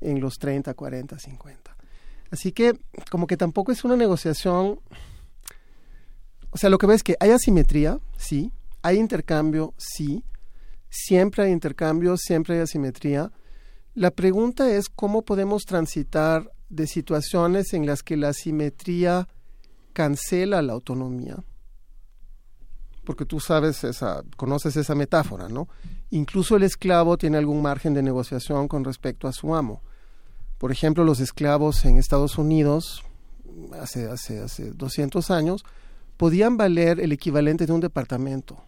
en 0.00 0.20
los 0.20 0.34
30, 0.38 0.74
40, 0.74 1.18
50. 1.18 1.76
Así 2.30 2.52
que 2.52 2.78
como 3.10 3.26
que 3.26 3.36
tampoco 3.36 3.72
es 3.72 3.84
una 3.84 3.96
negociación, 3.96 4.80
o 6.50 6.56
sea, 6.56 6.70
lo 6.70 6.78
que 6.78 6.86
ves 6.86 6.96
es 6.96 7.02
que 7.02 7.16
hay 7.20 7.30
asimetría, 7.30 8.00
sí, 8.16 8.52
hay 8.82 8.98
intercambio, 8.98 9.74
sí, 9.76 10.24
siempre 10.92 11.44
hay 11.44 11.52
intercambio, 11.52 12.18
siempre 12.18 12.56
hay 12.56 12.60
asimetría. 12.60 13.32
La 13.94 14.10
pregunta 14.10 14.70
es 14.70 14.90
cómo 14.90 15.22
podemos 15.22 15.64
transitar 15.64 16.52
de 16.68 16.86
situaciones 16.86 17.72
en 17.72 17.86
las 17.86 18.02
que 18.02 18.18
la 18.18 18.28
asimetría 18.28 19.26
cancela 19.94 20.60
la 20.60 20.74
autonomía. 20.74 21.42
Porque 23.04 23.24
tú 23.24 23.40
sabes 23.40 23.82
esa, 23.84 24.22
conoces 24.36 24.76
esa 24.76 24.94
metáfora, 24.94 25.48
¿no? 25.48 25.68
Incluso 26.10 26.56
el 26.56 26.62
esclavo 26.62 27.16
tiene 27.16 27.38
algún 27.38 27.62
margen 27.62 27.94
de 27.94 28.02
negociación 28.02 28.68
con 28.68 28.84
respecto 28.84 29.26
a 29.26 29.32
su 29.32 29.54
amo. 29.54 29.82
Por 30.58 30.72
ejemplo, 30.72 31.04
los 31.04 31.20
esclavos 31.20 31.84
en 31.86 31.96
Estados 31.96 32.36
Unidos, 32.38 33.02
hace, 33.80 34.08
hace, 34.08 34.40
hace 34.40 34.70
200 34.72 35.30
años, 35.30 35.64
podían 36.18 36.56
valer 36.58 37.00
el 37.00 37.12
equivalente 37.12 37.66
de 37.66 37.72
un 37.72 37.80
departamento 37.80 38.62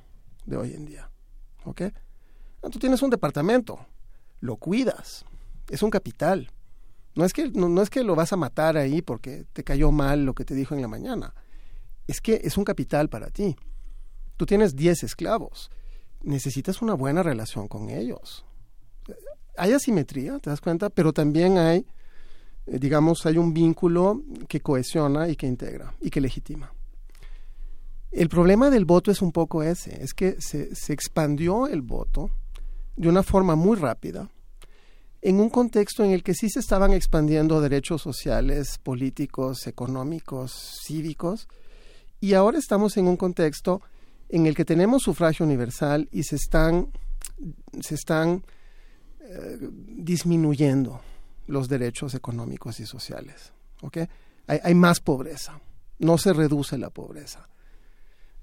de 0.46 0.56
hoy 0.56 0.72
en 0.72 0.86
día. 0.86 1.10
¿Ok? 1.64 1.82
Tú 2.70 2.78
tienes 2.78 3.02
un 3.02 3.10
departamento, 3.10 3.78
lo 4.40 4.56
cuidas, 4.56 5.24
es 5.68 5.82
un 5.82 5.90
capital. 5.90 6.50
No 7.14 7.24
es, 7.24 7.32
que, 7.32 7.50
no, 7.50 7.80
es 7.80 7.90
que 7.90 8.02
lo 8.02 8.16
vas 8.16 8.32
a 8.32 8.36
matar 8.36 8.76
ahí 8.76 9.00
porque 9.00 9.44
te 9.52 9.62
cayó 9.62 9.92
mal 9.92 10.24
lo 10.24 10.34
que 10.34 10.44
te 10.44 10.54
dijo 10.54 10.74
en 10.74 10.82
la 10.82 10.88
mañana. 10.88 11.32
Es 12.08 12.20
que 12.20 12.40
es 12.42 12.56
un 12.56 12.64
capital 12.64 13.08
para 13.08 13.30
ti. 13.30 13.56
Tú 14.36 14.46
tienes 14.46 14.74
10 14.74 15.04
esclavos. 15.04 15.70
Necesitas 16.22 16.82
una 16.82 16.94
buena 16.94 17.22
relación 17.22 17.68
con 17.68 17.88
ellos. 17.88 18.44
Hay 19.56 19.72
asimetría, 19.72 20.40
¿te 20.40 20.50
das 20.50 20.60
cuenta? 20.60 20.90
Pero 20.90 21.12
también 21.12 21.56
hay, 21.56 21.86
eh, 22.66 22.78
digamos, 22.80 23.24
hay 23.26 23.38
un 23.38 23.54
vínculo 23.54 24.22
que 24.48 24.60
cohesiona 24.60 25.28
y 25.28 25.36
que 25.36 25.46
integra 25.46 25.94
y 26.00 26.10
que 26.10 26.20
legitima. 26.20 26.72
El 28.10 28.28
problema 28.28 28.70
del 28.70 28.84
voto 28.84 29.12
es 29.12 29.22
un 29.22 29.30
poco 29.30 29.62
ese, 29.62 30.02
es 30.02 30.14
que 30.14 30.40
se, 30.40 30.74
se 30.74 30.92
expandió 30.92 31.68
el 31.68 31.82
voto 31.82 32.30
de 32.96 33.08
una 33.08 33.22
forma 33.22 33.54
muy 33.56 33.76
rápida 33.76 34.28
en 35.24 35.40
un 35.40 35.48
contexto 35.48 36.04
en 36.04 36.10
el 36.10 36.22
que 36.22 36.34
sí 36.34 36.50
se 36.50 36.60
estaban 36.60 36.92
expandiendo 36.92 37.62
derechos 37.62 38.02
sociales, 38.02 38.78
políticos, 38.82 39.66
económicos, 39.66 40.82
cívicos, 40.84 41.48
y 42.20 42.34
ahora 42.34 42.58
estamos 42.58 42.98
en 42.98 43.08
un 43.08 43.16
contexto 43.16 43.80
en 44.28 44.44
el 44.44 44.54
que 44.54 44.66
tenemos 44.66 45.02
sufragio 45.02 45.46
universal 45.46 46.10
y 46.12 46.24
se 46.24 46.36
están, 46.36 46.90
se 47.80 47.94
están 47.94 48.44
eh, 49.20 49.58
disminuyendo 49.62 51.00
los 51.46 51.70
derechos 51.70 52.14
económicos 52.14 52.78
y 52.80 52.86
sociales. 52.86 53.54
Hay, 54.46 54.74
más 54.74 55.00
pobreza, 55.00 55.58
no 56.00 56.18
se 56.18 56.34
reduce 56.34 56.76
la 56.76 56.90
pobreza, 56.90 57.48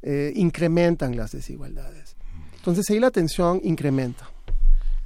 eh, 0.02 0.34
incrementan 0.36 1.16
las 1.16 1.32
desigualdades. 1.32 2.16
Entonces 2.56 2.90
ahí 2.90 3.00
la 3.00 3.12
tensión 3.12 3.62
incrementa. 3.64 4.31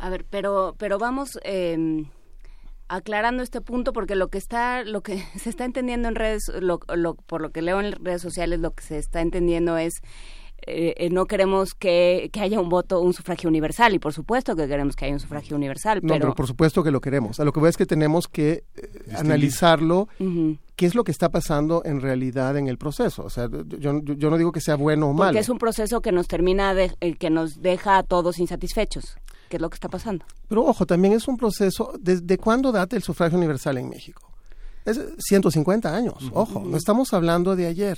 A 0.06 0.10
ver, 0.10 0.24
pero, 0.30 0.76
pero 0.78 1.00
vamos 1.00 1.40
eh, 1.44 2.06
aclarando 2.90 3.42
este 3.42 3.60
punto 3.60 3.92
porque 3.92 4.16
lo 4.16 4.28
que 4.28 4.38
está, 4.38 4.84
lo 4.84 5.02
que 5.02 5.18
se 5.40 5.50
está 5.50 5.66
entendiendo 5.66 6.08
en 6.08 6.14
redes, 6.14 6.52
lo, 6.62 6.80
lo, 6.94 7.16
por 7.16 7.42
lo 7.42 7.50
que 7.50 7.64
leo 7.64 7.80
en 7.80 7.92
redes 7.92 8.22
sociales, 8.22 8.60
lo 8.60 8.70
que 8.70 8.84
se 8.84 9.00
está 9.00 9.22
entendiendo 9.22 9.80
es 9.80 10.04
eh, 10.68 10.94
eh, 10.98 11.10
no 11.10 11.26
queremos 11.26 11.74
que, 11.74 12.30
que, 12.32 12.40
haya 12.40 12.60
un 12.60 12.70
voto, 12.70 13.02
un 13.02 13.14
sufragio 13.14 13.50
universal, 13.50 13.96
y 13.96 14.00
por 14.00 14.14
supuesto 14.14 14.56
que 14.56 14.68
queremos 14.68 14.96
que 14.96 15.06
haya 15.06 15.16
un 15.16 15.20
sufragio 15.20 15.56
universal. 15.56 16.02
No, 16.04 16.14
pero, 16.14 16.36
por 16.36 16.46
supuesto 16.46 16.84
que 16.84 16.92
lo 16.92 17.02
queremos. 17.02 17.40
A 17.40 17.44
lo 17.44 17.52
que 17.52 17.60
voy 17.60 17.70
es 17.70 17.78
que 17.78 17.88
tenemos 17.88 18.28
que 18.28 18.64
eh, 18.76 18.90
analizarlo, 19.16 20.08
qué 20.76 20.86
es 20.86 20.94
lo 20.94 21.04
que 21.04 21.12
está 21.12 21.30
pasando 21.30 21.84
en 21.84 22.02
realidad 22.02 22.58
en 22.58 22.68
el 22.68 22.78
proceso. 22.78 23.24
O 23.24 23.30
sea, 23.30 23.48
yo, 23.50 24.02
yo, 24.02 24.30
no 24.30 24.38
digo 24.38 24.52
que 24.52 24.62
sea 24.62 24.76
bueno 24.76 25.10
o 25.10 25.14
malo. 25.14 25.30
Porque 25.30 25.40
es 25.40 25.50
un 25.50 25.58
proceso 25.58 26.02
que 26.02 26.12
nos 26.12 26.28
termina, 26.28 26.76
de, 26.76 26.96
que 27.20 27.32
nos 27.32 27.62
deja 27.62 27.98
a 27.98 28.04
todos 28.04 28.40
insatisfechos. 28.40 29.18
¿Qué 29.56 29.58
es 29.58 29.62
lo 29.62 29.70
que 29.70 29.76
está 29.76 29.88
pasando? 29.88 30.26
Pero 30.50 30.66
ojo, 30.66 30.86
también 30.86 31.14
es 31.14 31.30
un 31.30 31.38
proceso, 31.38 31.94
¿desde 31.98 32.38
cuándo 32.38 32.74
date 32.74 32.98
el 32.98 33.04
sufragio 33.04 33.38
universal 33.38 33.78
en 33.78 33.88
México? 33.88 34.30
Es 34.84 35.00
150 35.18 35.96
años, 35.96 36.30
ojo, 36.34 36.60
no 36.60 36.76
estamos 36.76 37.14
hablando 37.14 37.56
de 37.56 37.68
ayer 37.68 37.98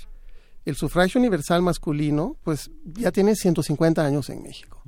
el 0.65 0.75
sufragio 0.75 1.17
universal 1.17 1.63
masculino, 1.63 2.37
pues 2.43 2.69
ya 2.83 3.11
tiene 3.11 3.35
150 3.35 4.05
años 4.05 4.29
en 4.29 4.43
México. 4.43 4.83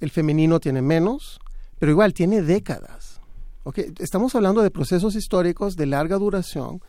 El 0.00 0.10
femenino 0.10 0.60
tiene 0.60 0.82
menos, 0.82 1.40
pero 1.78 1.92
igual 1.92 2.12
tiene 2.12 2.42
décadas. 2.42 3.22
¿okay? 3.62 3.94
Estamos 4.00 4.34
hablando 4.34 4.60
de 4.60 4.70
procesos 4.70 5.14
históricos 5.14 5.76
de 5.76 5.86
larga 5.86 6.18
duración. 6.18 6.82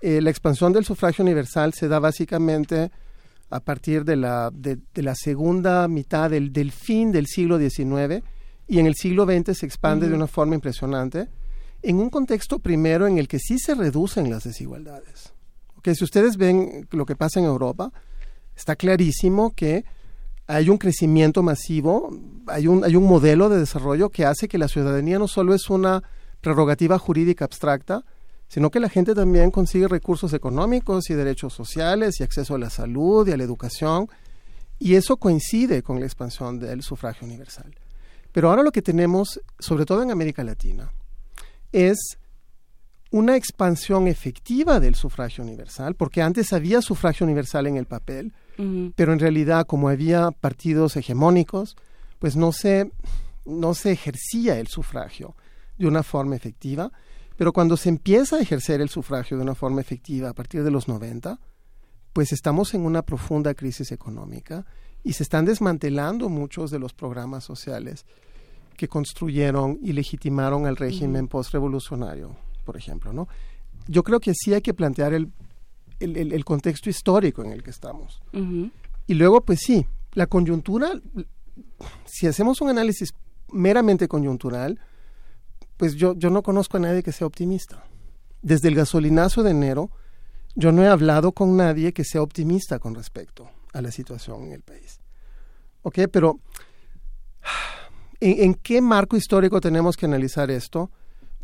Eh, 0.00 0.22
la 0.22 0.30
expansión 0.30 0.72
del 0.72 0.86
sufragio 0.86 1.22
universal 1.22 1.74
se 1.74 1.88
da 1.88 1.98
básicamente 1.98 2.90
a 3.50 3.60
partir 3.60 4.06
de 4.06 4.16
la, 4.16 4.50
de, 4.50 4.78
la 4.94 5.14
segunda 5.14 5.88
mitad 5.88 6.30
del, 6.30 6.54
del, 6.54 6.72
fin 6.72 7.12
del 7.12 7.26
siglo 7.26 7.58
XIX 7.58 8.24
y 8.68 8.78
en 8.78 8.86
el 8.86 8.94
siglo 8.94 9.24
XX 9.24 9.56
se 9.56 9.66
expande 9.66 10.08
de 10.08 10.14
una 10.14 10.26
forma 10.26 10.54
impresionante 10.54 11.28
en 11.82 11.98
un 11.98 12.10
contexto 12.10 12.58
primero 12.58 13.06
en 13.06 13.18
el 13.18 13.28
que 13.28 13.38
sí 13.38 13.58
se 13.58 13.74
reducen 13.74 14.30
las 14.30 14.44
desigualdades 14.44 15.36
que 15.86 15.94
si 15.94 16.02
ustedes 16.02 16.36
ven 16.36 16.88
lo 16.90 17.06
que 17.06 17.14
pasa 17.14 17.38
en 17.38 17.46
Europa, 17.46 17.92
está 18.56 18.74
clarísimo 18.74 19.54
que 19.54 19.84
hay 20.48 20.68
un 20.68 20.78
crecimiento 20.78 21.44
masivo, 21.44 22.10
hay 22.48 22.66
un, 22.66 22.82
hay 22.84 22.96
un 22.96 23.04
modelo 23.04 23.48
de 23.48 23.60
desarrollo 23.60 24.10
que 24.10 24.24
hace 24.24 24.48
que 24.48 24.58
la 24.58 24.66
ciudadanía 24.66 25.20
no 25.20 25.28
solo 25.28 25.54
es 25.54 25.70
una 25.70 26.02
prerrogativa 26.40 26.98
jurídica 26.98 27.44
abstracta, 27.44 28.04
sino 28.48 28.72
que 28.72 28.80
la 28.80 28.88
gente 28.88 29.14
también 29.14 29.52
consigue 29.52 29.86
recursos 29.86 30.32
económicos 30.32 31.08
y 31.08 31.14
derechos 31.14 31.52
sociales 31.52 32.18
y 32.18 32.24
acceso 32.24 32.56
a 32.56 32.58
la 32.58 32.70
salud 32.70 33.28
y 33.28 33.30
a 33.30 33.36
la 33.36 33.44
educación, 33.44 34.08
y 34.80 34.96
eso 34.96 35.18
coincide 35.18 35.84
con 35.84 36.00
la 36.00 36.06
expansión 36.06 36.58
del 36.58 36.82
sufragio 36.82 37.28
universal. 37.28 37.72
Pero 38.36 38.50
ahora 38.50 38.62
lo 38.62 38.70
que 38.70 38.82
tenemos, 38.82 39.40
sobre 39.58 39.86
todo 39.86 40.02
en 40.02 40.10
América 40.10 40.44
Latina, 40.44 40.92
es 41.72 42.18
una 43.10 43.34
expansión 43.34 44.08
efectiva 44.08 44.78
del 44.78 44.94
sufragio 44.94 45.42
universal, 45.42 45.94
porque 45.94 46.20
antes 46.20 46.52
había 46.52 46.82
sufragio 46.82 47.24
universal 47.24 47.66
en 47.66 47.78
el 47.78 47.86
papel, 47.86 48.34
pero 48.94 49.14
en 49.14 49.20
realidad 49.20 49.64
como 49.66 49.88
había 49.88 50.32
partidos 50.32 50.98
hegemónicos, 50.98 51.76
pues 52.18 52.36
no 52.36 52.52
se, 52.52 52.92
no 53.46 53.72
se 53.72 53.92
ejercía 53.92 54.58
el 54.58 54.66
sufragio 54.66 55.34
de 55.78 55.86
una 55.86 56.02
forma 56.02 56.36
efectiva, 56.36 56.92
pero 57.38 57.54
cuando 57.54 57.78
se 57.78 57.88
empieza 57.88 58.36
a 58.36 58.40
ejercer 58.40 58.82
el 58.82 58.90
sufragio 58.90 59.38
de 59.38 59.44
una 59.44 59.54
forma 59.54 59.80
efectiva 59.80 60.28
a 60.28 60.34
partir 60.34 60.62
de 60.62 60.70
los 60.70 60.88
90, 60.88 61.40
pues 62.12 62.32
estamos 62.32 62.74
en 62.74 62.84
una 62.84 63.00
profunda 63.00 63.54
crisis 63.54 63.92
económica 63.92 64.66
y 65.02 65.14
se 65.14 65.22
están 65.22 65.46
desmantelando 65.46 66.28
muchos 66.28 66.70
de 66.70 66.78
los 66.78 66.92
programas 66.92 67.44
sociales 67.44 68.04
que 68.76 68.88
construyeron 68.88 69.78
y 69.82 69.92
legitimaron 69.92 70.66
al 70.66 70.76
régimen 70.76 71.28
postrevolucionario 71.28 72.36
por 72.66 72.76
ejemplo, 72.76 73.14
¿no? 73.14 73.28
Yo 73.86 74.02
creo 74.02 74.20
que 74.20 74.34
sí 74.34 74.52
hay 74.52 74.60
que 74.60 74.74
plantear 74.74 75.14
el, 75.14 75.32
el, 76.00 76.44
contexto 76.44 76.90
histórico 76.90 77.42
en 77.42 77.52
el 77.52 77.62
que 77.62 77.70
estamos. 77.70 78.20
Y 79.06 79.14
luego, 79.14 79.40
pues 79.42 79.60
sí, 79.62 79.86
la 80.12 80.26
coyuntura, 80.26 80.90
si 82.04 82.26
hacemos 82.26 82.60
un 82.60 82.68
análisis 82.68 83.14
meramente 83.52 84.08
coyuntural, 84.08 84.80
pues 85.76 85.94
yo, 85.94 86.14
yo 86.16 86.28
no 86.30 86.42
conozco 86.42 86.76
a 86.76 86.80
nadie 86.80 87.04
que 87.04 87.12
sea 87.12 87.28
optimista. 87.28 87.84
Desde 88.42 88.68
el 88.68 88.74
gasolinazo 88.74 89.44
de 89.44 89.52
enero, 89.52 89.90
yo 90.56 90.72
no 90.72 90.82
he 90.82 90.88
hablado 90.88 91.30
con 91.30 91.56
nadie 91.56 91.92
que 91.92 92.04
sea 92.04 92.22
optimista 92.22 92.80
con 92.80 92.96
respecto 92.96 93.48
a 93.72 93.80
la 93.80 93.92
situación 93.92 94.44
en 94.44 94.52
el 94.52 94.62
país. 94.62 94.98
¿Ok? 95.82 96.00
Pero, 96.10 96.40
en 98.20 98.54
qué 98.54 98.80
marco 98.80 99.16
histórico 99.16 99.60
tenemos 99.60 99.96
que 99.96 100.06
analizar 100.06 100.50
esto? 100.50 100.90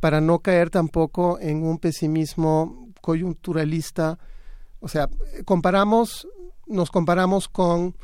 para 0.03 0.21
no 0.21 0.41
caer 0.41 0.69
tampoco 0.69 1.39
en 1.39 1.63
un 1.63 1.79
pesimismo 1.79 2.89
coyunturalista. 3.01 4.19
O 4.81 4.89
sea, 4.89 5.09
comparamos, 5.45 6.27
nos 6.67 6.91
comparamos 6.91 7.49
con, 7.49 7.95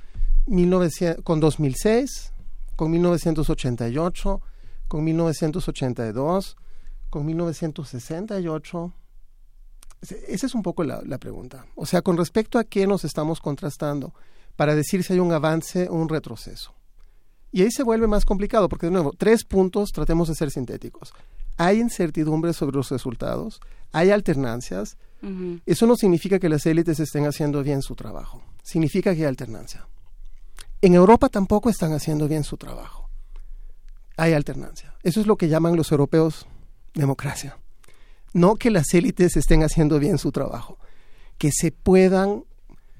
1900, 0.46 1.24
con 1.24 1.40
2006, 1.40 2.32
con 2.76 2.92
1988, 2.92 4.40
con 4.86 5.02
1982, 5.02 6.56
con 7.10 7.26
1968. 7.26 8.92
Esa 10.28 10.46
es 10.46 10.54
un 10.54 10.62
poco 10.62 10.84
la, 10.84 11.02
la, 11.04 11.18
pregunta. 11.18 11.66
O 11.74 11.84
sea, 11.84 12.02
con 12.02 12.16
respecto 12.16 12.60
a 12.60 12.64
qué 12.64 12.86
nos 12.86 13.04
estamos 13.04 13.40
contrastando 13.40 14.14
para 14.54 14.76
decir 14.76 15.02
si 15.02 15.14
hay 15.14 15.18
un 15.18 15.32
avance 15.32 15.88
o 15.88 15.94
un 15.94 16.08
retroceso. 16.08 16.77
Y 17.50 17.62
ahí 17.62 17.70
se 17.70 17.82
vuelve 17.82 18.06
más 18.06 18.24
complicado, 18.24 18.68
porque 18.68 18.86
de 18.86 18.92
nuevo, 18.92 19.12
tres 19.16 19.44
puntos, 19.44 19.90
tratemos 19.92 20.28
de 20.28 20.34
ser 20.34 20.50
sintéticos 20.50 21.12
hay 21.58 21.80
incertidumbre 21.80 22.54
sobre 22.54 22.76
los 22.76 22.88
resultados, 22.88 23.60
hay 23.92 24.10
alternancias, 24.10 24.96
Eso 25.66 25.88
no 25.88 25.96
significa 25.96 26.38
que 26.38 26.48
las 26.48 26.64
élites 26.64 27.00
estén 27.00 27.26
haciendo 27.26 27.64
bien 27.64 27.82
su 27.82 27.96
trabajo. 27.96 28.40
Significa 28.62 29.12
que 29.16 29.22
hay 29.22 29.26
alternancia. 29.26 29.84
En 30.80 30.94
Europa 30.94 31.28
tampoco 31.28 31.68
están 31.68 31.92
haciendo 31.92 32.28
bien 32.28 32.44
su 32.44 32.56
trabajo. 32.56 33.10
Hay 34.16 34.32
alternancia. 34.32 34.94
Eso 35.02 35.20
es 35.20 35.26
lo 35.26 35.36
que 35.36 35.48
llaman 35.48 35.74
los 35.74 35.90
europeos 35.90 36.46
democracia. 36.94 37.58
No 38.32 38.54
que 38.54 38.70
las 38.70 38.94
élites 38.94 39.36
estén 39.36 39.64
haciendo 39.64 39.98
bien 39.98 40.18
su 40.18 40.30
trabajo, 40.30 40.78
que 41.36 41.50
se 41.50 41.72
puedan 41.72 42.44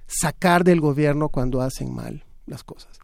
sacar 0.09 0.65
del 0.65 0.81
gobierno 0.81 1.29
cuando 1.29 1.63
hacen 1.63 1.95
mal 1.95 2.25
las 2.47 2.65
cosas. 2.65 2.99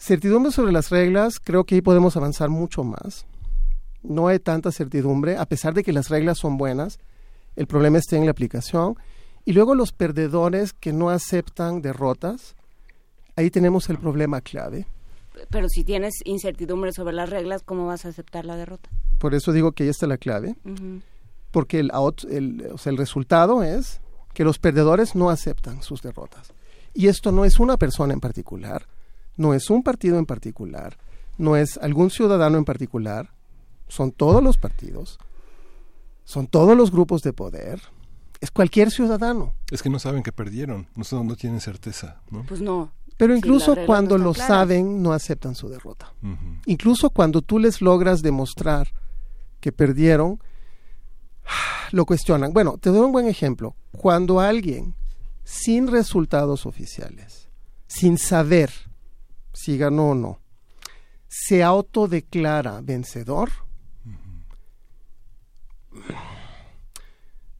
Certidumbre 0.00 0.50
sobre 0.50 0.72
las 0.72 0.88
reglas, 0.88 1.38
creo 1.38 1.64
que 1.64 1.74
ahí 1.74 1.82
podemos 1.82 2.16
avanzar 2.16 2.48
mucho 2.48 2.84
más. 2.84 3.26
No 4.02 4.28
hay 4.28 4.38
tanta 4.38 4.72
certidumbre, 4.72 5.36
a 5.36 5.44
pesar 5.44 5.74
de 5.74 5.82
que 5.82 5.92
las 5.92 6.08
reglas 6.08 6.38
son 6.38 6.56
buenas, 6.56 6.98
el 7.54 7.66
problema 7.66 7.98
está 7.98 8.16
en 8.16 8.24
la 8.24 8.30
aplicación. 8.30 8.96
Y 9.44 9.52
luego 9.52 9.74
los 9.74 9.92
perdedores 9.92 10.72
que 10.72 10.94
no 10.94 11.10
aceptan 11.10 11.82
derrotas, 11.82 12.56
ahí 13.36 13.50
tenemos 13.50 13.90
el 13.90 13.98
problema 13.98 14.40
clave. 14.40 14.86
Pero 15.50 15.68
si 15.68 15.84
tienes 15.84 16.14
incertidumbre 16.24 16.92
sobre 16.92 17.12
las 17.12 17.28
reglas, 17.28 17.62
¿cómo 17.62 17.86
vas 17.86 18.06
a 18.06 18.08
aceptar 18.08 18.46
la 18.46 18.56
derrota? 18.56 18.88
Por 19.18 19.34
eso 19.34 19.52
digo 19.52 19.72
que 19.72 19.82
ahí 19.82 19.90
está 19.90 20.06
la 20.06 20.16
clave. 20.16 20.56
Porque 21.50 21.78
el, 21.78 21.92
el, 22.30 22.72
el 22.82 22.96
resultado 22.96 23.62
es 23.62 24.00
que 24.32 24.44
los 24.44 24.58
perdedores 24.58 25.14
no 25.14 25.28
aceptan 25.28 25.82
sus 25.82 26.00
derrotas. 26.00 26.54
Y 26.94 27.08
esto 27.08 27.32
no 27.32 27.44
es 27.44 27.60
una 27.60 27.76
persona 27.76 28.14
en 28.14 28.20
particular, 28.20 28.86
no 29.40 29.54
es 29.54 29.70
un 29.70 29.82
partido 29.82 30.18
en 30.18 30.26
particular, 30.26 30.98
no 31.38 31.56
es 31.56 31.78
algún 31.78 32.10
ciudadano 32.10 32.58
en 32.58 32.66
particular, 32.66 33.30
son 33.88 34.12
todos 34.12 34.42
los 34.42 34.58
partidos, 34.58 35.18
son 36.24 36.46
todos 36.46 36.76
los 36.76 36.90
grupos 36.92 37.22
de 37.22 37.32
poder, 37.32 37.80
es 38.42 38.50
cualquier 38.50 38.90
ciudadano. 38.90 39.54
Es 39.70 39.82
que 39.82 39.88
no 39.88 39.98
saben 39.98 40.22
que 40.22 40.30
perdieron, 40.30 40.88
no, 40.94 41.24
no 41.24 41.36
tienen 41.36 41.60
certeza. 41.60 42.20
¿no? 42.30 42.44
Pues 42.44 42.60
no. 42.60 42.92
Pero 43.16 43.34
incluso 43.34 43.74
cuando 43.86 44.18
lo 44.18 44.34
saben, 44.34 45.02
no 45.02 45.14
aceptan 45.14 45.54
su 45.54 45.70
derrota. 45.70 46.12
Incluso 46.66 47.08
cuando 47.08 47.40
tú 47.40 47.58
les 47.58 47.80
logras 47.80 48.20
demostrar 48.20 48.88
que 49.60 49.72
perdieron, 49.72 50.38
lo 51.92 52.04
cuestionan. 52.04 52.52
Bueno, 52.52 52.76
te 52.76 52.90
doy 52.90 53.00
un 53.00 53.12
buen 53.12 53.26
ejemplo. 53.26 53.74
Cuando 53.92 54.38
alguien, 54.38 54.94
sin 55.44 55.88
resultados 55.88 56.66
oficiales, 56.66 57.48
sin 57.86 58.18
saber 58.18 58.89
si 59.52 59.78
ganó 59.78 60.10
o 60.10 60.14
no, 60.14 60.40
se 61.28 61.62
autodeclara 61.62 62.80
vencedor, 62.82 63.50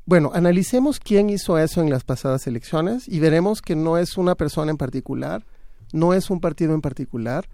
bueno, 0.04 0.32
analicemos 0.34 0.98
quién 0.98 1.30
hizo 1.30 1.58
eso 1.58 1.80
en 1.80 1.90
las 1.90 2.04
pasadas 2.04 2.46
elecciones 2.46 3.06
y 3.06 3.20
veremos 3.20 3.62
que 3.62 3.76
no 3.76 3.96
es 3.96 4.16
una 4.16 4.34
persona 4.34 4.72
en 4.72 4.76
particular, 4.76 5.46
no 5.92 6.14
es 6.14 6.30
un 6.30 6.40
partido 6.40 6.74
en 6.74 6.80
particular. 6.80 7.48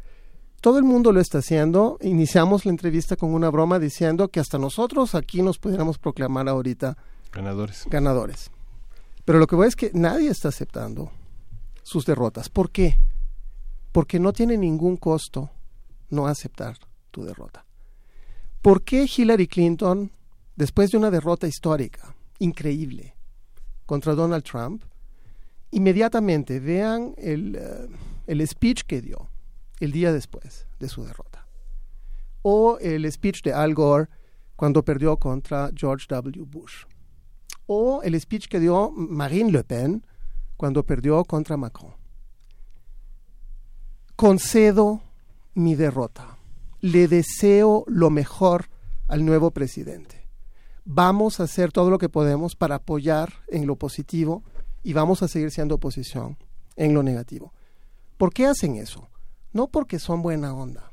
Todo 0.63 0.79
el 0.79 0.85
mundo 0.85 1.13
lo 1.13 1.21
está 1.21 1.39
haciendo. 1.39 1.99
Iniciamos 2.01 2.65
la 2.65 2.71
entrevista 2.71 3.17
con 3.17 3.35
una 3.35 3.51
broma 3.51 3.79
diciendo 3.79 4.29
que 4.29 4.41
hasta 4.41 4.59
nosotros 4.59 5.15
aquí 5.15 5.43
nos 5.43 5.59
pudiéramos 5.59 5.99
proclamar 5.99 6.49
ahorita 6.49 6.97
ganadores. 7.31 7.85
Ganadores. 7.91 8.51
Pero 9.25 9.39
lo 9.39 9.47
que 9.47 9.57
voy 9.57 9.69
es 9.69 9.77
que 9.77 9.91
nadie 9.93 10.31
está 10.31 10.49
aceptando 10.49 11.11
sus 11.83 12.07
derrotas. 12.07 12.49
¿Por 12.49 12.71
qué? 12.71 12.97
Porque 13.97 14.21
no 14.21 14.35
tiene 14.35 14.59
ningún 14.59 14.99
costo 14.99 15.49
no 16.11 16.27
aceptar 16.27 16.77
tu 17.11 17.25
derrota. 17.25 17.65
¿Por 18.61 18.83
qué 18.83 19.07
Hillary 19.07 19.47
Clinton 19.47 20.11
después 20.55 20.91
de 20.91 20.99
una 20.99 21.11
derrota 21.11 21.49
histórica, 21.49 22.15
increíble, 22.39 23.17
contra 23.87 24.15
Donald 24.15 24.45
Trump, 24.45 24.83
inmediatamente 25.71 26.61
vean 26.61 27.15
el, 27.17 27.57
eh, 27.57 27.89
el 28.27 28.47
speech 28.47 28.83
que 28.83 29.01
dio 29.01 29.31
el 29.81 29.93
día 29.93 30.13
después 30.13 30.67
de 30.79 30.91
su 30.91 31.03
derrota. 31.03 31.47
O 32.43 32.77
el 32.83 33.11
speech 33.11 33.43
de 33.45 33.55
Al 33.55 33.73
Gore 33.73 34.11
cuando 34.57 34.85
perdió 34.85 35.17
contra 35.17 35.71
George 35.75 36.05
W. 36.11 36.45
Bush. 36.45 36.85
O 37.67 38.03
el 38.03 38.21
speech 38.21 38.49
que 38.49 38.61
dio 38.61 38.91
Marine 38.91 39.51
Le 39.51 39.65
Pen 39.65 40.05
cuando 40.59 40.85
perdió 40.85 41.25
contra 41.25 41.57
Macron. 41.57 41.95
Concedo 44.17 45.03
mi 45.55 45.75
derrota. 45.75 46.37
Le 46.81 47.09
deseo 47.09 47.85
lo 47.87 48.11
mejor 48.11 48.69
al 49.09 49.25
nuevo 49.25 49.51
presidente 49.51 50.27
vamos 50.87 51.41
a 51.41 51.43
hacer 51.43 51.73
todo 51.73 51.91
lo 51.91 51.99
que 51.99 52.09
podemos 52.09 52.55
para 52.55 52.77
apoyar 52.77 53.35
en 53.49 53.67
lo 53.67 53.77
positivo 53.77 54.45
y 54.83 54.95
vamos 54.95 55.23
a 55.23 55.29
seguir 55.29 55.51
siendo 55.51 55.75
oposición 55.75 56.39
en 56.77 56.95
lo 56.95 57.03
negativo. 57.03 57.53
¿Por 58.17 58.33
qué 58.33 58.47
hacen 58.47 58.77
eso? 58.77 59.09
No 59.53 59.67
porque 59.67 59.99
son 59.99 60.23
buena 60.23 60.55
onda. 60.55 60.93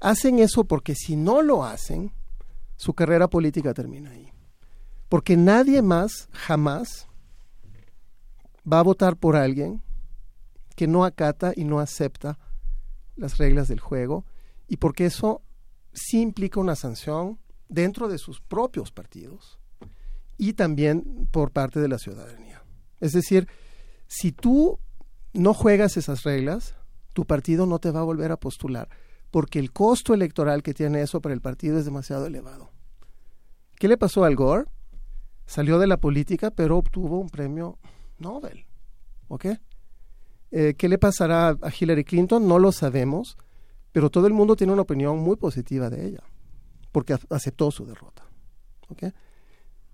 Hacen 0.00 0.40
eso 0.40 0.64
porque 0.64 0.94
si 0.94 1.16
no 1.16 1.42
lo 1.42 1.64
hacen, 1.64 2.12
su 2.76 2.92
carrera 2.92 3.30
política 3.30 3.72
termina 3.72 4.10
ahí. 4.10 4.32
Porque 5.08 5.36
nadie 5.36 5.80
más 5.80 6.28
jamás 6.32 7.06
va 8.70 8.80
a 8.80 8.84
votar 8.84 9.16
por 9.16 9.36
alguien 9.36 9.80
que 10.80 10.88
no 10.88 11.04
acata 11.04 11.52
y 11.54 11.64
no 11.64 11.78
acepta 11.78 12.38
las 13.14 13.36
reglas 13.36 13.68
del 13.68 13.80
juego 13.80 14.24
y 14.66 14.78
porque 14.78 15.04
eso 15.04 15.42
sí 15.92 16.22
implica 16.22 16.58
una 16.58 16.74
sanción 16.74 17.38
dentro 17.68 18.08
de 18.08 18.16
sus 18.16 18.40
propios 18.40 18.90
partidos 18.90 19.58
y 20.38 20.54
también 20.54 21.28
por 21.30 21.50
parte 21.50 21.80
de 21.80 21.88
la 21.88 21.98
ciudadanía. 21.98 22.62
Es 22.98 23.12
decir, 23.12 23.46
si 24.06 24.32
tú 24.32 24.78
no 25.34 25.52
juegas 25.52 25.98
esas 25.98 26.22
reglas, 26.22 26.76
tu 27.12 27.26
partido 27.26 27.66
no 27.66 27.78
te 27.78 27.90
va 27.90 28.00
a 28.00 28.04
volver 28.04 28.32
a 28.32 28.40
postular, 28.40 28.88
porque 29.30 29.58
el 29.58 29.72
costo 29.72 30.14
electoral 30.14 30.62
que 30.62 30.72
tiene 30.72 31.02
eso 31.02 31.20
para 31.20 31.34
el 31.34 31.42
partido 31.42 31.78
es 31.78 31.84
demasiado 31.84 32.24
elevado. 32.24 32.70
¿Qué 33.76 33.86
le 33.86 33.98
pasó 33.98 34.24
al 34.24 34.34
Gore? 34.34 34.64
Salió 35.44 35.78
de 35.78 35.88
la 35.88 35.98
política, 35.98 36.50
pero 36.50 36.78
obtuvo 36.78 37.20
un 37.20 37.28
premio 37.28 37.78
Nobel. 38.18 38.64
¿Ok? 39.28 39.44
Eh, 40.50 40.74
¿Qué 40.76 40.88
le 40.88 40.98
pasará 40.98 41.50
a 41.60 41.70
Hillary 41.78 42.04
Clinton? 42.04 42.46
No 42.46 42.58
lo 42.58 42.72
sabemos, 42.72 43.38
pero 43.92 44.10
todo 44.10 44.26
el 44.26 44.32
mundo 44.32 44.56
tiene 44.56 44.72
una 44.72 44.82
opinión 44.82 45.18
muy 45.18 45.36
positiva 45.36 45.90
de 45.90 46.06
ella 46.06 46.22
porque 46.92 47.16
aceptó 47.28 47.70
su 47.70 47.86
derrota. 47.86 48.24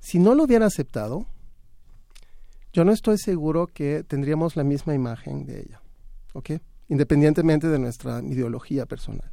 Si 0.01 0.19
no 0.19 0.35
lo 0.35 0.45
hubiera 0.45 0.67
aceptado, 0.67 1.27
yo 2.73 2.85
no 2.85 2.93
estoy 2.93 3.19
seguro 3.19 3.67
que 3.67 4.05
tendríamos 4.05 4.57
la 4.57 4.65
misma 4.65 4.95
imagen 4.95 5.45
de 5.45 5.61
ella, 5.61 5.83
independientemente 6.89 7.69
de 7.69 7.79
nuestra 7.79 8.23
ideología 8.23 8.87
personal. 8.87 9.31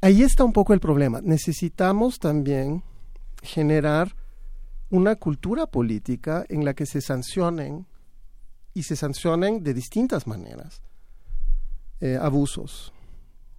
Ahí 0.00 0.22
está 0.22 0.44
un 0.44 0.52
poco 0.52 0.72
el 0.74 0.80
problema. 0.80 1.20
Necesitamos 1.22 2.18
también 2.18 2.82
generar 3.42 4.14
una 4.90 5.16
cultura 5.16 5.66
política 5.66 6.44
en 6.48 6.64
la 6.64 6.74
que 6.74 6.86
se 6.86 7.00
sancionen 7.00 7.86
y 8.74 8.82
se 8.82 8.96
sancionen 8.96 9.62
de 9.62 9.72
distintas 9.72 10.26
maneras 10.26 10.82
eh, 12.00 12.18
abusos 12.20 12.92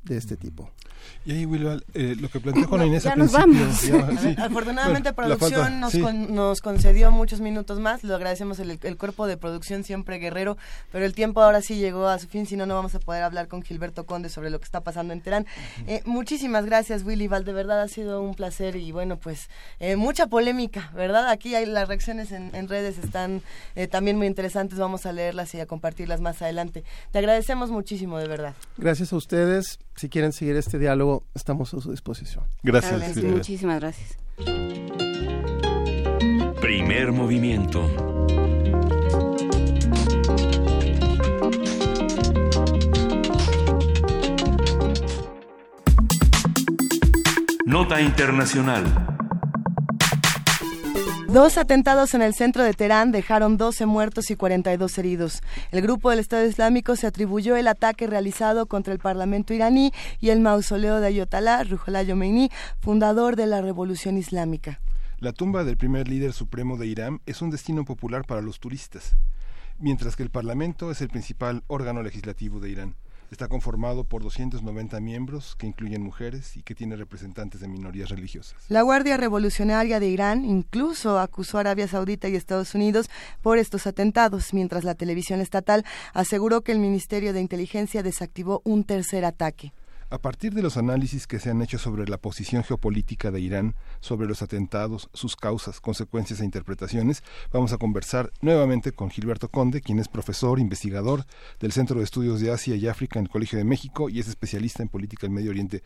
de 0.04 0.18
este 0.18 0.38
tipo. 0.38 0.70
Y 1.26 1.32
ahí, 1.32 1.46
Wilval, 1.46 1.84
eh, 1.94 2.16
lo 2.20 2.30
que 2.30 2.40
planteó 2.40 2.70
con 2.70 2.86
Inés 2.86 3.04
ya 3.04 3.16
nos 3.16 3.32
vamos. 3.32 3.82
Afortunadamente, 4.38 5.14
producción 5.14 5.80
nos, 5.80 5.96
nos, 5.96 6.62
concedió 6.62 7.12
muchos 7.12 7.40
minutos 7.42 7.80
más. 7.80 8.04
Lo 8.04 8.16
agradecemos 8.16 8.60
el, 8.60 8.80
el, 8.82 8.98
cuerpo 8.98 9.26
de 9.26 9.38
producción 9.38 9.84
siempre 9.84 10.20
guerrero, 10.20 10.58
pero 10.92 11.06
el 11.06 11.14
tiempo 11.14 11.42
ahora 11.42 11.62
sí 11.62 11.76
llegó 11.76 12.08
a 12.08 12.20
su 12.20 12.28
fin, 12.28 12.46
si 12.46 12.56
no, 12.56 12.66
no 12.66 12.76
vamos 12.76 12.94
a 12.96 13.00
poder 13.00 13.24
hablar 13.24 13.48
con 13.48 13.64
Gilberto 13.64 14.06
Conde 14.06 14.30
sobre 14.30 14.50
lo 14.50 14.60
que 14.60 14.66
está 14.66 14.82
pasando 14.82 15.14
en 15.14 15.22
Terán. 15.22 15.48
Eh, 15.88 16.02
muchísimas 16.06 16.66
gracias, 16.66 17.04
Willy 17.04 17.28
Val, 17.28 17.44
de 17.44 17.54
verdad 17.54 17.82
ha 17.82 17.88
sido 17.88 18.22
un 18.22 18.36
placer 18.36 18.76
y 18.76 18.92
bueno, 18.92 19.18
pues 19.18 19.50
eh, 19.80 19.96
mucha 19.96 20.28
polémica, 20.28 20.92
¿verdad? 20.94 21.30
Aquí 21.30 21.56
hay 21.56 21.66
las 21.66 21.88
reacciones 21.88 22.32
en, 22.32 22.54
en 22.54 22.68
redes 22.68 22.98
están 22.98 23.42
eh, 23.76 23.88
también 23.88 24.18
muy 24.18 24.28
interesantes, 24.28 24.78
vamos 24.78 25.06
a 25.06 25.12
leerlas 25.12 25.54
y 25.56 25.60
a 25.60 25.66
compartirlas 25.66 26.22
más 26.22 26.42
adelante. 26.42 26.84
Te 27.12 27.20
agradecemos 27.20 27.70
muchísimo, 27.70 28.18
de 28.20 28.28
verdad. 28.28 28.54
Gracias 28.78 29.14
a 29.14 29.16
ustedes. 29.16 29.80
Si 29.96 30.10
quieren 30.10 30.34
seguir 30.34 30.58
este 30.58 30.78
diálogo, 30.78 31.26
estamos 31.34 31.74
a 31.74 31.80
su 31.80 31.92
disposición. 31.92 32.44
Gracias. 32.64 33.18
muchísimas 33.24 33.80
gracias. 33.80 34.18
Primer 36.60 37.12
movimiento. 37.14 37.82
Nota 47.66 48.02
Internacional. 48.02 49.15
Dos 51.36 51.58
atentados 51.58 52.14
en 52.14 52.22
el 52.22 52.34
centro 52.34 52.64
de 52.64 52.72
Teherán 52.72 53.12
dejaron 53.12 53.58
12 53.58 53.86
muertos 53.88 54.32
y 54.32 54.38
42 54.38 54.98
heridos. 54.98 55.42
El 55.74 55.82
grupo 55.82 56.10
del 56.10 56.20
Estado 56.20 56.46
Islámico 56.46 56.96
se 56.96 57.08
atribuyó 57.08 57.58
el 57.58 57.68
ataque 57.68 58.08
realizado 58.08 58.68
contra 58.68 58.94
el 58.94 59.00
Parlamento 59.00 59.54
iraní 59.54 59.92
y 60.22 60.30
el 60.30 60.40
mausoleo 60.40 61.02
de 61.02 61.08
Ayatollah 61.08 61.66
Ruhollah 61.66 62.06
Khomeini, 62.06 62.52
fundador 62.80 63.36
de 63.36 63.48
la 63.48 63.62
Revolución 63.62 64.18
Islámica. 64.18 64.80
La 65.20 65.34
tumba 65.34 65.66
del 65.66 65.76
primer 65.76 66.08
líder 66.08 66.32
supremo 66.32 66.78
de 66.78 66.88
Irán 66.88 67.20
es 67.26 67.42
un 67.42 67.50
destino 67.50 67.84
popular 67.84 68.24
para 68.26 68.40
los 68.40 68.62
turistas, 68.62 69.18
mientras 69.78 70.16
que 70.16 70.24
el 70.24 70.30
Parlamento 70.30 70.90
es 70.90 71.02
el 71.02 71.10
principal 71.10 71.66
órgano 71.68 72.02
legislativo 72.02 72.62
de 72.62 72.70
Irán. 72.70 72.96
Está 73.32 73.48
conformado 73.48 74.04
por 74.04 74.22
290 74.22 75.00
miembros, 75.02 75.56
que 75.58 75.68
incluyen 75.68 76.02
mujeres 76.02 76.56
y 76.56 76.62
que 76.62 76.76
tiene 76.76 76.96
representantes 76.96 77.60
de 77.60 77.68
minorías 77.68 78.10
religiosas. 78.10 78.56
La 78.70 78.84
Guardia 78.84 79.18
Revolucionaria 79.18 80.00
de 80.00 80.08
Irán 80.08 80.46
incluso 80.46 81.20
acusó 81.20 81.58
a 81.58 81.62
Arabia 81.62 81.88
Saudita 81.88 82.30
y 82.30 82.36
Estados 82.36 82.76
Unidos 82.76 83.10
por 83.42 83.58
estos 83.58 83.88
atentados, 83.88 84.54
mientras 84.54 84.84
la 84.84 84.96
televisión 84.96 85.42
estatal 85.42 85.86
aseguró 86.14 86.62
que 86.62 86.72
el 86.72 86.80
Ministerio 86.80 87.34
de 87.34 87.42
Inteligencia 87.42 88.04
desactivó 88.04 88.62
un 88.64 88.84
tercer 88.84 89.26
ataque. 89.26 89.74
A 90.12 90.20
partir 90.20 90.54
de 90.54 90.62
los 90.62 90.78
análisis 90.78 91.26
que 91.26 91.40
se 91.40 91.50
han 91.50 91.64
hecho 91.64 91.80
sobre 91.80 92.08
la 92.08 92.20
posición 92.20 92.64
geopolítica 92.64 93.32
de 93.32 93.40
Irán, 93.40 93.74
sobre 94.02 94.28
los 94.28 94.44
atentados, 94.44 95.10
sus 95.14 95.36
causas, 95.36 95.82
consecuencias 95.82 96.42
e 96.42 96.46
interpretaciones, 96.46 97.24
vamos 97.52 97.74
a 97.74 97.78
conversar 97.78 98.30
nuevamente 98.40 98.92
con 98.92 99.10
Gilberto 99.10 99.50
Conde, 99.50 99.82
quien 99.82 99.98
es 99.98 100.08
profesor, 100.08 100.60
investigador 100.60 101.22
del 101.60 101.72
Centro 101.72 101.98
de 101.98 102.04
Estudios 102.04 102.40
de 102.40 102.52
Asia 102.52 102.76
y 102.76 102.88
África 102.88 103.18
en 103.18 103.26
el 103.26 103.32
Colegio 103.32 103.58
de 103.58 103.66
México 103.66 104.08
y 104.08 104.20
es 104.20 104.28
especialista 104.28 104.84
en 104.84 104.90
política 104.90 105.22
del 105.26 105.36
Medio 105.36 105.50
Oriente. 105.50 105.82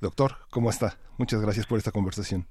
Doctor, 0.00 0.36
¿cómo 0.50 0.70
está? 0.70 0.96
Muchas 1.18 1.40
gracias 1.40 1.66
por 1.66 1.76
esta 1.76 1.90
conversación. 1.90 2.46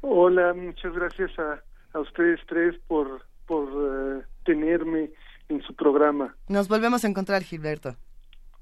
Hola, 0.00 0.54
muchas 0.54 0.94
gracias 0.94 1.30
a, 1.38 1.62
a 1.92 2.00
ustedes 2.00 2.40
tres 2.48 2.74
por, 2.88 3.22
por 3.46 3.64
uh, 3.70 4.22
tenerme 4.44 5.10
en 5.50 5.62
su 5.62 5.74
programa. 5.74 6.34
Nos 6.48 6.68
volvemos 6.68 7.04
a 7.04 7.08
encontrar, 7.08 7.42
Gilberto. 7.42 7.96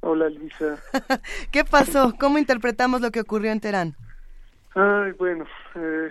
Hola, 0.01 0.31
Luisa. 0.31 0.79
¿Qué 1.53 1.65
pasó? 1.65 2.15
¿Cómo 2.19 2.39
interpretamos 2.39 3.01
lo 3.01 3.11
que 3.11 3.21
ocurrió 3.21 3.53
en 3.53 3.61
Teherán? 3.61 3.95
Ay, 4.75 5.13
bueno, 5.13 5.45
eh, 5.75 6.11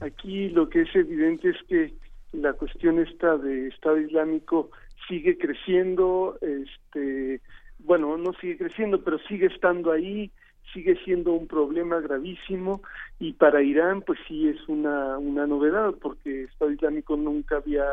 aquí 0.00 0.48
lo 0.48 0.68
que 0.68 0.82
es 0.82 0.96
evidente 0.96 1.50
es 1.50 1.56
que 1.68 1.92
la 2.32 2.52
cuestión 2.54 2.98
esta 2.98 3.36
de 3.36 3.68
Estado 3.68 3.98
Islámico 3.98 4.70
sigue 5.08 5.38
creciendo, 5.38 6.38
este, 6.40 7.40
bueno, 7.78 8.16
no 8.16 8.32
sigue 8.40 8.58
creciendo, 8.58 9.02
pero 9.02 9.18
sigue 9.20 9.46
estando 9.46 9.92
ahí, 9.92 10.30
sigue 10.72 10.96
siendo 11.04 11.32
un 11.32 11.46
problema 11.46 12.00
gravísimo 12.00 12.82
y 13.20 13.34
para 13.34 13.62
Irán 13.62 14.02
pues 14.02 14.18
sí 14.26 14.48
es 14.48 14.68
una, 14.68 15.16
una 15.18 15.46
novedad 15.46 15.94
porque 16.00 16.44
Estado 16.44 16.72
Islámico 16.72 17.16
nunca 17.16 17.56
había 17.58 17.84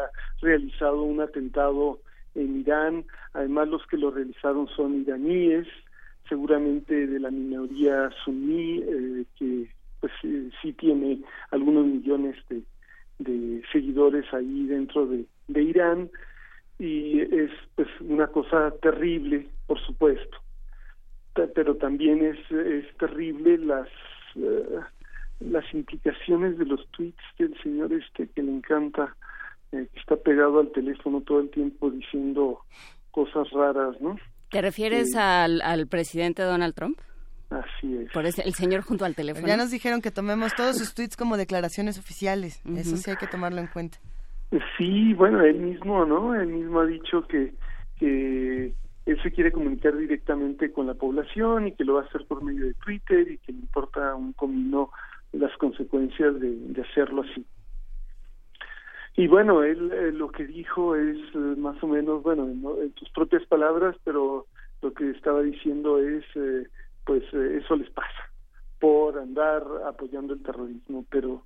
realizado 0.42 1.04
un 1.04 1.22
atentado 1.22 2.00
en 2.36 2.62
Irán, 2.62 3.06
además 3.34 3.68
los 3.68 3.86
que 3.88 3.98
lo 3.98 4.12
realizaron 4.12 4.68
son 4.70 5.02
iraníes, 5.02 5.68
seguramente 6.28 7.08
de 7.08 7.20
la 7.20 7.32
minoría 7.32 8.10
suní, 8.24 8.80
eh, 8.80 9.26
que 9.38 9.68
pues 10.00 10.12
eh, 10.24 10.50
sí 10.62 10.74
tiene 10.74 11.20
algunos 11.52 11.86
millones 11.86 12.36
de, 12.50 12.62
seguidores 13.72 14.26
ahí 14.34 14.66
dentro 14.66 15.06
de, 15.06 15.26
Irán 15.62 16.10
y 16.80 17.22
es 17.22 17.52
pues 17.76 17.88
una 18.02 18.28
cosa 18.28 18.72
terrible, 18.82 19.48
por 19.68 19.80
supuesto, 19.80 20.38
pero 21.56 21.76
también 21.78 22.26
es, 22.26 22.52
es 22.52 22.98
terrible 22.98 23.58
las 23.60 23.88
uh, 24.36 24.82
las 25.50 25.66
implicaciones 25.74 26.58
de 26.58 26.66
los 26.66 26.88
tweets 26.92 27.24
del 27.38 27.56
señor 27.62 27.94
este 27.94 28.28
que 28.28 28.44
le 28.44 28.52
encanta 28.52 29.16
eh, 29.74 29.88
está 29.96 30.16
pegado 30.16 30.60
al 30.60 30.72
teléfono 30.72 31.22
todo 31.22 31.42
el 31.42 31.50
tiempo 31.50 31.90
diciendo 31.90 32.60
cosas 33.12 33.50
raras, 33.52 34.00
¿no? 34.00 34.16
¿Te 34.50 34.62
refieres 34.62 35.16
al, 35.16 35.62
al 35.62 35.88
presidente 35.88 36.44
Donald 36.44 36.76
Trump? 36.76 37.00
Así 37.50 37.98
es. 37.98 38.12
Por 38.12 38.26
ese, 38.26 38.42
el 38.44 38.54
señor 38.54 38.82
junto 38.82 39.06
al 39.06 39.16
teléfono. 39.16 39.48
Ya 39.48 39.58
nos 39.58 39.72
dijeron 39.72 40.02
que 40.02 40.12
tomemos 40.12 40.54
todos 40.56 40.78
sus 40.78 40.94
tweets 40.94 41.18
como 41.18 41.38
declaraciones 41.38 42.00
oficiales. 42.00 42.62
Uh 42.66 42.70
-huh. 42.70 42.78
Eso 42.80 42.98
sí 42.98 43.12
hay 43.12 43.18
que 43.18 43.28
tomarlo 43.28 43.60
en 43.60 43.68
cuenta. 43.68 43.98
Sí, 44.78 45.14
bueno, 45.14 45.42
él 45.42 45.60
mismo, 45.60 46.06
¿no? 46.06 46.36
Él 46.36 46.48
mismo 46.48 46.82
ha 46.82 46.86
dicho 46.86 47.24
que, 47.28 47.54
que 47.98 48.74
él 49.06 49.22
se 49.24 49.32
quiere 49.32 49.52
comunicar 49.52 49.98
directamente 49.98 50.72
con 50.72 50.88
la 50.88 50.94
población 50.94 51.68
y 51.68 51.72
que 51.74 51.84
lo 51.84 51.96
va 51.96 52.02
a 52.02 52.06
hacer 52.06 52.26
por 52.28 52.44
medio 52.44 52.66
de 52.66 52.74
Twitter 52.76 53.32
y 53.32 53.38
que 53.40 53.52
le 53.52 53.60
importa 53.60 54.16
un 54.16 54.34
comino 54.34 54.92
las 55.32 55.56
consecuencias 55.58 56.40
de, 56.40 56.56
de 56.56 56.82
hacerlo 56.82 57.24
así. 57.24 57.46
Y 59.16 59.28
bueno, 59.28 59.64
él 59.64 59.92
eh, 59.92 60.12
lo 60.12 60.30
que 60.32 60.46
dijo 60.46 60.96
es 60.96 61.18
eh, 61.36 61.56
más 61.58 61.82
o 61.84 61.88
menos, 61.88 62.24
bueno, 62.24 62.48
¿no? 62.48 62.82
en 62.82 62.94
sus 62.96 63.10
propias 63.12 63.46
palabras, 63.46 63.96
pero 64.04 64.48
lo 64.82 64.94
que 64.94 65.12
estaba 65.12 65.42
diciendo 65.42 66.00
es, 66.00 66.24
eh, 66.36 66.68
pues 67.06 67.24
eso 67.34 67.76
les 67.76 67.90
pasa 67.92 68.10
por 68.80 69.18
andar 69.18 69.64
apoyando 69.88 70.34
el 70.34 70.44
terrorismo, 70.44 71.06
pero 71.10 71.44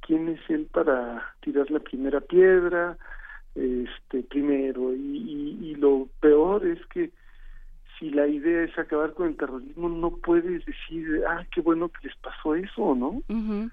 ¿quién 0.00 0.28
es 0.28 0.40
él 0.48 0.66
para 0.72 1.34
tirar 1.40 1.70
la 1.70 1.80
primera 1.80 2.20
piedra? 2.20 2.96
Este, 3.54 4.22
primero, 4.22 4.94
y, 4.94 5.58
y, 5.60 5.70
y 5.70 5.74
lo 5.74 6.08
peor 6.20 6.66
es 6.66 6.84
que 6.86 7.10
si 7.98 8.10
la 8.10 8.26
idea 8.26 8.62
es 8.62 8.76
acabar 8.78 9.12
con 9.12 9.28
el 9.28 9.36
terrorismo, 9.36 9.88
no 9.88 10.10
puedes 10.16 10.64
decir, 10.64 11.22
ah, 11.28 11.44
qué 11.54 11.60
bueno 11.60 11.90
que 11.90 12.08
les 12.08 12.16
pasó 12.16 12.54
eso, 12.54 12.94
¿no? 12.94 13.08
Uh 13.08 13.22
-huh. 13.28 13.70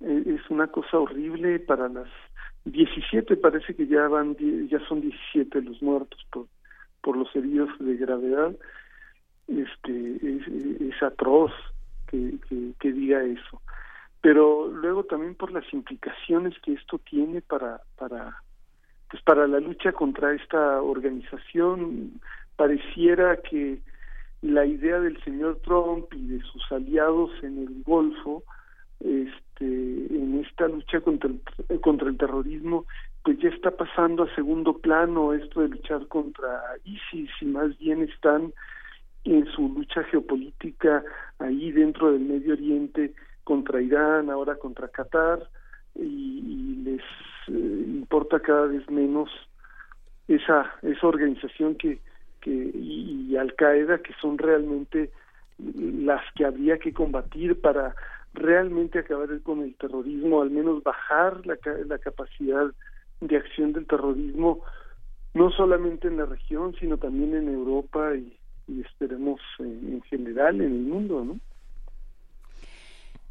Es 0.00 0.48
una 0.48 0.68
cosa 0.68 0.98
horrible 0.98 1.58
para 1.58 1.88
las 1.88 2.08
17 2.72 3.36
parece 3.36 3.74
que 3.74 3.86
ya 3.86 4.08
van 4.08 4.36
ya 4.68 4.80
son 4.88 5.00
17 5.00 5.62
los 5.62 5.82
muertos 5.82 6.24
por 6.30 6.46
por 7.02 7.16
los 7.16 7.34
heridos 7.34 7.70
de 7.78 7.96
gravedad. 7.96 8.54
Este 9.46 10.16
es, 10.22 11.02
atroz 11.02 11.52
que, 12.08 12.34
que, 12.48 12.72
que, 12.78 12.92
diga 12.92 13.22
eso. 13.22 13.62
Pero 14.20 14.68
luego 14.68 15.04
también 15.04 15.34
por 15.34 15.52
las 15.52 15.64
implicaciones 15.72 16.54
que 16.60 16.74
esto 16.74 16.98
tiene 16.98 17.40
para 17.40 17.80
para 17.96 18.42
pues 19.10 19.22
para 19.22 19.46
la 19.46 19.60
lucha 19.60 19.92
contra 19.92 20.34
esta 20.34 20.82
organización 20.82 22.20
pareciera 22.56 23.38
que 23.38 23.80
la 24.42 24.66
idea 24.66 25.00
del 25.00 25.22
señor 25.24 25.60
Trump 25.64 26.12
y 26.12 26.26
de 26.26 26.40
sus 26.42 26.70
aliados 26.70 27.30
en 27.42 27.58
el 27.58 27.82
Golfo 27.84 28.44
este, 29.00 29.64
en 29.64 30.44
esta 30.46 30.68
lucha 30.68 31.00
contra 31.00 31.30
el, 31.30 31.80
contra 31.80 32.08
el 32.08 32.16
terrorismo, 32.16 32.86
pues 33.22 33.38
ya 33.38 33.48
está 33.48 33.70
pasando 33.70 34.24
a 34.24 34.34
segundo 34.34 34.78
plano 34.78 35.32
esto 35.34 35.60
de 35.60 35.68
luchar 35.68 36.06
contra 36.08 36.62
ISIS 36.84 37.30
y 37.40 37.44
más 37.46 37.76
bien 37.78 38.02
están 38.02 38.52
en 39.24 39.46
su 39.46 39.68
lucha 39.68 40.02
geopolítica 40.04 41.04
ahí 41.38 41.70
dentro 41.72 42.12
del 42.12 42.22
Medio 42.22 42.54
Oriente 42.54 43.14
contra 43.44 43.80
Irán, 43.80 44.30
ahora 44.30 44.56
contra 44.56 44.88
Qatar 44.88 45.48
y, 45.94 46.02
y 46.02 46.76
les 46.84 47.02
eh, 47.48 47.84
importa 47.86 48.40
cada 48.40 48.66
vez 48.66 48.88
menos 48.90 49.30
esa 50.28 50.72
esa 50.82 51.06
organización 51.06 51.74
que 51.74 52.00
que 52.40 52.50
y, 52.50 53.26
y 53.30 53.36
Al 53.36 53.54
Qaeda 53.54 53.98
que 53.98 54.12
son 54.20 54.38
realmente 54.38 55.10
las 55.58 56.22
que 56.34 56.44
habría 56.44 56.78
que 56.78 56.92
combatir 56.92 57.60
para 57.60 57.94
realmente 58.34 58.98
acabar 58.98 59.28
con 59.42 59.62
el 59.62 59.74
terrorismo, 59.76 60.42
al 60.42 60.50
menos 60.50 60.82
bajar 60.82 61.46
la, 61.46 61.56
la 61.86 61.98
capacidad 61.98 62.66
de 63.20 63.36
acción 63.36 63.72
del 63.72 63.86
terrorismo, 63.86 64.62
no 65.34 65.50
solamente 65.50 66.08
en 66.08 66.18
la 66.18 66.26
región, 66.26 66.74
sino 66.78 66.96
también 66.96 67.34
en 67.34 67.48
Europa 67.48 68.14
y, 68.14 68.34
esperemos 68.84 69.40
en, 69.60 69.94
en, 69.94 70.02
general 70.02 70.60
en 70.60 70.72
el 70.72 70.82
mundo, 70.82 71.24
¿no? 71.24 71.40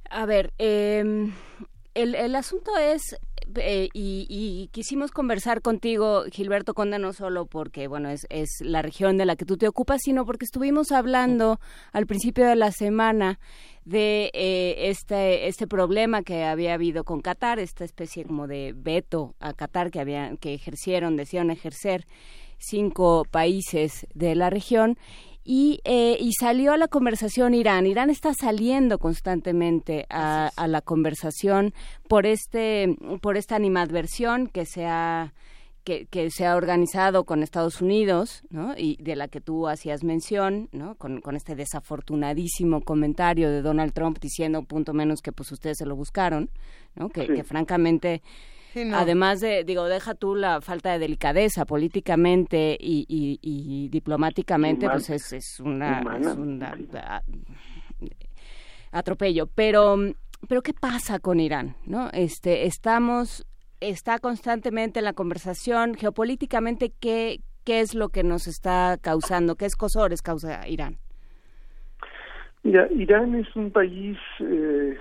A 0.09 0.25
ver, 0.25 0.51
eh, 0.57 1.29
el, 1.97 2.15
el 2.15 2.35
asunto 2.35 2.77
es 2.77 3.17
eh, 3.55 3.89
y, 3.93 4.69
quisimos 4.71 5.11
conversar 5.11 5.61
contigo, 5.61 6.25
Gilberto 6.31 6.73
Conde, 6.73 6.99
no 6.99 7.13
solo 7.13 7.45
porque, 7.45 7.87
bueno, 7.87 8.09
es, 8.09 8.27
es, 8.29 8.49
la 8.61 8.81
región 8.81 9.17
de 9.17 9.25
la 9.25 9.35
que 9.35 9.45
tú 9.45 9.57
te 9.57 9.67
ocupas, 9.67 10.01
sino 10.03 10.25
porque 10.25 10.45
estuvimos 10.45 10.91
hablando 10.91 11.59
al 11.93 12.05
principio 12.05 12.45
de 12.45 12.55
la 12.55 12.71
semana 12.71 13.39
de 13.85 14.31
eh, 14.33 14.89
este, 14.89 15.47
este 15.47 15.65
problema 15.65 16.23
que 16.23 16.43
había 16.43 16.73
habido 16.73 17.03
con 17.03 17.21
Qatar, 17.21 17.59
esta 17.59 17.85
especie 17.85 18.25
como 18.25 18.47
de 18.47 18.73
veto 18.75 19.33
a 19.39 19.53
Qatar 19.53 19.91
que, 19.91 20.01
había, 20.01 20.35
que 20.37 20.53
ejercieron, 20.53 21.15
decían 21.15 21.49
ejercer 21.49 22.05
cinco 22.59 23.23
países 23.29 24.07
de 24.13 24.35
la 24.35 24.49
región 24.49 24.97
y, 25.49 25.79
eh, 25.85 26.17
y, 26.19 26.33
salió 26.33 26.73
a 26.73 26.77
la 26.77 26.89
conversación 26.89 27.53
Irán. 27.53 27.87
Irán 27.87 28.09
está 28.09 28.33
saliendo 28.33 28.99
constantemente 28.99 30.05
a, 30.09 30.51
a, 30.57 30.67
la 30.67 30.81
conversación 30.81 31.73
por 32.09 32.25
este 32.25 32.93
por 33.21 33.37
esta 33.37 33.55
animadversión 33.55 34.47
que 34.47 34.65
se 34.65 34.85
ha 34.85 35.33
que, 35.85 36.05
que, 36.07 36.31
se 36.31 36.45
ha 36.45 36.57
organizado 36.57 37.23
con 37.23 37.43
Estados 37.43 37.81
Unidos, 37.81 38.43
¿no? 38.49 38.73
Y 38.77 38.97
de 39.01 39.15
la 39.15 39.29
que 39.29 39.39
tú 39.39 39.69
hacías 39.69 40.03
mención, 40.03 40.67
¿no? 40.73 40.95
Con, 40.95 41.21
con 41.21 41.37
este 41.37 41.55
desafortunadísimo 41.55 42.81
comentario 42.81 43.49
de 43.49 43.61
Donald 43.61 43.93
Trump 43.93 44.19
diciendo 44.19 44.63
punto 44.63 44.91
menos 44.91 45.21
que 45.21 45.31
pues 45.31 45.49
ustedes 45.53 45.77
se 45.77 45.85
lo 45.85 45.95
buscaron, 45.95 46.49
¿no? 46.93 47.07
Que, 47.07 47.25
sí. 47.25 47.33
que 47.33 47.45
francamente 47.45 48.21
Sí, 48.73 48.85
no. 48.85 48.97
Además 48.97 49.41
de, 49.41 49.63
digo, 49.63 49.85
deja 49.85 50.13
tú 50.13 50.35
la 50.35 50.61
falta 50.61 50.91
de 50.91 50.99
delicadeza 50.99 51.65
políticamente 51.65 52.77
y, 52.79 53.05
y, 53.07 53.39
y 53.41 53.89
diplomáticamente, 53.89 54.89
pues 54.89 55.09
es, 55.09 55.33
es 55.33 55.59
una, 55.59 56.01
es 56.19 56.27
una 56.27 56.75
atropello. 58.91 59.47
Pero 59.47 59.97
pero 60.47 60.61
¿qué 60.61 60.73
pasa 60.73 61.19
con 61.19 61.39
Irán? 61.39 61.75
¿No? 61.85 62.09
Este, 62.13 62.65
estamos, 62.65 63.45
está 63.79 64.19
constantemente 64.19 64.99
en 64.99 65.05
la 65.05 65.13
conversación 65.13 65.95
geopolíticamente 65.95 66.93
qué, 66.99 67.39
qué 67.63 67.81
es 67.81 67.95
lo 67.95 68.09
que 68.09 68.23
nos 68.23 68.47
está 68.47 68.97
causando, 69.01 69.55
qué 69.55 69.65
escosores 69.65 70.21
causa 70.21 70.67
Irán. 70.67 70.97
Mira, 72.63 72.87
Irán 72.91 73.35
es 73.35 73.55
un 73.55 73.71
país 73.71 74.17
eh, 74.39 74.97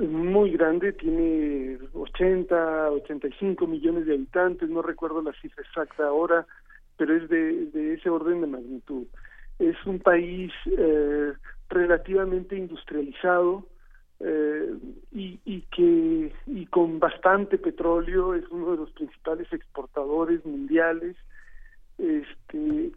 muy 0.00 0.50
grande, 0.50 0.92
tiene 0.92 1.78
80, 1.94 2.90
85 2.90 3.66
millones 3.66 4.06
de 4.06 4.14
habitantes, 4.14 4.68
no 4.68 4.82
recuerdo 4.82 5.22
la 5.22 5.32
cifra 5.40 5.62
exacta 5.62 6.06
ahora, 6.06 6.46
pero 6.96 7.16
es 7.16 7.28
de, 7.28 7.66
de 7.66 7.94
ese 7.94 8.10
orden 8.10 8.40
de 8.40 8.46
magnitud. 8.46 9.06
Es 9.58 9.76
un 9.86 9.98
país 10.00 10.52
eh, 10.66 11.32
relativamente 11.68 12.56
industrializado 12.56 13.66
eh, 14.20 14.74
y, 15.12 15.38
y, 15.44 15.60
que 15.62 16.32
y 16.46 16.66
con 16.66 16.98
bastante 16.98 17.58
petróleo 17.58 18.34
es 18.34 18.44
uno 18.50 18.70
de 18.70 18.78
los 18.78 18.90
principales 18.92 19.46
exportadores 19.52 20.44
mundiales 20.46 21.16
este 21.98 22.92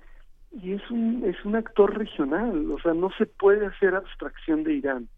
y 0.51 0.73
es 0.73 0.89
un 0.89 1.23
es 1.25 1.43
un 1.43 1.57
actor 1.57 1.97
regional 1.97 2.71
o 2.71 2.79
sea 2.79 2.93
no 2.93 3.09
se 3.17 3.25
puede 3.25 3.65
hacer 3.65 3.95
abstracción 3.95 4.63
de 4.63 4.75
Irán 4.75 5.09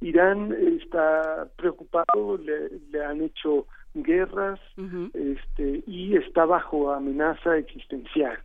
Irán 0.00 0.54
está 0.80 1.48
preocupado 1.56 2.38
le, 2.38 2.70
le 2.90 3.04
han 3.04 3.22
hecho 3.22 3.66
guerras 3.94 4.60
este 5.14 5.82
y 5.86 6.14
está 6.16 6.44
bajo 6.44 6.92
amenaza 6.92 7.56
existencial. 7.56 8.38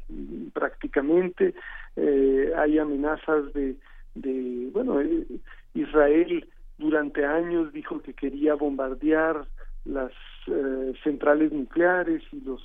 Prácticamente 0.54 1.54
eh, 1.96 2.54
hay 2.58 2.80
amenazas 2.80 3.54
de 3.54 3.76
de 4.16 4.70
bueno 4.72 5.02
eh, 5.02 5.26
Israel 5.74 6.48
durante 6.78 7.26
años 7.26 7.72
dijo 7.74 8.02
que 8.02 8.14
quería 8.14 8.56
bombardear 8.56 9.46
las 9.86 10.12
eh, 10.48 10.94
centrales 11.04 11.52
nucleares 11.52 12.24
y 12.32 12.42
los 12.42 12.62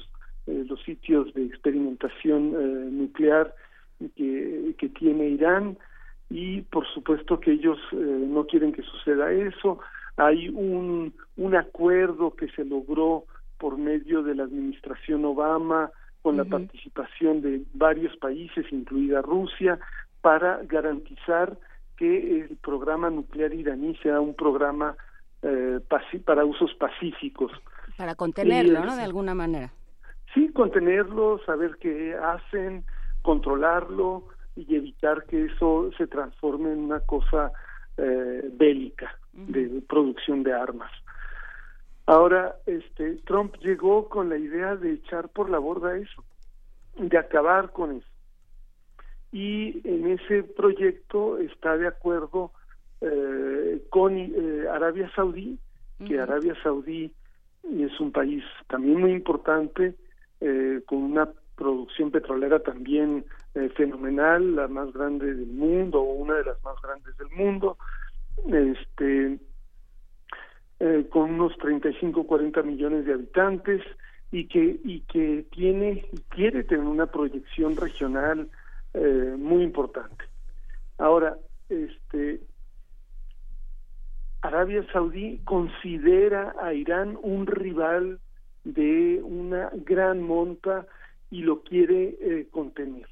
eh, 0.47 0.65
los 0.67 0.83
sitios 0.83 1.33
de 1.35 1.45
experimentación 1.45 2.55
eh, 2.55 2.91
nuclear 2.91 3.55
que, 4.17 4.75
que 4.79 4.89
tiene 4.91 5.29
Irán 5.29 5.77
y 6.31 6.63
por 6.63 6.87
supuesto 6.93 7.41
que 7.41 7.53
ellos 7.53 7.79
no 7.93 8.47
quieren 8.47 8.73
que 8.73 8.83
suceda 8.83 9.33
eso 9.33 9.79
hay 10.17 10.49
un 10.49 11.15
un 11.37 11.57
acuerdo 11.57 12.35
que 12.35 12.49
se 12.49 12.65
logró 12.65 13.25
por 13.59 13.79
medio 13.79 14.23
de 14.23 14.35
la 14.35 14.45
administración 14.45 15.25
Obama 15.25 15.91
con 16.23 16.37
la 16.37 16.45
participación 16.45 17.41
de 17.41 17.63
varios 17.73 18.17
países 18.17 18.67
incluida 18.71 19.23
Rusia 19.23 19.79
para 20.21 20.61
garantizar 20.65 21.57
que 21.97 22.41
el 22.41 22.57
programa 22.57 23.11
nuclear 23.11 23.53
iraní 23.53 23.97
sea 23.97 24.21
un 24.21 24.35
programa 24.35 24.97
eh, 25.43 25.81
para 26.25 26.45
usos 26.45 26.73
pacíficos. 26.75 27.53
Para 27.97 28.15
contenerlo, 28.15 28.85
¿no? 28.85 28.97
De 28.97 29.03
alguna 29.03 29.35
manera. 29.35 29.73
Sí, 30.33 30.51
contenerlo, 30.53 31.41
saber 31.45 31.77
qué 31.81 32.15
hacen, 32.15 32.85
controlarlo 33.23 34.25
y 34.67 34.75
evitar 34.75 35.25
que 35.27 35.47
eso 35.47 35.91
se 35.97 36.07
transforme 36.07 36.73
en 36.73 36.81
una 36.81 37.01
cosa 37.01 37.53
eh, 37.97 38.51
bélica 38.53 39.17
de 39.33 39.83
producción 39.89 40.43
de 40.43 40.53
armas. 40.53 40.91
Ahora, 42.07 42.57
este, 42.67 43.17
Trump 43.27 43.55
llegó 43.61 44.09
con 44.09 44.31
la 44.31 44.39
idea 44.39 44.77
de 44.77 44.95
echar 44.95 45.29
por 45.29 45.51
la 45.51 45.59
borda 45.59 45.97
eso, 45.97 46.25
de 46.97 47.19
acabar 47.19 47.71
con 47.71 47.97
eso. 47.97 48.09
Y 49.31 49.87
en 49.87 50.13
ese 50.13 50.43
proyecto 50.43 51.39
está 51.39 51.77
de 51.77 51.87
acuerdo 51.87 52.53
eh, 53.01 53.83
con 53.91 54.17
eh, 54.17 54.67
Arabia 54.73 55.11
Saudí, 55.15 55.59
que 56.07 56.19
Arabia 56.19 56.55
Saudí 56.63 57.13
es 57.63 58.01
un 58.01 58.11
país 58.11 58.43
también 58.69 59.01
muy 59.01 59.13
importante, 59.13 59.95
eh, 60.41 60.81
con 60.87 60.99
una 60.99 61.29
producción 61.59 62.11
petrolera 62.11 62.61
también 62.61 63.25
fenomenal, 63.77 64.55
la 64.55 64.69
más 64.69 64.93
grande 64.93 65.35
del 65.35 65.49
mundo, 65.49 66.01
o 66.01 66.13
una 66.15 66.35
de 66.35 66.45
las 66.45 66.63
más 66.63 66.77
grandes 66.81 67.17
del 67.19 67.31
mundo, 67.31 67.77
este 68.47 69.39
con 71.11 71.33
unos 71.33 71.59
35 71.59 72.25
40 72.25 72.63
millones 72.63 73.05
de 73.05 73.15
habitantes 73.15 73.83
y 74.31 74.47
que 74.47 74.79
y 74.85 75.01
que 75.01 75.45
tiene 75.51 76.07
y 76.13 76.19
quiere 76.29 76.63
tener 76.63 76.85
una 76.85 77.07
proyección 77.07 77.77
regional 77.77 78.49
eh, 78.95 79.35
muy 79.39 79.63
importante. 79.65 80.25
Ahora, 80.99 81.37
este, 81.69 82.41
Arabia 84.41 84.85
Saudí 84.93 85.41
considera 85.45 86.55
a 86.61 86.73
Irán 86.73 87.19
un 87.23 87.47
rival 87.47 88.19
de 88.65 89.21
una 89.23 89.71
gran 89.85 90.23
monta 90.23 90.87
y 91.31 91.43
lo 91.43 91.63
quiere 91.63 92.17
eh, 92.21 92.47
contener. 92.51 93.07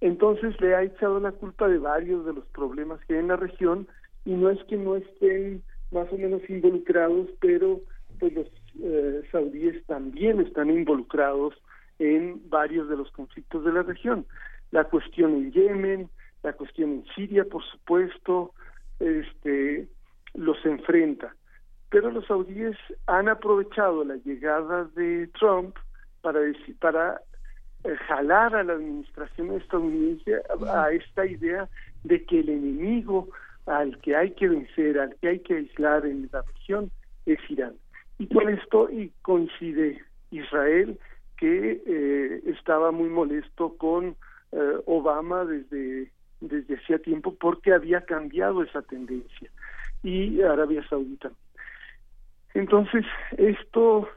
Entonces 0.00 0.58
le 0.60 0.74
ha 0.74 0.82
echado 0.82 1.18
la 1.20 1.32
culpa 1.32 1.68
de 1.68 1.78
varios 1.78 2.26
de 2.26 2.34
los 2.34 2.46
problemas 2.46 3.00
que 3.06 3.14
hay 3.14 3.20
en 3.20 3.28
la 3.28 3.36
región 3.36 3.88
y 4.24 4.32
no 4.32 4.50
es 4.50 4.62
que 4.64 4.76
no 4.76 4.96
estén 4.96 5.62
más 5.90 6.10
o 6.12 6.18
menos 6.18 6.42
involucrados, 6.48 7.28
pero 7.40 7.80
pues 8.18 8.32
los 8.34 8.46
eh, 8.82 9.22
saudíes 9.32 9.84
también 9.86 10.40
están 10.40 10.70
involucrados 10.70 11.54
en 11.98 12.40
varios 12.48 12.88
de 12.88 12.96
los 12.96 13.10
conflictos 13.12 13.64
de 13.64 13.72
la 13.72 13.82
región 13.82 14.26
la 14.70 14.84
cuestión 14.84 15.34
en 15.34 15.52
Yemen, 15.52 16.10
la 16.42 16.52
cuestión 16.52 16.90
en 16.90 17.04
Siria, 17.14 17.44
por 17.44 17.62
supuesto, 17.64 18.52
este, 18.98 19.88
los 20.34 20.64
enfrenta. 20.64 21.34
Pero 21.90 22.10
los 22.10 22.26
saudíes 22.26 22.76
han 23.06 23.28
aprovechado 23.28 24.04
la 24.04 24.16
llegada 24.16 24.84
de 24.94 25.28
Trump 25.38 25.76
para 26.22 26.40
para 26.80 27.20
eh, 27.84 27.96
jalar 28.08 28.54
a 28.54 28.62
la 28.62 28.74
administración 28.74 29.52
estadounidense 29.52 30.36
a, 30.68 30.90
esta 30.92 31.24
idea 31.26 31.68
de 32.04 32.24
que 32.24 32.40
el 32.40 32.50
enemigo 32.50 33.28
al 33.66 33.98
que 34.00 34.16
hay 34.16 34.32
que 34.32 34.48
vencer, 34.48 34.98
al 34.98 35.14
que 35.16 35.28
hay 35.28 35.38
que 35.40 35.56
aislar 35.56 36.04
en 36.04 36.28
la 36.32 36.42
región 36.42 36.90
es 37.26 37.38
Irán. 37.48 37.74
Y 38.18 38.26
con 38.26 38.48
esto 38.48 38.90
y 38.90 39.12
coincide 39.22 40.02
Israel 40.30 40.98
que 41.38 41.82
eh, 41.86 42.42
estaba 42.46 42.90
muy 42.90 43.08
molesto 43.08 43.76
con 43.78 44.16
eh, 44.52 44.76
Obama 44.86 45.44
desde 45.44 46.10
desde 46.40 46.76
hacía 46.76 46.98
tiempo 46.98 47.34
porque 47.34 47.72
había 47.72 48.02
cambiado 48.02 48.62
esa 48.62 48.82
tendencia 48.82 49.50
y 50.02 50.40
Arabia 50.42 50.86
Saudita. 50.88 51.30
Entonces 52.54 53.04
esto 53.36 54.08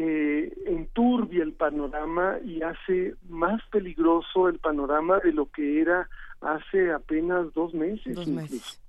eh, 0.00 0.52
enturbia 0.66 1.42
el 1.42 1.54
panorama 1.54 2.38
y 2.44 2.62
hace 2.62 3.16
más 3.28 3.60
peligroso 3.72 4.48
el 4.48 4.60
panorama 4.60 5.18
de 5.18 5.32
lo 5.32 5.50
que 5.50 5.80
era 5.80 6.08
hace 6.40 6.92
apenas 6.92 7.52
dos 7.52 7.74
meses. 7.74 8.14
Dos 8.14 8.28
meses. 8.28 8.80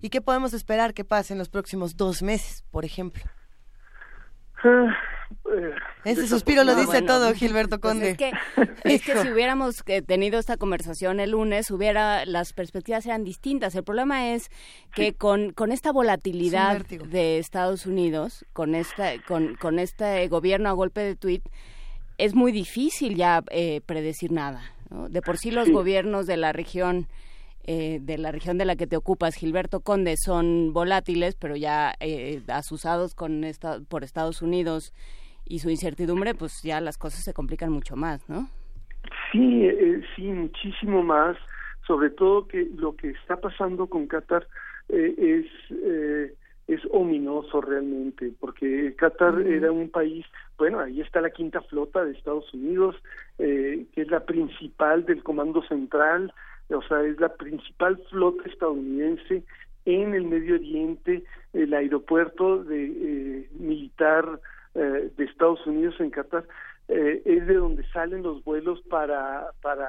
¿Y 0.00 0.08
qué 0.08 0.22
podemos 0.22 0.54
esperar 0.54 0.94
que 0.94 1.04
pase 1.04 1.34
en 1.34 1.38
los 1.38 1.50
próximos 1.50 1.98
dos 1.98 2.22
meses, 2.22 2.64
por 2.70 2.86
ejemplo? 2.86 3.22
Ah, 4.64 4.96
ese 6.04 6.28
suspiro 6.28 6.62
lo 6.64 6.74
dice 6.76 7.02
todo, 7.02 7.32
Gilberto 7.34 7.80
pues 7.80 7.92
Conde. 7.92 8.10
es, 8.10 8.16
que, 8.16 8.30
es 8.84 9.02
que 9.02 9.16
si 9.18 9.32
hubiéramos 9.32 9.82
eh, 9.86 10.02
tenido 10.02 10.38
esta 10.38 10.56
conversación 10.56 11.18
el 11.20 11.30
lunes, 11.32 11.70
hubiera 11.70 12.24
las 12.24 12.52
perspectivas 12.52 13.06
eran 13.06 13.24
distintas. 13.24 13.74
El 13.74 13.84
problema 13.84 14.32
es 14.32 14.50
que 14.94 15.14
con, 15.14 15.52
con 15.52 15.72
esta 15.72 15.92
volatilidad 15.92 16.86
de 16.86 17.38
Estados 17.38 17.86
Unidos, 17.86 18.44
con 18.52 18.74
esta 18.74 19.20
con, 19.26 19.56
con 19.56 19.78
este 19.78 20.28
gobierno 20.28 20.68
a 20.68 20.72
golpe 20.72 21.00
de 21.00 21.16
tuit, 21.16 21.42
es 22.18 22.34
muy 22.34 22.52
difícil 22.52 23.16
ya 23.16 23.42
eh, 23.50 23.80
predecir 23.84 24.32
nada. 24.32 24.62
De 25.08 25.20
por 25.20 25.36
sí 25.36 25.50
los 25.50 25.68
gobiernos 25.68 26.26
de 26.26 26.36
la 26.36 26.52
región 26.52 27.08
eh, 27.68 27.98
de 28.00 28.16
la 28.16 28.30
región 28.30 28.58
de 28.58 28.64
la 28.64 28.76
que 28.76 28.86
te 28.86 28.96
ocupas, 28.96 29.34
Gilberto 29.34 29.80
Conde, 29.80 30.16
son 30.16 30.72
volátiles, 30.72 31.34
pero 31.34 31.56
ya 31.56 31.94
eh, 31.98 32.40
asusados 32.46 33.16
con 33.16 33.42
esta, 33.42 33.80
por 33.88 34.04
Estados 34.04 34.40
Unidos 34.40 34.94
y 35.44 35.58
su 35.58 35.68
incertidumbre, 35.68 36.34
pues 36.34 36.62
ya 36.62 36.80
las 36.80 36.96
cosas 36.96 37.24
se 37.24 37.34
complican 37.34 37.72
mucho 37.72 37.96
más, 37.96 38.28
¿no? 38.28 38.48
Sí, 39.32 39.66
eh, 39.66 40.00
sí, 40.14 40.22
muchísimo 40.22 41.02
más. 41.02 41.36
Sobre 41.88 42.10
todo 42.10 42.46
que 42.46 42.68
lo 42.76 42.94
que 42.94 43.10
está 43.10 43.40
pasando 43.40 43.88
con 43.88 44.06
Qatar 44.06 44.46
es 44.88 45.46
es 46.68 46.80
ominoso 46.90 47.60
realmente, 47.60 48.32
porque 48.40 48.94
Qatar 48.96 49.40
era 49.40 49.70
un 49.70 49.88
país, 49.88 50.26
bueno, 50.58 50.80
ahí 50.80 51.00
está 51.00 51.20
la 51.20 51.30
quinta 51.30 51.60
flota 51.62 52.04
de 52.04 52.12
Estados 52.12 52.52
Unidos, 52.54 52.96
que 53.38 53.86
es 53.94 54.10
la 54.10 54.24
principal 54.24 55.04
del 55.04 55.22
Comando 55.22 55.62
Central, 55.62 56.32
o 56.70 56.82
sea, 56.82 57.02
es 57.02 57.18
la 57.20 57.34
principal 57.34 57.98
flota 58.10 58.48
estadounidense 58.48 59.44
en 59.84 60.14
el 60.14 60.24
Medio 60.24 60.56
Oriente, 60.56 61.24
el 61.52 61.72
aeropuerto 61.74 62.64
de 62.64 62.84
eh, 62.86 63.48
militar 63.58 64.40
eh, 64.74 65.10
de 65.16 65.24
Estados 65.24 65.64
Unidos 65.66 65.94
en 66.00 66.10
Qatar 66.10 66.44
eh, 66.88 67.22
es 67.24 67.46
de 67.46 67.54
donde 67.54 67.82
salen 67.92 68.22
los 68.22 68.44
vuelos 68.44 68.80
para 68.90 69.46
para 69.62 69.88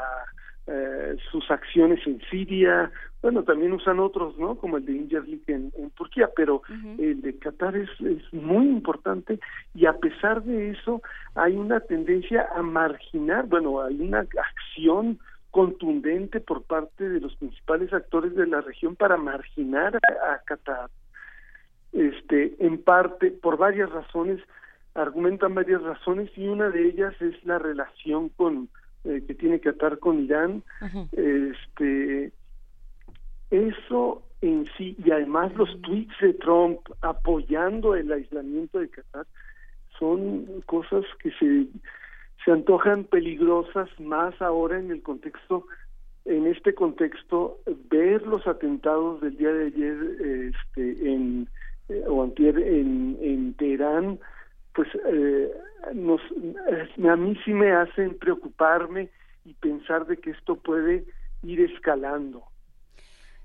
eh, 0.68 1.16
sus 1.32 1.50
acciones 1.50 2.06
en 2.06 2.20
Siria, 2.30 2.92
bueno, 3.22 3.44
también 3.44 3.72
usan 3.74 4.00
otros, 4.00 4.38
¿no? 4.38 4.56
Como 4.56 4.78
el 4.78 4.86
de 4.86 4.94
Ingerlik 4.94 5.48
en, 5.50 5.72
en 5.78 5.90
Turquía, 5.92 6.30
pero 6.36 6.62
el 6.98 7.22
de 7.22 7.38
Qatar 7.38 7.76
es, 7.76 7.90
es 8.02 8.34
muy 8.34 8.68
importante 8.68 9.40
y 9.74 9.86
a 9.86 9.94
pesar 9.94 10.44
de 10.44 10.72
eso 10.72 11.02
hay 11.36 11.56
una 11.56 11.80
tendencia 11.80 12.48
a 12.56 12.62
marginar, 12.62 13.46
bueno, 13.48 13.82
hay 13.82 14.00
una 14.02 14.20
acción 14.20 15.20
contundente 15.52 16.40
por 16.40 16.64
parte 16.64 17.08
de 17.08 17.20
los 17.20 17.36
principales 17.36 17.92
actores 17.94 18.36
de 18.36 18.48
la 18.48 18.62
región 18.62 18.96
para 18.96 19.18
marginar 19.18 19.96
a, 19.96 20.34
a 20.34 20.40
Qatar. 20.40 20.90
Este, 21.94 22.56
en 22.60 22.84
parte, 22.84 23.32
por 23.32 23.58
varias 23.58 23.90
razones, 23.90 24.42
argumentan 24.94 25.56
varias 25.56 25.82
razones 25.82 26.30
y 26.36 26.48
una 26.48 26.70
de 26.70 26.88
ellas 26.88 27.14
es 27.22 27.44
la 27.46 27.60
relación 27.60 28.30
con 28.30 28.70
eh, 29.04 29.24
que 29.26 29.36
tiene 29.36 29.60
Qatar 29.60 30.00
con 30.00 30.20
Irán. 30.20 30.64
Este, 31.12 32.32
eso 33.52 34.24
en 34.42 34.68
sí 34.78 34.96
y 35.04 35.12
además 35.12 35.56
los 35.56 35.82
tweets 35.82 36.14
de 36.20 36.34
Trump 36.34 36.80
apoyando 37.02 37.96
el 37.96 38.12
aislamiento 38.12 38.80
de 38.80 38.90
Qatar 38.90 39.26
son 39.98 40.62
cosas 40.66 41.06
que 41.20 41.32
se 41.32 41.68
se 42.48 42.54
antojan 42.54 43.04
peligrosas 43.04 43.90
más 44.00 44.42
ahora 44.42 44.80
en 44.80 44.90
el 44.90 45.02
contexto 45.02 45.68
en 46.24 46.48
este 46.48 46.74
contexto 46.74 47.60
ver 47.90 48.26
los 48.26 48.48
atentados 48.48 49.20
del 49.20 49.36
día 49.36 49.52
de 49.52 49.66
ayer 49.66 50.52
este 50.56 51.12
en 51.12 51.50
eh, 51.90 52.06
en, 52.38 53.18
en 53.20 53.54
Teherán 53.56 54.18
pues 54.74 54.88
eh, 55.10 55.52
nos 55.94 56.22
a 57.06 57.16
mí 57.18 57.38
sí 57.44 57.52
me 57.52 57.74
hacen 57.74 58.18
preocuparme 58.18 59.10
y 59.44 59.54
pensar 59.56 60.08
de 60.08 60.16
que 60.16 60.30
esto 60.30 60.56
puede 60.56 61.04
ir 61.44 61.60
escalando 61.60 62.44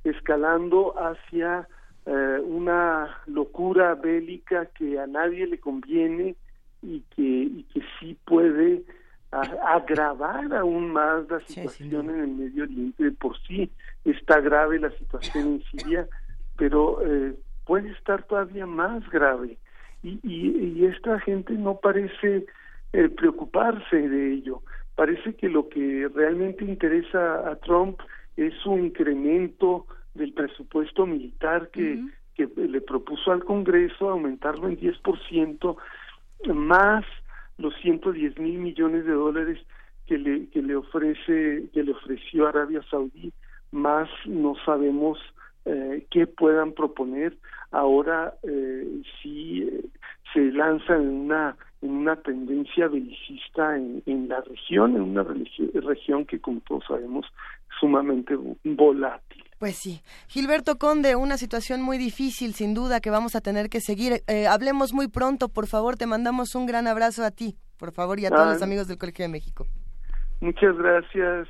escalando 0.04 0.94
hacia 0.96 1.66
eh, 2.06 2.38
una 2.44 3.18
locura 3.26 3.96
bélica 3.96 4.66
que 4.66 5.00
a 5.00 5.08
nadie 5.08 5.48
le 5.48 5.58
conviene 5.58 6.36
y 6.82 7.00
que, 7.14 7.22
y 7.22 7.66
que 7.72 7.80
sí 7.98 8.16
puede 8.24 8.82
agravar 9.30 10.52
aún 10.54 10.92
más 10.92 11.28
la 11.30 11.40
situación 11.40 12.10
en 12.10 12.20
el 12.20 12.28
Medio 12.28 12.64
Oriente. 12.64 13.10
por 13.12 13.38
sí 13.46 13.70
está 14.04 14.40
grave 14.40 14.78
la 14.78 14.90
situación 14.90 15.46
en 15.46 15.62
Siria, 15.64 16.06
pero 16.58 16.98
eh, 17.02 17.34
puede 17.64 17.90
estar 17.92 18.24
todavía 18.24 18.66
más 18.66 19.08
grave. 19.10 19.56
Y, 20.02 20.18
y, 20.24 20.84
esta 20.84 21.20
gente 21.20 21.54
no 21.54 21.76
parece 21.76 22.44
eh, 22.92 23.08
preocuparse 23.08 24.08
de 24.08 24.34
ello. 24.34 24.62
Parece 24.96 25.34
que 25.34 25.48
lo 25.48 25.68
que 25.68 26.10
realmente 26.12 26.64
interesa 26.64 27.48
a 27.48 27.56
Trump 27.56 28.00
es 28.36 28.52
su 28.62 28.76
incremento 28.76 29.86
del 30.14 30.32
presupuesto 30.32 31.06
militar 31.06 31.70
que, 31.70 32.02
que 32.34 32.48
le 32.56 32.80
propuso 32.80 33.30
al 33.30 33.44
Congreso, 33.44 34.10
aumentarlo 34.10 34.68
en 34.68 34.78
10%, 34.78 35.76
más 36.48 37.04
los 37.58 37.74
110 37.82 38.38
mil 38.38 38.58
millones 38.58 39.04
de 39.04 39.12
dólares 39.12 39.58
que 40.06 40.18
le, 40.18 40.48
que 40.48 40.62
le 40.62 40.76
ofrece, 40.76 41.68
que 41.72 41.82
le 41.82 41.92
ofreció 41.92 42.46
Arabia 42.46 42.82
Saudí, 42.90 43.32
más 43.70 44.08
no 44.26 44.54
sabemos 44.64 45.18
eh, 45.64 46.06
qué 46.10 46.26
puedan 46.26 46.72
proponer. 46.72 47.36
Ahora 47.70 48.34
eh, 48.42 49.02
sí 49.22 49.62
eh, 49.62 49.84
se 50.32 50.52
lanza 50.52 50.96
en 50.96 51.08
una 51.08 51.56
en 51.80 51.90
una 51.90 52.14
tendencia 52.14 52.86
belicista 52.86 53.76
en, 53.76 54.02
en 54.06 54.28
la 54.28 54.40
región, 54.40 54.94
en 54.94 55.02
una 55.02 55.24
región 55.24 56.24
que 56.26 56.38
como 56.38 56.60
todos 56.60 56.84
sabemos 56.86 57.26
sumamente 57.80 58.36
volátil. 58.62 59.44
Pues 59.62 59.76
sí. 59.76 60.02
Gilberto 60.26 60.76
Conde, 60.76 61.14
una 61.14 61.36
situación 61.36 61.82
muy 61.82 61.96
difícil, 61.96 62.52
sin 62.52 62.74
duda, 62.74 62.98
que 62.98 63.10
vamos 63.10 63.36
a 63.36 63.40
tener 63.40 63.68
que 63.68 63.80
seguir. 63.80 64.24
Eh, 64.26 64.48
hablemos 64.48 64.92
muy 64.92 65.06
pronto, 65.06 65.48
por 65.48 65.68
favor, 65.68 65.96
te 65.96 66.04
mandamos 66.04 66.56
un 66.56 66.66
gran 66.66 66.88
abrazo 66.88 67.22
a 67.22 67.30
ti, 67.30 67.54
por 67.78 67.92
favor, 67.92 68.18
y 68.18 68.26
a 68.26 68.30
todos 68.30 68.54
los 68.54 68.62
amigos 68.62 68.88
del 68.88 68.98
Colegio 68.98 69.24
de 69.24 69.28
México. 69.28 69.68
Muchas 70.40 70.76
gracias, 70.76 71.46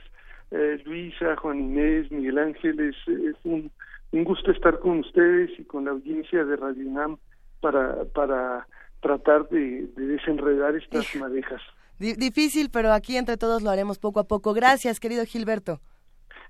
eh, 0.51 0.83
Luisa, 0.85 1.37
Juan 1.37 1.59
Inés, 1.59 2.13
Miguel 2.13 2.37
Ángel. 2.37 2.81
Es, 2.81 2.97
un, 3.45 3.73
gusto 4.13 4.51
estar 4.51 4.79
con 4.81 4.99
ustedes 4.99 5.49
y 5.59 5.65
con 5.65 5.87
la 5.87 5.93
audiencia 5.93 6.45
de 6.45 6.57
Radio 6.57 6.87
UNAM 6.87 7.17
para, 7.63 8.05
para 8.15 8.69
tratar 9.01 9.49
de, 9.49 9.89
desenredar 9.97 10.77
estas 10.77 11.17
madejas. 11.17 11.63
Difícil, 11.99 12.69
pero 12.71 12.93
aquí 12.93 13.17
entre 13.17 13.39
todos 13.39 13.63
lo 13.63 13.71
haremos 13.71 13.99
poco 13.99 14.21
a 14.21 14.25
poco. 14.25 14.53
Gracias, 14.53 15.01
querido 15.01 15.25
Gilberto. 15.25 15.81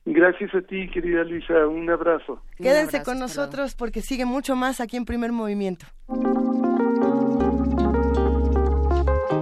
Gracias 0.05 0.53
a 0.55 0.61
ti, 0.63 0.89
querida 0.91 1.23
Luisa. 1.25 1.67
Un 1.67 1.89
abrazo. 1.89 2.43
Quédense 2.57 3.03
con 3.03 3.19
nosotros 3.19 3.75
porque 3.75 4.01
sigue 4.01 4.25
mucho 4.25 4.57
más 4.57 4.81
aquí 4.81 4.97
en 4.97 5.05
Primer 5.05 5.33
Movimiento. 5.33 5.87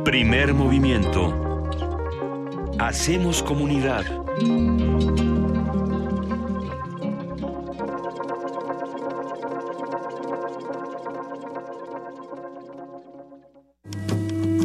Primer 0.05 0.53
Movimiento. 0.53 1.65
Hacemos 2.79 3.43
comunidad. 3.43 4.05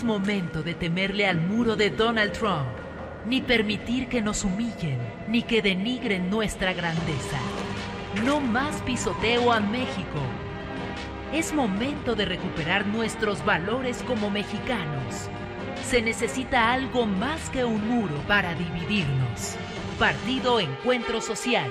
es 0.00 0.04
momento 0.04 0.62
de 0.62 0.72
temerle 0.72 1.26
al 1.26 1.42
muro 1.42 1.76
de 1.76 1.90
Donald 1.90 2.32
Trump, 2.32 2.70
ni 3.26 3.42
permitir 3.42 4.08
que 4.08 4.22
nos 4.22 4.44
humillen, 4.44 4.98
ni 5.28 5.42
que 5.42 5.60
denigren 5.60 6.30
nuestra 6.30 6.72
grandeza. 6.72 7.36
No 8.24 8.40
más 8.40 8.80
pisoteo 8.80 9.52
a 9.52 9.60
México. 9.60 10.20
Es 11.34 11.52
momento 11.52 12.14
de 12.14 12.24
recuperar 12.24 12.86
nuestros 12.86 13.44
valores 13.44 14.02
como 14.06 14.30
mexicanos. 14.30 15.28
Se 15.86 16.00
necesita 16.00 16.72
algo 16.72 17.04
más 17.04 17.50
que 17.50 17.66
un 17.66 17.86
muro 17.86 18.14
para 18.26 18.54
dividirnos. 18.54 19.56
Partido 19.98 20.60
Encuentro 20.60 21.20
Social 21.20 21.70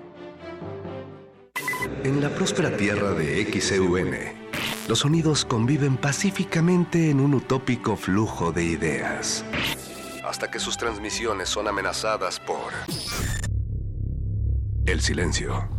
En 2.03 2.21
la 2.21 2.29
próspera 2.29 2.75
tierra 2.75 3.11
de 3.11 3.45
XEUN, 3.45 4.11
los 4.87 4.99
sonidos 4.99 5.45
conviven 5.45 5.97
pacíficamente 5.97 7.09
en 7.09 7.19
un 7.19 7.33
utópico 7.35 7.95
flujo 7.95 8.51
de 8.51 8.63
ideas. 8.63 9.45
Hasta 10.23 10.49
que 10.49 10.59
sus 10.59 10.77
transmisiones 10.77 11.49
son 11.49 11.67
amenazadas 11.67 12.39
por 12.39 12.71
el 14.85 15.01
silencio. 15.01 15.69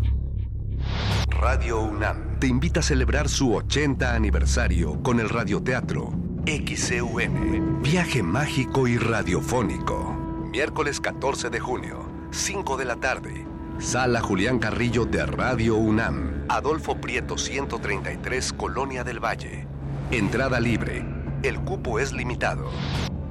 Radio 1.28 1.80
UNAM 1.80 2.38
te 2.38 2.46
invita 2.46 2.80
a 2.80 2.82
celebrar 2.82 3.28
su 3.28 3.54
80 3.54 4.14
aniversario 4.14 5.02
con 5.02 5.20
el 5.20 5.28
radioteatro 5.28 6.12
XEUN, 6.44 7.82
viaje 7.82 8.22
mágico 8.22 8.88
y 8.88 8.98
radiofónico. 8.98 10.12
Miércoles 10.50 11.00
14 11.00 11.50
de 11.50 11.60
junio, 11.60 12.04
5 12.30 12.76
de 12.76 12.84
la 12.84 12.96
tarde. 12.96 13.51
Sala 13.78 14.20
Julián 14.20 14.58
Carrillo 14.58 15.04
de 15.04 15.26
Radio 15.26 15.76
UNAM, 15.76 16.44
Adolfo 16.48 16.96
Prieto 16.96 17.36
133, 17.36 18.52
Colonia 18.52 19.04
del 19.04 19.18
Valle. 19.18 19.66
Entrada 20.10 20.60
libre. 20.60 21.04
El 21.42 21.60
cupo 21.60 21.98
es 21.98 22.12
limitado. 22.12 22.70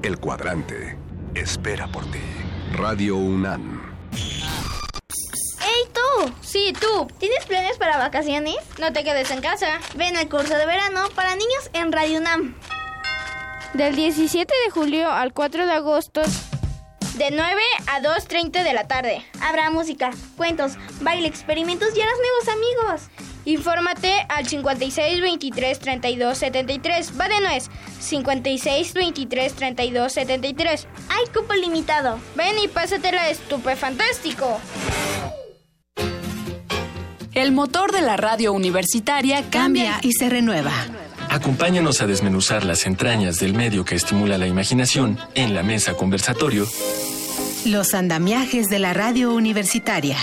El 0.01 0.19
cuadrante 0.19 0.97
espera 1.35 1.87
por 1.87 2.03
ti. 2.11 2.19
Radio 2.73 3.15
UNAM. 3.15 3.81
¡Hey 5.59 5.89
tú! 5.93 6.33
Sí, 6.41 6.73
tú. 6.79 7.07
¿Tienes 7.17 7.45
planes 7.45 7.77
para 7.77 7.97
vacaciones? 7.97 8.57
No 8.79 8.91
te 8.91 9.03
quedes 9.03 9.31
en 9.31 9.41
casa. 9.41 9.79
Ven 9.95 10.17
al 10.17 10.27
curso 10.27 10.57
de 10.57 10.65
verano 10.65 11.03
para 11.15 11.35
niños 11.35 11.69
en 11.73 11.91
Radio 11.91 12.19
UNAM. 12.19 12.55
Del 13.73 13.95
17 13.95 14.53
de 14.65 14.71
julio 14.71 15.09
al 15.09 15.31
4 15.33 15.65
de 15.65 15.71
agosto. 15.71 16.21
De 17.17 17.29
9 17.29 17.61
a 17.87 18.01
2.30 18.01 18.63
de 18.63 18.73
la 18.73 18.87
tarde. 18.87 19.23
Habrá 19.41 19.69
música, 19.69 20.11
cuentos, 20.37 20.73
baile, 21.01 21.27
experimentos 21.27 21.89
y 21.95 22.01
harás 22.01 22.15
nuevos 22.17 22.47
amigos. 22.47 23.09
Infórmate 23.45 24.25
al 24.29 24.47
56 24.47 25.21
23 25.21 25.79
32 25.79 26.37
73. 26.37 27.19
Va 27.19 27.27
de 27.27 27.41
nuez. 27.41 27.69
56 27.99 28.93
23 28.93 29.53
32 29.53 30.13
73. 30.13 30.87
Hay 31.09 31.25
cupo 31.33 31.53
limitado. 31.53 32.19
Ven 32.35 32.57
y 32.63 32.67
pásatela 32.67 33.29
estupe 33.29 33.75
fantástico. 33.75 34.59
El 37.33 37.51
motor 37.51 37.91
de 37.91 38.01
la 38.01 38.17
radio 38.17 38.53
universitaria 38.53 39.49
cambia 39.49 39.99
y 40.01 40.11
se 40.11 40.29
renueva. 40.29 40.73
Acompáñanos 41.31 42.01
a 42.01 42.07
desmenuzar 42.07 42.65
las 42.65 42.85
entrañas 42.85 43.39
del 43.39 43.53
medio 43.53 43.85
que 43.85 43.95
estimula 43.95 44.37
la 44.37 44.47
imaginación 44.47 45.17
en 45.33 45.55
la 45.55 45.63
mesa 45.63 45.93
conversatorio. 45.93 46.67
Los 47.63 47.93
andamiajes 47.93 48.67
de 48.67 48.79
la 48.79 48.91
radio 48.93 49.33
universitaria. 49.33 50.17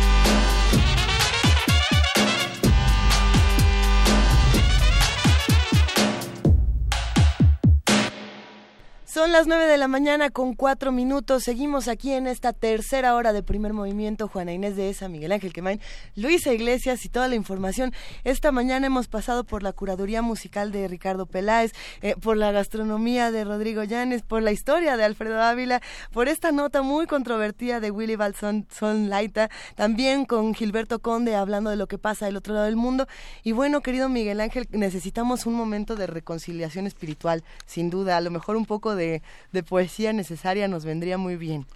Son 9.14 9.30
las 9.30 9.46
nueve 9.46 9.68
de 9.68 9.78
la 9.78 9.86
mañana 9.86 10.30
con 10.30 10.54
cuatro 10.54 10.90
minutos. 10.90 11.44
Seguimos 11.44 11.86
aquí 11.86 12.10
en 12.10 12.26
esta 12.26 12.52
tercera 12.52 13.14
hora 13.14 13.32
de 13.32 13.44
primer 13.44 13.72
movimiento. 13.72 14.26
Juana 14.26 14.52
Inés 14.52 14.74
de 14.74 14.90
Esa, 14.90 15.08
Miguel 15.08 15.30
Ángel 15.30 15.52
Quemain, 15.52 15.80
Luisa 16.16 16.52
Iglesias 16.52 17.04
y 17.04 17.08
toda 17.10 17.28
la 17.28 17.36
información. 17.36 17.92
Esta 18.24 18.50
mañana 18.50 18.88
hemos 18.88 19.06
pasado 19.06 19.44
por 19.44 19.62
la 19.62 19.72
curaduría 19.72 20.20
musical 20.20 20.72
de 20.72 20.88
Ricardo 20.88 21.26
Peláez, 21.26 21.70
eh, 22.02 22.16
por 22.20 22.36
la 22.36 22.50
gastronomía 22.50 23.30
de 23.30 23.44
Rodrigo 23.44 23.84
Llanes, 23.84 24.22
por 24.22 24.42
la 24.42 24.50
historia 24.50 24.96
de 24.96 25.04
Alfredo 25.04 25.40
Ávila, 25.40 25.80
por 26.12 26.26
esta 26.26 26.50
nota 26.50 26.82
muy 26.82 27.06
controvertida 27.06 27.78
de 27.78 27.92
Willy 27.92 28.16
Balson 28.16 28.66
Son 28.68 29.10
Laita, 29.10 29.48
también 29.76 30.24
con 30.24 30.54
Gilberto 30.54 30.98
Conde 30.98 31.36
hablando 31.36 31.70
de 31.70 31.76
lo 31.76 31.86
que 31.86 31.98
pasa 31.98 32.26
del 32.26 32.36
otro 32.36 32.54
lado 32.54 32.66
del 32.66 32.74
mundo. 32.74 33.06
Y 33.44 33.52
bueno, 33.52 33.80
querido 33.80 34.08
Miguel 34.08 34.40
Ángel, 34.40 34.66
necesitamos 34.72 35.46
un 35.46 35.54
momento 35.54 35.94
de 35.94 36.08
reconciliación 36.08 36.88
espiritual, 36.88 37.44
sin 37.64 37.90
duda, 37.90 38.16
a 38.16 38.20
lo 38.20 38.32
mejor 38.32 38.56
un 38.56 38.66
poco 38.66 38.96
de 38.96 39.03
de, 39.52 39.62
poesía 39.62 40.12
necesaria 40.12 40.68
nos 40.68 40.84
vendría 40.84 41.18
muy 41.18 41.36
bien. 41.36 41.66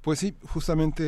Pues 0.00 0.18
sí, 0.18 0.34
justamente 0.42 1.04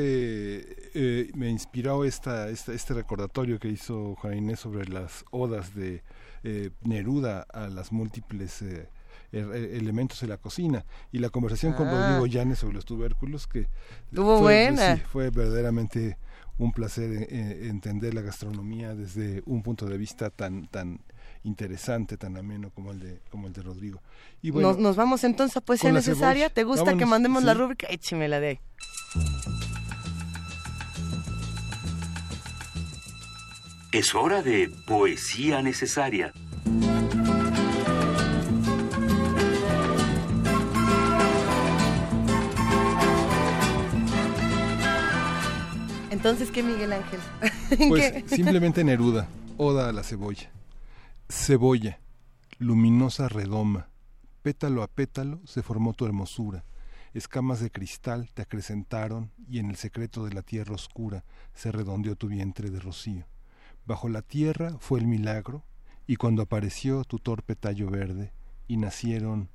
eh, 0.95 1.31
me 1.35 1.51
inspiró 1.51 2.05
esta, 2.05 2.49
este 2.49 2.95
recordatorio 2.95 3.59
que 3.59 3.69
hizo 3.69 4.15
Juan 4.17 4.39
Inés 4.39 4.61
sobre 4.61 4.89
las 4.89 5.25
odas 5.31 5.75
de 5.75 6.03
eh, 6.45 6.71
Neruda 6.83 7.43
a 7.53 7.69
las 7.69 7.93
múltiples 7.93 8.63
eh, 8.63 8.89
er, 9.33 9.53
elementos 9.53 10.21
de 10.21 10.29
la 10.29 10.39
cocina 10.39 10.87
y 11.13 11.19
la 11.19 11.29
conversación 11.29 11.75
con 11.75 11.89
ah. 11.89 11.91
Rodrigo 11.91 12.27
Llanes 12.27 12.61
sobre 12.61 12.77
los 12.77 12.87
tubérculos 12.87 13.47
que 13.47 13.69
fue, 14.13 14.41
buena. 14.41 14.97
fue 14.97 15.29
verdaderamente 15.29 16.17
un 16.57 16.73
placer 16.73 17.29
entender 17.31 18.15
la 18.15 18.23
gastronomía 18.23 18.95
desde 18.95 19.43
un 19.45 19.63
punto 19.63 19.85
de 19.85 19.99
vista 19.99 20.31
tan 20.31 20.69
tan 20.69 21.01
interesante, 21.47 22.17
tan 22.17 22.37
ameno 22.37 22.71
como 22.71 22.91
el 22.91 23.01
de, 23.01 23.21
como 23.31 23.47
el 23.47 23.53
de 23.53 23.63
Rodrigo. 23.63 24.03
Y 24.43 24.51
bueno, 24.51 24.75
nos, 24.75 24.97
vamos 24.97 25.25
entonces 25.25 25.57
a 25.57 25.61
poesía 25.61 25.93
necesaria. 25.93 26.51
¿Te 26.51 26.65
gusta 26.65 26.97
que 26.97 27.07
mandemos 27.07 27.45
la 27.45 27.55
rúbrica? 27.55 27.87
Échemela 27.89 28.41
de 28.41 28.49
ahí. 28.49 28.61
Es 33.93 34.15
hora 34.15 34.43
de 34.43 34.71
poesía 34.87 35.63
necesaria. 35.63 36.33
Entonces, 46.11 46.51
¿qué 46.51 46.63
Miguel 46.63 46.93
Ángel? 46.93 47.21
Pues 47.89 48.25
simplemente 48.27 48.83
Neruda, 48.83 49.29
Oda 49.57 49.89
a 49.89 49.93
la 49.93 50.03
cebolla. 50.03 50.51
Cebolla, 51.29 51.99
luminosa 52.61 53.29
redoma, 53.29 53.89
pétalo 54.43 54.85
a 54.85 54.87
pétalo 54.87 55.41
se 55.45 55.61
formó 55.61 55.93
tu 55.93 56.07
hermosura, 56.07 56.65
escamas 57.15 57.59
de 57.59 57.73
cristal 57.73 58.31
te 58.33 58.43
acrecentaron 58.43 59.33
y 59.49 59.59
en 59.59 59.69
el 59.69 59.75
secreto 59.75 60.25
de 60.25 60.33
la 60.33 60.43
tierra 60.43 60.77
oscura 60.77 61.25
se 61.53 61.73
redondeó 61.73 62.15
tu 62.15 62.29
vientre 62.29 62.71
de 62.71 62.79
rocío. 62.79 63.27
Bajo 63.87 64.09
la 64.09 64.23
tierra 64.23 64.77
fue 64.79 65.01
el 65.01 65.09
milagro 65.09 65.65
y 66.07 66.15
cuando 66.15 66.43
apareció 66.43 67.03
tu 67.03 67.19
torpe 67.19 67.57
tallo 67.57 67.91
verde 67.91 68.33
y 68.69 68.77
nacieron 68.77 69.49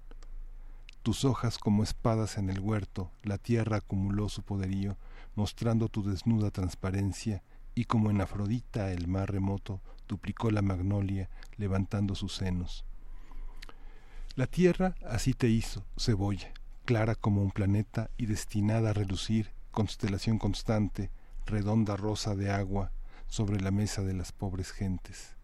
tus 1.03 1.23
hojas 1.23 1.57
como 1.57 1.83
espadas 1.83 2.37
en 2.37 2.49
el 2.49 2.59
huerto, 2.59 3.11
la 3.23 3.37
tierra 3.37 3.77
acumuló 3.77 4.27
su 4.27 4.43
poderío, 4.43 4.97
mostrando 5.35 5.87
tu 5.87 6.03
desnuda 6.03 6.51
transparencia, 6.51 7.43
y 7.73 7.85
como 7.85 8.11
en 8.11 8.19
Afrodita 8.19 8.91
el 8.91 9.07
mar 9.07 9.31
remoto 9.31 9.81
duplicó 10.11 10.51
la 10.51 10.61
magnolia, 10.61 11.29
levantando 11.55 12.15
sus 12.15 12.35
senos. 12.35 12.83
La 14.35 14.45
tierra 14.45 14.93
así 15.07 15.33
te 15.33 15.47
hizo, 15.47 15.85
cebolla, 15.97 16.51
clara 16.83 17.15
como 17.15 17.41
un 17.41 17.51
planeta 17.51 18.09
y 18.17 18.25
destinada 18.25 18.89
a 18.89 18.93
relucir, 18.93 19.51
constelación 19.71 20.37
constante, 20.37 21.11
redonda 21.45 21.95
rosa 21.95 22.35
de 22.35 22.51
agua 22.51 22.91
sobre 23.27 23.61
la 23.61 23.71
mesa 23.71 24.01
de 24.01 24.13
las 24.13 24.33
pobres 24.33 24.71
gentes. 24.71 25.37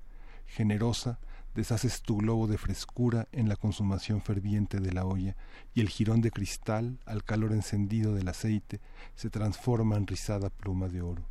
generosa, 0.45 1.19
deshaces 1.56 2.02
tu 2.02 2.18
globo 2.18 2.48
de 2.48 2.57
frescura 2.57 3.27
en 3.31 3.48
la 3.48 3.56
consumación 3.56 4.22
ferviente 4.22 4.81
de 4.81 4.91
la 4.91 5.06
olla, 5.06 5.38
y 5.73 5.80
el 5.80 5.89
jirón 5.89 6.19
de 6.22 6.31
cristal, 6.31 6.99
al 7.06 7.23
calor 7.23 7.53
encendido 7.53 8.14
del 8.14 8.27
aceite, 8.27 8.81
se 9.15 9.30
transforma 9.30 9.95
en 9.95 10.07
rizada 10.07 10.49
pluma 10.49 10.89
de 10.89 11.02
oro. 11.02 11.23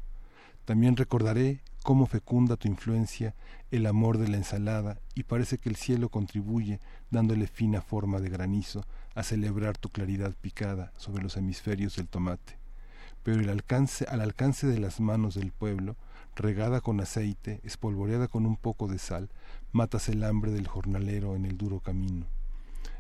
También 0.64 0.96
recordaré 0.96 1.60
cómo 1.86 2.06
fecunda 2.06 2.56
tu 2.56 2.66
influencia 2.66 3.36
el 3.70 3.86
amor 3.86 4.18
de 4.18 4.26
la 4.26 4.38
ensalada, 4.38 4.98
y 5.14 5.22
parece 5.22 5.56
que 5.56 5.68
el 5.68 5.76
cielo 5.76 6.08
contribuye, 6.08 6.80
dándole 7.12 7.46
fina 7.46 7.80
forma 7.80 8.18
de 8.18 8.28
granizo, 8.28 8.84
a 9.14 9.22
celebrar 9.22 9.78
tu 9.78 9.88
claridad 9.88 10.34
picada 10.34 10.92
sobre 10.96 11.22
los 11.22 11.36
hemisferios 11.36 11.94
del 11.94 12.08
tomate. 12.08 12.58
Pero 13.22 13.40
el 13.40 13.48
alcance, 13.48 14.04
al 14.06 14.20
alcance 14.20 14.66
de 14.66 14.80
las 14.80 14.98
manos 14.98 15.36
del 15.36 15.52
pueblo, 15.52 15.94
regada 16.34 16.80
con 16.80 17.00
aceite, 17.00 17.60
espolvoreada 17.62 18.26
con 18.26 18.46
un 18.46 18.56
poco 18.56 18.88
de 18.88 18.98
sal, 18.98 19.30
matas 19.70 20.08
el 20.08 20.24
hambre 20.24 20.50
del 20.50 20.66
jornalero 20.66 21.36
en 21.36 21.44
el 21.44 21.56
duro 21.56 21.78
camino. 21.78 22.26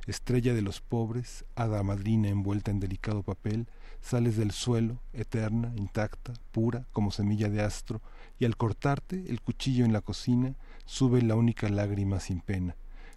Estrella 0.06 0.54
de 0.54 0.62
los 0.62 0.80
pobres, 0.80 1.44
hada 1.56 1.82
madrina 1.82 2.28
envuelta 2.28 2.70
en 2.70 2.78
delicado 2.78 3.24
papel, 3.24 3.66
sales 4.00 4.36
del 4.36 4.52
suelo, 4.52 5.00
eterna, 5.12 5.72
intacta, 5.74 6.32
pura, 6.52 6.86
como 6.92 7.10
semilla 7.10 7.48
de 7.48 7.60
astro, 7.60 8.00
y 8.38 8.44
al 8.44 8.56
cortarte 8.56 9.24
el 9.28 9.40
cuchillo 9.40 9.84
en 9.84 9.92
la 9.92 10.02
cocina, 10.02 10.54
sube 10.84 11.22
la 11.22 11.34
única 11.34 11.68
lágrima 11.68 12.20
sin 12.20 12.40
pena. 12.40 12.76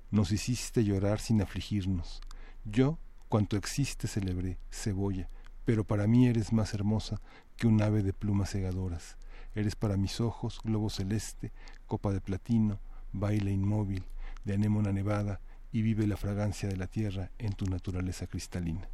Nos 0.10 0.32
hiciste 0.32 0.84
llorar 0.84 1.20
sin 1.20 1.44
afligirnos. 1.44 2.22
Yo, 2.66 2.98
cuanto 3.28 3.56
existe, 3.56 4.08
celebré, 4.08 4.58
cebolla, 4.72 5.30
pero 5.66 5.84
para 5.84 6.08
mí 6.08 6.26
eres 6.26 6.52
más 6.52 6.74
hermosa 6.74 7.22
que 7.56 7.68
un 7.68 7.80
ave 7.84 8.02
de 8.02 8.14
plumas 8.14 8.50
cegadoras. 8.50 9.18
Eres 9.54 9.76
para 9.76 9.96
mis 9.96 10.20
ojos 10.20 10.60
globo 10.64 10.90
celeste, 10.90 11.52
copa 11.86 12.12
de 12.12 12.22
platino, 12.22 12.80
baile 13.12 13.52
inmóvil, 13.52 14.06
de 14.44 14.56
anémona 14.56 14.92
nevada, 14.92 15.40
y 15.72 15.82
vive 15.82 16.08
la 16.08 16.18
fragancia 16.18 16.68
de 16.70 16.78
la 16.78 16.88
tierra 16.88 17.32
en 17.38 17.54
tu 17.54 17.66
naturaleza 17.66 18.28
cristalina. 18.28 18.90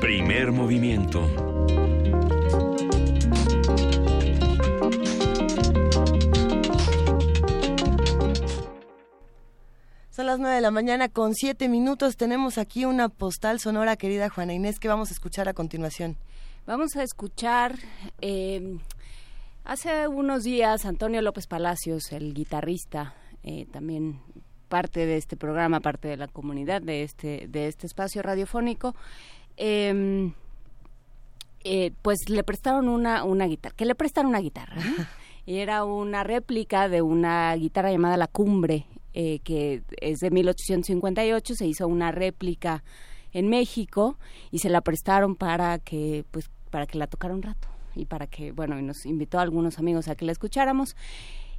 Primer 0.00 0.52
movimiento. 0.52 1.28
Son 10.10 10.26
las 10.26 10.38
nueve 10.38 10.54
de 10.54 10.60
la 10.60 10.70
mañana 10.70 11.08
con 11.08 11.34
siete 11.34 11.68
minutos. 11.68 12.16
Tenemos 12.16 12.56
aquí 12.56 12.84
una 12.84 13.08
postal 13.08 13.58
sonora, 13.58 13.96
querida 13.96 14.28
Juana 14.28 14.54
Inés, 14.54 14.78
que 14.78 14.86
vamos 14.86 15.10
a 15.10 15.12
escuchar 15.12 15.48
a 15.48 15.54
continuación. 15.54 16.16
Vamos 16.66 16.94
a 16.96 17.02
escuchar. 17.02 17.76
Eh, 18.20 18.78
hace 19.64 20.06
unos 20.06 20.44
días, 20.44 20.84
Antonio 20.84 21.20
López 21.20 21.48
Palacios, 21.48 22.12
el 22.12 22.32
guitarrista, 22.32 23.14
eh, 23.44 23.66
también 23.70 24.18
parte 24.68 25.06
de 25.06 25.16
este 25.16 25.36
programa, 25.36 25.80
parte 25.80 26.08
de 26.08 26.16
la 26.16 26.28
comunidad 26.28 26.82
de 26.82 27.02
este, 27.02 27.46
de 27.48 27.68
este 27.68 27.86
espacio 27.86 28.22
radiofónico, 28.22 28.94
em, 29.56 30.32
eh, 31.62 31.92
pues 32.02 32.28
le 32.28 32.42
prestaron 32.42 32.88
una, 32.88 33.24
una 33.24 33.46
guitarra, 33.46 33.76
que 33.76 33.84
le 33.84 33.94
prestaron 33.94 34.30
una 34.30 34.40
guitarra. 34.40 34.76
y 35.46 35.58
era 35.58 35.84
una 35.84 36.24
réplica 36.24 36.88
de 36.88 37.02
una 37.02 37.54
guitarra 37.54 37.92
llamada 37.92 38.16
La 38.16 38.26
Cumbre, 38.26 38.86
eh, 39.12 39.40
que 39.44 39.82
es 40.00 40.20
de 40.20 40.30
1858, 40.30 41.54
se 41.54 41.66
hizo 41.66 41.86
una 41.86 42.10
réplica 42.10 42.82
en 43.32 43.48
México 43.48 44.16
y 44.50 44.60
se 44.60 44.70
la 44.70 44.80
prestaron 44.80 45.36
para 45.36 45.78
que, 45.78 46.24
pues, 46.30 46.50
para 46.70 46.86
que 46.86 46.98
la 46.98 47.06
tocara 47.06 47.34
un 47.34 47.42
rato 47.42 47.68
y 47.94 48.06
para 48.06 48.26
que, 48.26 48.52
bueno, 48.52 48.78
y 48.78 48.82
nos 48.82 49.06
invitó 49.06 49.38
a 49.38 49.42
algunos 49.42 49.78
amigos 49.78 50.08
a 50.08 50.16
que 50.16 50.24
la 50.24 50.32
escucháramos 50.32 50.96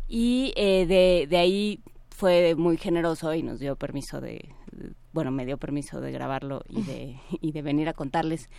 y 0.08 0.54
eh, 0.56 0.86
de, 0.86 1.28
de 1.30 1.38
ahí 1.38 1.82
fue 2.10 2.56
muy 2.56 2.78
generoso 2.78 3.34
y 3.34 3.44
nos 3.44 3.60
dio 3.60 3.76
permiso 3.76 4.22
de, 4.22 4.54
bueno, 5.14 5.32
me 5.32 5.46
dio 5.46 5.58
permiso 5.58 6.02
de 6.02 6.12
grabarlo 6.12 6.62
y 6.70 6.84
de, 6.84 7.20
y 7.42 7.52
de 7.52 7.62
venir 7.62 7.90
a 7.90 7.94
contarles 7.94 8.50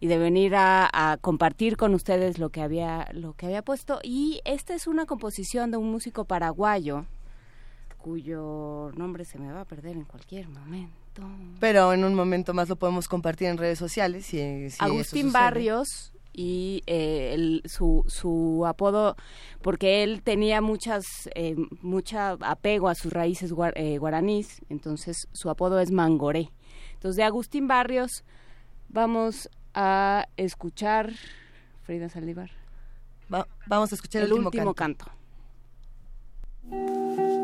y 0.00 0.06
de 0.06 0.18
venir 0.18 0.54
a, 0.56 0.88
a, 0.92 1.16
compartir 1.18 1.76
con 1.76 1.94
ustedes 1.94 2.38
lo 2.38 2.50
que 2.50 2.60
había 2.60 3.08
lo 3.12 3.34
que 3.34 3.46
había 3.46 3.62
puesto 3.62 4.00
y 4.02 4.40
esta 4.44 4.74
es 4.74 4.86
una 4.86 5.06
composición 5.06 5.70
de 5.70 5.76
un 5.76 5.90
músico 5.90 6.24
paraguayo 6.24 7.06
cuyo 8.04 8.90
nombre 8.96 9.24
se 9.24 9.38
me 9.38 9.50
va 9.50 9.62
a 9.62 9.64
perder 9.64 9.96
en 9.96 10.04
cualquier 10.04 10.46
momento. 10.48 11.22
Pero 11.58 11.94
en 11.94 12.04
un 12.04 12.14
momento 12.14 12.52
más 12.52 12.68
lo 12.68 12.76
podemos 12.76 13.08
compartir 13.08 13.48
en 13.48 13.56
redes 13.56 13.78
sociales. 13.78 14.26
Si, 14.26 14.68
si 14.68 14.76
Agustín 14.78 15.32
Barrios 15.32 16.12
y 16.34 16.82
eh, 16.86 17.60
su, 17.64 18.04
su 18.06 18.64
apodo, 18.66 19.16
porque 19.62 20.02
él 20.02 20.22
tenía 20.22 20.60
muchas, 20.60 21.30
eh, 21.34 21.56
mucha 21.80 22.32
apego 22.40 22.88
a 22.88 22.94
sus 22.94 23.12
raíces 23.12 23.52
eh, 23.74 23.98
guaraníes, 23.98 24.60
entonces 24.68 25.28
su 25.32 25.48
apodo 25.48 25.78
es 25.80 25.90
Mangoré. 25.90 26.50
Entonces 26.94 27.16
de 27.16 27.22
Agustín 27.22 27.68
Barrios 27.68 28.24
vamos 28.88 29.48
a 29.74 30.26
escuchar, 30.36 31.12
Frida 31.82 32.08
Saldívar. 32.08 32.50
vamos 33.66 33.92
a 33.92 33.94
escuchar 33.94 34.22
el, 34.22 34.32
último, 34.32 34.74
canto. 34.74 35.06
Primer 36.68 37.43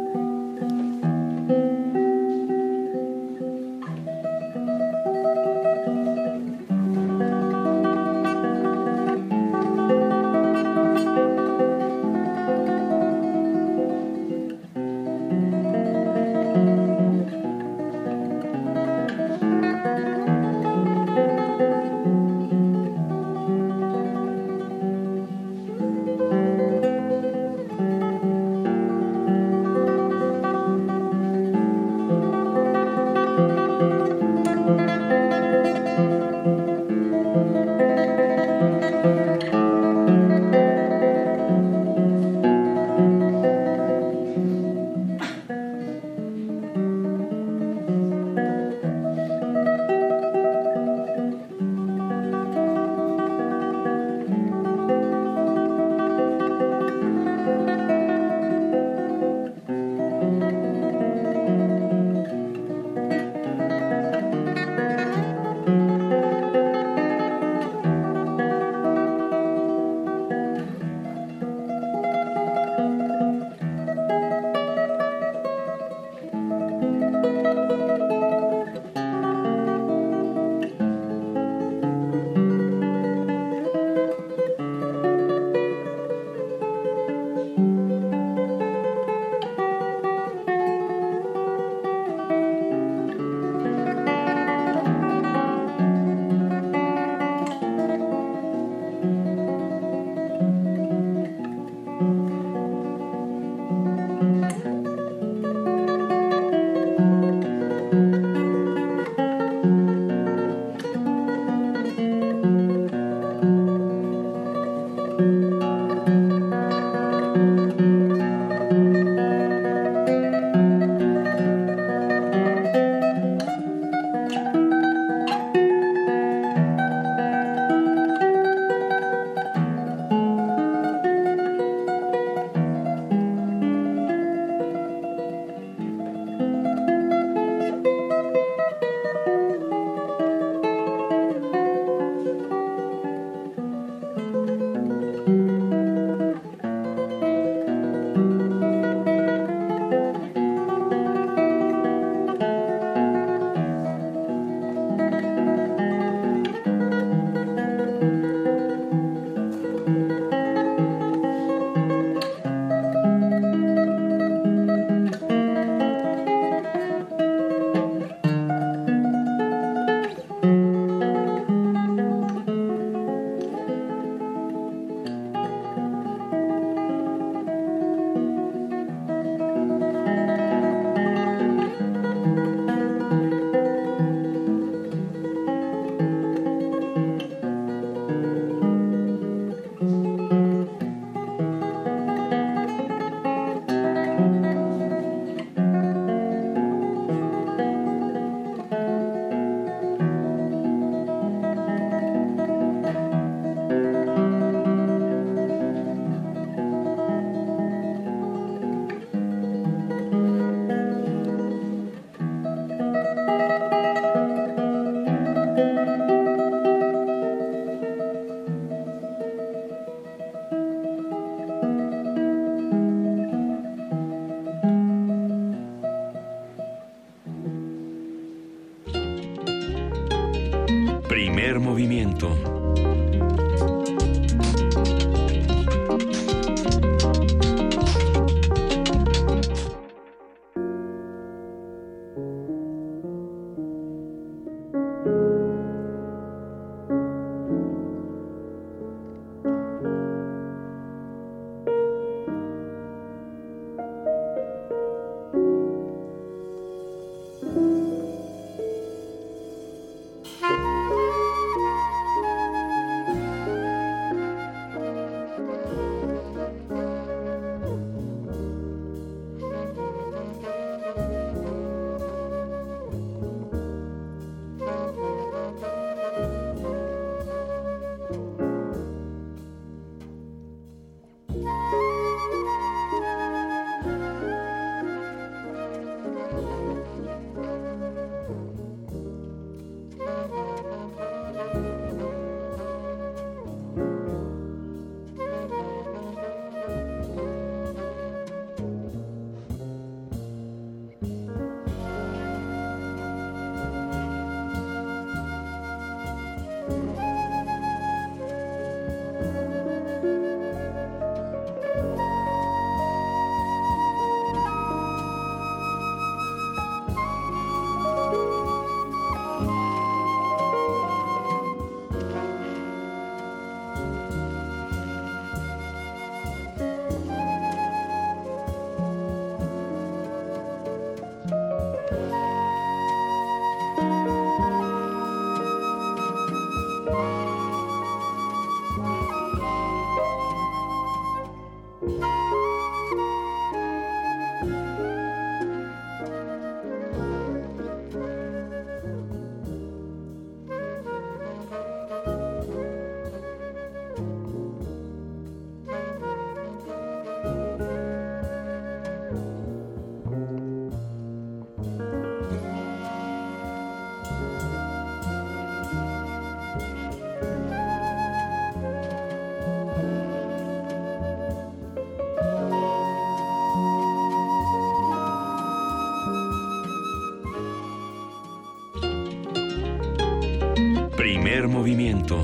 Primer 381.40 381.56
movimiento. 381.56 382.22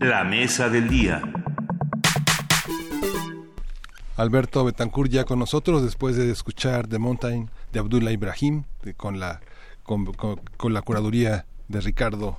La 0.00 0.24
mesa 0.24 0.68
del 0.68 0.90
día. 0.90 1.22
Alberto 4.18 4.66
Betancourt 4.66 5.10
ya 5.10 5.24
con 5.24 5.38
nosotros 5.38 5.82
después 5.82 6.16
de 6.16 6.30
escuchar 6.30 6.86
The 6.86 6.98
Mountain 6.98 7.48
de 7.72 7.78
Abdullah 7.78 8.12
Ibrahim 8.12 8.64
con 8.98 9.18
la 9.18 9.40
con, 9.82 10.04
con 10.12 10.74
la 10.74 10.82
curaduría 10.82 11.46
de 11.68 11.80
Ricardo 11.80 12.38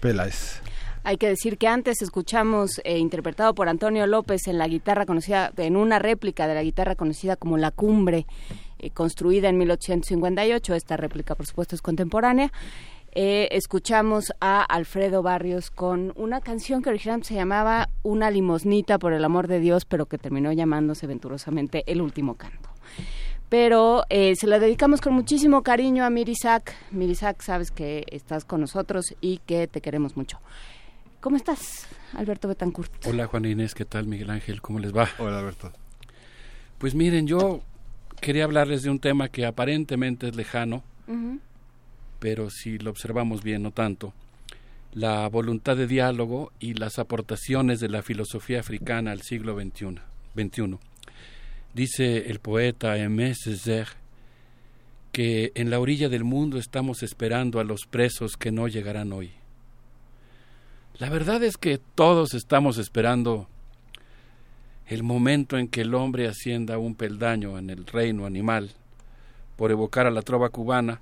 Peláez. 0.00 0.62
Hay 1.08 1.16
que 1.16 1.28
decir 1.28 1.56
que 1.56 1.68
antes 1.68 2.02
escuchamos 2.02 2.82
eh, 2.84 2.98
interpretado 2.98 3.54
por 3.54 3.70
Antonio 3.70 4.06
López 4.06 4.46
en 4.46 4.58
la 4.58 4.68
guitarra 4.68 5.06
conocida, 5.06 5.50
en 5.56 5.74
una 5.74 5.98
réplica 5.98 6.46
de 6.46 6.52
la 6.52 6.62
guitarra 6.62 6.96
conocida 6.96 7.36
como 7.36 7.56
La 7.56 7.70
Cumbre, 7.70 8.26
eh, 8.78 8.90
construida 8.90 9.48
en 9.48 9.56
1858. 9.56 10.74
Esta 10.74 10.98
réplica, 10.98 11.34
por 11.34 11.46
supuesto, 11.46 11.74
es 11.74 11.80
contemporánea. 11.80 12.52
Eh, 13.12 13.48
escuchamos 13.52 14.34
a 14.42 14.62
Alfredo 14.62 15.22
Barrios 15.22 15.70
con 15.70 16.12
una 16.14 16.42
canción 16.42 16.82
que 16.82 16.90
originalmente 16.90 17.28
se 17.28 17.36
llamaba 17.36 17.88
Una 18.02 18.30
limosnita 18.30 18.98
por 18.98 19.14
el 19.14 19.24
amor 19.24 19.48
de 19.48 19.60
Dios, 19.60 19.86
pero 19.86 20.04
que 20.04 20.18
terminó 20.18 20.52
llamándose 20.52 21.06
venturosamente 21.06 21.84
El 21.86 22.02
último 22.02 22.34
canto. 22.34 22.68
Pero 23.48 24.04
se 24.10 24.46
la 24.46 24.58
dedicamos 24.58 25.00
con 25.00 25.14
muchísimo 25.14 25.62
cariño 25.62 26.04
a 26.04 26.10
Mirisak. 26.10 26.74
Mirisak, 26.90 27.40
sabes 27.40 27.70
que 27.70 28.04
estás 28.10 28.44
con 28.44 28.60
nosotros 28.60 29.14
y 29.22 29.38
que 29.38 29.68
te 29.68 29.80
queremos 29.80 30.14
mucho. 30.18 30.38
¿Cómo 31.20 31.36
estás, 31.36 31.88
Alberto 32.14 32.46
Betancourt? 32.46 32.92
Hola, 33.04 33.26
Juan 33.26 33.44
Inés, 33.44 33.74
¿qué 33.74 33.84
tal, 33.84 34.06
Miguel 34.06 34.30
Ángel? 34.30 34.62
¿Cómo 34.62 34.78
les 34.78 34.96
va? 34.96 35.08
Hola, 35.18 35.40
Alberto. 35.40 35.72
Pues 36.78 36.94
miren, 36.94 37.26
yo 37.26 37.60
quería 38.20 38.44
hablarles 38.44 38.82
de 38.84 38.90
un 38.90 39.00
tema 39.00 39.28
que 39.28 39.44
aparentemente 39.44 40.28
es 40.28 40.36
lejano, 40.36 40.84
pero 42.20 42.50
si 42.50 42.78
lo 42.78 42.90
observamos 42.90 43.42
bien, 43.42 43.64
no 43.64 43.72
tanto. 43.72 44.14
La 44.92 45.28
voluntad 45.28 45.76
de 45.76 45.88
diálogo 45.88 46.52
y 46.60 46.74
las 46.74 47.00
aportaciones 47.00 47.80
de 47.80 47.88
la 47.88 48.02
filosofía 48.02 48.60
africana 48.60 49.10
al 49.10 49.22
siglo 49.22 49.58
XXI. 49.60 50.78
Dice 51.74 52.30
el 52.30 52.38
poeta 52.38 52.92
Aimé 52.92 53.34
Césaire 53.34 53.90
que 55.10 55.50
en 55.56 55.68
la 55.70 55.80
orilla 55.80 56.08
del 56.08 56.22
mundo 56.22 56.58
estamos 56.58 57.02
esperando 57.02 57.58
a 57.58 57.64
los 57.64 57.86
presos 57.90 58.36
que 58.36 58.52
no 58.52 58.68
llegarán 58.68 59.12
hoy. 59.12 59.32
La 60.98 61.10
verdad 61.10 61.44
es 61.44 61.56
que 61.56 61.78
todos 61.78 62.34
estamos 62.34 62.76
esperando 62.76 63.46
el 64.88 65.04
momento 65.04 65.56
en 65.56 65.68
que 65.68 65.82
el 65.82 65.94
hombre 65.94 66.26
ascienda 66.26 66.76
un 66.78 66.96
peldaño 66.96 67.56
en 67.56 67.70
el 67.70 67.86
reino 67.86 68.26
animal, 68.26 68.72
por 69.56 69.70
evocar 69.70 70.08
a 70.08 70.10
la 70.10 70.22
trova 70.22 70.48
cubana, 70.48 71.00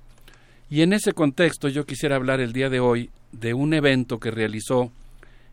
y 0.69 0.83
en 0.83 0.93
ese 0.93 1.13
contexto 1.13 1.67
yo 1.67 1.87
quisiera 1.87 2.15
hablar 2.15 2.41
el 2.41 2.53
día 2.53 2.69
de 2.69 2.79
hoy 2.79 3.09
de 3.31 3.55
un 3.55 3.73
evento 3.73 4.19
que 4.19 4.29
realizó 4.29 4.91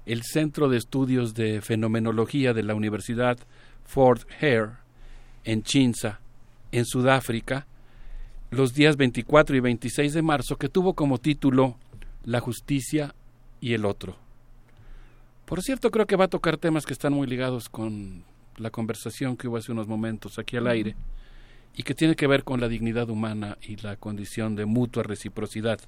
el 0.05 0.23
Centro 0.25 0.69
de 0.69 0.77
Estudios 0.77 1.33
de 1.33 1.63
Fenomenología 1.63 2.53
de 2.53 2.65
la 2.65 2.75
Universidad 2.75 3.39
Fort 3.87 4.29
Hare 4.43 4.73
en 5.45 5.63
Chinza, 5.63 6.21
en 6.71 6.85
Sudáfrica, 6.85 7.67
los 8.51 8.75
días 8.75 8.99
24 8.99 9.57
y 9.57 9.61
26 9.61 10.13
de 10.13 10.23
marzo, 10.23 10.57
que 10.57 10.69
tuvo 10.69 10.93
como 10.93 11.17
título 11.17 11.79
La 12.25 12.41
justicia 12.41 13.15
y 13.63 13.73
el 13.73 13.87
otro. 13.87 14.24
Por 15.47 15.63
cierto, 15.63 15.91
creo 15.91 16.07
que 16.07 16.17
va 16.17 16.25
a 16.25 16.29
tocar 16.29 16.57
temas 16.57 16.87
que 16.87 16.95
están 16.95 17.13
muy 17.13 17.27
ligados 17.27 17.69
con 17.69 18.25
la 18.57 18.71
conversación 18.71 19.37
que 19.37 19.47
hubo 19.47 19.59
hace 19.59 19.73
unos 19.73 19.87
momentos 19.87 20.39
aquí 20.39 20.57
al 20.57 20.67
aire 20.67 20.97
y 21.77 21.83
que 21.83 21.95
tiene 21.95 22.15
que 22.15 22.27
ver 22.27 22.45
con 22.45 22.61
la 22.61 22.69
dignidad 22.69 23.11
humana 23.11 23.59
y 23.61 23.77
la 23.77 23.97
condición 23.97 24.57
de 24.57 24.65
mutua 24.65 25.03
reciprocidad. 25.03 25.81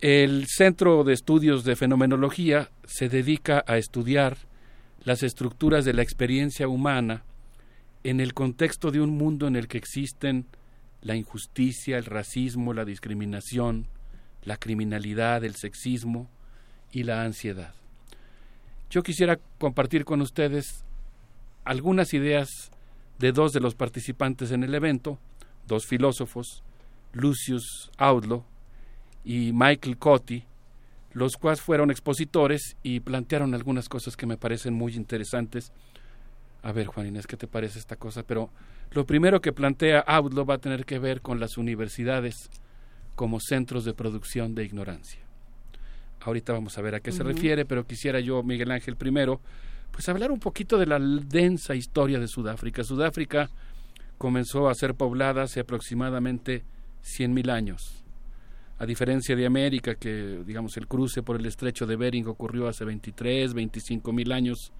El 0.00 0.46
Centro 0.46 1.04
de 1.04 1.12
Estudios 1.12 1.64
de 1.64 1.76
Fenomenología 1.76 2.70
se 2.84 3.08
dedica 3.08 3.64
a 3.66 3.76
estudiar 3.76 4.38
las 5.04 5.22
estructuras 5.22 5.84
de 5.84 5.92
la 5.92 6.02
experiencia 6.02 6.68
humana 6.68 7.24
en 8.02 8.20
el 8.20 8.34
contexto 8.34 8.90
de 8.90 9.00
un 9.00 9.10
mundo 9.10 9.46
en 9.46 9.56
el 9.56 9.68
que 9.68 9.78
existen 9.78 10.46
la 11.02 11.16
injusticia, 11.16 11.98
el 11.98 12.04
racismo, 12.04 12.72
la 12.72 12.84
discriminación, 12.84 13.88
la 14.44 14.56
criminalidad, 14.56 15.44
el 15.44 15.54
sexismo 15.56 16.30
y 16.92 17.02
la 17.02 17.22
ansiedad. 17.24 17.74
Yo 18.92 19.02
quisiera 19.02 19.38
compartir 19.58 20.04
con 20.04 20.20
ustedes 20.20 20.84
algunas 21.64 22.12
ideas 22.12 22.70
de 23.18 23.32
dos 23.32 23.54
de 23.54 23.60
los 23.60 23.74
participantes 23.74 24.50
en 24.50 24.64
el 24.64 24.74
evento, 24.74 25.18
dos 25.66 25.86
filósofos, 25.86 26.62
Lucius 27.14 27.90
Outlaw 27.96 28.44
y 29.24 29.52
Michael 29.54 29.96
Cotti, 29.96 30.44
los 31.14 31.38
cuales 31.38 31.62
fueron 31.62 31.90
expositores 31.90 32.76
y 32.82 33.00
plantearon 33.00 33.54
algunas 33.54 33.88
cosas 33.88 34.14
que 34.14 34.26
me 34.26 34.36
parecen 34.36 34.74
muy 34.74 34.94
interesantes. 34.94 35.72
A 36.60 36.72
ver, 36.72 36.84
Juan 36.84 37.06
Inés, 37.06 37.26
¿qué 37.26 37.38
te 37.38 37.46
parece 37.46 37.78
esta 37.78 37.96
cosa? 37.96 38.24
Pero 38.24 38.50
lo 38.90 39.06
primero 39.06 39.40
que 39.40 39.54
plantea 39.54 40.00
Outlaw 40.00 40.44
va 40.44 40.56
a 40.56 40.58
tener 40.58 40.84
que 40.84 40.98
ver 40.98 41.22
con 41.22 41.40
las 41.40 41.56
universidades 41.56 42.50
como 43.14 43.40
centros 43.40 43.86
de 43.86 43.94
producción 43.94 44.54
de 44.54 44.64
ignorancia. 44.64 45.31
Ahorita 46.24 46.52
vamos 46.52 46.78
a 46.78 46.82
ver 46.82 46.94
a 46.94 47.00
qué 47.00 47.12
se 47.12 47.22
refiere, 47.22 47.64
pero 47.64 47.86
quisiera 47.86 48.20
yo, 48.20 48.42
Miguel 48.42 48.70
Ángel, 48.70 48.96
primero, 48.96 49.40
pues 49.90 50.08
hablar 50.08 50.30
un 50.30 50.40
poquito 50.40 50.78
de 50.78 50.86
la 50.86 50.98
densa 50.98 51.74
historia 51.74 52.18
de 52.18 52.28
Sudáfrica. 52.28 52.84
Sudáfrica 52.84 53.50
comenzó 54.18 54.68
a 54.68 54.74
ser 54.74 54.94
poblada 54.94 55.42
hace 55.42 55.60
aproximadamente 55.60 56.64
100.000 57.02 57.50
años. 57.50 58.02
A 58.78 58.86
diferencia 58.86 59.36
de 59.36 59.46
América, 59.46 59.94
que 59.94 60.42
digamos 60.44 60.76
el 60.76 60.88
cruce 60.88 61.22
por 61.22 61.36
el 61.36 61.46
estrecho 61.46 61.86
de 61.86 61.96
Bering 61.96 62.26
ocurrió 62.26 62.66
hace 62.66 62.84
23, 62.84 63.54
25 63.54 64.12
mil 64.12 64.32
años, 64.32 64.72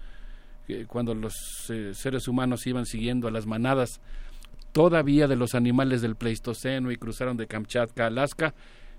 eh, 0.67 0.87
cuando 0.89 1.15
los 1.15 1.35
eh, 1.71 1.93
seres 1.95 2.27
humanos 2.27 2.67
iban 2.67 2.87
siguiendo 2.87 3.29
a 3.29 3.31
las 3.31 3.47
manadas 3.47 4.01
todavía 4.73 5.29
de 5.29 5.37
los 5.37 5.55
animales 5.55 6.03
del 6.03 6.17
Pleistoceno 6.17 6.91
y 6.91 6.97
cruzaron 6.97 7.37
de 7.37 7.47
Kamchatka 7.47 8.05
a 8.05 8.07
Alaska, 8.09 8.55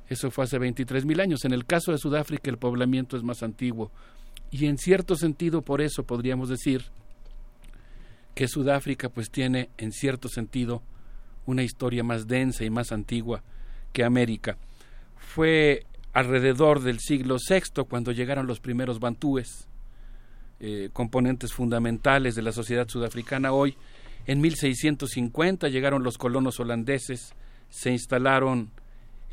eso 0.10 0.32
fue 0.32 0.44
hace 0.44 0.60
23 0.60 1.06
mil 1.06 1.20
años. 1.20 1.46
En 1.46 1.54
el 1.54 1.66
caso 1.66 1.92
de 1.92 1.98
Sudáfrica 1.98 2.50
el 2.50 2.58
poblamiento 2.58 3.18
es 3.18 3.24
más 3.24 3.44
antiguo 3.44 3.92
y 4.52 4.66
en 4.66 4.78
cierto 4.78 5.16
sentido 5.16 5.62
por 5.62 5.82
eso 5.82 6.04
podríamos 6.04 6.50
decir 6.50 6.86
que 8.36 8.48
Sudáfrica 8.48 9.10
pues 9.10 9.30
tiene 9.30 9.70
en 9.78 9.92
cierto 9.92 10.28
sentido 10.28 10.82
una 11.46 11.64
historia 11.64 12.04
más 12.04 12.28
densa 12.28 12.64
y 12.64 12.70
más 12.70 12.92
antigua 12.92 13.44
que 13.92 14.04
América. 14.04 14.58
Fue 15.16 15.86
alrededor 16.14 16.82
del 16.82 17.00
siglo 17.00 17.38
VI 17.38 17.84
cuando 17.88 18.12
llegaron 18.12 18.48
los 18.48 18.60
primeros 18.60 19.00
bantúes, 19.00 19.68
eh, 20.60 20.90
componentes 20.94 21.54
fundamentales 21.54 22.36
de 22.36 22.42
la 22.42 22.52
sociedad 22.52 22.88
sudafricana 22.88 23.52
hoy. 23.52 23.76
En 24.26 24.40
1650 24.40 25.68
llegaron 25.68 26.04
los 26.04 26.18
colonos 26.18 26.60
holandeses, 26.60 27.34
se 27.70 27.92
instalaron 27.92 28.72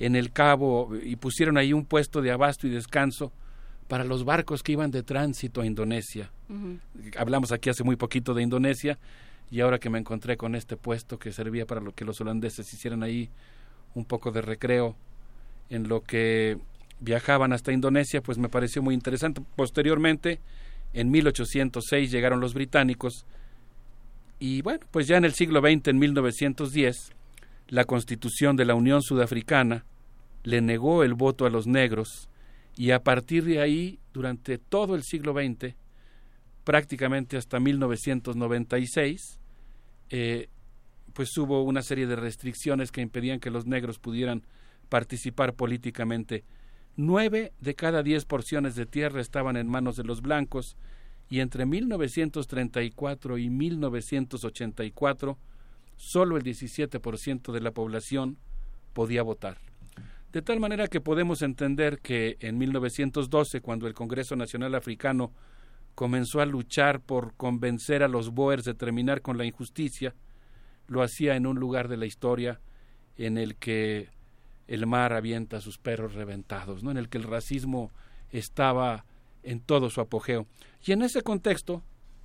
en 0.00 0.16
el 0.16 0.32
Cabo 0.32 0.90
y 1.00 1.16
pusieron 1.16 1.58
ahí 1.58 1.72
un 1.72 1.84
puesto 1.84 2.22
de 2.22 2.32
abasto 2.32 2.66
y 2.66 2.70
descanso 2.70 3.32
para 3.86 4.02
los 4.02 4.24
barcos 4.24 4.62
que 4.62 4.72
iban 4.72 4.90
de 4.90 5.02
tránsito 5.02 5.60
a 5.60 5.66
Indonesia. 5.66 6.32
Hablamos 7.16 7.52
aquí 7.52 7.70
hace 7.70 7.84
muy 7.84 7.96
poquito 7.96 8.32
de 8.34 8.42
Indonesia 8.42 8.98
y 9.50 9.60
ahora 9.60 9.78
que 9.78 9.90
me 9.90 9.98
encontré 9.98 10.36
con 10.36 10.54
este 10.54 10.76
puesto 10.76 11.18
que 11.18 11.32
servía 11.32 11.66
para 11.66 11.82
lo 11.82 11.92
que 11.92 12.04
los 12.04 12.20
holandeses 12.20 12.72
hicieran 12.72 13.02
ahí 13.02 13.28
un 13.94 14.04
poco 14.04 14.30
de 14.32 14.40
recreo 14.40 14.96
en 15.68 15.88
lo 15.88 16.00
que 16.00 16.56
viajaban 17.00 17.52
hasta 17.52 17.72
Indonesia, 17.72 18.22
pues 18.22 18.38
me 18.38 18.48
pareció 18.48 18.82
muy 18.82 18.94
interesante. 18.94 19.42
Posteriormente, 19.54 20.40
en 20.94 21.10
1806 21.10 22.10
llegaron 22.10 22.40
los 22.40 22.54
británicos 22.54 23.26
y 24.38 24.62
bueno, 24.62 24.80
pues 24.90 25.06
ya 25.06 25.18
en 25.18 25.26
el 25.26 25.34
siglo 25.34 25.60
XX, 25.60 25.88
en 25.88 25.98
1910, 25.98 27.12
la 27.68 27.84
Constitución 27.84 28.56
de 28.56 28.64
la 28.64 28.74
Unión 28.74 29.02
Sudafricana 29.02 29.84
le 30.42 30.60
negó 30.60 31.02
el 31.02 31.14
voto 31.14 31.46
a 31.46 31.50
los 31.50 31.66
negros 31.66 32.30
y 32.76 32.92
a 32.92 33.02
partir 33.02 33.44
de 33.44 33.60
ahí, 33.60 33.98
durante 34.12 34.58
todo 34.58 34.94
el 34.94 35.02
siglo 35.02 35.34
XX, 35.34 35.74
prácticamente 36.64 37.36
hasta 37.36 37.60
1996, 37.60 39.38
eh, 40.10 40.48
pues 41.12 41.36
hubo 41.36 41.62
una 41.62 41.82
serie 41.82 42.06
de 42.06 42.16
restricciones 42.16 42.92
que 42.92 43.00
impedían 43.00 43.40
que 43.40 43.50
los 43.50 43.66
negros 43.66 43.98
pudieran 43.98 44.46
participar 44.88 45.54
políticamente. 45.54 46.44
Nueve 46.96 47.52
de 47.60 47.74
cada 47.74 48.02
diez 48.02 48.24
porciones 48.24 48.74
de 48.76 48.86
tierra 48.86 49.20
estaban 49.20 49.56
en 49.56 49.68
manos 49.68 49.96
de 49.96 50.04
los 50.04 50.22
blancos 50.22 50.76
y 51.28 51.40
entre 51.40 51.66
1934 51.66 53.38
y 53.38 53.50
1984 53.50 55.38
solo 55.96 56.36
el 56.36 56.42
17% 56.44 57.52
de 57.52 57.60
la 57.60 57.72
población 57.72 58.38
podía 58.94 59.22
votar. 59.22 59.69
De 60.32 60.42
tal 60.42 60.60
manera 60.60 60.86
que 60.86 61.00
podemos 61.00 61.42
entender 61.42 61.98
que 62.00 62.36
en 62.40 62.58
1912, 62.58 63.60
cuando 63.60 63.86
el 63.86 63.94
Congreso 63.94 64.36
Nacional 64.36 64.74
Africano 64.74 65.32
comenzó 65.94 66.40
a 66.40 66.46
luchar 66.46 67.00
por 67.00 67.34
convencer 67.34 68.02
a 68.02 68.08
los 68.08 68.30
Boers 68.30 68.64
de 68.64 68.74
terminar 68.74 69.22
con 69.22 69.36
la 69.38 69.44
injusticia, 69.44 70.14
lo 70.86 71.02
hacía 71.02 71.36
en 71.36 71.46
un 71.46 71.58
lugar 71.58 71.88
de 71.88 71.96
la 71.96 72.06
historia 72.06 72.60
en 73.16 73.38
el 73.38 73.56
que 73.56 74.08
el 74.68 74.86
mar 74.86 75.12
avienta 75.12 75.60
sus 75.60 75.78
perros 75.78 76.14
reventados, 76.14 76.82
¿no? 76.82 76.90
en 76.90 76.96
el 76.96 77.08
que 77.08 77.18
el 77.18 77.24
racismo 77.24 77.90
estaba 78.30 79.04
en 79.42 79.60
todo 79.60 79.90
su 79.90 80.00
apogeo. 80.00 80.46
Y 80.84 80.92
en 80.92 81.02
ese 81.02 81.22
contexto, 81.22 81.82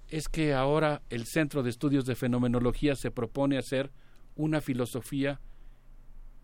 es 0.09 0.29
que 0.29 0.53
ahora 0.53 1.01
el 1.09 1.25
Centro 1.25 1.63
de 1.63 1.69
Estudios 1.69 2.05
de 2.05 2.15
Fenomenología 2.15 2.95
se 2.95 3.11
propone 3.11 3.57
hacer 3.57 3.91
una 4.35 4.61
filosofía, 4.61 5.39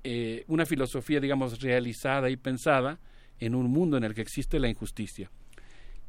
eh, 0.03 0.43
una 0.47 0.65
filosofía, 0.65 1.19
digamos, 1.19 1.61
realizada 1.61 2.29
y 2.29 2.37
pensada 2.37 2.99
en 3.39 3.55
un 3.55 3.69
mundo 3.69 3.97
en 3.97 4.03
el 4.03 4.13
que 4.13 4.21
existe 4.21 4.59
la 4.59 4.69
injusticia. 4.69 5.29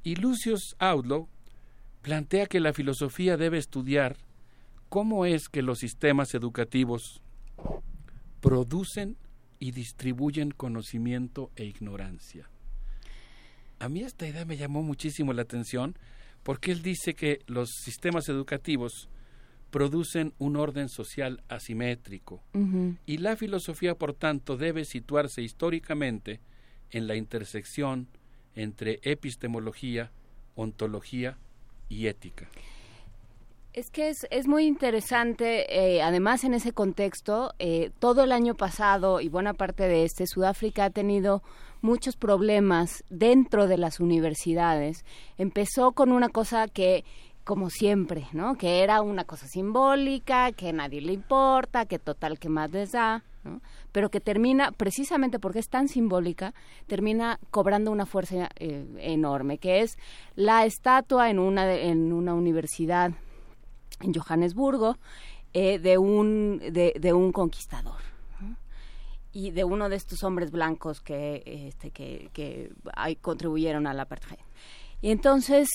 Y 0.02 0.16
Lucius 0.16 0.74
Outlaw 0.78 1.28
plantea 2.02 2.46
que 2.46 2.60
la 2.60 2.72
filosofía 2.72 3.36
debe 3.36 3.58
estudiar 3.58 4.16
cómo 4.88 5.24
es 5.24 5.48
que 5.48 5.62
los 5.62 5.78
sistemas 5.78 6.34
educativos 6.34 7.22
producen 8.40 9.16
y 9.58 9.70
distribuyen 9.70 10.50
conocimiento 10.50 11.50
e 11.54 11.64
ignorancia. 11.64 12.50
A 13.78 13.88
mí 13.88 14.00
esta 14.02 14.26
idea 14.26 14.44
me 14.44 14.56
llamó 14.56 14.82
muchísimo 14.82 15.32
la 15.32 15.42
atención 15.42 15.96
porque 16.42 16.72
él 16.72 16.82
dice 16.82 17.14
que 17.14 17.40
los 17.46 17.70
sistemas 17.70 18.28
educativos 18.28 19.08
producen 19.72 20.34
un 20.38 20.56
orden 20.56 20.90
social 20.90 21.42
asimétrico 21.48 22.42
y 23.06 23.16
la 23.16 23.36
filosofía, 23.36 23.94
por 23.94 24.12
tanto, 24.12 24.58
debe 24.58 24.84
situarse 24.84 25.40
históricamente 25.40 26.40
en 26.90 27.06
la 27.06 27.16
intersección 27.16 28.06
entre 28.54 29.00
epistemología, 29.02 30.12
ontología 30.56 31.38
y 31.88 32.06
ética. 32.06 32.48
Es 33.72 33.90
que 33.90 34.10
es, 34.10 34.26
es 34.30 34.46
muy 34.46 34.66
interesante, 34.66 35.64
eh, 35.74 36.02
además 36.02 36.44
en 36.44 36.52
ese 36.52 36.72
contexto, 36.72 37.54
eh, 37.58 37.90
todo 37.98 38.24
el 38.24 38.32
año 38.32 38.54
pasado 38.54 39.22
y 39.22 39.30
buena 39.30 39.54
parte 39.54 39.88
de 39.88 40.04
este, 40.04 40.26
Sudáfrica 40.26 40.84
ha 40.84 40.90
tenido 40.90 41.42
muchos 41.80 42.16
problemas 42.16 43.04
dentro 43.08 43.66
de 43.66 43.78
las 43.78 44.00
universidades. 44.00 45.06
Empezó 45.38 45.92
con 45.92 46.12
una 46.12 46.28
cosa 46.28 46.68
que 46.68 47.04
como 47.44 47.70
siempre, 47.70 48.26
¿no? 48.32 48.56
Que 48.56 48.82
era 48.82 49.02
una 49.02 49.24
cosa 49.24 49.46
simbólica, 49.46 50.52
que 50.52 50.68
a 50.68 50.72
nadie 50.72 51.00
le 51.00 51.12
importa, 51.12 51.86
que 51.86 51.98
total 51.98 52.38
que 52.38 52.48
más 52.48 52.70
les 52.70 52.92
da, 52.92 53.24
¿no? 53.44 53.60
Pero 53.90 54.10
que 54.10 54.20
termina, 54.20 54.72
precisamente 54.72 55.38
porque 55.38 55.58
es 55.58 55.68
tan 55.68 55.88
simbólica, 55.88 56.54
termina 56.86 57.38
cobrando 57.50 57.90
una 57.90 58.06
fuerza 58.06 58.48
eh, 58.56 58.86
enorme, 58.98 59.58
que 59.58 59.80
es 59.80 59.98
la 60.36 60.64
estatua 60.64 61.30
en 61.30 61.38
una, 61.38 61.74
en 61.74 62.12
una 62.12 62.34
universidad 62.34 63.12
en 64.00 64.14
Johannesburgo 64.14 64.96
eh, 65.52 65.78
de, 65.78 65.98
un, 65.98 66.58
de 66.60 67.12
un 67.12 67.32
conquistador 67.32 68.12
y 69.32 69.50
de 69.50 69.64
uno 69.64 69.88
de 69.88 69.96
estos 69.96 70.22
hombres 70.22 70.50
blancos 70.50 71.00
que, 71.00 71.42
este, 71.46 71.90
que, 71.90 72.30
que 72.32 72.70
contribuyeron 73.20 73.86
a 73.86 73.94
la 73.94 74.02
apartheid. 74.02 74.38
Y 75.00 75.10
entonces 75.10 75.68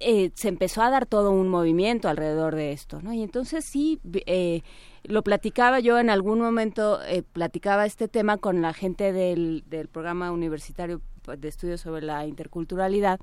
eh, 0.00 0.30
se 0.34 0.48
empezó 0.48 0.82
a 0.82 0.90
dar 0.90 1.06
todo 1.06 1.30
un 1.30 1.48
movimiento 1.48 2.08
alrededor 2.08 2.54
de 2.54 2.72
esto, 2.72 3.00
¿no? 3.02 3.12
Y 3.12 3.22
entonces 3.22 3.64
sí, 3.64 4.00
eh, 4.26 4.62
lo 5.04 5.22
platicaba 5.22 5.80
yo 5.80 5.98
en 5.98 6.10
algún 6.10 6.40
momento, 6.40 7.02
eh, 7.02 7.22
platicaba 7.22 7.86
este 7.86 8.08
tema 8.08 8.36
con 8.36 8.62
la 8.62 8.72
gente 8.72 9.12
del, 9.12 9.64
del 9.66 9.88
programa 9.88 10.30
universitario 10.30 11.00
de 11.38 11.48
estudios 11.48 11.80
sobre 11.80 12.02
la 12.02 12.26
interculturalidad, 12.26 13.20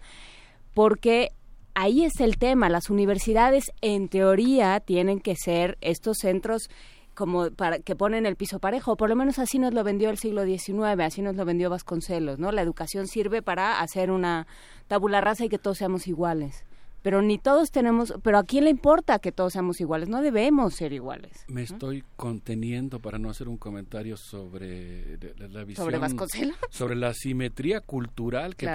porque 0.74 1.32
ahí 1.74 2.04
es 2.04 2.20
el 2.20 2.38
tema, 2.38 2.70
las 2.70 2.90
universidades 2.90 3.72
en 3.82 4.08
teoría 4.08 4.80
tienen 4.80 5.20
que 5.20 5.36
ser 5.36 5.78
estos 5.82 6.18
centros 6.20 6.70
como 7.16 7.50
para 7.50 7.80
que 7.80 7.96
ponen 7.96 8.26
el 8.26 8.36
piso 8.36 8.60
parejo, 8.60 8.96
por 8.96 9.10
lo 9.10 9.16
menos 9.16 9.40
así 9.40 9.58
nos 9.58 9.74
lo 9.74 9.84
vendió 9.84 10.10
el 10.10 10.18
siglo 10.18 10.46
XIX, 10.46 11.00
así 11.02 11.22
nos 11.22 11.36
lo 11.36 11.46
vendió 11.46 11.70
Vasconcelos, 11.70 12.38
¿no? 12.38 12.52
La 12.52 12.62
educación 12.62 13.08
sirve 13.08 13.42
para 13.42 13.82
hacer 13.82 14.12
una 14.12 14.46
tabula 14.88 15.22
rasa 15.22 15.46
y 15.46 15.50
que 15.50 15.58
todos 15.58 15.78
seamos 15.78 16.08
iguales. 16.08 16.66
Pero 17.02 17.22
ni 17.22 17.38
todos 17.38 17.70
tenemos, 17.70 18.16
pero 18.24 18.40
¿a 18.40 18.44
quién 18.44 18.64
le 18.64 18.72
importa 18.72 19.20
que 19.20 19.32
todos 19.32 19.54
seamos 19.54 19.80
iguales? 19.80 20.10
No 20.10 20.22
debemos 20.22 20.74
ser 20.74 20.92
iguales. 20.92 21.46
Me 21.48 21.62
estoy 21.62 22.04
conteniendo 22.16 23.00
para 23.00 23.20
no 23.20 23.30
hacer 23.30 23.48
un 23.48 23.58
comentario 23.58 24.18
sobre 24.18 25.20
la, 25.38 25.64
visión 25.64 25.86
sobre 25.86 26.00
Vasconcelos, 26.00 26.58
sobre 26.72 26.96
la 26.96 27.14
simetría 27.14 27.80
cultural 27.82 28.56
que, 28.56 28.68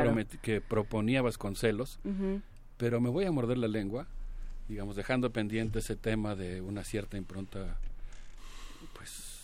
que 0.43 0.61
proponía 0.61 1.23
Vasconcelos, 1.23 1.99
pero 2.77 3.01
me 3.01 3.11
voy 3.11 3.25
a 3.25 3.33
morder 3.33 3.59
la 3.59 3.69
lengua 3.69 4.07
digamos, 4.71 4.95
dejando 4.95 5.33
pendiente 5.33 5.81
ese 5.81 5.97
tema 5.97 6.37
de 6.37 6.61
una 6.61 6.85
cierta 6.85 7.17
impronta, 7.17 7.77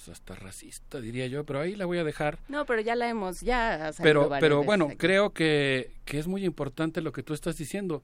pues 0.07 0.19
hasta 0.19 0.35
racista, 0.37 1.01
diría 1.01 1.27
yo, 1.27 1.45
pero 1.45 1.61
ahí 1.61 1.75
la 1.75 1.85
voy 1.85 1.99
a 1.99 2.05
dejar. 2.05 2.39
No, 2.49 2.65
pero 2.65 2.81
ya 2.81 2.95
la 2.95 3.09
hemos, 3.09 3.41
ya. 3.41 3.91
Pero, 4.03 4.31
pero 4.41 4.63
bueno, 4.63 4.89
creo 4.97 5.33
que, 5.33 5.91
que 6.05 6.19
es 6.19 6.29
muy 6.29 6.45
importante 6.45 7.01
lo 7.01 7.13
que 7.13 7.23
tú 7.23 7.35
estás 7.35 7.57
diciendo. 7.57 8.03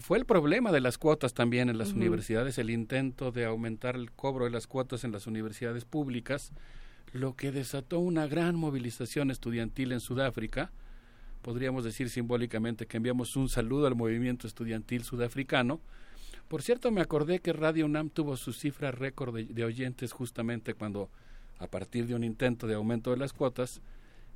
Fue 0.00 0.18
el 0.18 0.24
problema 0.24 0.72
de 0.72 0.80
las 0.80 0.96
cuotas 0.98 1.34
también 1.34 1.68
en 1.68 1.78
las 1.78 1.92
universidades, 1.92 2.58
el 2.58 2.70
intento 2.70 3.32
de 3.32 3.44
aumentar 3.44 3.96
el 3.96 4.10
cobro 4.12 4.44
de 4.44 4.50
las 4.50 4.66
cuotas 4.66 5.04
en 5.04 5.12
las 5.12 5.26
universidades 5.26 5.84
públicas, 5.84 6.52
lo 7.12 7.36
que 7.36 7.52
desató 7.52 7.98
una 7.98 8.26
gran 8.26 8.56
movilización 8.56 9.30
estudiantil 9.30 9.92
en 9.92 10.00
Sudáfrica. 10.00 10.72
Podríamos 11.42 11.84
decir 11.84 12.10
simbólicamente 12.10 12.86
que 12.86 12.96
enviamos 12.96 13.36
un 13.36 13.48
saludo 13.48 13.86
al 13.86 13.94
movimiento 13.94 14.46
estudiantil 14.46 15.04
sudafricano, 15.04 15.80
por 16.48 16.62
cierto, 16.62 16.90
me 16.90 17.00
acordé 17.00 17.40
que 17.40 17.52
Radio 17.52 17.86
UNAM 17.86 18.10
tuvo 18.10 18.36
su 18.36 18.52
cifra 18.52 18.90
récord 18.90 19.34
de, 19.34 19.64
oyentes 19.64 20.12
justamente 20.12 20.74
cuando, 20.74 21.10
a 21.58 21.66
partir 21.66 22.06
de 22.06 22.14
un 22.14 22.24
intento 22.24 22.66
de 22.66 22.74
aumento 22.74 23.10
de 23.10 23.16
las 23.16 23.32
cuotas 23.32 23.80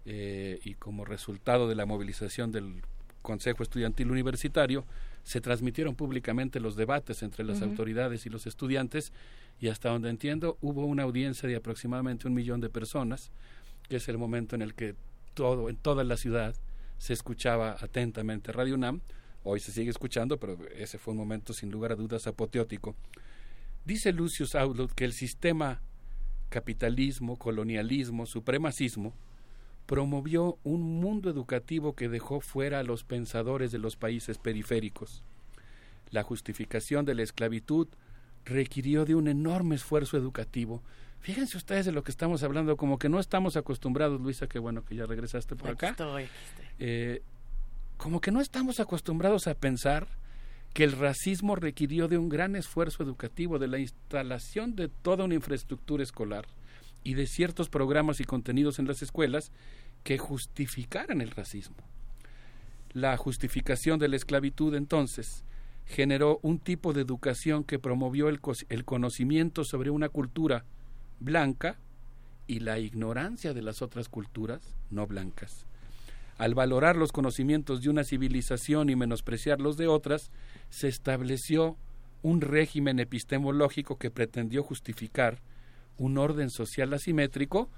eh, 0.05 0.61
y 0.65 0.75
como 0.75 1.05
resultado 1.05 1.69
de 1.69 1.75
la 1.75 1.87
movilización 1.87 2.53
del 2.53 2.83
Consejo 3.23 3.63
Estudiantil 3.63 4.11
Universitario, 4.11 4.85
se 5.25 5.41
transmitieron 5.41 5.95
públicamente 5.95 6.61
los 6.61 6.77
debates 6.77 7.23
entre 7.23 7.45
las 7.45 7.61
autoridades 7.61 8.25
y 8.25 8.31
los 8.31 8.47
estudiantes 8.47 9.13
y 9.61 9.69
hasta 9.69 9.91
donde 9.91 10.09
entiendo 10.09 10.57
hubo 10.63 10.87
una 10.87 11.03
audiencia 11.03 11.49
de 11.49 11.57
aproximadamente 11.57 12.29
un 12.29 12.35
millón 12.35 12.61
de 12.61 12.71
personas, 12.71 13.31
que 13.89 13.97
es 13.97 14.09
el 14.09 14.17
momento 14.17 14.55
en 14.55 14.63
el 14.63 14.75
que 14.75 14.95
todo, 15.35 15.69
en 15.69 15.77
toda 15.77 16.05
la 16.05 16.17
ciudad 16.17 16.55
se 16.97 17.13
escuchaba 17.13 17.77
atentamente 17.81 18.53
Radio 18.53 18.77
UNAM 18.77 19.03
Hoy 19.45 19.61
se 19.61 19.73
sigue 19.73 19.91
escuchando, 19.91 20.39
pero 20.39 20.59
ese 20.77 20.99
fue 20.99 21.13
un 21.13 21.19
momento 21.19 21.53
sin 21.53 21.71
lugar 21.71 21.93
a 21.93 21.97
dudas 21.97 22.27
apoteótico. 22.27 22.95
Dice 23.85 24.13
Lucius 24.13 24.55
Outlook 24.55 24.93
que 24.95 25.05
el 25.05 25.13
sistema 25.13 25.81
capitalismo, 26.49 27.37
colonialismo, 27.37 28.27
supremacismo, 28.27 29.13
promovió 29.87 30.59
un 30.65 31.01
mundo 31.01 31.31
educativo 31.31 31.95
que 31.95 32.09
dejó 32.09 32.41
fuera 32.41 32.81
a 32.81 32.83
los 32.83 33.05
pensadores 33.05 33.73
de 33.73 33.79
los 33.79 33.97
países 33.97 34.37
periféricos. 34.37 35.23
La 36.11 36.23
justificación 36.23 37.07
de 37.07 37.15
la 37.15 37.23
esclavitud 37.23 37.89
requirió 38.45 39.05
de 39.05 39.15
un 39.15 39.29
enorme 39.29 39.77
esfuerzo 39.77 40.17
educativo. 40.17 40.83
Fíjense 41.21 41.57
ustedes 41.57 41.87
de 41.87 41.93
lo 41.93 42.05
que 42.05 42.11
estamos 42.11 42.43
hablando, 42.43 42.77
como 42.77 42.99
que 42.99 43.09
no 43.09 43.19
estamos 43.19 43.57
acostumbrados, 43.57 44.21
Luisa, 44.21 44.47
qué 44.47 44.59
bueno 44.59 44.85
que 44.85 44.95
ya 44.95 45.07
regresaste 45.07 45.57
por 45.57 45.71
acá. 45.71 45.97
Eh, 46.79 47.23
como 47.97 48.21
que 48.21 48.31
no 48.31 48.41
estamos 48.41 48.81
acostumbrados 48.81 49.47
a 49.47 49.55
pensar 49.55 50.07
que 50.79 50.85
el 50.85 50.93
racismo 50.93 51.57
requirió 51.57 52.07
de 52.07 52.19
un 52.19 52.29
gran 52.29 52.55
esfuerzo 52.55 53.03
educativo, 53.03 53.59
de 53.59 53.67
la 53.67 53.81
instalación 53.81 54.77
de 54.77 54.87
toda 54.87 55.25
una 55.25 55.35
infraestructura 55.35 56.05
escolar 56.05 56.47
y 57.03 57.15
de 57.15 57.27
ciertos 57.27 57.69
programas 57.69 58.21
y 58.21 58.25
contenidos 58.25 58.79
en 58.79 58.87
las 58.87 59.03
escuelas 59.03 59.51
que 60.05 60.19
justificaran 60.19 61.21
el 61.21 61.33
racismo. 61.33 61.75
La 62.93 63.17
justificación 63.17 63.99
de 63.99 64.07
la 64.07 64.15
esclavitud 64.15 64.73
entonces 64.77 65.43
generó 65.85 66.39
un 66.43 66.61
tipo 66.61 66.93
de 66.93 67.01
educación 67.01 67.65
que 67.65 67.81
promovió 67.81 68.29
el, 68.29 68.39
el 68.69 68.85
conocimiento 68.85 69.65
sobre 69.65 69.91
una 69.91 70.09
cultura 70.09 70.65
blanca 71.19 71.81
y 72.47 72.61
la 72.61 72.79
ignorancia 72.79 73.53
de 73.53 73.63
las 73.63 73.83
otras 73.83 74.09
culturas 74.09 74.77
no 74.91 75.09
blancas 75.09 75.68
al 76.39 76.55
valorar 76.55 76.97
los 76.97 77.13
conocimientos 77.13 77.83
de 77.83 77.91
una 77.91 78.05
civilización 78.05 78.91
y 78.91 78.97
menospreciar 78.97 79.61
los 79.61 79.77
de 79.77 79.89
otras, 79.89 80.31
se 80.71 80.89
estableció 80.89 81.77
un 82.23 82.41
régimen 82.41 83.01
epistemológico 83.01 83.99
que 83.99 84.11
pretendió 84.11 84.63
justificar 84.63 85.41
un 85.99 86.17
orden 86.17 86.51
social 86.51 86.95
asimétrico 86.95 87.69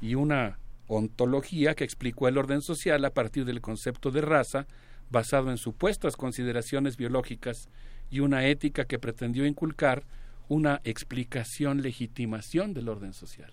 y 0.00 0.14
una 0.14 0.58
ontología 0.88 1.74
que 1.74 1.84
explicó 1.84 2.28
el 2.28 2.36
orden 2.36 2.60
social 2.60 3.04
a 3.04 3.14
partir 3.14 3.46
del 3.46 3.62
concepto 3.62 4.10
de 4.10 4.20
raza 4.20 4.66
basado 5.10 5.50
en 5.50 5.56
supuestas 5.56 6.16
consideraciones 6.16 6.96
biológicas 6.96 7.68
y 8.10 8.20
una 8.20 8.46
ética 8.46 8.84
que 8.84 8.98
pretendió 8.98 9.46
inculcar 9.46 10.04
una 10.48 10.82
explicación 10.84 11.80
legitimación 11.80 12.74
del 12.74 12.90
orden 12.90 13.14
social. 13.14 13.52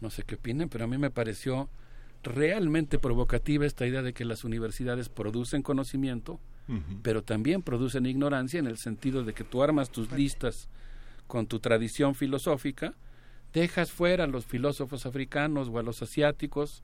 No 0.00 0.10
sé 0.10 0.24
qué 0.24 0.34
opinen, 0.34 0.68
pero 0.68 0.84
a 0.84 0.88
mí 0.88 0.98
me 0.98 1.10
pareció 1.10 1.70
realmente 2.22 2.98
provocativa 2.98 3.66
esta 3.66 3.86
idea 3.86 4.02
de 4.02 4.12
que 4.12 4.24
las 4.24 4.44
universidades 4.44 5.08
producen 5.08 5.62
conocimiento, 5.62 6.40
pero 7.02 7.22
también 7.22 7.62
producen 7.62 8.04
ignorancia 8.04 8.58
en 8.58 8.66
el 8.66 8.76
sentido 8.76 9.24
de 9.24 9.32
que 9.32 9.44
tú 9.44 9.62
armas 9.62 9.90
tus 9.90 10.12
listas 10.12 10.68
con 11.26 11.46
tu 11.46 11.60
tradición 11.60 12.14
filosófica, 12.14 12.94
dejas 13.54 13.90
fuera 13.90 14.24
a 14.24 14.26
los 14.26 14.44
filósofos 14.44 15.06
africanos 15.06 15.68
o 15.68 15.78
a 15.78 15.82
los 15.82 16.02
asiáticos 16.02 16.82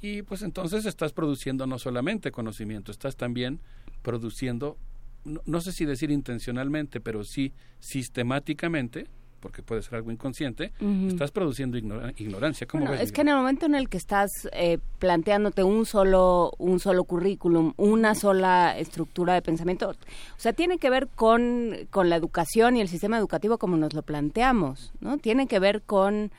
y 0.00 0.22
pues 0.22 0.42
entonces 0.42 0.86
estás 0.86 1.12
produciendo 1.12 1.66
no 1.66 1.78
solamente 1.78 2.30
conocimiento, 2.30 2.92
estás 2.92 3.16
también 3.16 3.60
produciendo, 4.02 4.78
no 5.24 5.60
sé 5.60 5.72
si 5.72 5.84
decir 5.84 6.10
intencionalmente, 6.10 7.00
pero 7.00 7.24
sí 7.24 7.52
sistemáticamente, 7.80 9.08
porque 9.46 9.62
puede 9.62 9.80
ser 9.80 9.94
algo 9.94 10.10
inconsciente, 10.10 10.72
estás 11.06 11.30
produciendo 11.30 11.78
ignorancia. 11.78 12.66
¿Cómo 12.66 12.92
es 12.94 13.12
que 13.12 13.20
en 13.20 13.28
el 13.28 13.36
momento 13.36 13.64
en 13.66 13.76
el 13.76 13.88
que 13.88 13.96
estás 13.96 14.28
eh, 14.50 14.78
planteándote 14.98 15.62
un 15.62 15.86
solo, 15.86 16.52
un 16.58 16.80
solo 16.80 17.04
currículum, 17.04 17.72
una 17.76 18.16
sola 18.16 18.76
estructura 18.76 19.34
de 19.34 19.42
pensamiento, 19.42 19.90
o 19.90 19.94
sea, 20.36 20.52
tiene 20.52 20.78
que 20.78 20.90
ver 20.90 21.06
con, 21.14 21.76
con 21.90 22.10
la 22.10 22.16
educación 22.16 22.76
y 22.76 22.80
el 22.80 22.88
sistema 22.88 23.18
educativo 23.18 23.56
como 23.56 23.76
nos 23.76 23.94
lo 23.94 24.02
planteamos, 24.02 24.92
¿no? 25.00 25.16
Tiene 25.18 25.46
que 25.46 25.60
ver 25.60 25.82
con... 25.82 26.32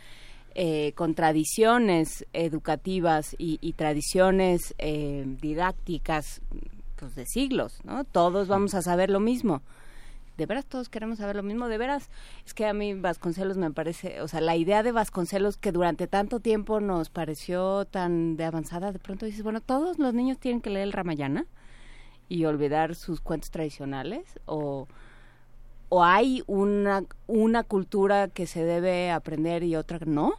Eh, 0.59 0.93
con 0.95 1.13
tradiciones 1.13 2.25
educativas 2.33 3.35
y, 3.37 3.73
tradiciones 3.73 4.73
eh, 4.79 5.23
didácticas 5.39 6.41
pues 6.95 7.13
de 7.13 7.27
siglos, 7.27 7.79
¿no? 7.83 8.05
Todos 8.05 8.47
vamos 8.47 8.73
a 8.73 8.81
saber 8.81 9.11
lo 9.11 9.19
mismo 9.19 9.61
de 10.37 10.45
veras 10.45 10.65
todos 10.65 10.89
queremos 10.89 11.17
saber 11.17 11.35
lo 11.35 11.43
mismo, 11.43 11.67
de 11.67 11.77
veras 11.77 12.09
es 12.45 12.53
que 12.53 12.65
a 12.65 12.73
mí 12.73 12.93
Vasconcelos 12.93 13.57
me 13.57 13.71
parece, 13.71 14.21
o 14.21 14.27
sea, 14.27 14.39
la 14.39 14.55
idea 14.55 14.83
de 14.83 14.91
Vasconcelos 14.91 15.57
que 15.57 15.71
durante 15.71 16.07
tanto 16.07 16.39
tiempo 16.39 16.79
nos 16.79 17.09
pareció 17.09 17.85
tan 17.85 18.37
de 18.37 18.45
avanzada, 18.45 18.91
de 18.91 18.99
pronto 18.99 19.25
dices, 19.25 19.43
bueno, 19.43 19.61
todos 19.61 19.97
los 19.99 20.13
niños 20.13 20.37
tienen 20.37 20.61
que 20.61 20.69
leer 20.69 20.83
el 20.83 20.93
Ramayana 20.93 21.45
y 22.29 22.45
olvidar 22.45 22.95
sus 22.95 23.19
cuentos 23.21 23.51
tradicionales 23.51 24.39
o 24.45 24.87
o 25.89 26.03
hay 26.03 26.43
una 26.47 27.03
una 27.27 27.63
cultura 27.63 28.27
que 28.27 28.45
se 28.45 28.63
debe 28.63 29.09
aprender 29.09 29.63
y 29.63 29.77
otra 29.77 29.99
no 30.05 30.33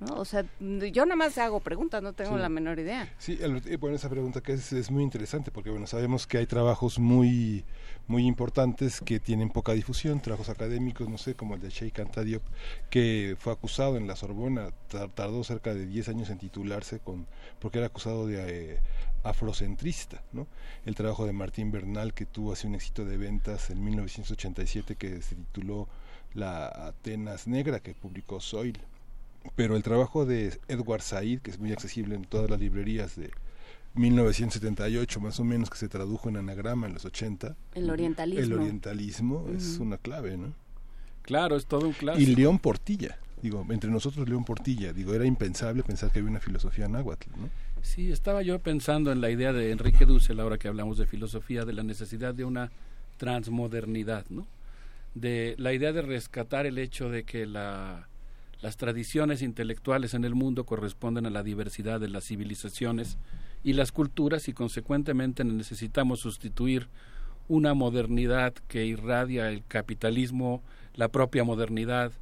¿no? 0.00 0.14
O 0.16 0.24
sea, 0.24 0.44
yo 0.60 1.04
nada 1.04 1.16
más 1.16 1.38
hago 1.38 1.60
preguntas, 1.60 2.02
no 2.02 2.12
tengo 2.12 2.36
la 2.36 2.48
menor 2.48 2.78
idea. 2.78 3.12
Sí, 3.18 3.38
bueno, 3.78 3.96
esa 3.96 4.08
pregunta 4.08 4.40
que 4.40 4.52
es, 4.52 4.72
es 4.72 4.90
muy 4.90 5.02
interesante 5.02 5.50
porque, 5.50 5.70
bueno, 5.70 5.86
sabemos 5.86 6.26
que 6.26 6.38
hay 6.38 6.46
trabajos 6.46 6.98
muy 6.98 7.64
muy 8.08 8.26
importantes 8.26 9.00
que 9.00 9.18
tienen 9.18 9.50
poca 9.50 9.72
difusión, 9.72 10.20
trabajos 10.20 10.48
académicos, 10.48 11.08
no 11.08 11.18
sé, 11.18 11.34
como 11.34 11.54
el 11.54 11.60
de 11.60 11.70
Sheikh 11.70 11.98
Anta 11.98 12.22
Diop, 12.22 12.42
que 12.88 13.36
fue 13.38 13.52
acusado 13.52 13.96
en 13.96 14.06
la 14.06 14.14
Sorbona, 14.14 14.70
tardó 15.14 15.42
cerca 15.42 15.74
de 15.74 15.86
10 15.86 16.08
años 16.10 16.30
en 16.30 16.38
titularse 16.38 17.00
con 17.00 17.26
porque 17.58 17.78
era 17.78 17.88
acusado 17.88 18.26
de 18.26 18.74
eh, 18.74 18.80
afrocentrista, 19.24 20.22
¿no? 20.32 20.46
El 20.84 20.94
trabajo 20.94 21.26
de 21.26 21.32
Martín 21.32 21.72
Bernal 21.72 22.14
que 22.14 22.26
tuvo 22.26 22.52
así 22.52 22.66
un 22.66 22.76
éxito 22.76 23.04
de 23.04 23.16
ventas 23.16 23.70
en 23.70 23.84
1987 23.84 24.94
que 24.94 25.20
se 25.22 25.34
tituló 25.34 25.88
La 26.34 26.68
Atenas 26.68 27.48
Negra 27.48 27.80
que 27.80 27.94
publicó 27.94 28.40
Soil 28.40 28.78
pero 29.54 29.76
el 29.76 29.82
trabajo 29.82 30.26
de 30.26 30.58
Edward 30.68 31.02
Said, 31.02 31.40
que 31.40 31.50
es 31.50 31.58
muy 31.58 31.72
accesible 31.72 32.14
en 32.14 32.24
todas 32.24 32.50
las 32.50 32.60
librerías 32.60 33.16
de 33.16 33.30
1978 33.94 35.20
más 35.20 35.40
o 35.40 35.44
menos, 35.44 35.70
que 35.70 35.78
se 35.78 35.88
tradujo 35.88 36.28
en 36.28 36.36
anagrama 36.36 36.86
en 36.86 36.94
los 36.94 37.04
80. 37.04 37.56
El 37.74 37.90
orientalismo. 37.90 38.44
El 38.44 38.52
orientalismo 38.52 39.46
es 39.54 39.78
una 39.78 39.98
clave, 39.98 40.36
¿no? 40.36 40.52
Claro, 41.22 41.56
es 41.56 41.66
todo 41.66 41.86
un 41.86 41.92
clásico. 41.92 42.30
Y 42.30 42.34
León 42.34 42.58
Portilla, 42.58 43.18
digo, 43.42 43.66
entre 43.70 43.90
nosotros 43.90 44.28
León 44.28 44.44
Portilla, 44.44 44.92
digo, 44.92 45.14
era 45.14 45.24
impensable 45.24 45.82
pensar 45.82 46.10
que 46.10 46.20
había 46.20 46.30
una 46.30 46.40
filosofía 46.40 46.88
náhuatl, 46.88 47.30
¿no? 47.36 47.48
Sí, 47.82 48.10
estaba 48.10 48.42
yo 48.42 48.58
pensando 48.58 49.12
en 49.12 49.20
la 49.20 49.30
idea 49.30 49.52
de 49.52 49.70
Enrique 49.70 50.06
Dussel, 50.06 50.40
ahora 50.40 50.58
que 50.58 50.68
hablamos 50.68 50.98
de 50.98 51.06
filosofía, 51.06 51.64
de 51.64 51.72
la 51.72 51.82
necesidad 51.82 52.34
de 52.34 52.44
una 52.44 52.70
transmodernidad, 53.16 54.26
¿no? 54.28 54.46
De 55.14 55.54
la 55.58 55.72
idea 55.72 55.92
de 55.92 56.02
rescatar 56.02 56.66
el 56.66 56.78
hecho 56.78 57.08
de 57.08 57.24
que 57.24 57.46
la 57.46 58.08
las 58.62 58.76
tradiciones 58.76 59.42
intelectuales 59.42 60.14
en 60.14 60.24
el 60.24 60.34
mundo 60.34 60.64
corresponden 60.64 61.26
a 61.26 61.30
la 61.30 61.42
diversidad 61.42 62.00
de 62.00 62.08
las 62.08 62.24
civilizaciones 62.24 63.18
y 63.62 63.74
las 63.74 63.92
culturas 63.92 64.48
y 64.48 64.52
consecuentemente 64.52 65.44
necesitamos 65.44 66.20
sustituir 66.20 66.88
una 67.48 67.74
modernidad 67.74 68.54
que 68.68 68.86
irradia 68.86 69.48
el 69.48 69.64
capitalismo, 69.66 70.62
la 70.94 71.08
propia 71.08 71.44
modernidad 71.44 72.12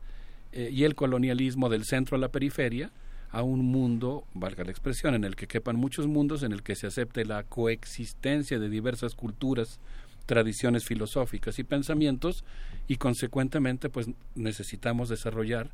eh, 0.53 0.71
y 0.73 0.85
el 0.85 0.95
colonialismo 0.95 1.69
del 1.69 1.85
centro 1.85 2.17
a 2.17 2.21
la 2.21 2.29
periferia 2.29 2.91
a 3.31 3.43
un 3.43 3.65
mundo, 3.65 4.25
valga 4.33 4.63
la 4.63 4.71
expresión, 4.71 5.15
en 5.15 5.25
el 5.25 5.35
que 5.35 5.49
quepan 5.49 5.75
muchos 5.75 6.07
mundos, 6.07 6.45
en 6.45 6.53
el 6.53 6.63
que 6.63 6.77
se 6.77 6.87
acepte 6.87 7.25
la 7.25 7.43
coexistencia 7.43 8.61
de 8.61 8.69
diversas 8.69 9.17
culturas 9.17 9.81
tradiciones 10.27 10.85
filosóficas 10.85 11.59
y 11.59 11.65
pensamientos 11.65 12.45
y 12.87 12.97
consecuentemente 12.97 13.89
pues 13.89 14.09
necesitamos 14.35 15.09
desarrollar 15.09 15.71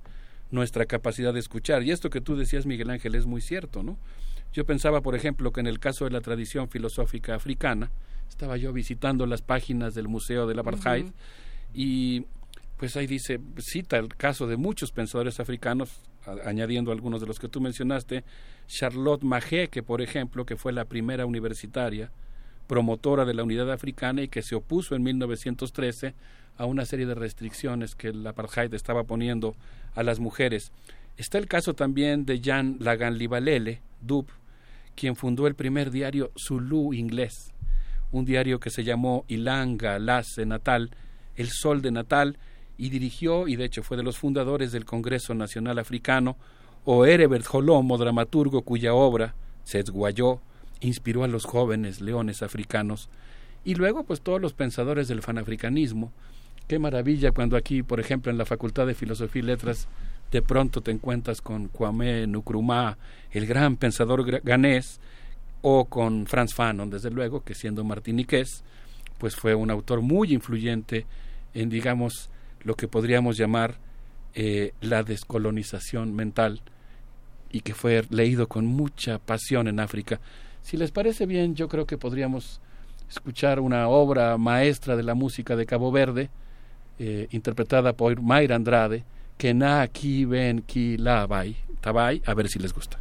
nuestra 0.50 0.86
capacidad 0.86 1.32
de 1.32 1.40
escuchar. 1.40 1.82
Y 1.82 1.90
esto 1.90 2.10
que 2.10 2.20
tú 2.20 2.36
decías, 2.36 2.66
Miguel 2.66 2.90
Ángel, 2.90 3.14
es 3.14 3.26
muy 3.26 3.40
cierto, 3.40 3.82
¿no? 3.82 3.98
Yo 4.52 4.64
pensaba, 4.64 5.00
por 5.00 5.14
ejemplo, 5.14 5.52
que 5.52 5.60
en 5.60 5.66
el 5.66 5.78
caso 5.78 6.04
de 6.04 6.10
la 6.10 6.20
tradición 6.20 6.68
filosófica 6.68 7.34
africana, 7.34 7.90
estaba 8.28 8.56
yo 8.56 8.72
visitando 8.72 9.26
las 9.26 9.42
páginas 9.42 9.94
del 9.94 10.08
Museo 10.08 10.46
del 10.46 10.58
Apartheid 10.58 11.06
y 11.74 12.24
pues 12.78 12.96
ahí 12.96 13.06
dice, 13.06 13.38
cita 13.58 13.98
el 13.98 14.08
caso 14.08 14.46
de 14.46 14.56
muchos 14.56 14.90
pensadores 14.90 15.38
africanos, 15.38 16.00
añadiendo 16.44 16.92
algunos 16.92 17.20
de 17.20 17.26
los 17.26 17.38
que 17.38 17.48
tú 17.48 17.60
mencionaste, 17.60 18.24
Charlotte 18.66 19.22
Magé, 19.22 19.68
que 19.68 19.82
por 19.82 20.00
ejemplo, 20.00 20.46
que 20.46 20.56
fue 20.56 20.72
la 20.72 20.86
primera 20.86 21.26
universitaria 21.26 22.10
promotora 22.66 23.24
de 23.24 23.34
la 23.34 23.42
unidad 23.42 23.70
africana 23.70 24.22
y 24.22 24.28
que 24.28 24.42
se 24.42 24.54
opuso 24.54 24.94
en 24.94 25.02
1913 25.02 26.14
a 26.60 26.66
una 26.66 26.84
serie 26.84 27.06
de 27.06 27.14
restricciones 27.14 27.94
que 27.94 28.08
el 28.08 28.26
apartheid 28.26 28.74
estaba 28.74 29.04
poniendo 29.04 29.56
a 29.94 30.02
las 30.02 30.20
mujeres. 30.20 30.72
Está 31.16 31.38
el 31.38 31.46
caso 31.46 31.72
también 31.72 32.26
de 32.26 32.38
Jan 32.44 32.76
Laganlibalele, 32.80 33.80
Dub, 34.02 34.26
quien 34.94 35.16
fundó 35.16 35.46
el 35.46 35.54
primer 35.54 35.90
diario 35.90 36.32
Zulu 36.38 36.92
inglés, 36.92 37.54
un 38.12 38.26
diario 38.26 38.60
que 38.60 38.68
se 38.68 38.84
llamó 38.84 39.24
Ilanga 39.26 39.98
Lasse 39.98 40.44
Natal, 40.44 40.90
El 41.34 41.48
Sol 41.48 41.80
de 41.80 41.92
Natal, 41.92 42.36
y 42.76 42.90
dirigió, 42.90 43.48
y 43.48 43.56
de 43.56 43.64
hecho 43.64 43.82
fue 43.82 43.96
de 43.96 44.02
los 44.02 44.18
fundadores 44.18 44.70
del 44.70 44.84
Congreso 44.84 45.34
Nacional 45.34 45.78
Africano, 45.78 46.36
o 46.84 47.06
Erebert 47.06 47.46
Jolomo, 47.46 47.96
dramaturgo 47.96 48.60
cuya 48.62 48.92
obra, 48.92 49.34
Setsguayó, 49.64 50.40
inspiró 50.80 51.24
a 51.24 51.28
los 51.28 51.46
jóvenes 51.46 52.02
leones 52.02 52.42
africanos, 52.42 53.08
y 53.64 53.76
luego 53.76 54.04
pues 54.04 54.20
todos 54.20 54.42
los 54.42 54.52
pensadores 54.52 55.08
del 55.08 55.22
fanafricanismo. 55.22 56.12
Qué 56.70 56.78
maravilla 56.78 57.32
cuando 57.32 57.56
aquí, 57.56 57.82
por 57.82 57.98
ejemplo, 57.98 58.30
en 58.30 58.38
la 58.38 58.44
Facultad 58.44 58.86
de 58.86 58.94
Filosofía 58.94 59.42
y 59.42 59.44
Letras, 59.44 59.88
de 60.30 60.40
pronto 60.40 60.80
te 60.82 60.92
encuentras 60.92 61.40
con 61.40 61.66
Kwame 61.66 62.28
Nkrumah, 62.28 62.96
el 63.32 63.44
gran 63.44 63.76
pensador 63.76 64.40
ganés, 64.42 65.00
o 65.62 65.86
con 65.86 66.26
Franz 66.26 66.54
Fanon, 66.54 66.88
desde 66.88 67.10
luego, 67.10 67.42
que 67.42 67.56
siendo 67.56 67.82
martiniqués, 67.82 68.62
pues 69.18 69.34
fue 69.34 69.56
un 69.56 69.68
autor 69.68 70.00
muy 70.00 70.32
influyente 70.32 71.06
en, 71.54 71.70
digamos, 71.70 72.30
lo 72.62 72.76
que 72.76 72.86
podríamos 72.86 73.36
llamar 73.36 73.78
eh, 74.36 74.72
la 74.80 75.02
descolonización 75.02 76.14
mental 76.14 76.60
y 77.50 77.62
que 77.62 77.74
fue 77.74 78.04
leído 78.10 78.46
con 78.46 78.66
mucha 78.66 79.18
pasión 79.18 79.66
en 79.66 79.80
África. 79.80 80.20
Si 80.62 80.76
les 80.76 80.92
parece 80.92 81.26
bien, 81.26 81.56
yo 81.56 81.68
creo 81.68 81.84
que 81.84 81.98
podríamos 81.98 82.60
escuchar 83.08 83.58
una 83.58 83.88
obra 83.88 84.38
maestra 84.38 84.94
de 84.94 85.02
la 85.02 85.16
música 85.16 85.56
de 85.56 85.66
Cabo 85.66 85.90
Verde, 85.90 86.30
eh, 87.00 87.26
interpretada 87.30 87.94
por 87.94 88.20
Mayra 88.20 88.54
Andrade, 88.56 89.02
que 89.38 89.54
na 89.54 89.86
ki 89.88 90.26
ven 90.26 90.60
ki 90.68 90.98
la 90.98 91.26
bai, 91.26 91.56
tabai, 91.80 92.20
a 92.26 92.34
ver 92.34 92.48
si 92.48 92.58
les 92.60 92.74
gusta. 92.74 93.00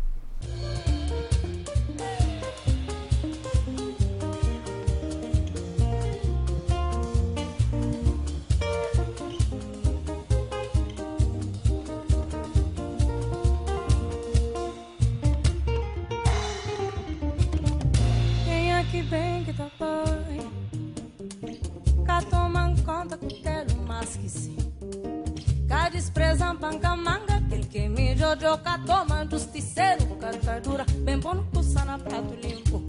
Desprezam 25.92 26.58
panca 26.58 26.96
manga 26.96 27.36
Aquele 27.36 27.66
que 27.66 27.90
me 27.90 28.16
jojoca 28.16 28.80
toma 28.86 29.26
justiceiro 29.30 30.06
Cardura 30.46 30.86
bem 31.04 31.20
bom 31.20 31.44
puxa 31.52 31.84
na 31.86 31.98
prato 31.98 32.34
limpo. 32.36 32.84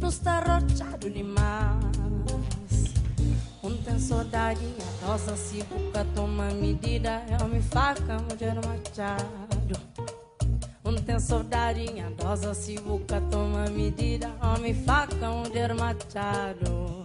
Nos 0.00 0.18
tarrochado 0.18 1.08
demais. 1.08 1.84
Um 3.62 3.76
tem 3.78 3.98
saudadinha 3.98 4.86
Nossa 5.02 5.36
se 5.36 5.62
buca 5.62 6.06
toma 6.14 6.50
medida 6.50 7.22
Eu 7.40 7.48
me 7.48 7.62
faca, 7.62 8.18
mulher 8.18 8.54
machado. 8.56 9.80
Um 10.84 10.94
tem 10.94 11.18
saudadinha 11.18 12.12
Nossa 12.22 12.52
se 12.54 12.78
buca 12.80 13.20
toma 13.30 13.64
medida 13.70 14.30
Eu 14.42 14.60
me 14.60 14.74
faca, 14.74 15.30
mulher 15.30 15.74
machado 15.74 17.04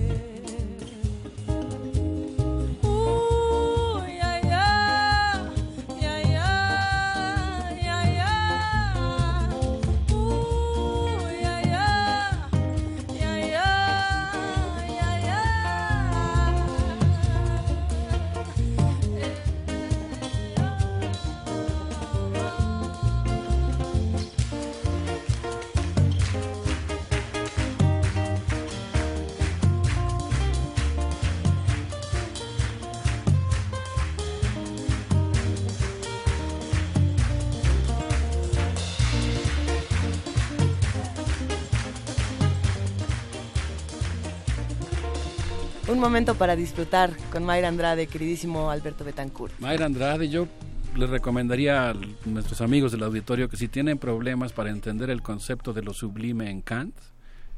Un 45.91 45.99
momento 45.99 46.35
para 46.35 46.55
disfrutar 46.55 47.11
con 47.33 47.43
Mayra 47.43 47.67
Andrade, 47.67 48.07
queridísimo 48.07 48.71
Alberto 48.71 49.03
Betancourt. 49.03 49.59
Mayra 49.59 49.87
Andrade, 49.87 50.29
yo 50.29 50.47
les 50.95 51.09
recomendaría 51.09 51.89
a 51.89 51.95
nuestros 52.23 52.61
amigos 52.61 52.93
del 52.93 53.03
auditorio 53.03 53.49
que 53.49 53.57
si 53.57 53.67
tienen 53.67 53.97
problemas 53.97 54.53
para 54.53 54.69
entender 54.69 55.09
el 55.09 55.21
concepto 55.21 55.73
de 55.73 55.81
lo 55.81 55.93
sublime 55.93 56.49
en 56.49 56.61
Kant, 56.61 56.95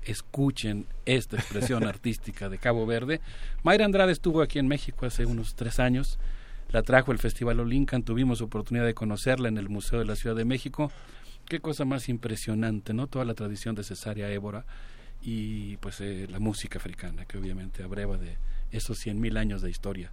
escuchen 0.01 0.87
esta 1.05 1.35
expresión 1.35 1.83
artística 1.87 2.49
de 2.49 2.57
Cabo 2.57 2.87
Verde. 2.87 3.21
Mayra 3.61 3.85
Andrade 3.85 4.11
estuvo 4.11 4.41
aquí 4.41 4.57
en 4.57 4.67
México 4.67 5.05
hace 5.05 5.27
unos 5.27 5.53
tres 5.53 5.79
años, 5.79 6.17
la 6.71 6.81
trajo 6.81 7.11
el 7.11 7.19
Festival 7.19 7.59
Olincan, 7.59 8.01
tuvimos 8.01 8.41
oportunidad 8.41 8.87
de 8.87 8.95
conocerla 8.95 9.47
en 9.47 9.59
el 9.59 9.69
Museo 9.69 9.99
de 9.99 10.05
la 10.05 10.15
Ciudad 10.15 10.35
de 10.35 10.45
México. 10.45 10.91
Qué 11.45 11.59
cosa 11.59 11.85
más 11.85 12.09
impresionante, 12.09 12.95
¿no? 12.95 13.05
Toda 13.05 13.25
la 13.25 13.35
tradición 13.35 13.75
de 13.75 13.83
Cesárea 13.83 14.27
Évora 14.31 14.65
y 15.23 15.77
pues 15.77 16.01
eh, 16.01 16.27
la 16.29 16.39
música 16.39 16.79
africana, 16.79 17.25
que 17.25 17.37
obviamente 17.37 17.83
abreva 17.83 18.17
de 18.17 18.37
esos 18.71 18.97
cien 18.97 19.19
mil 19.19 19.37
años 19.37 19.61
de 19.61 19.69
historia. 19.69 20.11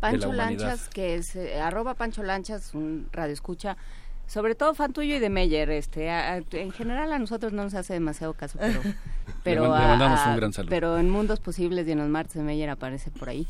Pancho 0.00 0.32
Lanchas, 0.32 0.88
que 0.88 1.16
es 1.16 1.34
eh, 1.36 1.60
arroba 1.60 1.94
Pancho 1.94 2.22
Lanchas, 2.22 2.74
un 2.74 3.08
radio 3.12 3.32
escucha, 3.32 3.76
sobre 4.26 4.54
todo 4.54 4.74
fan 4.74 4.92
tuyo 4.92 5.16
y 5.16 5.18
de 5.18 5.30
Meyer, 5.30 5.70
este, 5.70 6.08
en 6.08 6.70
general 6.72 7.12
a 7.12 7.18
nosotros 7.18 7.52
no 7.52 7.64
nos 7.64 7.74
hace 7.74 7.94
demasiado 7.94 8.34
caso, 8.34 8.58
pero, 8.60 8.82
pero, 9.42 9.68
mandamos 9.70 10.20
un 10.26 10.36
gran 10.36 10.52
saludo. 10.52 10.70
pero 10.70 10.98
en 10.98 11.08
Mundos 11.08 11.40
Posibles 11.40 11.86
y 11.86 11.92
en 11.92 11.98
los 11.98 12.08
martes 12.08 12.34
de 12.34 12.42
Meyer 12.42 12.70
aparece 12.70 13.10
por 13.10 13.28
ahí. 13.28 13.46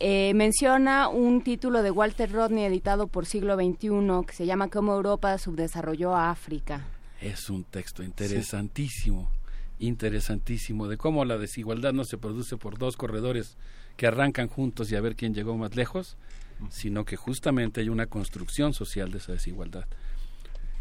Eh, 0.00 0.32
menciona 0.34 1.08
un 1.08 1.42
título 1.42 1.82
de 1.82 1.90
Walter 1.90 2.32
Rodney 2.32 2.64
editado 2.64 3.08
por 3.08 3.26
Siglo 3.26 3.56
XXI 3.56 4.26
que 4.26 4.32
se 4.32 4.46
llama 4.46 4.68
Cómo 4.68 4.94
Europa 4.94 5.36
subdesarrolló 5.38 6.16
a 6.16 6.30
África. 6.30 6.82
Es 7.20 7.50
un 7.50 7.64
texto 7.64 8.02
interesantísimo 8.02 9.30
interesantísimo 9.78 10.88
de 10.88 10.96
cómo 10.96 11.24
la 11.24 11.38
desigualdad 11.38 11.92
no 11.92 12.04
se 12.04 12.18
produce 12.18 12.56
por 12.56 12.78
dos 12.78 12.96
corredores 12.96 13.56
que 13.96 14.06
arrancan 14.06 14.48
juntos 14.48 14.90
y 14.90 14.96
a 14.96 15.00
ver 15.00 15.16
quién 15.16 15.34
llegó 15.34 15.56
más 15.56 15.76
lejos, 15.76 16.16
sino 16.70 17.04
que 17.04 17.16
justamente 17.16 17.80
hay 17.80 17.88
una 17.88 18.06
construcción 18.06 18.72
social 18.72 19.10
de 19.10 19.18
esa 19.18 19.32
desigualdad. 19.32 19.86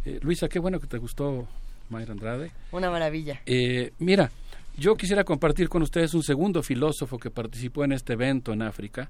Eh, 0.06 0.20
Luisa, 0.22 0.48
qué 0.48 0.60
bueno 0.60 0.80
que 0.80 0.88
te 0.88 0.98
gustó 0.98 1.48
Mayra 1.90 2.14
Andrade. 2.14 2.52
Una 2.72 2.90
maravilla. 2.90 3.42
Eh, 3.46 3.92
mira, 4.00 4.32
yo 4.78 4.96
quisiera 4.96 5.24
compartir 5.24 5.70
con 5.70 5.82
ustedes 5.82 6.14
un 6.14 6.24
segundo 6.24 6.62
filósofo 6.62 7.18
que 7.18 7.32
participó 7.32 7.84
en 7.84 7.94
este 7.94 8.14
evento 8.14 8.54
en 8.54 8.62
África, 8.62 9.10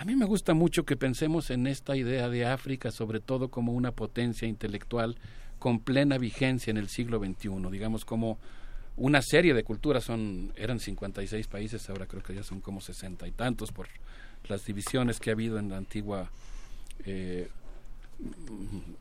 A 0.00 0.04
mí 0.04 0.14
me 0.14 0.26
gusta 0.26 0.54
mucho 0.54 0.84
que 0.84 0.96
pensemos 0.96 1.50
en 1.50 1.66
esta 1.66 1.96
idea 1.96 2.28
de 2.28 2.46
África, 2.46 2.92
sobre 2.92 3.18
todo 3.18 3.48
como 3.48 3.72
una 3.72 3.90
potencia 3.90 4.46
intelectual 4.46 5.16
con 5.58 5.80
plena 5.80 6.18
vigencia 6.18 6.70
en 6.70 6.76
el 6.76 6.88
siglo 6.88 7.18
XXI, 7.18 7.68
digamos 7.72 8.04
como 8.04 8.38
una 8.98 9.22
serie 9.22 9.54
de 9.54 9.62
culturas, 9.62 10.04
son 10.04 10.52
eran 10.56 10.80
56 10.80 11.46
países, 11.46 11.88
ahora 11.88 12.06
creo 12.06 12.22
que 12.22 12.34
ya 12.34 12.42
son 12.42 12.60
como 12.60 12.80
60 12.80 13.26
y 13.26 13.30
tantos 13.30 13.72
por 13.72 13.88
las 14.48 14.64
divisiones 14.64 15.20
que 15.20 15.30
ha 15.30 15.32
habido 15.32 15.58
en 15.58 15.70
la 15.70 15.76
antigua 15.76 16.30
eh, 17.04 17.48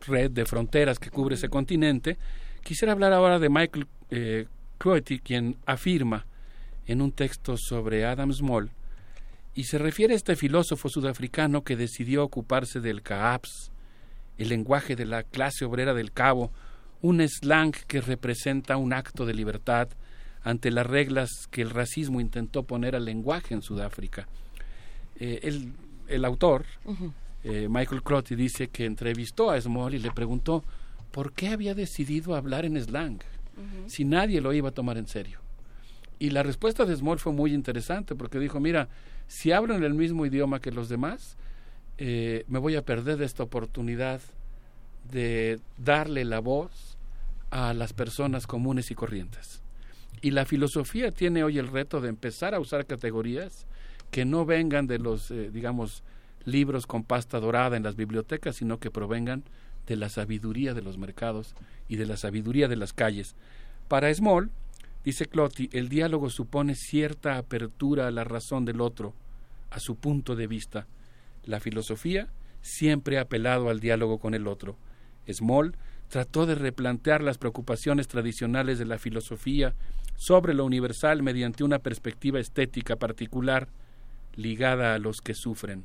red 0.08 0.32
de 0.32 0.46
fronteras 0.46 1.00
que 1.00 1.10
cubre 1.10 1.36
ese 1.36 1.50
continente. 1.50 2.18
Quisiera 2.64 2.94
hablar 2.94 3.14
ahora 3.14 3.40
de 3.40 3.50
Michael 3.50 3.88
eh, 4.10 4.48
quien 5.24 5.58
afirma 5.66 6.26
en 6.86 7.02
un 7.02 7.12
texto 7.12 7.56
sobre 7.58 8.06
Adam 8.06 8.32
Small 8.32 8.70
y 9.56 9.64
se 9.64 9.80
refiere 9.80 10.14
a 10.14 10.18
este 10.18 10.36
filósofo 10.36 10.88
sudafricano 10.88 11.64
que 11.64 11.76
decidió 11.76 12.24
ocuparse 12.24 12.80
del 12.80 13.02
CAAPS, 13.02 13.72
el 14.38 14.50
lenguaje 14.50 14.96
de 14.96 15.06
la 15.06 15.24
clase 15.24 15.66
obrera 15.66 15.96
del 15.96 16.12
Cabo, 16.12 16.52
un 17.02 17.28
slang 17.28 17.74
que 17.88 18.02
representa 18.02 18.78
un 18.78 18.94
acto 18.94 19.26
de 19.26 19.34
libertad 19.34 19.90
ante 20.44 20.72
las 20.72 20.88
reglas 20.88 21.48
que 21.52 21.62
el 21.62 21.70
racismo 21.70 22.22
intentó 22.22 22.64
poner 22.64 22.96
al 22.96 23.06
lenguaje 23.06 23.54
en 23.54 23.62
Sudáfrica. 23.62 24.28
Eh, 25.20 25.62
el, 26.08 26.26
autor, 26.26 26.66
eh, 27.44 27.68
Michael 27.70 28.04
Crotty, 28.04 28.36
dice 28.36 28.70
que 28.70 28.86
entrevistó 28.86 29.50
a 29.52 29.60
Small 29.60 29.96
y 29.96 30.00
le 30.00 30.12
preguntó 30.12 30.64
por 31.12 31.34
qué 31.34 31.50
había 31.50 31.74
decidido 31.74 32.36
hablar 32.36 32.66
en 32.66 32.82
slang, 32.82 33.20
si 33.88 34.06
nadie 34.06 34.40
lo 34.40 34.54
iba 34.54 34.70
a 34.70 34.74
tomar 34.74 34.98
en 34.98 35.08
serio. 35.08 35.40
Y 36.20 36.30
la 36.30 36.44
respuesta 36.44 36.86
de 36.86 36.96
Small 36.96 37.20
fue 37.20 37.34
muy 37.34 37.54
interesante 37.54 38.16
porque 38.16 38.40
dijo, 38.40 38.60
mira, 38.60 38.88
si 39.28 39.52
hablo 39.52 39.76
en 39.76 39.84
el 39.84 39.94
mismo 39.94 40.26
idioma 40.26 40.60
que 40.60 40.72
los 40.72 40.90
demás, 40.90 41.38
eh, 41.98 42.46
me 42.48 42.60
voy 42.60 42.76
a 42.76 42.84
perder 42.84 43.18
de 43.18 43.26
esta 43.26 43.44
oportunidad 43.44 44.22
de 45.12 45.60
darle 45.78 46.26
la 46.26 46.40
voz 46.40 46.98
a 47.50 47.74
las 47.74 47.94
personas 47.94 48.48
comunes 48.48 48.92
y 48.92 48.96
corrientes. 48.96 49.62
Y 50.22 50.32
la 50.32 50.46
filosofía 50.46 51.12
tiene 51.12 51.44
hoy 51.44 51.60
el 51.60 51.68
reto 51.68 52.02
de 52.02 52.10
empezar 52.10 52.56
a 52.56 52.60
usar 52.60 52.86
categorías 52.86 53.66
que 54.12 54.26
no 54.26 54.46
vengan 54.46 54.88
de 54.88 55.00
los, 55.00 55.32
eh, 55.32 55.52
digamos, 55.52 56.04
libros 56.46 56.88
con 56.88 57.04
pasta 57.04 57.40
dorada 57.40 57.78
en 57.78 57.84
las 57.84 57.96
bibliotecas, 57.96 58.56
sino 58.56 58.80
que 58.80 58.92
provengan 58.92 59.44
de 59.86 59.96
la 59.96 60.10
sabiduría 60.10 60.74
de 60.74 60.82
los 60.82 60.98
mercados 60.98 61.56
y 61.88 61.98
de 61.98 62.06
la 62.06 62.18
sabiduría 62.18 62.68
de 62.68 62.78
las 62.78 62.94
calles. 62.94 63.36
Para 63.88 64.14
Small, 64.14 64.50
Dice 65.08 65.26
Clotti, 65.26 65.70
el 65.72 65.88
diálogo 65.88 66.30
supone 66.30 66.76
cierta 66.76 67.38
apertura 67.38 68.08
a 68.08 68.12
la 68.12 68.26
razón 68.26 68.66
del 68.66 68.82
otro, 68.82 69.14
a 69.70 69.80
su 69.80 69.96
punto 69.96 70.36
de 70.36 70.48
vista. 70.48 70.86
La 71.46 71.62
filosofía 71.62 72.28
siempre 72.62 73.18
ha 73.18 73.22
apelado 73.22 73.70
al 73.70 73.80
diálogo 73.80 74.20
con 74.20 74.34
el 74.34 74.48
otro. 74.48 74.76
Small 75.34 75.76
trató 76.10 76.46
de 76.46 76.56
replantear 76.56 77.22
las 77.22 77.38
preocupaciones 77.38 78.08
tradicionales 78.08 78.80
de 78.80 78.86
la 78.86 78.98
filosofía 78.98 79.74
sobre 80.16 80.54
lo 80.54 80.66
universal 80.66 81.22
mediante 81.22 81.64
una 81.64 81.80
perspectiva 81.80 82.40
estética 82.40 82.96
particular 82.96 83.68
ligada 84.36 84.94
a 84.96 85.00
los 85.00 85.22
que 85.22 85.34
sufren. 85.34 85.84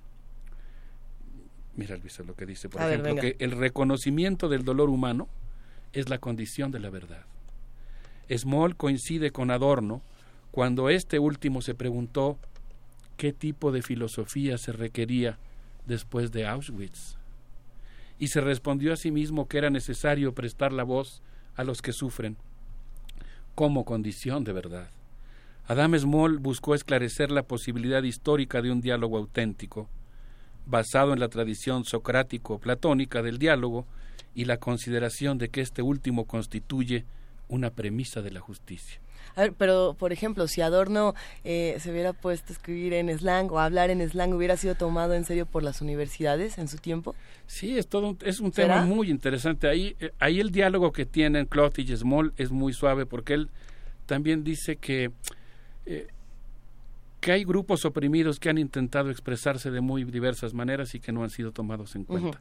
Mira, 1.75 1.97
Luisa, 1.97 2.23
lo 2.23 2.35
que 2.35 2.47
dice, 2.47 2.69
por 2.69 2.83
ejemplo, 2.83 3.17
que 3.17 3.37
el 3.39 3.53
reconocimiento 3.53 4.49
del 4.49 4.65
dolor 4.65 4.91
humano 4.91 5.29
es 5.93 6.09
la 6.09 6.19
condición 6.19 6.71
de 6.71 6.81
la 6.81 6.91
verdad. 6.91 7.25
Small 8.31 8.77
coincide 8.77 9.31
con 9.31 9.51
Adorno 9.51 10.03
cuando 10.51 10.91
este 10.91 11.19
último 11.19 11.63
se 11.63 11.75
preguntó 11.75 12.39
qué 13.17 13.33
tipo 13.33 13.73
de 13.73 13.83
filosofía 13.83 14.59
se 14.59 14.73
requería 14.73 15.39
después 15.87 16.31
de 16.31 16.47
Auschwitz. 16.47 17.17
Y 18.23 18.29
se 18.29 18.41
respondió 18.41 18.93
a 18.93 18.97
sí 18.97 19.11
mismo 19.11 19.49
que 19.49 19.59
era 19.59 19.69
necesario 19.69 20.33
prestar 20.33 20.73
la 20.73 20.85
voz 20.85 21.23
a 21.57 21.65
los 21.65 21.83
que 21.83 21.93
sufren 21.93 22.37
como 23.57 23.85
condición 23.85 24.45
de 24.45 24.53
verdad. 24.53 24.91
Adam 25.67 25.99
Small 25.99 26.39
buscó 26.39 26.77
esclarecer 26.77 27.33
la 27.33 27.43
posibilidad 27.43 28.01
histórica 28.05 28.63
de 28.63 28.71
un 28.71 28.81
diálogo 28.81 29.19
auténtico, 29.19 29.89
basado 30.67 31.13
en 31.13 31.19
la 31.19 31.31
tradición 31.31 31.85
socrático-platónica 31.85 33.23
del 33.23 33.39
diálogo 33.39 33.87
y 34.37 34.45
la 34.45 34.59
consideración 34.59 35.37
de 35.39 35.49
que 35.49 35.61
este 35.61 35.83
último 35.83 36.25
constituye 36.25 37.05
una 37.49 37.71
premisa 37.71 38.23
de 38.23 38.31
la 38.31 38.39
justicia. 38.39 39.01
A 39.37 39.43
ver, 39.43 39.53
pero 39.53 39.95
por 39.99 40.13
ejemplo, 40.13 40.47
si 40.47 40.61
Adorno 40.61 41.15
eh, 41.45 41.77
se 41.81 41.91
hubiera 41.91 42.13
puesto 42.13 42.53
a 42.53 42.57
escribir 42.57 42.93
en 42.95 43.09
slang 43.17 43.51
o 43.51 43.59
a 43.59 43.65
hablar 43.65 43.91
en 43.91 44.07
slang, 44.09 44.33
¿hubiera 44.35 44.57
sido 44.57 44.75
tomado 44.75 45.15
en 45.15 45.25
serio 45.25 45.47
por 45.47 45.63
las 45.63 45.81
universidades 45.81 46.59
en 46.59 46.69
su 46.69 46.79
tiempo? 46.79 47.15
Sí, 47.47 47.79
es 47.79 47.89
todo 47.89 48.17
es 48.25 48.41
un 48.41 48.53
tema 48.53 48.85
muy 48.85 49.11
interesante. 49.11 49.69
Ahí, 49.69 49.97
eh, 50.01 50.13
ahí 50.19 50.41
el 50.41 50.51
diálogo 50.51 50.93
que 50.93 51.07
tienen 51.07 51.47
Clot 51.47 51.79
y 51.79 51.97
Small 51.97 52.33
es 52.37 52.51
muy 52.51 52.73
suave 52.73 53.07
porque 53.07 53.35
él 53.35 53.51
también 54.07 54.45
dice 54.45 54.77
que 54.77 55.11
eh, 55.87 56.09
que 57.21 57.31
hay 57.31 57.45
grupos 57.45 57.85
oprimidos 57.85 58.41
que 58.41 58.51
han 58.51 58.59
intentado 58.59 59.09
expresarse 59.09 59.71
de 59.71 59.81
muy 59.81 60.03
diversas 60.03 60.55
maneras 60.55 60.95
y 60.97 61.01
que 61.01 61.13
no 61.13 61.23
han 61.23 61.31
sido 61.31 61.53
tomados 61.53 61.95
en 61.95 62.05
cuenta 62.05 62.41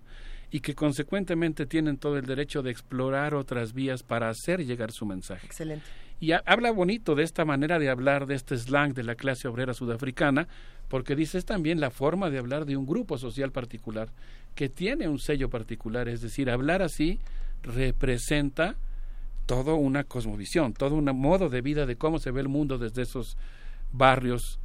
y 0.51 0.59
que 0.59 0.75
consecuentemente 0.75 1.65
tienen 1.65 1.97
todo 1.97 2.17
el 2.17 2.25
derecho 2.25 2.61
de 2.61 2.71
explorar 2.71 3.33
otras 3.33 3.73
vías 3.73 4.03
para 4.03 4.29
hacer 4.29 4.65
llegar 4.65 4.91
su 4.91 5.05
mensaje. 5.05 5.45
Excelente. 5.45 5.85
Y 6.19 6.33
habla 6.33 6.71
bonito 6.71 7.15
de 7.15 7.23
esta 7.23 7.45
manera 7.45 7.79
de 7.79 7.89
hablar 7.89 8.27
de 8.27 8.35
este 8.35 8.55
slang 8.55 8.93
de 8.93 9.03
la 9.03 9.15
clase 9.15 9.47
obrera 9.47 9.73
sudafricana, 9.73 10.47
porque 10.87 11.15
dice 11.15 11.37
es 11.37 11.45
también 11.45 11.79
la 11.79 11.89
forma 11.89 12.29
de 12.29 12.37
hablar 12.37 12.65
de 12.65 12.77
un 12.77 12.85
grupo 12.85 13.17
social 13.17 13.51
particular 13.51 14.09
que 14.53 14.69
tiene 14.69 15.07
un 15.07 15.17
sello 15.17 15.49
particular, 15.49 16.09
es 16.09 16.21
decir, 16.21 16.49
hablar 16.49 16.81
así 16.81 17.19
representa 17.63 18.75
toda 19.45 19.73
una 19.73 20.03
cosmovisión, 20.03 20.73
todo 20.73 20.95
un 20.95 21.05
modo 21.05 21.49
de 21.49 21.61
vida 21.61 21.85
de 21.85 21.95
cómo 21.95 22.19
se 22.19 22.31
ve 22.31 22.41
el 22.41 22.49
mundo 22.49 22.77
desde 22.77 23.03
esos 23.03 23.37
barrios 23.91 24.59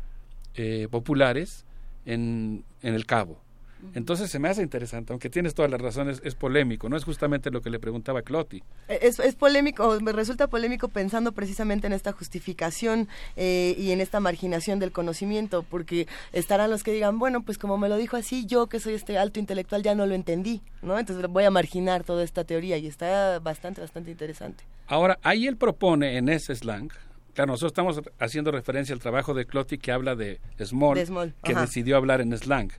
eh, 0.55 0.89
populares 0.90 1.65
en, 2.05 2.65
en 2.82 2.94
el 2.94 3.06
Cabo. 3.06 3.45
Entonces 3.95 4.31
se 4.31 4.39
me 4.39 4.49
hace 4.49 4.63
interesante, 4.63 5.13
aunque 5.13 5.31
tienes 5.31 5.55
todas 5.55 5.71
las 5.71 5.81
razones, 5.81 6.21
es 6.25 6.35
polémico, 6.35 6.89
no 6.89 6.97
es 6.97 7.05
justamente 7.05 7.51
lo 7.51 7.61
que 7.61 7.71
le 7.71 7.79
preguntaba 7.79 8.23
Clotti. 8.23 8.63
Eh, 8.89 8.99
es, 9.03 9.19
es 9.19 9.35
polémico, 9.35 9.99
me 10.01 10.13
resulta 10.13 10.49
polémico 10.49 10.89
pensando 10.89 11.33
precisamente 11.33 11.87
en 11.87 11.93
esta 11.93 12.13
justificación 12.13 13.09
eh, 13.37 13.75
y 13.79 13.91
en 13.91 14.01
esta 14.01 14.21
marginación 14.21 14.79
del 14.79 14.93
conocimiento, 14.93 15.63
porque 15.63 16.07
estarán 16.33 16.71
los 16.71 16.83
que 16.83 16.93
digan, 16.93 17.19
bueno, 17.19 17.43
pues 17.43 17.59
como 17.59 17.79
me 17.79 17.89
lo 17.89 17.97
dijo 17.97 18.17
así, 18.17 18.47
yo 18.47 18.67
que 18.69 18.81
soy 18.81 18.95
este 18.95 19.19
alto 19.19 19.41
intelectual 19.41 19.83
ya 19.83 19.95
no 19.95 20.07
lo 20.07 20.15
entendí, 20.15 20.63
¿no? 20.83 20.99
Entonces 20.99 21.27
voy 21.29 21.45
a 21.45 21.51
marginar 21.51 22.05
toda 22.05 22.25
esta 22.25 22.45
teoría 22.45 22.79
y 22.79 22.87
está 22.87 23.39
bastante, 23.39 23.81
bastante 23.81 24.11
interesante. 24.11 24.65
Ahora, 24.89 25.19
ahí 25.23 25.47
él 25.47 25.57
propone 25.57 26.17
en 26.17 26.29
ese 26.29 26.55
slang, 26.55 26.91
Claro, 27.37 27.53
nosotros 27.53 27.73
estamos 27.73 28.01
haciendo 28.19 28.51
referencia 28.51 28.95
al 28.95 28.99
trabajo 28.99 29.35
de 29.35 29.45
Clotti 29.45 29.77
que 29.77 29.93
habla 29.93 30.17
de 30.17 30.41
Small, 30.59 31.35
que 31.45 31.55
decidió 31.55 31.99
hablar 31.99 32.23
en 32.23 32.35
slang. 32.35 32.73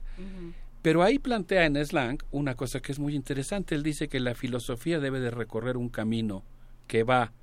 Pero 0.88 1.02
ahí 1.02 1.18
plantea 1.18 1.66
en 1.66 1.76
Slang 1.84 2.16
una 2.30 2.54
cosa 2.54 2.80
que 2.80 2.92
es 2.92 2.98
muy 2.98 3.14
interesante. 3.14 3.74
Él 3.74 3.82
dice 3.82 4.08
que 4.08 4.20
la 4.20 4.34
filosofía 4.34 5.00
debe 5.00 5.20
de 5.20 5.30
recorrer 5.30 5.76
un 5.76 5.90
camino 5.90 6.44
que 6.86 7.02
va 7.02 7.34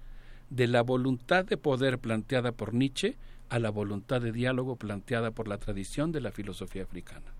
de 0.49 0.65
la 0.65 0.81
voluntad 0.81 1.45
de 1.45 1.55
poder 1.55 1.99
planteada 1.99 2.53
por 2.53 2.73
Nietzsche 2.73 3.17
a 3.49 3.59
la 3.59 3.69
voluntad 3.69 4.19
de 4.19 4.31
diálogo 4.31 4.77
planteada 4.77 5.29
por 5.29 5.47
la 5.47 5.59
tradición 5.59 6.11
de 6.11 6.21
la 6.21 6.31
filosofía 6.31 6.81
africana. 6.81 7.35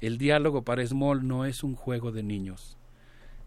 El 0.00 0.16
diálogo 0.16 0.62
para 0.62 0.86
Small 0.86 1.28
no 1.28 1.44
es 1.44 1.62
un 1.62 1.74
juego 1.74 2.12
de 2.12 2.22
niños. 2.22 2.78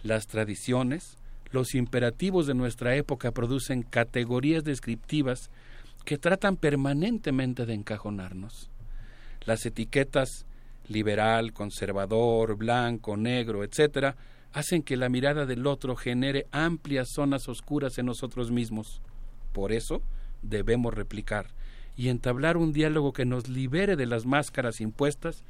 Las 0.04 0.28
tradiciones, 0.28 1.18
los 1.50 1.74
imperativos 1.74 2.46
de 2.46 2.54
nuestra 2.54 2.96
época 2.98 3.32
producen 3.32 3.82
categorías 3.82 4.64
descriptivas 4.64 5.50
que 6.06 6.20
tratan 6.20 6.56
permanentemente 6.56 7.66
de 7.66 7.74
encajonarnos. 7.74 8.70
Las 9.48 9.66
etiquetas 9.66 10.46
liberal, 10.90 11.54
conservador, 11.54 12.56
blanco, 12.56 13.16
negro, 13.16 13.64
etcétera, 13.64 14.16
hacen 14.52 14.82
que 14.84 14.98
la 14.98 15.10
mirada 15.10 15.46
del 15.46 15.68
otro 15.68 15.96
genere 15.96 16.48
amplias 16.52 17.10
zonas 17.14 17.48
oscuras 17.48 17.98
en 17.98 18.08
nosotros 18.08 18.52
mismos. 18.52 19.02
Por 19.54 19.72
eso 19.72 20.02
debemos 20.42 20.94
replicar 20.94 21.48
y 21.96 22.10
entablar 22.10 22.58
un 22.58 22.74
diálogo 22.74 23.14
que 23.14 23.26
nos 23.26 23.48
libere 23.48 23.96
de 23.96 24.06
las 24.06 24.26
máscaras 24.26 24.82
impuestas 24.82 25.44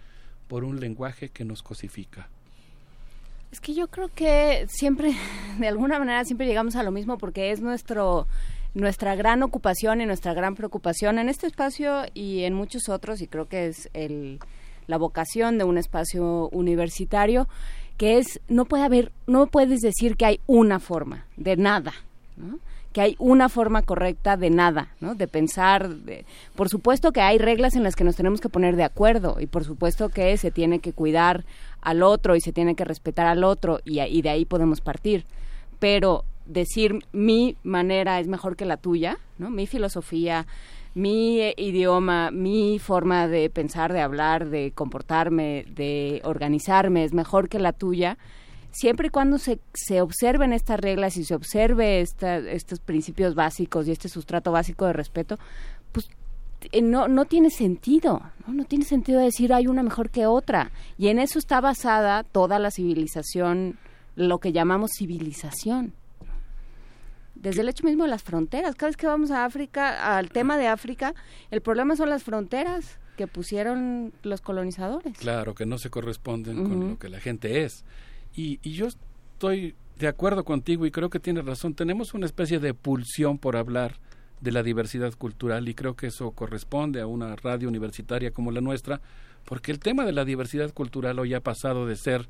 por 0.47 0.63
un 0.63 0.79
lenguaje 0.79 1.29
que 1.29 1.45
nos 1.45 1.63
cosifica. 1.63 2.29
Es 3.51 3.59
que 3.59 3.73
yo 3.73 3.87
creo 3.87 4.09
que 4.13 4.65
siempre, 4.69 5.15
de 5.59 5.67
alguna 5.67 5.99
manera, 5.99 6.23
siempre 6.25 6.47
llegamos 6.47 6.75
a 6.75 6.83
lo 6.83 6.91
mismo 6.91 7.17
porque 7.17 7.51
es 7.51 7.61
nuestro 7.61 8.27
nuestra 8.75 9.15
gran 9.15 9.41
ocupación 9.41 9.99
y 9.99 10.05
nuestra 10.05 10.35
gran 10.35 10.53
preocupación 10.53 11.17
en 11.17 11.27
este 11.27 11.47
espacio 11.47 12.03
y 12.13 12.43
en 12.43 12.53
muchos 12.53 12.87
otros, 12.87 13.19
y 13.19 13.27
creo 13.27 13.47
que 13.47 13.65
es 13.65 13.89
el, 13.93 14.39
la 14.89 14.97
vocación 14.97 15.59
de 15.59 15.63
un 15.63 15.77
espacio 15.77 16.49
universitario, 16.49 17.47
que 17.97 18.17
es, 18.17 18.41
no 18.49 18.65
puede 18.65 18.83
haber, 18.83 19.11
no 19.27 19.45
puedes 19.45 19.81
decir 19.81 20.17
que 20.17 20.25
hay 20.25 20.39
una 20.47 20.79
forma 20.79 21.25
de 21.37 21.57
nada, 21.57 21.93
que 22.91 23.01
hay 23.01 23.15
una 23.19 23.49
forma 23.49 23.83
correcta 23.83 24.35
de 24.35 24.49
nada, 24.49 24.89
¿no? 24.99 25.13
De 25.13 25.27
pensar, 25.27 25.89
por 26.55 26.69
supuesto 26.69 27.11
que 27.11 27.21
hay 27.21 27.37
reglas 27.37 27.75
en 27.75 27.83
las 27.83 27.95
que 27.95 28.03
nos 28.03 28.15
tenemos 28.15 28.41
que 28.41 28.49
poner 28.49 28.75
de 28.75 28.83
acuerdo 28.83 29.37
y 29.39 29.45
por 29.45 29.63
supuesto 29.63 30.09
que 30.09 30.35
se 30.37 30.49
tiene 30.49 30.79
que 30.79 30.91
cuidar 30.91 31.45
al 31.81 32.01
otro 32.01 32.35
y 32.35 32.41
se 32.41 32.51
tiene 32.51 32.73
que 32.73 32.83
respetar 32.83 33.27
al 33.27 33.43
otro 33.43 33.79
y, 33.85 34.01
y 34.01 34.23
de 34.23 34.29
ahí 34.29 34.45
podemos 34.45 34.81
partir. 34.81 35.25
Pero 35.77 36.25
decir 36.47 36.97
mi 37.11 37.57
manera 37.61 38.19
es 38.19 38.27
mejor 38.27 38.55
que 38.55 38.65
la 38.65 38.77
tuya, 38.77 39.19
¿no? 39.37 39.51
Mi 39.51 39.67
filosofía, 39.67 40.47
mi 40.95 41.39
eh, 41.41 41.53
idioma, 41.57 42.31
mi 42.31 42.79
forma 42.79 43.27
de 43.27 43.49
pensar, 43.49 43.93
de 43.93 44.01
hablar, 44.01 44.49
de 44.49 44.71
comportarme, 44.71 45.65
de 45.69 46.21
organizarme 46.23 47.03
es 47.03 47.13
mejor 47.13 47.49
que 47.49 47.59
la 47.59 47.73
tuya, 47.73 48.17
siempre 48.71 49.07
y 49.07 49.09
cuando 49.09 49.37
se, 49.37 49.59
se 49.73 50.01
observen 50.01 50.53
estas 50.53 50.79
reglas 50.79 51.17
y 51.17 51.23
se 51.23 51.35
observe 51.35 52.01
estos 52.01 52.79
principios 52.79 53.35
básicos 53.35 53.87
y 53.87 53.91
este 53.91 54.09
sustrato 54.09 54.51
básico 54.51 54.85
de 54.85 54.93
respeto, 54.93 55.37
pues 55.91 56.09
eh, 56.71 56.81
no, 56.81 57.07
no 57.07 57.25
tiene 57.25 57.49
sentido, 57.49 58.21
no 58.47 58.65
tiene 58.65 58.85
sentido 58.85 59.19
decir 59.19 59.53
hay 59.53 59.67
una 59.67 59.83
mejor 59.83 60.09
que 60.09 60.25
otra. 60.25 60.71
Y 60.97 61.07
en 61.07 61.19
eso 61.19 61.39
está 61.39 61.61
basada 61.61 62.23
toda 62.23 62.59
la 62.59 62.71
civilización, 62.71 63.77
lo 64.15 64.39
que 64.39 64.51
llamamos 64.51 64.91
civilización 64.97 65.93
desde 67.41 67.61
el 67.61 67.69
hecho 67.69 67.85
mismo 67.85 68.03
de 68.03 68.09
las 68.09 68.23
fronteras. 68.23 68.75
Cada 68.75 68.89
vez 68.89 68.97
que 68.97 69.07
vamos 69.07 69.31
a 69.31 69.45
África, 69.45 70.17
al 70.17 70.29
tema 70.29 70.57
de 70.57 70.67
África, 70.67 71.13
el 71.51 71.61
problema 71.61 71.95
son 71.95 72.09
las 72.09 72.23
fronteras 72.23 72.99
que 73.17 73.27
pusieron 73.27 74.13
los 74.23 74.41
colonizadores. 74.41 75.17
Claro, 75.17 75.53
que 75.53 75.65
no 75.65 75.77
se 75.77 75.89
corresponden 75.89 76.63
con 76.63 76.89
lo 76.91 76.99
que 76.99 77.09
la 77.09 77.19
gente 77.19 77.63
es. 77.63 77.83
Y, 78.35 78.59
y 78.63 78.73
yo 78.73 78.87
estoy 78.87 79.75
de 79.97 80.07
acuerdo 80.07 80.45
contigo 80.45 80.85
y 80.85 80.91
creo 80.91 81.09
que 81.09 81.19
tienes 81.19 81.45
razón. 81.45 81.73
Tenemos 81.73 82.13
una 82.13 82.25
especie 82.25 82.59
de 82.59 82.73
pulsión 82.73 83.37
por 83.37 83.57
hablar 83.57 83.95
de 84.41 84.51
la 84.51 84.63
diversidad 84.63 85.13
cultural 85.13 85.67
y 85.67 85.73
creo 85.73 85.95
que 85.95 86.07
eso 86.07 86.31
corresponde 86.31 87.01
a 87.01 87.07
una 87.07 87.35
radio 87.35 87.67
universitaria 87.67 88.31
como 88.31 88.51
la 88.51 88.61
nuestra, 88.61 89.01
porque 89.45 89.71
el 89.71 89.79
tema 89.79 90.05
de 90.05 90.13
la 90.13 90.23
diversidad 90.23 90.73
cultural 90.73 91.19
hoy 91.19 91.33
ha 91.33 91.41
pasado 91.41 91.85
de 91.85 91.97
ser 91.97 92.29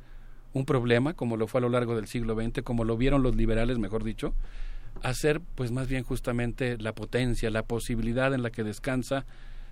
un 0.54 0.66
problema, 0.66 1.14
como 1.14 1.38
lo 1.38 1.46
fue 1.46 1.60
a 1.60 1.62
lo 1.62 1.70
largo 1.70 1.96
del 1.96 2.08
siglo 2.08 2.34
XX, 2.34 2.64
como 2.64 2.84
lo 2.84 2.98
vieron 2.98 3.22
los 3.22 3.36
liberales, 3.36 3.78
mejor 3.78 4.04
dicho, 4.04 4.34
hacer 5.04 5.42
pues 5.56 5.72
más 5.72 5.88
bien 5.88 6.04
justamente 6.04 6.78
la 6.78 6.94
potencia, 6.94 7.50
la 7.50 7.64
posibilidad 7.64 8.34
en 8.34 8.44
la 8.44 8.50
que 8.50 8.64
descansa, 8.64 9.26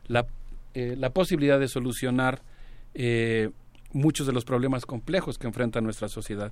la, 0.08 0.26
eh, 0.74 0.96
la 0.98 1.10
posibilidad 1.12 1.60
de 1.60 1.68
solucionar 1.68 2.42
eh, 2.94 3.50
muchos 3.94 4.28
de 4.28 4.34
los 4.34 4.46
problemas 4.46 4.86
complejos 4.86 5.38
que 5.38 5.48
enfrenta 5.48 5.82
nuestra 5.82 6.10
sociedad. 6.10 6.52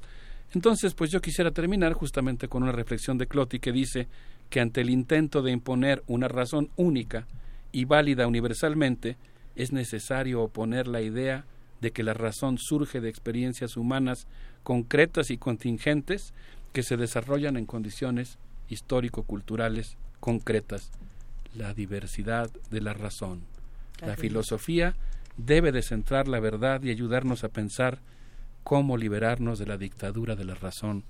Entonces, 0.53 0.93
pues 0.93 1.11
yo 1.11 1.21
quisiera 1.21 1.51
terminar 1.51 1.93
justamente 1.93 2.47
con 2.47 2.63
una 2.63 2.71
reflexión 2.71 3.17
de 3.17 3.27
Clotti 3.27 3.59
que 3.59 3.71
dice 3.71 4.07
que 4.49 4.59
ante 4.59 4.81
el 4.81 4.89
intento 4.89 5.41
de 5.41 5.51
imponer 5.51 6.03
una 6.07 6.27
razón 6.27 6.69
única 6.75 7.27
y 7.71 7.85
válida 7.85 8.27
universalmente, 8.27 9.17
es 9.55 9.71
necesario 9.71 10.41
oponer 10.41 10.87
la 10.87 11.01
idea 11.01 11.45
de 11.81 11.91
que 11.91 12.03
la 12.03 12.13
razón 12.13 12.57
surge 12.57 13.01
de 13.01 13.09
experiencias 13.09 13.75
humanas 13.75 14.27
concretas 14.63 15.29
y 15.29 15.37
contingentes 15.37 16.33
que 16.73 16.83
se 16.83 16.97
desarrollan 16.97 17.57
en 17.57 17.65
condiciones 17.65 18.37
histórico-culturales 18.69 19.97
concretas, 20.19 20.91
la 21.53 21.73
diversidad 21.73 22.49
de 22.69 22.81
la 22.81 22.93
razón. 22.93 23.43
La 24.01 24.15
filosofía 24.15 24.95
debe 25.37 25.71
de 25.71 25.81
centrar 25.81 26.27
la 26.27 26.39
verdad 26.39 26.81
y 26.83 26.89
ayudarnos 26.89 27.43
a 27.43 27.49
pensar 27.49 27.99
cómo 28.63 28.97
liberarnos 28.97 29.59
de 29.59 29.67
la 29.67 29.77
dictadura 29.77 30.35
de 30.35 30.45
la 30.45 30.55
razón 30.55 31.03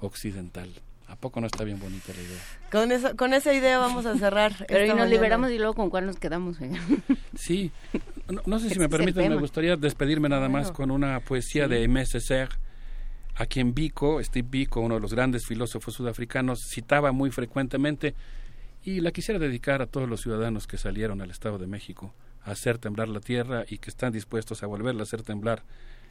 occidental. 0.00 0.70
¿A 1.08 1.16
poco 1.16 1.40
no 1.40 1.48
está 1.48 1.64
bien 1.64 1.80
bonita 1.80 2.12
la 2.14 2.22
idea? 2.22 2.40
Con, 2.70 2.92
eso, 2.92 3.16
con 3.16 3.34
esa 3.34 3.52
idea 3.52 3.78
vamos 3.78 4.06
a 4.06 4.16
cerrar. 4.16 4.52
Pero 4.68 4.86
y 4.86 4.96
nos 4.96 5.08
liberamos 5.08 5.50
y 5.50 5.58
luego 5.58 5.74
con 5.74 5.90
cuál 5.90 6.06
nos 6.06 6.16
quedamos. 6.16 6.58
sí, 7.34 7.72
no, 8.46 8.58
sé 8.60 8.70
si 8.70 8.78
me 8.78 8.88
permiten, 8.88 9.28
me 9.28 9.40
gustaría 9.40 9.74
despedirme 9.76 10.28
nada 10.28 10.48
más 10.48 10.70
con 10.70 10.92
una 10.92 11.18
poesía 11.18 11.66
de 11.66 11.82
M. 11.82 12.04
Césaire 12.06 12.50
a 13.36 13.46
quien 13.46 13.74
Biko, 13.74 14.22
Steve 14.22 14.48
Biko, 14.50 14.80
uno 14.80 14.96
de 14.96 15.00
los 15.00 15.14
grandes 15.14 15.46
filósofos 15.46 15.94
sudafricanos, 15.94 16.60
citaba 16.68 17.12
muy 17.12 17.30
frecuentemente 17.30 18.14
y 18.82 19.00
la 19.00 19.12
quisiera 19.12 19.38
dedicar 19.38 19.82
a 19.82 19.86
todos 19.86 20.08
los 20.08 20.20
ciudadanos 20.20 20.66
que 20.66 20.78
salieron 20.78 21.20
al 21.20 21.30
Estado 21.30 21.58
de 21.58 21.66
México 21.66 22.14
a 22.44 22.52
hacer 22.52 22.78
temblar 22.78 23.08
la 23.08 23.20
tierra 23.20 23.64
y 23.68 23.78
que 23.78 23.90
están 23.90 24.12
dispuestos 24.12 24.62
a 24.62 24.66
volverla 24.66 25.00
a 25.00 25.04
hacer 25.04 25.22
temblar 25.22 25.62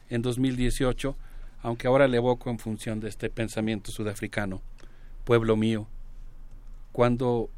en 0.08 0.22
2018, 0.22 1.16
aunque 1.62 1.88
ahora 1.88 2.08
le 2.08 2.16
evoco 2.16 2.50
en 2.50 2.58
función 2.58 3.00
de 3.00 3.08
este 3.08 3.30
pensamiento 3.30 3.90
sudafricano. 3.90 4.62
Pueblo 5.24 5.56
mío, 5.56 5.86
cuando 6.92 7.50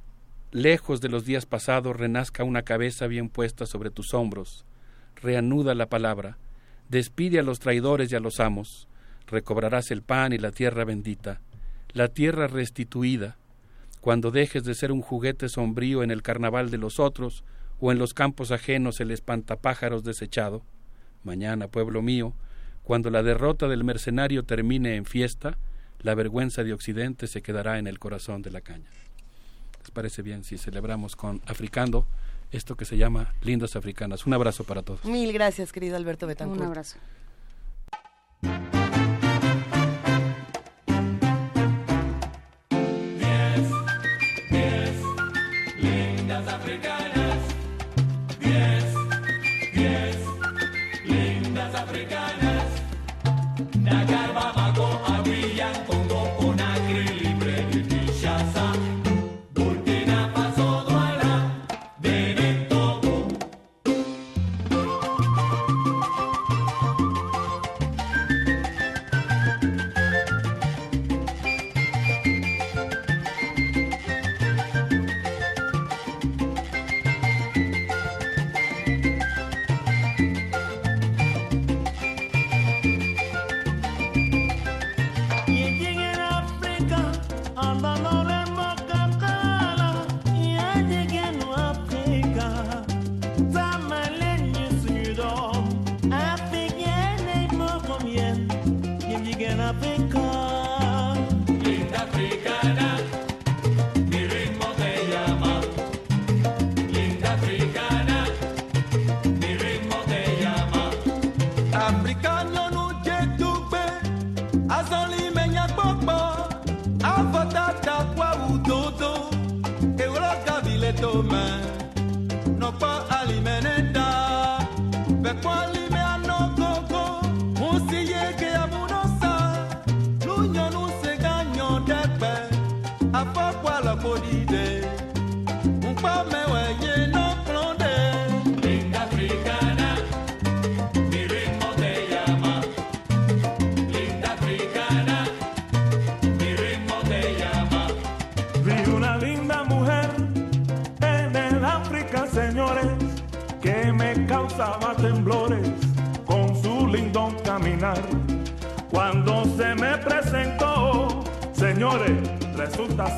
lejos 0.50 1.00
de 1.00 1.08
los 1.08 1.24
días 1.24 1.46
pasados 1.46 1.96
renazca 1.96 2.44
una 2.44 2.62
cabeza 2.62 3.06
bien 3.06 3.28
puesta 3.28 3.66
sobre 3.66 3.90
tus 3.90 4.14
hombros, 4.14 4.64
reanuda 5.16 5.74
la 5.74 5.86
palabra, 5.86 6.36
despide 6.88 7.38
a 7.38 7.42
los 7.42 7.58
traidores 7.58 8.12
y 8.12 8.16
a 8.16 8.20
los 8.20 8.40
amos, 8.40 8.88
recobrarás 9.26 9.90
el 9.90 10.02
pan 10.02 10.32
y 10.32 10.38
la 10.38 10.52
tierra 10.52 10.84
bendita, 10.84 11.40
la 11.92 12.08
tierra 12.08 12.46
restituida, 12.46 13.36
cuando 14.00 14.30
dejes 14.30 14.64
de 14.64 14.74
ser 14.74 14.90
un 14.92 15.00
juguete 15.00 15.48
sombrío 15.48 16.02
en 16.02 16.10
el 16.10 16.22
carnaval 16.22 16.70
de 16.70 16.78
los 16.78 16.98
otros 16.98 17.44
o 17.80 17.92
en 17.92 17.98
los 17.98 18.14
campos 18.14 18.50
ajenos 18.50 19.00
el 19.00 19.10
espantapájaros 19.10 20.04
desechado. 20.04 20.62
Mañana, 21.24 21.68
pueblo 21.68 22.02
mío, 22.02 22.34
cuando 22.82 23.10
la 23.10 23.22
derrota 23.22 23.68
del 23.68 23.84
mercenario 23.84 24.44
termine 24.44 24.96
en 24.96 25.04
fiesta, 25.04 25.56
la 26.00 26.14
vergüenza 26.14 26.64
de 26.64 26.72
Occidente 26.72 27.26
se 27.26 27.42
quedará 27.42 27.78
en 27.78 27.86
el 27.86 27.98
corazón 27.98 28.42
de 28.42 28.50
la 28.50 28.60
caña. 28.60 28.90
¿Les 29.80 29.90
parece 29.90 30.22
bien 30.22 30.44
si 30.44 30.58
celebramos 30.58 31.16
con 31.16 31.40
Africando 31.46 32.06
esto 32.50 32.76
que 32.76 32.84
se 32.84 32.96
llama 32.96 33.34
Lindas 33.42 33.76
Africanas? 33.76 34.26
Un 34.26 34.34
abrazo 34.34 34.64
para 34.64 34.82
todos. 34.82 35.04
Mil 35.04 35.32
gracias, 35.32 35.72
querido 35.72 35.96
Alberto 35.96 36.26
Betancourt. 36.26 36.60
Un 36.60 36.66
abrazo. 36.66 36.98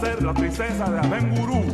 Ser 0.00 0.22
la 0.22 0.32
princesa 0.32 0.90
de 0.90 0.98
Abengurú. 0.98 1.64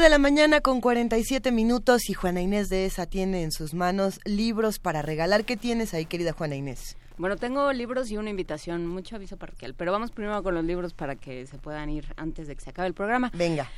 De 0.00 0.08
la 0.08 0.18
mañana 0.18 0.60
con 0.60 0.80
47 0.80 1.52
minutos 1.52 2.08
y 2.08 2.14
Juana 2.14 2.40
Inés 2.40 2.68
de 2.68 2.86
esa 2.86 3.06
tiene 3.06 3.42
en 3.42 3.52
sus 3.52 3.74
manos 3.74 4.18
libros 4.24 4.78
para 4.78 5.02
regalar. 5.02 5.44
¿Qué 5.44 5.56
tienes 5.56 5.92
ahí, 5.94 6.06
querida 6.06 6.32
Juana 6.32 6.56
Inés? 6.56 6.96
Bueno, 7.18 7.36
tengo 7.36 7.70
libros 7.72 8.10
y 8.10 8.16
una 8.16 8.30
invitación, 8.30 8.86
mucho 8.86 9.16
aviso 9.16 9.36
parroquial, 9.36 9.74
pero 9.74 9.92
vamos 9.92 10.10
primero 10.10 10.42
con 10.42 10.54
los 10.54 10.64
libros 10.64 10.94
para 10.94 11.16
que 11.16 11.46
se 11.46 11.58
puedan 11.58 11.90
ir 11.90 12.06
antes 12.16 12.48
de 12.48 12.54
que 12.56 12.62
se 12.62 12.70
acabe 12.70 12.88
el 12.88 12.94
programa. 12.94 13.30
Venga. 13.34 13.68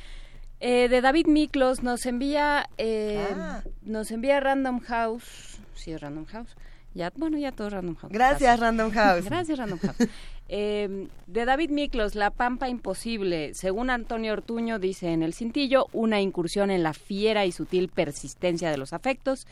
Eh, 0.61 0.87
de 0.87 1.01
David 1.01 1.27
Miklos 1.27 1.83
nos 1.83 2.05
envía, 2.05 2.69
eh, 2.77 3.27
Ah. 3.37 3.61
nos 3.81 4.09
envía 4.11 4.39
Random 4.39 4.79
House, 4.79 5.59
sí 5.75 5.91
es 5.91 5.99
Random 5.99 6.25
House, 6.25 6.55
ya, 6.93 7.11
bueno, 7.15 7.37
ya 7.37 7.51
todo 7.51 7.69
Random 7.69 7.95
House. 7.95 8.11
Gracias, 8.11 8.59
Random 8.59 8.91
House. 8.91 9.25
Gracias, 9.25 9.57
Random 9.57 9.79
House. 9.79 9.95
Eh, 10.49 11.07
de 11.25 11.45
David 11.45 11.71
Miklos, 11.71 12.13
La 12.13 12.29
Pampa 12.29 12.69
Imposible. 12.69 13.53
Según 13.55 13.89
Antonio 13.89 14.33
Ortuño, 14.33 14.77
dice 14.77 15.11
en 15.11 15.23
El 15.23 15.33
Cintillo, 15.33 15.87
una 15.93 16.21
incursión 16.21 16.69
en 16.69 16.83
la 16.83 16.93
fiera 16.93 17.45
y 17.45 17.51
sutil 17.51 17.87
persistencia 17.87 18.69
de 18.69 18.77
los 18.77 18.93
afectos 18.93 19.47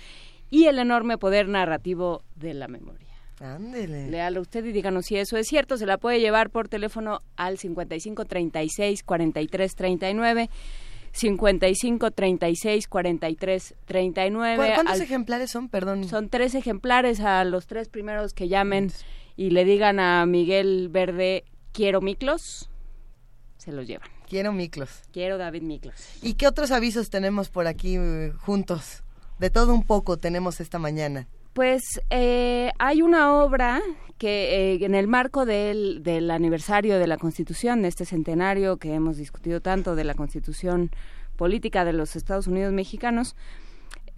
y 0.51 0.65
el 0.65 0.77
enorme 0.77 1.17
poder 1.17 1.47
narrativo 1.47 2.21
de 2.35 2.53
la 2.53 2.67
memoria. 2.67 3.07
Ándele. 3.39 4.11
Léalo 4.11 4.41
usted 4.41 4.63
y 4.65 4.71
díganos 4.71 5.07
si 5.07 5.17
eso 5.17 5.37
es 5.37 5.47
cierto. 5.47 5.77
Se 5.77 5.87
la 5.87 5.97
puede 5.97 6.19
llevar 6.19 6.51
por 6.51 6.67
teléfono 6.67 7.21
al 7.35 7.57
55 7.57 8.25
36 8.25 9.03
43 9.03 9.75
39. 9.75 10.49
55 11.13 12.11
36 12.11 12.87
43 12.87 13.75
39. 13.85 14.55
¿Cu- 14.55 14.73
¿Cuántos 14.75 14.95
al- 14.95 15.01
ejemplares 15.01 15.51
son? 15.51 15.69
Perdón. 15.69 16.03
Son 16.07 16.29
tres 16.29 16.55
ejemplares 16.55 17.19
a 17.19 17.43
los 17.43 17.67
tres 17.67 17.89
primeros 17.89 18.33
que 18.33 18.47
llamen 18.47 18.91
y 19.35 19.49
le 19.51 19.65
digan 19.65 19.99
a 19.99 20.25
Miguel 20.25 20.89
Verde, 20.89 21.43
quiero 21.71 22.01
Miklos, 22.01 22.69
se 23.57 23.71
los 23.71 23.87
llevan. 23.87 24.07
Quiero 24.27 24.53
Miklos. 24.53 25.01
Quiero 25.11 25.37
David 25.37 25.61
Miklos. 25.63 25.93
¿Y 26.21 26.35
qué 26.35 26.47
otros 26.47 26.71
avisos 26.71 27.09
tenemos 27.09 27.49
por 27.49 27.67
aquí 27.67 27.97
eh, 27.97 28.31
juntos? 28.39 29.03
De 29.39 29.49
todo 29.49 29.73
un 29.73 29.83
poco 29.83 30.17
tenemos 30.17 30.61
esta 30.61 30.79
mañana. 30.79 31.27
Pues 31.53 32.01
eh, 32.09 32.71
hay 32.79 33.01
una 33.01 33.33
obra 33.43 33.81
que 34.17 34.73
eh, 34.73 34.85
en 34.85 34.95
el 34.95 35.07
marco 35.07 35.45
del, 35.45 36.01
del 36.03 36.31
aniversario 36.31 36.97
de 36.97 37.07
la 37.07 37.17
Constitución, 37.17 37.81
de 37.81 37.89
este 37.89 38.05
centenario 38.05 38.77
que 38.77 38.93
hemos 38.93 39.17
discutido 39.17 39.59
tanto 39.59 39.95
de 39.95 40.03
la 40.05 40.13
Constitución 40.13 40.91
política 41.35 41.83
de 41.83 41.93
los 41.93 42.15
Estados 42.15 42.47
Unidos 42.47 42.71
mexicanos, 42.71 43.35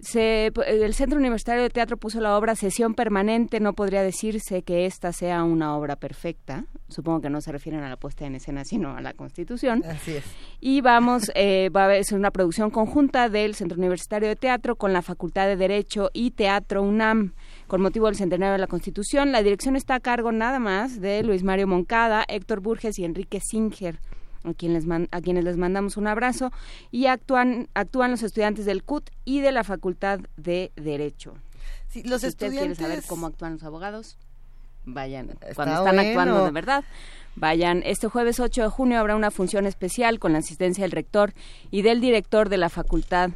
se, 0.00 0.52
el 0.66 0.94
Centro 0.94 1.18
Universitario 1.18 1.62
de 1.62 1.70
Teatro 1.70 1.96
puso 1.96 2.20
la 2.20 2.36
obra 2.36 2.54
Sesión 2.54 2.94
Permanente. 2.94 3.60
No 3.60 3.72
podría 3.72 4.02
decirse 4.02 4.62
que 4.62 4.86
esta 4.86 5.12
sea 5.12 5.44
una 5.44 5.76
obra 5.76 5.96
perfecta. 5.96 6.66
Supongo 6.88 7.22
que 7.22 7.30
no 7.30 7.40
se 7.40 7.52
refieren 7.52 7.82
a 7.82 7.88
la 7.88 7.96
puesta 7.96 8.26
en 8.26 8.34
escena, 8.34 8.64
sino 8.64 8.96
a 8.96 9.00
la 9.00 9.14
Constitución. 9.14 9.82
Así 9.84 10.16
es. 10.16 10.24
Y 10.60 10.80
vamos, 10.80 11.30
eh, 11.34 11.70
va 11.74 11.90
a 11.90 12.04
ser 12.04 12.18
una 12.18 12.30
producción 12.30 12.70
conjunta 12.70 13.28
del 13.28 13.54
Centro 13.54 13.78
Universitario 13.78 14.28
de 14.28 14.36
Teatro 14.36 14.76
con 14.76 14.92
la 14.92 15.02
Facultad 15.02 15.46
de 15.46 15.56
Derecho 15.56 16.10
y 16.12 16.32
Teatro 16.32 16.82
UNAM 16.82 17.32
con 17.66 17.80
motivo 17.80 18.06
del 18.06 18.16
centenario 18.16 18.52
de 18.52 18.58
la 18.58 18.66
Constitución. 18.66 19.32
La 19.32 19.42
dirección 19.42 19.76
está 19.76 19.94
a 19.94 20.00
cargo 20.00 20.32
nada 20.32 20.58
más 20.58 21.00
de 21.00 21.22
Luis 21.22 21.42
Mario 21.42 21.66
Moncada, 21.66 22.24
Héctor 22.28 22.60
Burges 22.60 22.98
y 22.98 23.04
Enrique 23.04 23.40
Singer 23.40 23.98
a, 24.44 24.54
quienes 24.54 24.84
les 24.86 25.08
a 25.10 25.20
quienes 25.20 25.44
les 25.44 25.56
mandamos 25.56 25.96
un 25.96 26.06
abrazo, 26.06 26.52
y 26.90 27.06
actúan, 27.06 27.68
actúan 27.74 28.10
los 28.10 28.22
estudiantes 28.22 28.64
del 28.66 28.82
CUT 28.82 29.10
y 29.24 29.40
de 29.40 29.52
la 29.52 29.64
Facultad 29.64 30.20
de 30.36 30.70
Derecho. 30.76 31.34
Sí, 31.88 32.02
los 32.04 32.20
si 32.22 32.28
usted 32.28 32.50
quiere 32.50 32.74
saber 32.74 32.98
estudiantes- 32.98 33.06
cómo 33.08 33.26
actúan 33.26 33.54
los 33.54 33.62
abogados, 33.62 34.16
vayan. 34.84 35.30
Está 35.30 35.54
Cuando 35.54 35.74
están 35.78 35.96
bueno. 35.96 36.08
actuando 36.10 36.44
de 36.44 36.50
verdad, 36.50 36.84
vayan. 37.36 37.82
Este 37.84 38.08
jueves 38.08 38.40
8 38.40 38.62
de 38.62 38.68
junio 38.68 38.98
habrá 38.98 39.16
una 39.16 39.30
función 39.30 39.66
especial 39.66 40.18
con 40.18 40.32
la 40.32 40.38
asistencia 40.40 40.82
del 40.84 40.90
rector 40.92 41.32
y 41.70 41.82
del 41.82 42.00
director 42.00 42.48
de 42.48 42.58
la 42.58 42.68
Facultad 42.68 43.30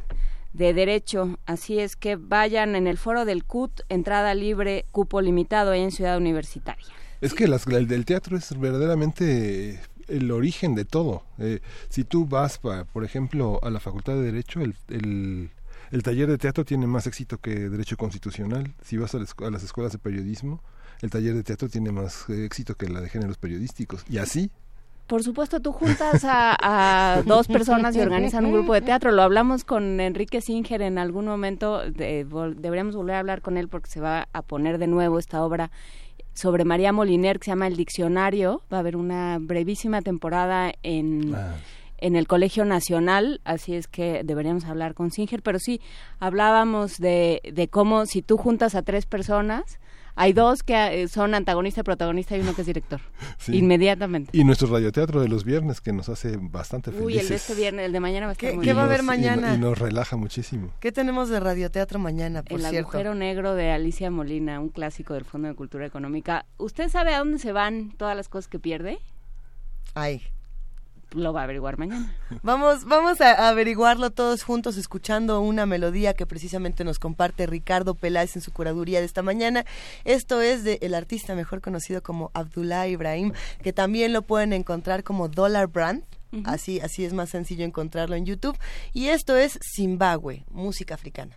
de 0.53 0.73
Derecho. 0.73 1.37
Así 1.45 1.79
es 1.79 1.95
que 1.95 2.15
vayan 2.17 2.75
en 2.75 2.85
el 2.87 2.97
foro 2.97 3.23
del 3.25 3.45
CUT, 3.45 3.81
entrada 3.89 4.33
libre, 4.35 4.85
cupo 4.91 5.21
limitado 5.21 5.71
ahí 5.71 5.81
en 5.81 5.91
Ciudad 5.91 6.17
Universitaria. 6.17 6.85
Es 7.21 7.33
que 7.33 7.47
las- 7.47 7.65
el 7.67 7.87
del 7.87 8.05
teatro 8.05 8.35
es 8.37 8.57
verdaderamente 8.59 9.79
el 10.09 10.31
origen 10.31 10.75
de 10.75 10.85
todo. 10.85 11.23
Eh, 11.37 11.59
si 11.89 12.03
tú 12.03 12.25
vas, 12.25 12.57
pa- 12.57 12.85
por 12.85 13.03
ejemplo, 13.03 13.59
a 13.63 13.69
la 13.69 13.79
Facultad 13.79 14.13
de 14.13 14.23
Derecho, 14.23 14.61
el, 14.61 14.75
el, 14.89 16.03
taller 16.03 16.27
de 16.29 16.37
teatro 16.37 16.65
tiene 16.65 16.87
más 16.87 17.07
éxito 17.07 17.37
que 17.37 17.69
Derecho 17.69 17.97
Constitucional. 17.97 18.73
Si 18.83 18.97
vas 18.97 19.15
a, 19.15 19.19
a 19.19 19.49
las 19.51 19.63
escuelas 19.63 19.91
de 19.93 19.99
periodismo, 19.99 20.61
el 21.01 21.09
taller 21.09 21.33
de 21.35 21.43
teatro 21.43 21.69
tiene 21.69 21.91
más 21.91 22.29
eh, 22.29 22.45
éxito 22.45 22.75
que 22.75 22.89
la 22.89 23.01
de 23.01 23.09
géneros 23.09 23.37
periodísticos. 23.37 24.03
Y 24.09 24.17
así, 24.17 24.51
Por 25.07 25.23
supuesto, 25.23 25.59
tú 25.59 25.71
juntas 25.71 26.23
a, 26.25 26.55
a 27.17 27.23
dos 27.23 27.47
personas 27.47 27.95
y 27.95 27.99
organizan 28.01 28.45
un 28.45 28.51
grupo 28.51 28.73
de 28.75 28.81
teatro. 28.81 29.11
Lo 29.11 29.23
hablamos 29.23 29.63
con 29.63 29.99
Enrique 29.99 30.39
Singer 30.41 30.81
en 30.83 30.97
algún 30.99 31.25
momento. 31.25 31.79
de- 31.89 32.27
deberíamos 32.57 32.95
volver 32.95 33.15
a 33.15 33.19
hablar 33.19 33.41
con 33.41 33.57
él 33.57 33.67
porque 33.69 33.89
se 33.89 34.01
va 34.01 34.27
a 34.33 34.41
poner 34.43 34.77
de 34.77 34.85
nuevo 34.87 35.17
esta 35.17 35.41
obra 35.43 35.71
sobre 36.39 36.63
María 36.63 36.93
Moliner 36.93 37.37
que 37.37 37.45
se 37.45 37.51
llama 37.51 37.67
El 37.67 37.75
Diccionario. 37.75 38.61
Va 38.71 38.77
a 38.77 38.79
haber 38.79 38.95
una 38.95 39.37
brevísima 39.39 40.01
temporada 40.01 40.71
en, 40.83 41.35
en 41.97 42.15
el 42.15 42.27
Colegio 42.27 42.63
Nacional, 42.65 43.41
así 43.43 43.75
es 43.75 43.87
que 43.87 44.21
deberíamos 44.23 44.65
hablar 44.65 44.93
con 44.93 45.11
Singer. 45.11 45.41
Pero 45.41 45.59
sí, 45.59 45.81
hablábamos 46.19 46.97
de, 46.97 47.41
de 47.51 47.67
cómo 47.67 48.05
si 48.05 48.21
tú 48.21 48.37
juntas 48.37 48.75
a 48.75 48.83
tres 48.83 49.05
personas, 49.05 49.79
hay 50.21 50.33
dos 50.33 50.63
que 50.63 51.03
eh, 51.03 51.07
son 51.07 51.33
antagonista, 51.33 51.83
protagonista 51.83 52.35
y 52.37 52.41
uno 52.41 52.53
que 52.53 52.61
es 52.61 52.67
director. 52.67 52.99
Sí. 53.39 53.55
Inmediatamente. 53.57 54.29
y 54.37 54.43
nuestro 54.43 54.67
radioteatro 54.67 55.21
de 55.21 55.29
los 55.29 55.45
viernes 55.45 55.79
que 55.79 55.93
nos 55.93 56.09
hace 56.09 56.37
bastante 56.39 56.91
felices. 56.91 57.05
Uy, 57.05 57.17
el 57.17 57.29
de 57.29 57.35
este 57.35 57.55
viernes, 57.55 57.85
el 57.85 57.93
de 57.93 57.99
mañana 58.01 58.25
va 58.25 58.31
a 58.31 58.33
estar 58.33 58.49
¿Qué- 58.49 58.55
muy 58.57 58.63
qué 58.65 58.71
bien. 58.71 58.77
va 58.77 58.81
a 58.81 58.85
haber 58.85 58.99
Y 58.99 59.03
mañana? 59.03 59.55
Y, 59.55 59.57
nos 59.57 59.77
relaja 59.79 60.17
muchísimo. 60.17 60.71
¿Qué 60.81 60.91
tenemos 60.91 61.29
de 61.29 61.39
radioteatro 61.39 61.99
mañana, 61.99 62.43
por 62.43 62.59
El 62.59 62.67
cierto? 62.67 62.89
agujero 62.89 63.15
negro 63.15 63.55
de 63.55 63.71
Alicia 63.71 64.11
Molina, 64.11 64.59
un 64.59 64.69
clásico 64.69 65.13
del 65.13 65.23
Fondo 65.23 65.47
de 65.47 65.55
Cultura 65.55 65.85
Económica. 65.85 66.45
¿Usted 66.57 66.89
sabe 66.89 67.13
a 67.13 67.19
dónde 67.19 67.39
se 67.39 67.53
van 67.53 67.91
todas 67.97 68.15
las 68.15 68.27
cosas 68.27 68.49
que 68.49 68.59
pierde? 68.59 68.99
Ay. 69.95 70.21
Lo 71.11 71.33
va 71.33 71.41
a 71.41 71.43
averiguar 71.45 71.77
mañana. 71.77 72.15
Vamos, 72.43 72.85
vamos 72.85 73.19
a 73.21 73.49
averiguarlo 73.49 74.11
todos 74.11 74.43
juntos 74.43 74.77
escuchando 74.77 75.41
una 75.41 75.65
melodía 75.65 76.13
que 76.13 76.27
precisamente 76.27 76.83
nos 76.83 76.99
comparte 76.99 77.47
Ricardo 77.47 77.95
Peláez 77.95 78.35
en 78.35 78.43
su 78.43 78.51
curaduría 78.51 78.99
de 78.99 79.05
esta 79.05 79.23
mañana. 79.23 79.65
Esto 80.05 80.41
es 80.41 80.63
de 80.63 80.77
el 80.81 80.93
artista 80.93 81.33
mejor 81.33 81.61
conocido 81.61 82.03
como 82.03 82.29
Abdullah 82.33 82.87
Ibrahim, 82.87 83.33
que 83.63 83.73
también 83.73 84.13
lo 84.13 84.21
pueden 84.21 84.53
encontrar 84.53 85.03
como 85.03 85.27
Dollar 85.27 85.67
Brand. 85.67 86.03
Así, 86.45 86.79
así 86.79 87.05
es 87.05 87.13
más 87.13 87.31
sencillo 87.31 87.65
encontrarlo 87.65 88.15
en 88.15 88.25
YouTube. 88.25 88.55
Y 88.93 89.07
esto 89.07 89.35
es 89.35 89.57
Zimbabue, 89.75 90.45
música 90.51 90.93
africana. 90.93 91.35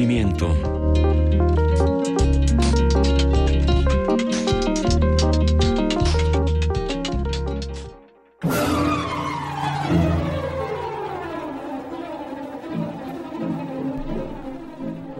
Movimiento. 0.00 0.56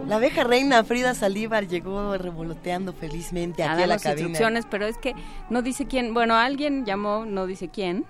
La 0.07 0.17
abeja 0.17 0.43
reina 0.43 0.83
Frida 0.83 1.13
Saldívar 1.13 1.67
llegó 1.67 2.17
revoloteando 2.17 2.91
felizmente 2.91 3.63
a 3.63 3.67
aquí 3.67 3.73
a 3.73 3.77
dar 3.77 3.87
la 3.87 3.95
las 3.95 4.03
cabina. 4.03 4.21
instrucciones, 4.21 4.65
pero 4.69 4.85
es 4.87 4.97
que 4.97 5.13
no 5.49 5.61
dice 5.61 5.85
quién. 5.85 6.13
Bueno, 6.13 6.35
alguien 6.35 6.85
llamó, 6.85 7.25
no 7.25 7.45
dice 7.45 7.69
quién, 7.69 8.05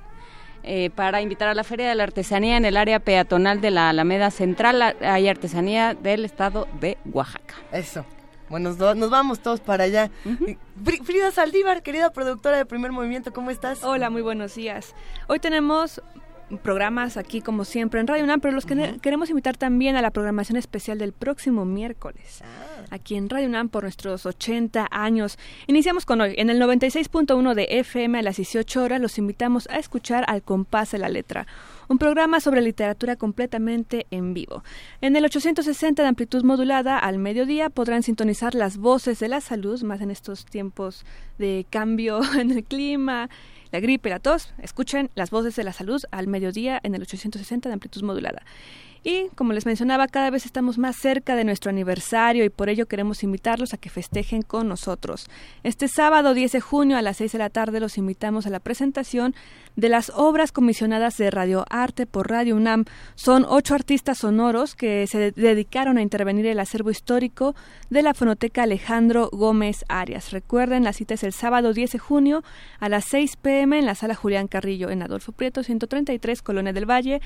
eh, 0.64 0.90
para 0.90 1.22
invitar 1.22 1.48
a 1.48 1.54
la 1.54 1.64
Feria 1.64 1.90
de 1.90 1.96
la 1.96 2.04
Artesanía 2.04 2.58
en 2.58 2.66
el 2.66 2.78
área 2.78 3.00
peatonal 3.00 3.62
de 3.62 3.72
la 3.72 3.90
Alameda 3.90 4.32
Central. 4.32 4.82
Hay 5.02 5.28
artesanía 5.28 5.94
del 5.94 6.26
estado 6.26 6.68
de 6.80 6.98
Oaxaca. 7.12 7.56
Eso. 7.72 8.06
Bueno, 8.50 8.74
nos, 8.76 8.98
nos 8.98 9.10
vamos 9.10 9.40
todos 9.40 9.62
para 9.62 9.86
allá. 9.86 10.10
Fri- 10.26 11.02
Frida 11.04 11.32
Saldívar, 11.32 11.84
querida 11.84 12.12
productora 12.12 12.58
de 12.58 12.66
Primer 12.66 12.92
Movimiento, 12.92 13.32
¿cómo 13.32 13.50
estás? 13.50 13.84
Hola, 13.84 14.10
muy 14.10 14.22
buenos 14.22 14.56
días. 14.56 14.94
Hoy 15.28 15.40
tenemos 15.40 16.02
programas 16.62 17.16
aquí 17.16 17.40
como 17.40 17.64
siempre 17.64 18.02
en 18.02 18.08
Radio 18.08 18.26
UNAM, 18.26 18.42
pero 18.42 18.54
los 18.54 18.66
que 18.66 18.98
queremos 19.02 19.30
invitar 19.30 19.56
también 19.56 19.96
a 19.96 20.02
la 20.02 20.12
programación 20.12 20.58
especial 20.58 20.98
del 20.98 21.14
próximo 21.14 21.64
miércoles. 21.64 22.42
Aquí 22.92 23.16
en 23.16 23.30
Radio 23.30 23.48
UNAM 23.48 23.70
por 23.70 23.84
nuestros 23.84 24.26
80 24.26 24.86
años. 24.92 25.40
Iniciamos 25.68 26.06
con 26.06 26.20
hoy. 26.20 26.36
En 26.38 26.50
el 26.50 26.60
96.1 26.62 27.54
de 27.54 27.68
FM 27.80 28.20
a 28.20 28.22
las 28.22 28.36
18 28.36 28.84
horas 28.84 29.00
los 29.00 29.18
invitamos 29.18 29.66
a 29.70 29.80
escuchar 29.80 30.26
Al 30.28 30.44
compás 30.44 30.92
de 30.92 30.98
la 30.98 31.08
letra, 31.08 31.48
un 31.88 31.98
programa 31.98 32.42
sobre 32.42 32.62
literatura 32.62 33.16
completamente 33.16 34.08
en 34.12 34.34
vivo. 34.34 34.66
En 35.00 35.16
el 35.16 35.24
860 35.24 36.02
de 36.02 36.10
amplitud 36.10 36.44
modulada 36.44 37.00
al 37.00 37.18
mediodía 37.18 37.70
podrán 37.70 38.04
sintonizar 38.04 38.56
las 38.56 38.76
voces 38.76 39.20
de 39.20 39.30
la 39.30 39.40
salud, 39.40 39.82
más 39.84 40.02
en 40.02 40.12
estos 40.12 40.46
tiempos 40.46 41.06
de 41.38 41.66
cambio 41.70 42.20
en 42.38 42.52
el 42.52 42.66
clima, 42.66 43.30
la 43.72 43.80
gripe, 43.80 44.10
la 44.10 44.20
tos. 44.20 44.54
Escuchen 44.58 45.10
las 45.16 45.32
voces 45.32 45.56
de 45.56 45.64
la 45.64 45.72
salud 45.72 46.04
al 46.12 46.28
mediodía 46.28 46.78
en 46.84 46.94
el 46.94 47.04
860 47.04 47.70
de 47.70 47.74
amplitud 47.74 48.04
modulada. 48.04 48.44
Y 49.04 49.30
como 49.34 49.54
les 49.54 49.66
mencionaba, 49.66 50.08
cada 50.08 50.30
vez 50.30 50.46
estamos 50.46 50.78
más 50.78 50.96
cerca 50.96 51.36
de 51.36 51.44
nuestro 51.44 51.72
aniversario 51.72 52.46
y 52.46 52.50
por 52.50 52.70
ello 52.70 52.86
queremos 52.86 53.24
invitarlos 53.24 53.74
a 53.74 53.78
que 53.78 53.90
festejen 53.90 54.44
con 54.44 54.68
nosotros. 54.68 55.26
Este 55.64 55.88
sábado 55.88 56.36
10 56.36 56.52
de 56.52 56.62
junio 56.62 56.98
a 56.98 57.02
las 57.02 57.18
6 57.18 57.32
de 57.32 57.38
la 57.40 57.50
tarde 57.50 57.80
los 57.80 57.98
invitamos 57.98 58.46
a 58.46 58.52
la 58.52 58.60
presentación 58.60 59.34
de 59.76 59.90
las 59.90 60.12
obras 60.16 60.52
comisionadas 60.52 61.18
de 61.18 61.32
Radio 61.32 61.66
Arte 61.72 62.06
por 62.06 62.30
Radio 62.30 62.56
UNAM. 62.56 62.86
Son 63.16 63.44
ocho 63.50 63.74
artistas 63.74 64.20
sonoros 64.20 64.76
que 64.76 65.08
se 65.08 65.18
de- 65.18 65.32
dedicaron 65.32 65.98
a 65.98 66.04
intervenir 66.04 66.46
el 66.46 66.60
acervo 66.60 66.92
histórico 66.92 67.56
de 67.90 68.04
la 68.04 68.14
fonoteca 68.14 68.62
Alejandro 68.64 69.30
Gómez 69.32 69.84
Arias. 69.88 70.32
Recuerden, 70.32 70.84
la 70.84 70.94
cita 70.94 71.16
es 71.16 71.24
el 71.24 71.34
sábado 71.34 71.74
10 71.74 71.94
de 71.94 71.98
junio 71.98 72.44
a 72.80 72.88
las 72.88 73.06
6 73.06 73.36
pm 73.38 73.80
en 73.80 73.88
la 73.88 73.96
sala 73.96 74.14
Julián 74.14 74.48
Carrillo 74.48 74.92
en 74.92 75.02
Adolfo 75.02 75.32
Prieto 75.32 75.64
133, 75.64 76.44
Colonia 76.44 76.72
del 76.72 76.86
Valle 76.88 77.20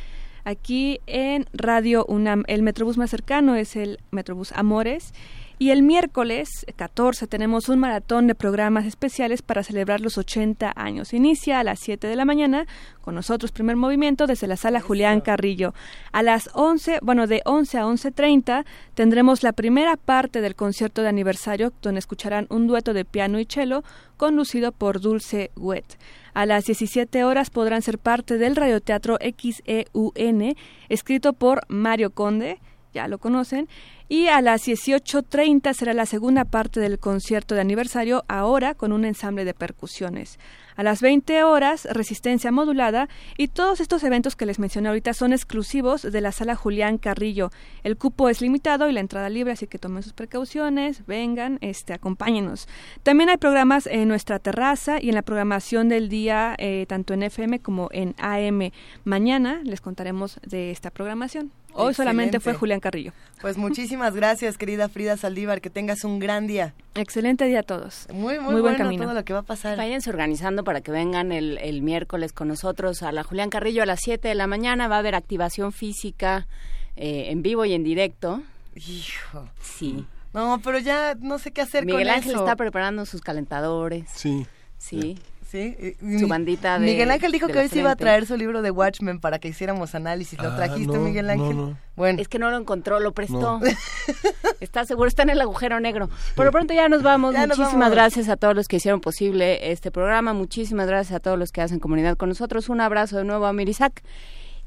aquí 0.45 1.01
en 1.07 1.45
Radio 1.51 2.05
UNAM. 2.07 2.43
El 2.47 2.63
metrobús 2.63 2.97
más 2.97 3.09
cercano 3.09 3.55
es 3.55 3.75
el 3.75 3.99
Metrobús 4.11 4.53
Amores. 4.53 5.13
Y 5.57 5.69
el 5.69 5.83
miércoles 5.83 6.49
14 6.75 7.27
tenemos 7.27 7.69
un 7.69 7.79
maratón 7.79 8.27
de 8.27 8.35
programas 8.35 8.85
especiales 8.85 9.41
para 9.41 9.63
celebrar 9.63 10.01
los 10.01 10.17
80 10.17 10.73
años. 10.75 11.13
Inicia 11.13 11.61
a 11.61 11.63
las 11.63 11.79
7 11.79 12.07
de 12.07 12.15
la 12.17 12.25
mañana 12.25 12.67
con 12.99 13.15
nosotros 13.15 13.53
primer 13.53 13.77
movimiento 13.77 14.27
desde 14.27 14.47
la 14.47 14.57
sala 14.57 14.81
Julián 14.81 15.21
Carrillo. 15.21 15.73
A 16.11 16.23
las 16.23 16.49
11, 16.53 16.99
bueno, 17.01 17.25
de 17.25 17.41
11 17.45 17.77
a 17.77 17.85
11.30 17.85 18.65
tendremos 18.95 19.43
la 19.43 19.53
primera 19.53 19.95
parte 19.95 20.41
del 20.41 20.55
concierto 20.55 21.01
de 21.01 21.07
aniversario 21.07 21.71
donde 21.81 21.99
escucharán 21.99 22.47
un 22.49 22.67
dueto 22.67 22.93
de 22.93 23.05
piano 23.05 23.39
y 23.39 23.45
cello 23.45 23.85
conducido 24.17 24.73
por 24.73 24.99
Dulce 24.99 25.51
Wet. 25.55 25.97
A 26.35 26.45
las 26.45 26.65
17 26.65 27.23
horas 27.23 27.49
podrán 27.49 27.81
ser 27.81 27.97
parte 27.97 28.37
del 28.37 28.57
radioteatro 28.57 29.17
XEUN, 29.21 30.53
escrito 30.89 31.31
por 31.31 31.61
Mario 31.69 32.09
Conde, 32.09 32.59
ya 32.93 33.07
lo 33.07 33.19
conocen, 33.19 33.69
y 34.09 34.27
a 34.27 34.41
las 34.41 34.67
18.30 34.67 35.73
será 35.73 35.93
la 35.93 36.05
segunda 36.05 36.43
parte 36.43 36.81
del 36.81 36.99
concierto 36.99 37.55
de 37.55 37.61
aniversario, 37.61 38.25
ahora 38.27 38.73
con 38.73 38.91
un 38.91 39.05
ensamble 39.05 39.45
de 39.45 39.53
percusiones. 39.53 40.37
A 40.75 40.83
las 40.83 41.01
20 41.01 41.43
horas, 41.43 41.87
resistencia 41.91 42.51
modulada, 42.51 43.07
y 43.37 43.47
todos 43.47 43.79
estos 43.79 44.03
eventos 44.03 44.35
que 44.35 44.45
les 44.45 44.59
mencioné 44.59 44.89
ahorita 44.89 45.13
son 45.13 45.33
exclusivos 45.33 46.01
de 46.01 46.21
la 46.21 46.31
sala 46.31 46.55
Julián 46.55 46.97
Carrillo. 46.97 47.51
El 47.83 47.97
cupo 47.97 48.29
es 48.29 48.41
limitado 48.41 48.89
y 48.89 48.93
la 48.93 48.99
entrada 48.99 49.29
libre, 49.29 49.53
así 49.53 49.67
que 49.67 49.79
tomen 49.79 50.03
sus 50.03 50.13
precauciones, 50.13 51.05
vengan, 51.05 51.57
este, 51.61 51.93
acompáñenos. 51.93 52.67
También 53.03 53.29
hay 53.29 53.37
programas 53.37 53.87
en 53.87 54.07
nuestra 54.07 54.39
terraza 54.39 55.01
y 55.01 55.09
en 55.09 55.15
la 55.15 55.21
programación 55.21 55.89
del 55.89 56.09
día, 56.09 56.55
eh, 56.57 56.85
tanto 56.87 57.13
en 57.13 57.23
FM 57.23 57.59
como 57.59 57.89
en 57.91 58.15
AM. 58.17 58.71
Mañana 59.03 59.61
les 59.63 59.81
contaremos 59.81 60.39
de 60.45 60.71
esta 60.71 60.91
programación. 60.91 61.51
Hoy 61.75 61.93
solamente 61.93 62.39
fue. 62.39 62.53
Julián 62.53 62.79
Carrillo. 62.79 63.11
Pues 63.41 63.57
muchísimas 63.57 64.15
gracias, 64.15 64.57
querida 64.57 64.89
Frida 64.89 65.17
Saldívar, 65.17 65.61
que 65.61 65.69
tengas 65.69 66.03
un 66.03 66.19
gran 66.19 66.47
día. 66.47 66.73
Excelente 66.95 67.45
día 67.45 67.59
a 67.59 67.63
todos. 67.63 68.07
Muy, 68.11 68.39
muy, 68.39 68.53
Muy 68.53 68.61
buen 68.61 68.61
bueno 68.63 68.77
camino. 68.77 69.03
todo 69.03 69.13
lo 69.13 69.23
que 69.25 69.33
va 69.33 69.39
a 69.39 69.43
pasar. 69.43 69.77
Váyanse 69.77 70.09
organizando 70.09 70.63
para 70.63 70.81
que 70.81 70.91
vengan 70.91 71.31
el, 71.31 71.57
el 71.59 71.81
miércoles 71.81 72.33
con 72.33 72.47
nosotros 72.47 73.03
a 73.03 73.11
la 73.11 73.23
Julián 73.23 73.49
Carrillo 73.49 73.83
a 73.83 73.85
las 73.85 73.99
7 74.03 74.27
de 74.27 74.35
la 74.35 74.47
mañana. 74.47 74.87
Va 74.87 74.95
a 74.95 74.99
haber 74.99 75.15
activación 75.15 75.71
física 75.73 76.47
eh, 76.95 77.25
en 77.29 77.41
vivo 77.41 77.65
y 77.65 77.73
en 77.73 77.83
directo. 77.83 78.41
Hijo. 78.75 79.49
Sí. 79.61 80.05
No, 80.33 80.59
pero 80.63 80.79
ya 80.79 81.15
no 81.19 81.39
sé 81.39 81.51
qué 81.51 81.61
hacer 81.61 81.85
Miguel 81.85 82.07
con 82.07 82.15
Ángel 82.15 82.31
eso. 82.31 82.39
está 82.39 82.55
preparando 82.55 83.05
sus 83.05 83.21
calentadores. 83.21 84.09
Sí. 84.13 84.45
Sí. 84.77 85.17
Sí. 85.55 85.95
Su 86.19 86.27
bandita 86.27 86.77
de 86.79 86.85
Miguel 86.85 87.11
Ángel 87.11 87.31
dijo 87.31 87.47
que 87.47 87.59
hoy 87.59 87.69
se 87.69 87.79
iba 87.79 87.91
a 87.91 87.95
traer 87.95 88.25
su 88.25 88.35
libro 88.35 88.61
de 88.61 88.71
Watchmen 88.71 89.19
para 89.19 89.39
que 89.39 89.47
hiciéramos 89.47 89.95
análisis. 89.95 90.37
¿Lo 90.41 90.49
Ah, 90.49 90.55
trajiste, 90.57 90.97
no, 90.97 90.99
Miguel 91.03 91.29
Ángel? 91.29 91.55
no. 91.55 91.77
Bueno. 91.95 92.21
Es 92.21 92.27
que 92.27 92.39
no 92.39 92.49
lo 92.51 92.57
encontró, 92.57 92.99
lo 92.99 93.13
prestó. 93.13 93.59
No. 93.59 93.61
Está 94.59 94.83
seguro, 94.85 95.07
está 95.07 95.23
en 95.23 95.29
el 95.29 95.39
agujero 95.41 95.79
negro. 95.79 96.09
Por 96.35 96.45
lo 96.45 96.51
pronto 96.51 96.73
ya 96.73 96.89
nos 96.89 97.03
vamos. 97.03 97.33
Ya 97.33 97.47
nos 97.47 97.57
Muchísimas 97.57 97.83
vamos. 97.89 97.95
gracias 97.95 98.29
a 98.29 98.35
todos 98.37 98.55
los 98.55 98.67
que 98.67 98.77
hicieron 98.77 98.99
posible 98.99 99.71
este 99.71 99.91
programa. 99.91 100.33
Muchísimas 100.33 100.87
gracias 100.87 101.15
a 101.15 101.19
todos 101.19 101.37
los 101.39 101.51
que 101.51 101.61
hacen 101.61 101.79
comunidad 101.79 102.17
con 102.17 102.29
nosotros. 102.29 102.67
Un 102.69 102.81
abrazo 102.81 103.17
de 103.17 103.23
nuevo 103.25 103.45
a 103.45 103.53
Mirisac. 103.53 104.01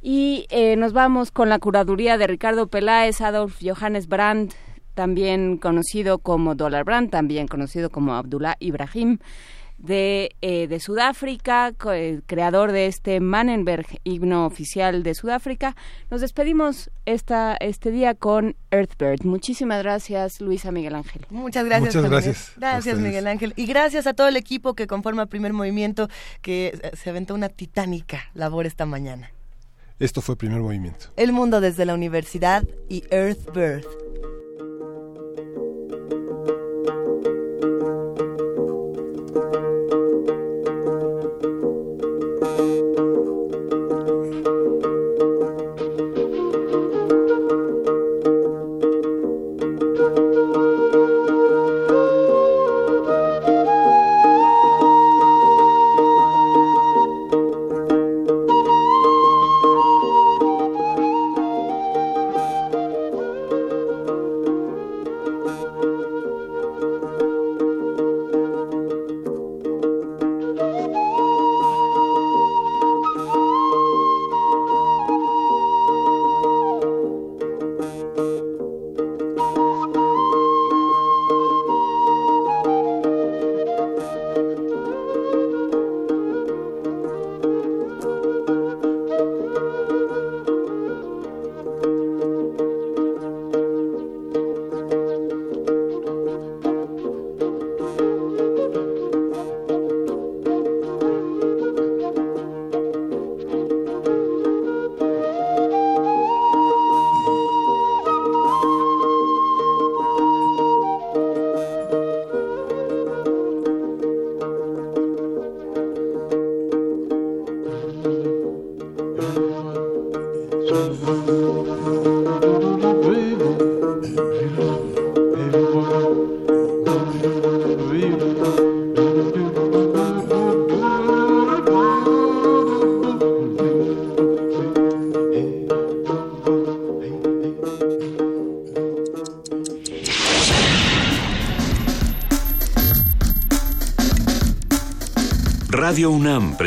Y 0.01 0.47
eh, 0.51 0.77
nos 0.77 0.93
vamos 0.93 1.31
con 1.33 1.49
la 1.49 1.59
curaduría 1.59 2.17
de 2.17 2.27
Ricardo 2.29 2.69
Peláez, 2.69 3.21
Adolf 3.21 3.59
Johannes 3.61 4.07
Brandt, 4.07 4.55
también 4.95 5.59
conocido 5.59 6.19
como 6.19 6.55
Dollar 6.55 6.85
Brandt, 6.85 7.11
también 7.11 7.49
conocido 7.49 7.91
como 7.91 8.15
Abdullah 8.15 8.57
Ibrahim, 8.61 9.19
de, 9.79 10.35
eh, 10.43 10.67
de 10.67 10.81
Sudáfrica, 10.81 11.73
co- 11.79 11.93
eh, 11.93 12.21
creador 12.27 12.73
de 12.73 12.87
este 12.87 13.21
Mannenberg, 13.21 13.87
himno 14.05 14.45
oficial 14.45 15.03
de 15.03 15.15
Sudáfrica. 15.15 15.77
Nos 16.11 16.21
despedimos 16.21 16.91
esta, 17.07 17.57
este 17.61 17.91
día 17.91 18.15
con 18.15 18.57
Earthbird. 18.71 19.25
Muchísimas 19.25 19.83
gracias, 19.83 20.41
Luisa 20.41 20.73
Miguel 20.73 20.97
Ángel. 20.97 21.27
Muchas 21.31 21.65
gracias. 21.65 21.95
Muchas 21.95 22.11
gracias 22.11 22.53
Gracias. 22.57 22.99
Miguel 22.99 23.27
Ángel. 23.29 23.53
Y 23.57 23.67
gracias 23.67 24.07
a 24.07 24.15
todo 24.15 24.29
el 24.29 24.37
equipo 24.37 24.75
que 24.75 24.87
conforma 24.87 25.27
Primer 25.27 25.53
Movimiento, 25.53 26.09
que 26.43 26.79
eh, 26.83 26.91
se 26.97 27.11
aventó 27.11 27.35
una 27.35 27.49
titánica 27.49 28.25
labor 28.35 28.67
esta 28.67 28.85
mañana. 28.85 29.31
Esto 30.01 30.23
fue 30.23 30.37
primer 30.37 30.61
movimiento. 30.61 31.07
El 31.17 31.33
mundo 31.33 31.61
desde 31.61 31.85
la 31.85 31.95
universidad 31.95 32.63
y 32.89 33.03
Earthbird. 33.11 33.85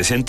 UNAM 0.02 0.24